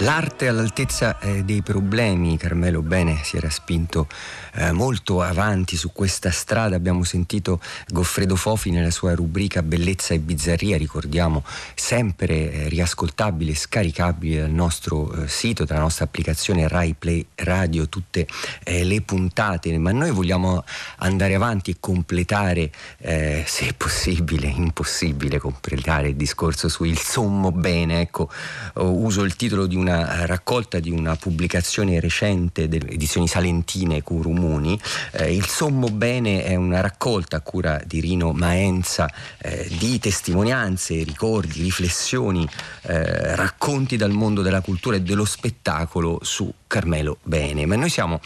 L'arte 0.07 0.47
all'altezza 0.47 1.19
eh, 1.19 1.43
dei 1.43 1.63
problemi, 1.63 2.37
Carmelo 2.37 2.81
Bene 2.81 3.19
si 3.25 3.37
era 3.37 3.51
spinto 3.51 4.07
eh, 4.55 4.71
molto 4.71 5.21
avanti 5.21 5.77
su 5.77 5.91
questa 5.91 6.31
strada, 6.31 6.77
abbiamo 6.77 7.03
sentito 7.03 7.61
Goffredo 7.89 8.37
Fofi 8.37 8.71
nella 8.71 8.93
sua 8.93 9.17
rubrica 9.17 9.65
Bellezza 9.65 10.15
e 10.15 10.21
Bizzarria, 10.21 10.77
ricordiamo 10.77 11.43
sempre 11.75 12.53
eh, 12.53 12.69
riascoltabile 12.69 13.51
e 13.51 13.57
scaricabile 13.57 14.43
dal 14.43 14.51
nostro 14.51 15.13
eh, 15.13 15.27
sito, 15.27 15.65
dalla 15.65 15.81
nostra 15.81 16.05
applicazione 16.05 16.69
Rai 16.69 16.95
Play 16.97 17.27
Radio, 17.35 17.89
tutte 17.89 18.29
eh, 18.63 18.85
le 18.85 19.01
puntate, 19.01 19.77
ma 19.77 19.91
noi 19.91 20.13
vogliamo 20.13 20.63
andare 20.99 21.35
avanti 21.35 21.73
e 21.73 21.77
completare, 21.81 22.71
eh, 22.99 23.43
se 23.45 23.75
possibile, 23.77 24.47
impossibile 24.47 25.41
completare 25.41 26.11
il 26.11 26.15
discorso 26.15 26.69
su 26.69 26.85
Il 26.85 26.97
Sommo 26.97 27.51
Bene, 27.51 28.03
ecco, 28.03 28.31
uso 28.75 29.25
il 29.25 29.35
titolo 29.35 29.67
di 29.67 29.75
una 29.75 29.95
raccolta 30.27 30.81
di 30.81 30.91
una 30.91 31.17
pubblicazione 31.17 32.01
recente 32.01 32.69
delle 32.69 32.91
edizioni 32.91 33.29
salentine 33.29 34.03
Curumuni. 34.03 34.79
Eh, 35.13 35.35
il 35.35 35.47
Sommo 35.47 35.89
Bene 35.89 36.45
è 36.45 36.55
una 36.55 36.81
raccolta 36.81 37.37
a 37.37 37.41
cura 37.41 37.81
di 37.85 38.01
Rino 38.01 38.33
Maenza 38.33 39.11
eh, 39.39 39.69
di 39.79 39.99
testimonianze, 39.99 41.03
ricordi, 41.03 41.63
riflessioni, 41.63 42.47
eh, 42.83 43.35
racconti 43.37 43.97
dal 43.97 44.11
mondo 44.11 44.43
della 44.43 44.61
cultura 44.61 44.97
e 44.97 45.01
dello 45.03 45.25
spettacolo 45.25 46.19
su 46.23 46.53
Carmelo 46.67 47.19
Bene. 47.23 47.67
Ma 47.67 47.77
noi 47.77 47.89
siamo 47.89 48.21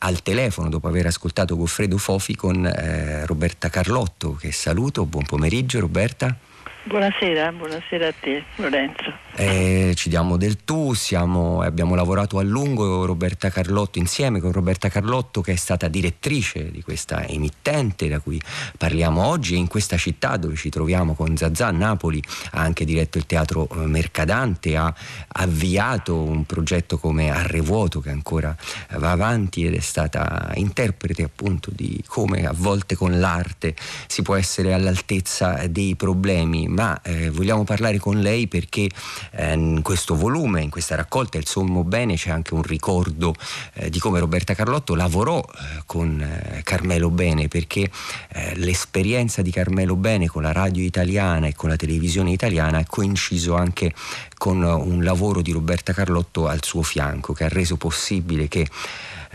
al 0.00 0.22
telefono 0.22 0.68
dopo 0.68 0.88
aver 0.88 1.06
ascoltato 1.06 1.56
Goffredo 1.56 1.98
Fofi 1.98 2.34
con 2.34 2.66
eh, 2.66 3.24
Roberta 3.26 3.68
Carlotto, 3.68 4.34
che 4.34 4.52
saluto. 4.52 5.06
Buon 5.06 5.24
pomeriggio 5.24 5.80
Roberta. 5.80 6.36
Buonasera, 6.84 7.50
buonasera 7.52 8.08
a 8.08 8.14
te 8.20 8.44
Lorenzo. 8.56 9.23
Eh, 9.36 9.94
ci 9.96 10.08
diamo 10.08 10.36
del 10.36 10.58
tu, 10.64 10.94
siamo, 10.94 11.60
abbiamo 11.60 11.96
lavorato 11.96 12.38
a 12.38 12.42
lungo 12.42 13.04
Roberta 13.04 13.50
Carlotto 13.50 13.98
insieme 13.98 14.38
con 14.38 14.52
Roberta 14.52 14.88
Carlotto 14.88 15.40
che 15.40 15.52
è 15.52 15.56
stata 15.56 15.88
direttrice 15.88 16.70
di 16.70 16.82
questa 16.82 17.26
emittente 17.26 18.06
da 18.06 18.20
cui 18.20 18.40
parliamo 18.78 19.24
oggi. 19.24 19.54
E 19.54 19.56
in 19.56 19.66
questa 19.66 19.96
città 19.96 20.36
dove 20.36 20.54
ci 20.54 20.68
troviamo 20.68 21.14
con 21.14 21.36
Zazà 21.36 21.72
Napoli 21.72 22.22
ha 22.52 22.60
anche 22.60 22.84
diretto 22.84 23.18
il 23.18 23.26
teatro 23.26 23.68
eh, 23.68 23.86
Mercadante, 23.86 24.76
ha 24.76 24.94
avviato 25.26 26.16
un 26.22 26.44
progetto 26.44 26.98
come 26.98 27.30
Arrevuoto 27.30 28.00
che 28.00 28.10
ancora 28.10 28.56
va 28.98 29.10
avanti 29.10 29.66
ed 29.66 29.74
è 29.74 29.80
stata 29.80 30.52
interprete 30.54 31.24
appunto 31.24 31.72
di 31.74 32.02
come 32.06 32.46
a 32.46 32.52
volte 32.54 32.94
con 32.94 33.18
l'arte 33.18 33.74
si 34.06 34.22
può 34.22 34.36
essere 34.36 34.72
all'altezza 34.74 35.66
dei 35.66 35.96
problemi, 35.96 36.68
ma 36.68 37.00
eh, 37.02 37.30
vogliamo 37.30 37.64
parlare 37.64 37.98
con 37.98 38.20
lei 38.20 38.46
perché 38.46 38.88
in 39.38 39.80
questo 39.82 40.14
volume, 40.14 40.62
in 40.62 40.70
questa 40.70 40.96
raccolta 40.96 41.38
Il 41.38 41.46
Sommo 41.46 41.84
Bene 41.84 42.16
c'è 42.16 42.30
anche 42.30 42.54
un 42.54 42.62
ricordo 42.62 43.34
eh, 43.74 43.90
di 43.90 43.98
come 43.98 44.18
Roberta 44.18 44.54
Carlotto 44.54 44.94
lavorò 44.94 45.38
eh, 45.38 45.82
con 45.86 46.20
eh, 46.20 46.62
Carmelo 46.62 47.10
Bene 47.10 47.48
perché 47.48 47.90
eh, 48.28 48.56
l'esperienza 48.56 49.42
di 49.42 49.50
Carmelo 49.50 49.96
Bene 49.96 50.26
con 50.26 50.42
la 50.42 50.52
radio 50.52 50.82
italiana 50.82 51.46
e 51.46 51.54
con 51.54 51.68
la 51.68 51.76
televisione 51.76 52.30
italiana 52.30 52.78
ha 52.78 52.84
coinciso 52.86 53.54
anche 53.54 53.92
con 54.36 54.62
un 54.62 55.02
lavoro 55.02 55.42
di 55.42 55.52
Roberta 55.52 55.92
Carlotto 55.92 56.46
al 56.48 56.62
suo 56.62 56.82
fianco 56.82 57.32
che 57.32 57.44
ha 57.44 57.48
reso 57.48 57.76
possibile 57.76 58.48
che 58.48 58.68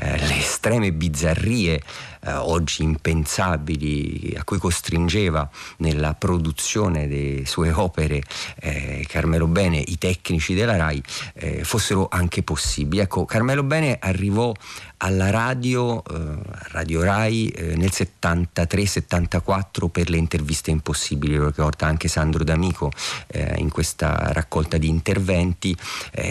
eh, 0.02 0.18
le 0.18 0.38
estreme 0.38 0.92
bizzarrie 0.94 1.82
eh, 2.22 2.34
oggi 2.34 2.84
impensabili 2.84 4.36
a 4.38 4.44
cui 4.44 4.58
costringeva 4.58 5.50
nella 5.78 6.14
produzione 6.14 7.08
delle 7.08 7.46
sue 7.46 7.72
opere 7.72 8.22
eh, 8.60 9.06
Carmelo 9.08 9.48
Bene 9.48 9.78
i 9.78 9.98
tecnici 9.98 10.54
della 10.54 10.76
RAI 10.78 11.02
eh, 11.34 11.64
fossero 11.64 12.08
anche 12.10 12.44
possibili. 12.44 13.02
Ecco, 13.02 13.26
Carmelo 13.26 13.64
Bene 13.64 13.98
arrivò 14.00 14.54
alla 14.98 15.30
radio, 15.30 16.04
eh, 16.04 16.38
Radio 16.72 17.04
Rai 17.04 17.48
eh, 17.48 17.76
nel 17.76 17.92
73-74 17.94 19.88
per 19.88 20.10
le 20.10 20.18
interviste 20.18 20.72
impossibili, 20.72 21.36
lo 21.36 21.48
ricorda 21.48 21.88
anche 21.88 22.08
Sandro 22.08 22.44
D'Amico 22.44 22.92
eh, 23.28 23.56
in 23.58 23.70
questa 23.70 24.32
raccolta 24.34 24.78
di 24.78 24.90
interventi. 24.90 25.76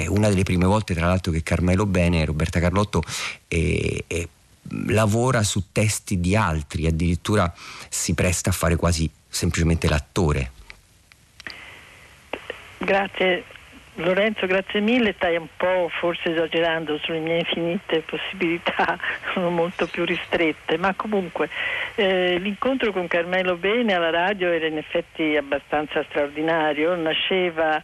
Una 0.09 0.29
delle 0.29 0.43
prime 0.43 0.67
volte 0.67 0.95
tra 0.95 1.07
l'altro 1.07 1.33
che 1.33 1.43
Carmelo 1.43 1.87
Bene, 1.87 2.25
Roberta 2.25 2.61
Carlotto, 2.61 3.03
eh, 3.49 4.05
eh, 4.07 4.29
lavora 4.89 5.43
su 5.43 5.73
testi 5.73 6.21
di 6.21 6.37
altri, 6.37 6.87
addirittura 6.87 7.53
si 7.89 8.15
presta 8.15 8.51
a 8.51 8.53
fare 8.53 8.77
quasi 8.77 9.11
semplicemente 9.29 9.89
l'attore. 9.89 10.51
Grazie 12.79 13.45
Lorenzo, 14.01 14.47
grazie 14.47 14.79
mille, 14.79 15.15
stai 15.17 15.37
un 15.37 15.49
po' 15.57 15.91
forse 15.99 16.31
esagerando 16.31 16.99
sulle 16.99 17.19
mie 17.19 17.39
infinite 17.39 18.03
possibilità, 18.03 18.97
sono 19.35 19.51
molto 19.51 19.89
più 19.89 20.05
ristrette, 20.05 20.77
ma 20.79 20.95
comunque 20.95 21.49
eh, 21.97 22.39
l'incontro 22.39 22.93
con 22.93 23.09
Carmelo 23.09 23.57
Bene 23.57 23.95
alla 23.95 24.11
radio 24.11 24.53
era 24.53 24.67
in 24.67 24.79
effetti 24.79 25.37
abbastanza 25.37 26.05
straordinario, 26.09 26.95
nasceva 26.95 27.83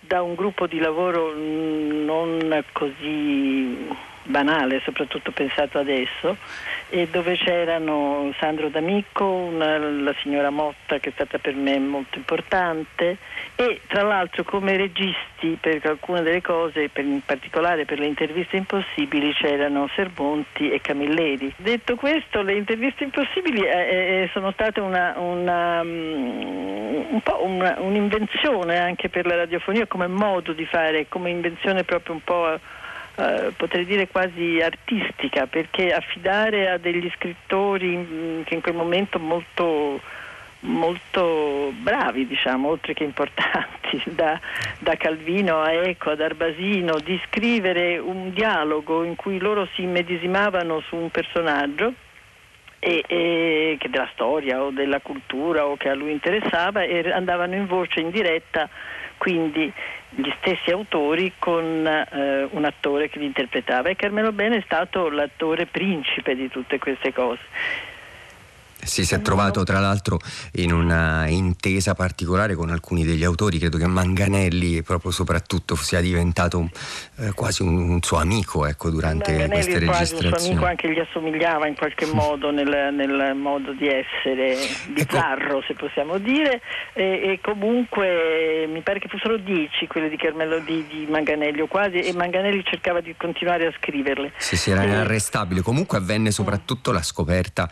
da 0.00 0.22
un 0.22 0.34
gruppo 0.34 0.66
di 0.66 0.78
lavoro 0.78 1.34
mm, 1.36 2.04
non 2.04 2.64
così 2.72 4.10
banale, 4.24 4.80
soprattutto 4.84 5.30
pensato 5.32 5.78
adesso, 5.78 6.36
e 6.88 7.08
dove 7.10 7.36
c'erano 7.36 8.32
Sandro 8.38 8.68
D'Amico, 8.68 9.24
una, 9.24 9.78
la 9.78 10.14
signora 10.22 10.50
Motta 10.50 10.98
che 10.98 11.08
è 11.10 11.12
stata 11.12 11.38
per 11.38 11.54
me 11.54 11.78
molto 11.78 12.18
importante 12.18 13.16
e 13.56 13.80
tra 13.86 14.02
l'altro 14.02 14.44
come 14.44 14.76
registi 14.76 15.56
per 15.60 15.80
alcune 15.84 16.22
delle 16.22 16.40
cose, 16.40 16.88
per, 16.88 17.04
in 17.04 17.20
particolare 17.24 17.84
per 17.84 17.98
le 17.98 18.06
interviste 18.06 18.56
impossibili 18.56 19.32
c'erano 19.32 19.88
Sermonti 19.94 20.70
e 20.70 20.80
Camilleri. 20.80 21.52
Detto 21.56 21.96
questo, 21.96 22.42
le 22.42 22.54
interviste 22.54 23.04
impossibili 23.04 23.62
eh, 23.62 23.68
eh, 23.68 24.30
sono 24.32 24.52
state 24.52 24.80
una, 24.80 25.14
una, 25.18 25.80
um, 25.80 27.06
un 27.10 27.20
po' 27.22 27.44
una, 27.44 27.76
un'invenzione 27.78 28.78
anche 28.78 29.08
per 29.08 29.26
la 29.26 29.36
radiofonia 29.36 29.86
come 29.86 30.06
modo 30.06 30.52
di 30.52 30.64
fare, 30.66 31.06
come 31.08 31.30
invenzione 31.30 31.84
proprio 31.84 32.14
un 32.14 32.22
po' 32.22 32.58
eh, 33.22 33.52
potrei 33.56 33.84
dire 33.84 34.08
quasi 34.08 34.60
artistica, 34.60 35.46
perché 35.46 35.92
affidare 35.92 36.70
a 36.70 36.78
degli 36.78 37.10
scrittori 37.14 37.96
mm, 37.96 38.42
che 38.42 38.54
in 38.54 38.60
quel 38.60 38.74
momento 38.74 39.18
molto 39.18 40.00
molto 40.64 41.72
bravi, 41.74 42.26
diciamo, 42.26 42.68
oltre 42.68 42.94
che 42.94 43.04
importanti, 43.04 44.00
da, 44.14 44.40
da, 44.78 44.96
Calvino 44.96 45.60
a 45.60 45.72
Eco 45.72 46.10
ad 46.10 46.20
Arbasino, 46.20 46.98
di 47.00 47.20
scrivere 47.26 47.98
un 47.98 48.32
dialogo 48.32 49.02
in 49.02 49.16
cui 49.16 49.38
loro 49.38 49.66
si 49.74 49.82
immedesimavano 49.82 50.80
su 50.80 50.96
un 50.96 51.10
personaggio 51.10 51.94
e, 52.78 53.02
e, 53.06 53.76
che 53.78 53.88
della 53.88 54.08
storia 54.12 54.62
o 54.62 54.70
della 54.70 55.00
cultura 55.00 55.66
o 55.66 55.76
che 55.76 55.88
a 55.88 55.94
lui 55.94 56.12
interessava 56.12 56.82
e 56.82 57.10
andavano 57.10 57.54
in 57.54 57.66
voce 57.66 58.00
in 58.00 58.10
diretta 58.10 58.68
quindi 59.22 59.72
gli 60.14 60.30
stessi 60.38 60.70
autori 60.70 61.32
con 61.38 61.86
eh, 61.86 62.48
un 62.50 62.64
attore 62.64 63.08
che 63.08 63.18
li 63.18 63.24
interpretava 63.24 63.88
e 63.88 63.96
Carmelo 63.96 64.32
Bene 64.32 64.58
è 64.58 64.62
stato 64.64 65.08
l'attore 65.08 65.66
principe 65.66 66.34
di 66.34 66.48
tutte 66.48 66.78
queste 66.78 67.12
cose. 67.12 67.40
Si, 68.84 69.04
si 69.04 69.14
è 69.14 69.22
trovato 69.22 69.62
tra 69.62 69.78
l'altro 69.78 70.18
in 70.54 70.72
una 70.72 71.28
intesa 71.28 71.94
particolare 71.94 72.54
con 72.54 72.70
alcuni 72.70 73.04
degli 73.04 73.22
autori, 73.22 73.58
credo 73.58 73.78
che 73.78 73.86
Manganelli 73.86 74.82
proprio 74.82 75.12
soprattutto 75.12 75.76
sia 75.76 76.00
diventato 76.00 76.68
eh, 77.18 77.32
quasi 77.32 77.62
un, 77.62 77.76
un, 77.76 78.02
suo 78.02 78.18
amico 78.18 78.66
ecco, 78.66 78.90
durante 78.90 79.30
Manganelli 79.30 79.52
queste 79.52 79.78
registrazioni. 79.78 80.26
Un 80.26 80.38
suo 80.38 80.50
amico 80.50 80.64
anche 80.66 80.92
gli 80.92 80.98
assomigliava 80.98 81.66
in 81.68 81.76
qualche 81.76 82.06
modo 82.06 82.50
nel, 82.50 82.92
nel 82.92 83.34
modo 83.36 83.72
di 83.72 83.86
essere 83.86 84.56
bizzarro 84.88 85.58
ecco. 85.58 85.66
se 85.68 85.74
possiamo 85.74 86.18
dire 86.18 86.60
e, 86.92 87.04
e, 87.04 87.38
comunque 87.40 88.66
mi 88.68 88.80
pare 88.82 88.98
che 88.98 89.08
fossero 89.08 89.36
dieci 89.36 89.86
quelle 89.86 90.08
di 90.08 90.16
Carmelo 90.16 90.58
di, 90.58 90.84
di, 90.88 91.06
Manganelli 91.08 91.60
o 91.60 91.66
quasi 91.66 92.00
e 92.00 92.12
Manganelli 92.12 92.62
cercava 92.64 93.00
di 93.00 93.14
continuare 93.16 93.66
a 93.66 93.72
scriverle. 93.78 94.32
Sì, 94.36 94.56
sì, 94.56 94.70
era 94.70 94.82
inarrestabile. 94.82 95.62
Comunque 95.62 95.98
avvenne 95.98 96.30
soprattutto 96.30 96.90
la 96.92 97.02
scoperta 97.02 97.70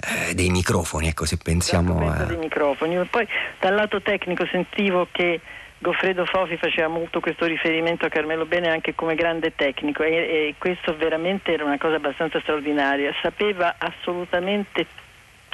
eh, 0.00 0.34
dei 0.34 0.50
microfoni, 0.50 1.08
ecco 1.08 1.24
se 1.24 1.36
pensiamo 1.36 2.10
a... 2.10 2.24
dei 2.24 2.36
microfoni. 2.36 3.02
Poi 3.06 3.26
dal 3.60 3.74
lato 3.74 4.00
tecnico 4.02 4.46
sentivo 4.46 5.08
che 5.10 5.40
Goffredo 5.78 6.24
Fofi 6.24 6.56
faceva 6.56 6.88
molto 6.88 7.20
questo 7.20 7.44
riferimento 7.44 8.06
a 8.06 8.08
Carmelo 8.08 8.46
Bene 8.46 8.68
anche 8.68 8.94
come 8.94 9.14
grande 9.14 9.54
tecnico 9.54 10.02
e, 10.02 10.14
e 10.14 10.54
questo 10.58 10.96
veramente 10.96 11.52
era 11.52 11.64
una 11.64 11.78
cosa 11.78 11.96
abbastanza 11.96 12.40
straordinaria. 12.40 13.12
Sapeva 13.20 13.76
assolutamente 13.78 14.86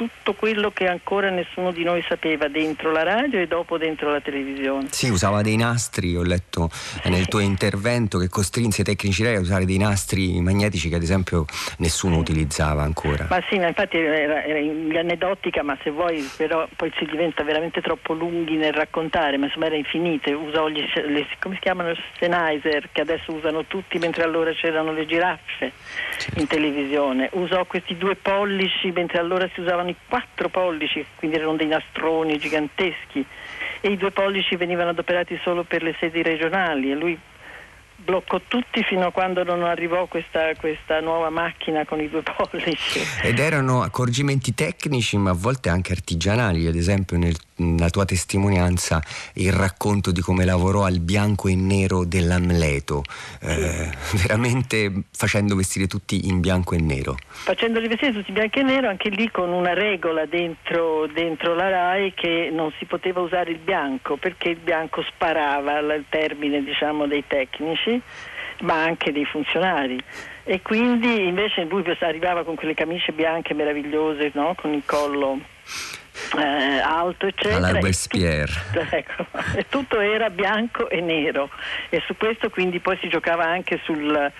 tutto 0.09 0.35
quello 0.35 0.71
che 0.71 0.87
ancora 0.87 1.31
nessuno 1.31 1.71
di 1.71 1.85
noi 1.85 2.03
sapeva 2.09 2.49
dentro 2.49 2.91
la 2.91 3.03
radio 3.03 3.39
e 3.39 3.47
dopo 3.47 3.79
dentro 3.79 4.11
la 4.11 4.21
televisione. 4.21 4.89
Sì, 4.91 5.09
usava 5.09 5.43
dei 5.43 5.57
nastri, 5.57 6.17
ho 6.17 6.23
letto 6.23 6.71
nel 7.05 7.29
tuo 7.29 7.41
intervento 7.41 8.19
che 8.19 8.29
costrinse 8.29 8.81
i 8.81 8.85
tecnici 8.85 9.23
RAI 9.23 9.37
a 9.37 9.41
usare 9.41 9.65
dei 9.65 9.79
nastri 9.79 10.41
magnetici 10.41 10.89
che 10.89 10.97
ad 10.97 11.03
esempio 11.03 11.45
nessuno 11.79 12.15
sì. 12.15 12.21
utilizzava 12.21 12.83
ancora. 12.83 13.27
Ma 13.29 13.43
sì, 13.49 13.59
ma 13.59 13.69
infatti 13.69 13.99
era, 13.99 14.45
era 14.45 15.01
aneddotica, 15.01 15.63
ma 15.63 15.77
se 15.83 15.91
vuoi 15.91 16.29
però 16.37 16.67
poi 16.77 16.93
si 16.97 17.05
diventa 17.05 17.45
veramente 17.45 17.81
troppo 17.81 18.13
lunghi 18.15 18.57
nel 18.57 18.73
raccontare, 18.73 19.37
ma 19.37 19.47
insomma 19.47 19.67
era 19.67 19.77
infinite, 19.77 20.33
usò 20.33 20.69
gli, 20.69 20.83
le, 20.95 21.27
come 21.39 21.55
si 21.55 21.61
chiamano, 21.61 21.95
Sennheiser 22.19 22.89
che 22.91 23.01
adesso 23.01 23.33
usano 23.33 23.65
tutti 23.67 23.99
mentre 23.99 24.25
allora 24.25 24.53
c'erano 24.53 24.93
le 24.93 25.07
giraffe 25.07 25.73
certo. 26.19 26.41
in 26.41 26.47
televisione, 26.47 27.29
usò 27.33 27.65
questi 27.65 27.97
due 27.97 28.17
pollici 28.17 28.91
mentre 28.91 29.19
allora 29.19 29.49
si 29.53 29.61
usavano 29.61 29.89
i 29.93 29.97
quattro 30.09 30.49
pollici, 30.49 31.05
quindi 31.17 31.37
erano 31.37 31.57
dei 31.57 31.67
nastroni 31.67 32.39
giganteschi 32.39 33.25
e 33.81 33.91
i 33.91 33.97
due 33.97 34.11
pollici 34.11 34.57
venivano 34.57 34.91
adoperati 34.91 35.39
solo 35.43 35.65
per 35.65 35.83
le 35.83 35.95
sedi 35.99 36.23
regionali 36.23 36.91
e 36.91 36.95
lui 36.95 37.19
bloccò 38.05 38.41
tutti 38.49 38.83
fino 38.83 39.07
a 39.07 39.13
quando 39.13 39.45
non 39.45 39.63
arrivò 39.63 40.07
questa, 40.07 40.55
questa, 40.57 41.01
nuova 41.01 41.31
macchina 41.31 41.85
con 41.85 42.01
i 42.01 42.09
due 42.09 42.23
pollici. 42.37 43.01
Ed 43.23 43.39
erano 43.39 43.83
accorgimenti 43.83 44.55
tecnici 44.55 45.17
ma 45.17 45.31
a 45.31 45.35
volte 45.35 45.69
anche 45.69 45.93
artigianali, 45.93 46.67
ad 46.67 46.77
esempio 46.77 47.19
nel 47.19 47.37
la 47.79 47.91
tua 47.91 48.05
testimonianza 48.05 49.01
il 49.35 49.53
racconto 49.53 50.11
di 50.11 50.21
come 50.21 50.45
lavorò 50.45 50.85
al 50.85 51.01
bianco 51.01 51.49
e 51.49 51.55
nero 51.55 52.05
dell'Amleto, 52.05 53.03
eh, 53.41 53.91
veramente 54.15 54.91
facendo 55.13 55.55
vestire 55.55 55.87
tutti 55.87 56.29
in 56.29 56.41
bianco 56.41 56.75
e 56.75 56.81
nero. 56.81 57.17
Facendoli 57.29 57.89
vestire 57.89 58.13
tutti 58.13 58.29
in 58.29 58.35
bianco 58.35 58.59
e 58.59 58.63
nero, 58.63 58.89
anche 58.89 59.09
lì 59.11 59.31
con 59.31 59.51
una 59.51 59.75
regola 59.75 60.27
dentro, 60.27 61.07
dentro 61.07 61.55
la 61.55 61.69
RAI 61.69 62.15
che 62.15 62.51
non 62.53 62.73
si 62.79 62.85
poteva 62.85 63.21
usare 63.21 63.51
il 63.51 63.59
bianco 63.59 64.17
perché 64.17 64.51
il 64.51 64.59
bianco 64.59 65.03
sparava 65.03 65.79
al 65.79 66.05
termine 66.09 66.63
diciamo, 66.63 67.07
dei 67.07 67.25
tecnici 67.27 67.92
ma 68.61 68.83
anche 68.83 69.13
dei 69.13 69.25
funzionari. 69.25 70.01
E 70.45 70.61
quindi 70.63 71.27
invece 71.27 71.65
lui 71.65 71.85
arrivava 72.01 72.45
con 72.45 72.55
quelle 72.55 72.75
camicie 72.75 73.13
bianche 73.13 73.55
meravigliose 73.55 74.31
no? 74.35 74.55
con 74.57 74.73
il 74.73 74.83
collo 74.85 75.39
eh, 76.37 76.79
alto 76.79 77.27
eccetera. 77.27 77.57
Alla 77.57 77.73
Robespierre. 77.73 78.53
E, 78.73 78.87
ecco, 78.97 79.27
e 79.57 79.67
tutto 79.69 80.01
era 80.01 80.31
bianco 80.31 80.89
e 80.89 81.01
nero. 81.01 81.51
E 81.89 82.03
su 82.07 82.17
questo 82.17 82.51
quindi 82.51 82.81
poi 82.81 82.99
si 83.01 83.09
giocava 83.09 83.45
anche 83.45 83.81
sul 83.85 84.33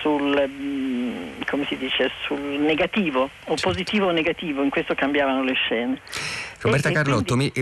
sul, 0.00 0.48
mm, 0.48 1.42
come 1.48 1.64
si 1.66 1.76
dice, 1.76 2.10
sul 2.26 2.38
negativo 2.38 3.30
o 3.44 3.54
positivo 3.60 4.06
o 4.06 4.10
negativo, 4.10 4.62
in 4.62 4.70
questo 4.70 4.94
cambiavano 4.94 5.42
le 5.42 5.54
scene. 5.54 6.00
Roberta 6.60 6.90
Carlotto, 6.90 7.36
mi, 7.36 7.52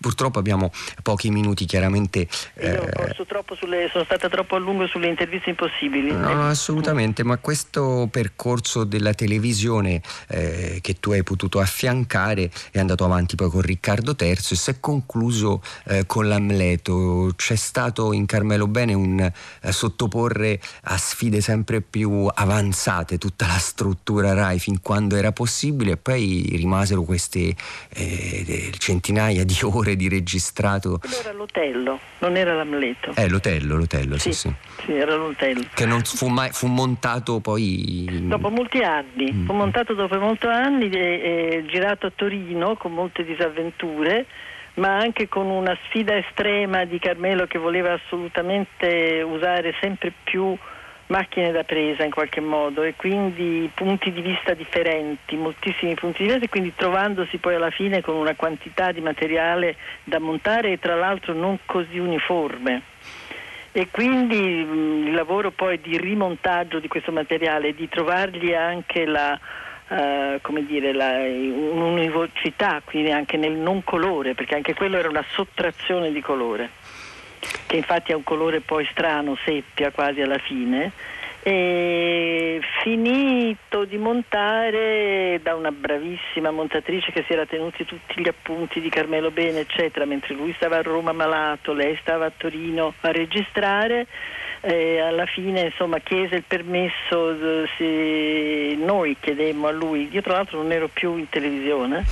purtroppo 0.00 0.38
abbiamo 0.38 0.70
pochi 1.02 1.30
minuti 1.30 1.64
chiaramente. 1.66 2.26
Io 2.60 2.86
eh... 2.86 3.14
sulle, 3.58 3.88
sono 3.90 4.04
stata 4.04 4.28
troppo 4.28 4.56
a 4.56 4.58
lungo 4.58 4.86
sulle 4.86 5.08
interviste 5.08 5.50
impossibili. 5.50 6.10
No, 6.10 6.32
no 6.32 6.48
assolutamente, 6.48 7.22
ma 7.22 7.36
questo 7.38 8.08
percorso 8.10 8.84
della 8.84 9.14
televisione 9.14 10.00
eh, 10.28 10.78
che 10.80 10.98
tu 10.98 11.12
hai 11.12 11.22
potuto 11.22 11.60
affiancare 11.60 12.50
è 12.70 12.78
andato 12.78 13.04
avanti 13.04 13.36
poi 13.36 13.50
con 13.50 13.60
Riccardo 13.60 14.16
III 14.18 14.30
e 14.30 14.36
si 14.36 14.70
è 14.70 14.76
concluso 14.80 15.62
eh, 15.86 16.06
con 16.06 16.28
l'Amleto. 16.28 17.32
C'è 17.36 17.56
stato 17.56 18.12
in 18.12 18.26
Carmelo 18.26 18.66
Bene 18.66 18.94
un 18.94 19.20
eh, 19.20 19.72
sottoporre 19.72 20.60
a 20.84 20.96
sfide 20.96 21.37
sempre 21.40 21.80
più 21.80 22.26
avanzate 22.32 23.18
tutta 23.18 23.46
la 23.46 23.58
struttura 23.58 24.34
RAI 24.34 24.58
fin 24.58 24.80
quando 24.80 25.16
era 25.16 25.32
possibile 25.32 25.92
e 25.92 25.96
poi 25.96 26.48
rimasero 26.56 27.02
queste 27.02 27.54
eh, 27.90 28.72
centinaia 28.78 29.44
di 29.44 29.58
ore 29.64 29.96
di 29.96 30.08
registrato. 30.08 30.98
Quello 30.98 31.18
era 31.18 31.32
l'Otello, 31.32 31.98
non 32.18 32.36
era 32.36 32.54
l'Amleto. 32.54 33.12
Eh, 33.14 33.28
l'Otello, 33.28 33.76
l'Otello, 33.76 34.18
sì, 34.18 34.32
sì. 34.32 34.52
Sì, 34.84 34.92
era 34.92 35.16
l'Otello. 35.16 35.64
Che 35.74 35.86
non 35.86 36.02
fu 36.02 36.28
mai 36.28 36.50
fu 36.50 36.66
montato 36.66 37.40
poi. 37.40 38.06
Dopo 38.22 38.50
molti 38.50 38.78
anni, 38.82 39.32
Mm. 39.32 39.46
fu 39.46 39.52
montato 39.52 39.94
dopo 39.94 40.18
molti 40.18 40.46
anni 40.46 40.88
e, 40.90 40.98
e 40.98 41.64
girato 41.66 42.06
a 42.06 42.12
Torino 42.14 42.76
con 42.76 42.92
molte 42.92 43.24
disavventure, 43.24 44.26
ma 44.74 44.96
anche 44.96 45.28
con 45.28 45.46
una 45.46 45.76
sfida 45.86 46.16
estrema 46.16 46.84
di 46.84 46.98
Carmelo 46.98 47.46
che 47.46 47.58
voleva 47.58 47.92
assolutamente 47.92 49.22
usare 49.22 49.74
sempre 49.80 50.12
più 50.24 50.56
macchine 51.08 51.52
da 51.52 51.64
presa 51.64 52.04
in 52.04 52.10
qualche 52.10 52.40
modo 52.40 52.82
e 52.82 52.94
quindi 52.96 53.70
punti 53.74 54.12
di 54.12 54.20
vista 54.20 54.54
differenti, 54.54 55.36
moltissimi 55.36 55.94
punti 55.94 56.22
di 56.22 56.28
vista 56.28 56.44
e 56.44 56.48
quindi 56.48 56.74
trovandosi 56.74 57.38
poi 57.38 57.54
alla 57.54 57.70
fine 57.70 58.00
con 58.00 58.16
una 58.16 58.34
quantità 58.34 58.92
di 58.92 59.00
materiale 59.00 59.76
da 60.04 60.18
montare 60.18 60.72
e 60.72 60.78
tra 60.78 60.94
l'altro 60.94 61.32
non 61.34 61.58
così 61.64 61.98
uniforme. 61.98 62.82
E 63.72 63.88
quindi 63.90 64.64
mh, 64.64 65.06
il 65.08 65.14
lavoro 65.14 65.50
poi 65.50 65.80
di 65.80 65.96
rimontaggio 65.98 66.78
di 66.78 66.88
questo 66.88 67.12
materiale, 67.12 67.74
di 67.74 67.88
trovargli 67.88 68.52
anche 68.52 69.06
la, 69.06 69.38
eh, 69.88 70.38
come 70.42 70.64
dire, 70.64 70.92
la, 70.92 71.12
un'univocità, 71.18 72.80
quindi 72.84 73.12
anche 73.12 73.36
nel 73.36 73.52
non 73.52 73.84
colore, 73.84 74.34
perché 74.34 74.54
anche 74.54 74.74
quello 74.74 74.96
era 74.96 75.08
una 75.08 75.24
sottrazione 75.32 76.12
di 76.12 76.20
colore, 76.20 76.70
che 77.68 77.76
infatti 77.76 78.12
ha 78.12 78.16
un 78.16 78.24
colore 78.24 78.60
poi 78.60 78.88
strano, 78.90 79.36
seppia 79.44 79.92
quasi 79.92 80.22
alla 80.22 80.38
fine. 80.38 80.90
E 81.40 82.60
finito 82.82 83.84
di 83.84 83.96
montare 83.96 85.38
da 85.42 85.54
una 85.54 85.70
bravissima 85.70 86.50
montatrice 86.50 87.12
che 87.12 87.22
si 87.26 87.32
era 87.32 87.46
tenuti 87.46 87.84
tutti 87.84 88.20
gli 88.20 88.26
appunti 88.26 88.80
di 88.80 88.88
Carmelo 88.88 89.30
Bene, 89.30 89.60
eccetera, 89.60 90.04
mentre 90.04 90.34
lui 90.34 90.52
stava 90.54 90.78
a 90.78 90.82
Roma 90.82 91.12
malato, 91.12 91.72
lei 91.72 91.96
stava 92.00 92.26
a 92.26 92.32
Torino 92.36 92.94
a 93.02 93.12
registrare. 93.12 94.06
eh, 94.60 94.98
alla 94.98 95.26
fine 95.26 95.60
insomma 95.60 95.98
chiese 96.00 96.34
il 96.36 96.44
permesso, 96.46 97.30
eh, 97.30 97.68
se 97.76 98.76
noi 98.76 99.16
chiedemmo 99.20 99.68
a 99.68 99.70
lui, 99.70 100.08
io 100.10 100.22
tra 100.22 100.32
l'altro 100.34 100.60
non 100.60 100.72
ero 100.72 100.88
più 100.88 101.16
in 101.16 101.28
televisione, 101.28 102.04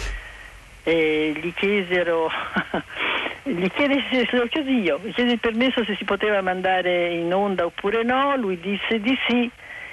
e 0.84 1.34
gli 1.40 1.52
chiesero, 1.52 2.30
gli 3.46 3.70
chiesi, 3.70 4.26
se 4.28 4.36
lo 4.36 4.46
chiesi 4.50 4.80
io, 4.80 4.98
gli 5.02 5.12
chiesi 5.12 5.32
il 5.32 5.38
permesso 5.40 5.84
se 5.84 5.94
si 5.96 6.04
poteva 6.04 6.40
mandare 6.42 7.12
in 7.14 7.32
onda 7.32 7.64
oppure 7.64 8.02
no, 8.02 8.36
lui 8.36 8.58
disse 8.58 9.00
di 9.00 9.16
sì 9.28 9.50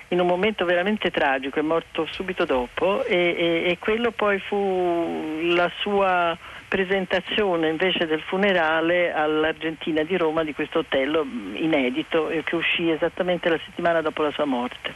in 0.10 0.20
un 0.20 0.28
momento 0.28 0.66
veramente 0.66 1.10
tragico, 1.10 1.60
è 1.60 1.64
morto 1.64 2.08
subito 2.12 2.46
dopo 2.46 3.04
e, 3.06 3.16
e- 3.16 3.64
e 3.72 3.78
quello 3.80 4.12
poi 4.12 4.40
fu 4.40 5.40
la 5.56 5.72
sua 5.80 6.38
presentazione 6.68 7.70
invece 7.70 8.06
del 8.06 8.22
funerale 8.22 9.14
all'Argentina 9.14 10.04
di 10.04 10.18
Roma 10.18 10.44
di 10.44 10.54
questo 10.54 10.80
hotel 10.80 11.24
inedito 11.54 12.30
eh, 12.30 12.44
che 12.44 12.56
uscì 12.56 12.90
esattamente 12.90 13.50
la 13.50 13.60
settimana 13.64 14.02
dopo 14.02 14.24
la 14.24 14.32
sua 14.32 14.46
morte. 14.46 14.94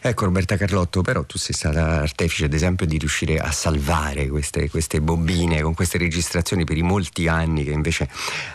Ecco 0.00 0.26
Roberta 0.26 0.56
Carlotto, 0.56 1.02
però 1.02 1.24
tu 1.24 1.38
sei 1.38 1.54
stata 1.54 2.00
artefice 2.00 2.44
ad 2.44 2.54
esempio 2.54 2.86
di 2.86 2.98
riuscire 2.98 3.38
a 3.38 3.50
salvare 3.50 4.28
queste, 4.28 4.70
queste 4.70 5.00
bobine 5.00 5.60
con 5.60 5.74
queste 5.74 5.98
registrazioni 5.98 6.62
per 6.62 6.76
i 6.76 6.82
molti 6.82 7.26
anni 7.26 7.64
che 7.64 7.72
invece 7.72 8.08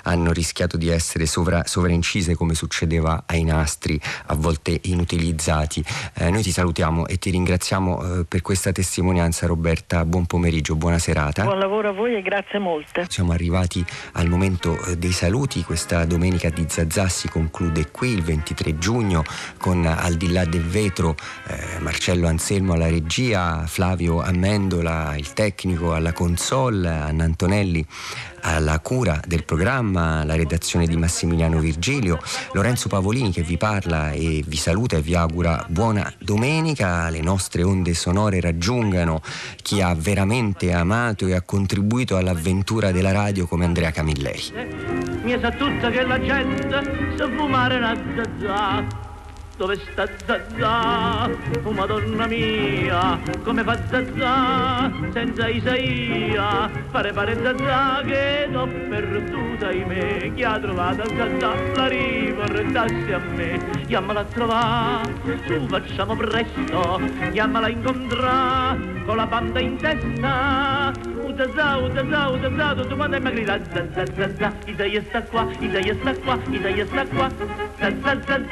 hanno 0.03 0.31
rischiato 0.31 0.77
di 0.77 0.87
essere 0.87 1.25
sovra, 1.25 1.63
sovraincise 1.65 2.35
come 2.35 2.53
succedeva 2.55 3.23
ai 3.25 3.43
nastri, 3.43 3.99
a 4.27 4.35
volte 4.35 4.79
inutilizzati. 4.83 5.83
Eh, 6.13 6.29
noi 6.29 6.43
ti 6.43 6.51
salutiamo 6.51 7.07
e 7.07 7.17
ti 7.17 7.29
ringraziamo 7.29 8.19
eh, 8.19 8.25
per 8.25 8.41
questa 8.41 8.71
testimonianza 8.71 9.45
Roberta, 9.45 10.05
buon 10.05 10.25
pomeriggio, 10.25 10.75
buona 10.75 10.97
serata. 10.97 11.43
Buon 11.43 11.59
lavoro 11.59 11.89
a 11.89 11.91
voi 11.91 12.15
e 12.15 12.21
grazie 12.21 12.59
molte. 12.59 13.05
Siamo 13.09 13.33
arrivati 13.33 13.85
al 14.13 14.29
momento 14.29 14.81
eh, 14.85 14.97
dei 14.97 15.11
saluti, 15.11 15.61
questa 15.63 16.05
domenica 16.05 16.49
di 16.49 16.65
Zazà 16.69 17.09
si 17.09 17.27
conclude 17.27 17.91
qui 17.91 18.13
il 18.13 18.23
23 18.23 18.77
giugno 18.77 19.23
con 19.57 19.85
Al 19.85 20.15
di 20.15 20.31
là 20.31 20.45
del 20.45 20.63
vetro, 20.63 21.15
eh, 21.47 21.79
Marcello 21.79 22.27
Anselmo 22.27 22.73
alla 22.73 22.89
regia, 22.89 23.65
Flavio 23.67 24.21
Amendola 24.21 25.15
il 25.17 25.33
tecnico 25.33 25.93
alla 25.93 26.13
console, 26.13 26.87
Anna 26.89 27.23
Antonelli 27.23 27.85
alla 28.45 28.79
cura 28.79 29.21
del 29.25 29.45
programma, 29.45 30.23
la 30.25 30.35
redazione 30.35 30.85
di 30.85 30.97
Massimiliano 30.97 31.59
Virgilio, 31.59 32.19
Lorenzo 32.51 32.89
Pavolini 32.89 33.31
che 33.31 33.41
vi 33.41 33.57
parla 33.57 34.11
e 34.11 34.43
vi 34.45 34.57
saluta 34.57 34.97
e 34.97 35.01
vi 35.01 35.15
augura 35.15 35.65
buona 35.69 36.11
domenica, 36.17 37.09
le 37.09 37.21
nostre 37.21 37.63
onde 37.63 37.93
sonore 37.93 38.41
raggiungano 38.41 39.21
chi 39.61 39.81
ha 39.81 39.93
veramente 39.95 40.73
amato 40.73 41.25
e 41.27 41.33
ha 41.33 41.41
contribuito 41.41 42.17
all'avventura 42.17 42.91
della 42.91 43.11
radio 43.11 43.47
come 43.47 43.65
Andrea 43.65 43.91
Camilleri. 43.91 44.41
Mi 45.23 45.37
sa 45.39 45.51
tutta 45.51 45.89
che 45.89 46.03
la 46.03 46.19
gente 46.19 47.15
sa 47.17 47.29
fumare 47.29 47.77
una 47.77 47.95
zazà. 48.15 49.02
Dove 49.63 49.79
sta 49.93 50.05
Zazà? 50.25 51.29
Oh 51.63 51.71
madonna 51.71 52.27
mia, 52.27 53.17
come 53.45 53.63
fa 53.63 53.79
Zazà 53.87 54.91
senza 55.13 55.47
Isaia? 55.47 56.69
Pare 56.91 57.13
pare 57.13 57.41
Zazà 57.41 58.01
che 58.05 58.49
l'ho 58.51 58.67
perduta 58.67 59.71
in 59.71 59.87
me. 59.87 60.33
Chi 60.35 60.43
ha 60.43 60.59
trovato 60.59 61.07
Zazà 61.15 61.53
la 61.75 61.87
riportassi 61.87 63.13
a 63.13 63.19
me. 63.19 63.85
Chiamala 63.87 64.19
a 64.19 64.25
trovare, 64.25 65.13
su 65.47 65.65
facciamo 65.67 66.13
presto. 66.17 66.99
Chiamala 67.31 67.67
a 67.67 67.69
incontrare 67.69 69.03
con 69.05 69.15
la 69.15 69.25
banda 69.27 69.61
in 69.61 69.77
testa. 69.77 71.13
Zazà, 71.35 71.79
Zazà, 71.95 72.27
uh, 72.27 72.39
Zazà, 72.39 72.75
tutto 72.75 72.95
quanto 72.95 73.15
è 73.15 73.19
mi 73.19 73.31
grida 73.31 73.59
Zazà, 73.71 74.05
Zazà, 74.15 74.53
Isaia 74.65 75.01
sta 75.01 75.23
qua, 75.23 75.47
Isaia 75.59 75.95
sta 75.95 76.13
qua, 76.15 76.37
Isaia 76.49 76.85
sta 76.85 77.05
qua. 77.07 77.29
Zazà, 77.79 78.43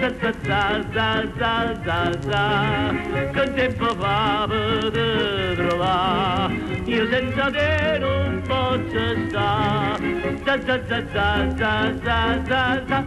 Zazà, 1.01 1.25
Zazà, 1.39 1.79
Zazà, 1.83 2.21
Zazà, 2.21 3.31
che 3.31 3.53
tempo 3.53 3.95
fa 3.95 4.45
per 4.47 5.55
trovare? 5.55 6.53
Io 6.85 7.09
senza 7.09 7.49
te 7.49 7.97
non 7.97 8.43
posso 8.45 9.29
Zazà, 9.31 9.97
Zazà, 10.45 10.79
Zazà, 10.87 11.57
Zazà, 11.57 12.41
Zazà. 12.45 13.05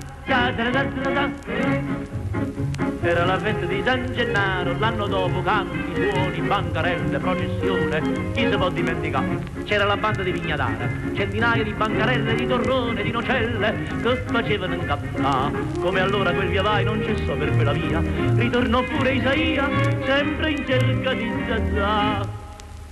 Era 3.02 3.26
la 3.26 3.38
festa 3.38 3.66
di 3.66 3.82
San 3.84 4.10
Gennaro, 4.14 4.74
l'anno 4.78 5.06
dopo 5.06 5.42
canti, 5.42 5.92
suoni, 5.94 6.40
bancarelle, 6.40 7.18
processione, 7.18 8.00
chi 8.32 8.48
si 8.48 8.56
può 8.56 8.70
dimenticare? 8.70 9.42
C'era 9.64 9.84
la 9.84 9.98
banda 9.98 10.22
di 10.22 10.32
Vignadara, 10.32 10.88
centinaia 11.12 11.62
di 11.62 11.74
bancarelle, 11.74 12.34
di 12.34 12.46
torrone, 12.46 13.02
di 13.02 13.10
nocelle, 13.10 13.74
che 14.02 14.22
facevano 14.26 14.74
incappare. 14.74 15.52
Come 15.80 16.00
allora 16.00 16.32
quel 16.32 16.48
via 16.48 16.62
vai 16.62 16.84
non 16.84 17.02
cessò 17.02 17.34
per 17.34 17.54
quella 17.54 17.72
via, 17.72 18.02
ritornò 18.34 18.82
pure 18.82 19.12
Isaia, 19.12 19.68
sempre 20.04 20.50
in 20.52 20.64
cerca 20.66 21.12
di 21.12 21.30
Zazà. 21.46 22.43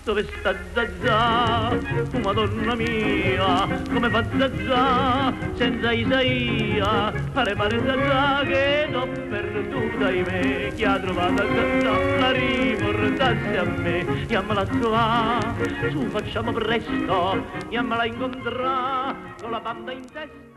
Dove 0.05 0.27
sta 0.27 0.53
Zazà? 0.75 1.69
Oh 1.71 2.19
madonna 2.25 2.75
mia, 2.75 3.69
come 3.93 4.11
fa 4.11 4.25
Zazà 4.37 5.33
senza 5.55 5.93
Isaia? 5.93 7.13
Pare 7.33 7.55
pare 7.55 7.81
Zazà 7.85 8.43
che 8.45 8.89
l'ho 8.91 9.07
perduta 9.07 10.11
in 10.11 10.25
me. 10.25 10.73
Chi 10.75 10.85
ha 10.85 10.99
trovato 10.99 11.47
Zazà 11.47 12.19
la 12.19 12.33
riportassi 12.33 13.57
a 13.57 13.63
me. 13.63 14.27
Chiamala 14.27 14.63
a 14.63 14.67
trovare, 14.67 15.91
su 15.93 16.01
facciamo 16.09 16.53
presto, 16.53 17.47
chiamala 17.69 18.03
a 18.03 18.07
incontrare 18.07 19.15
con 19.41 19.51
la 19.53 19.61
banda 19.61 19.93
in 19.93 20.01
testa. 20.01 20.52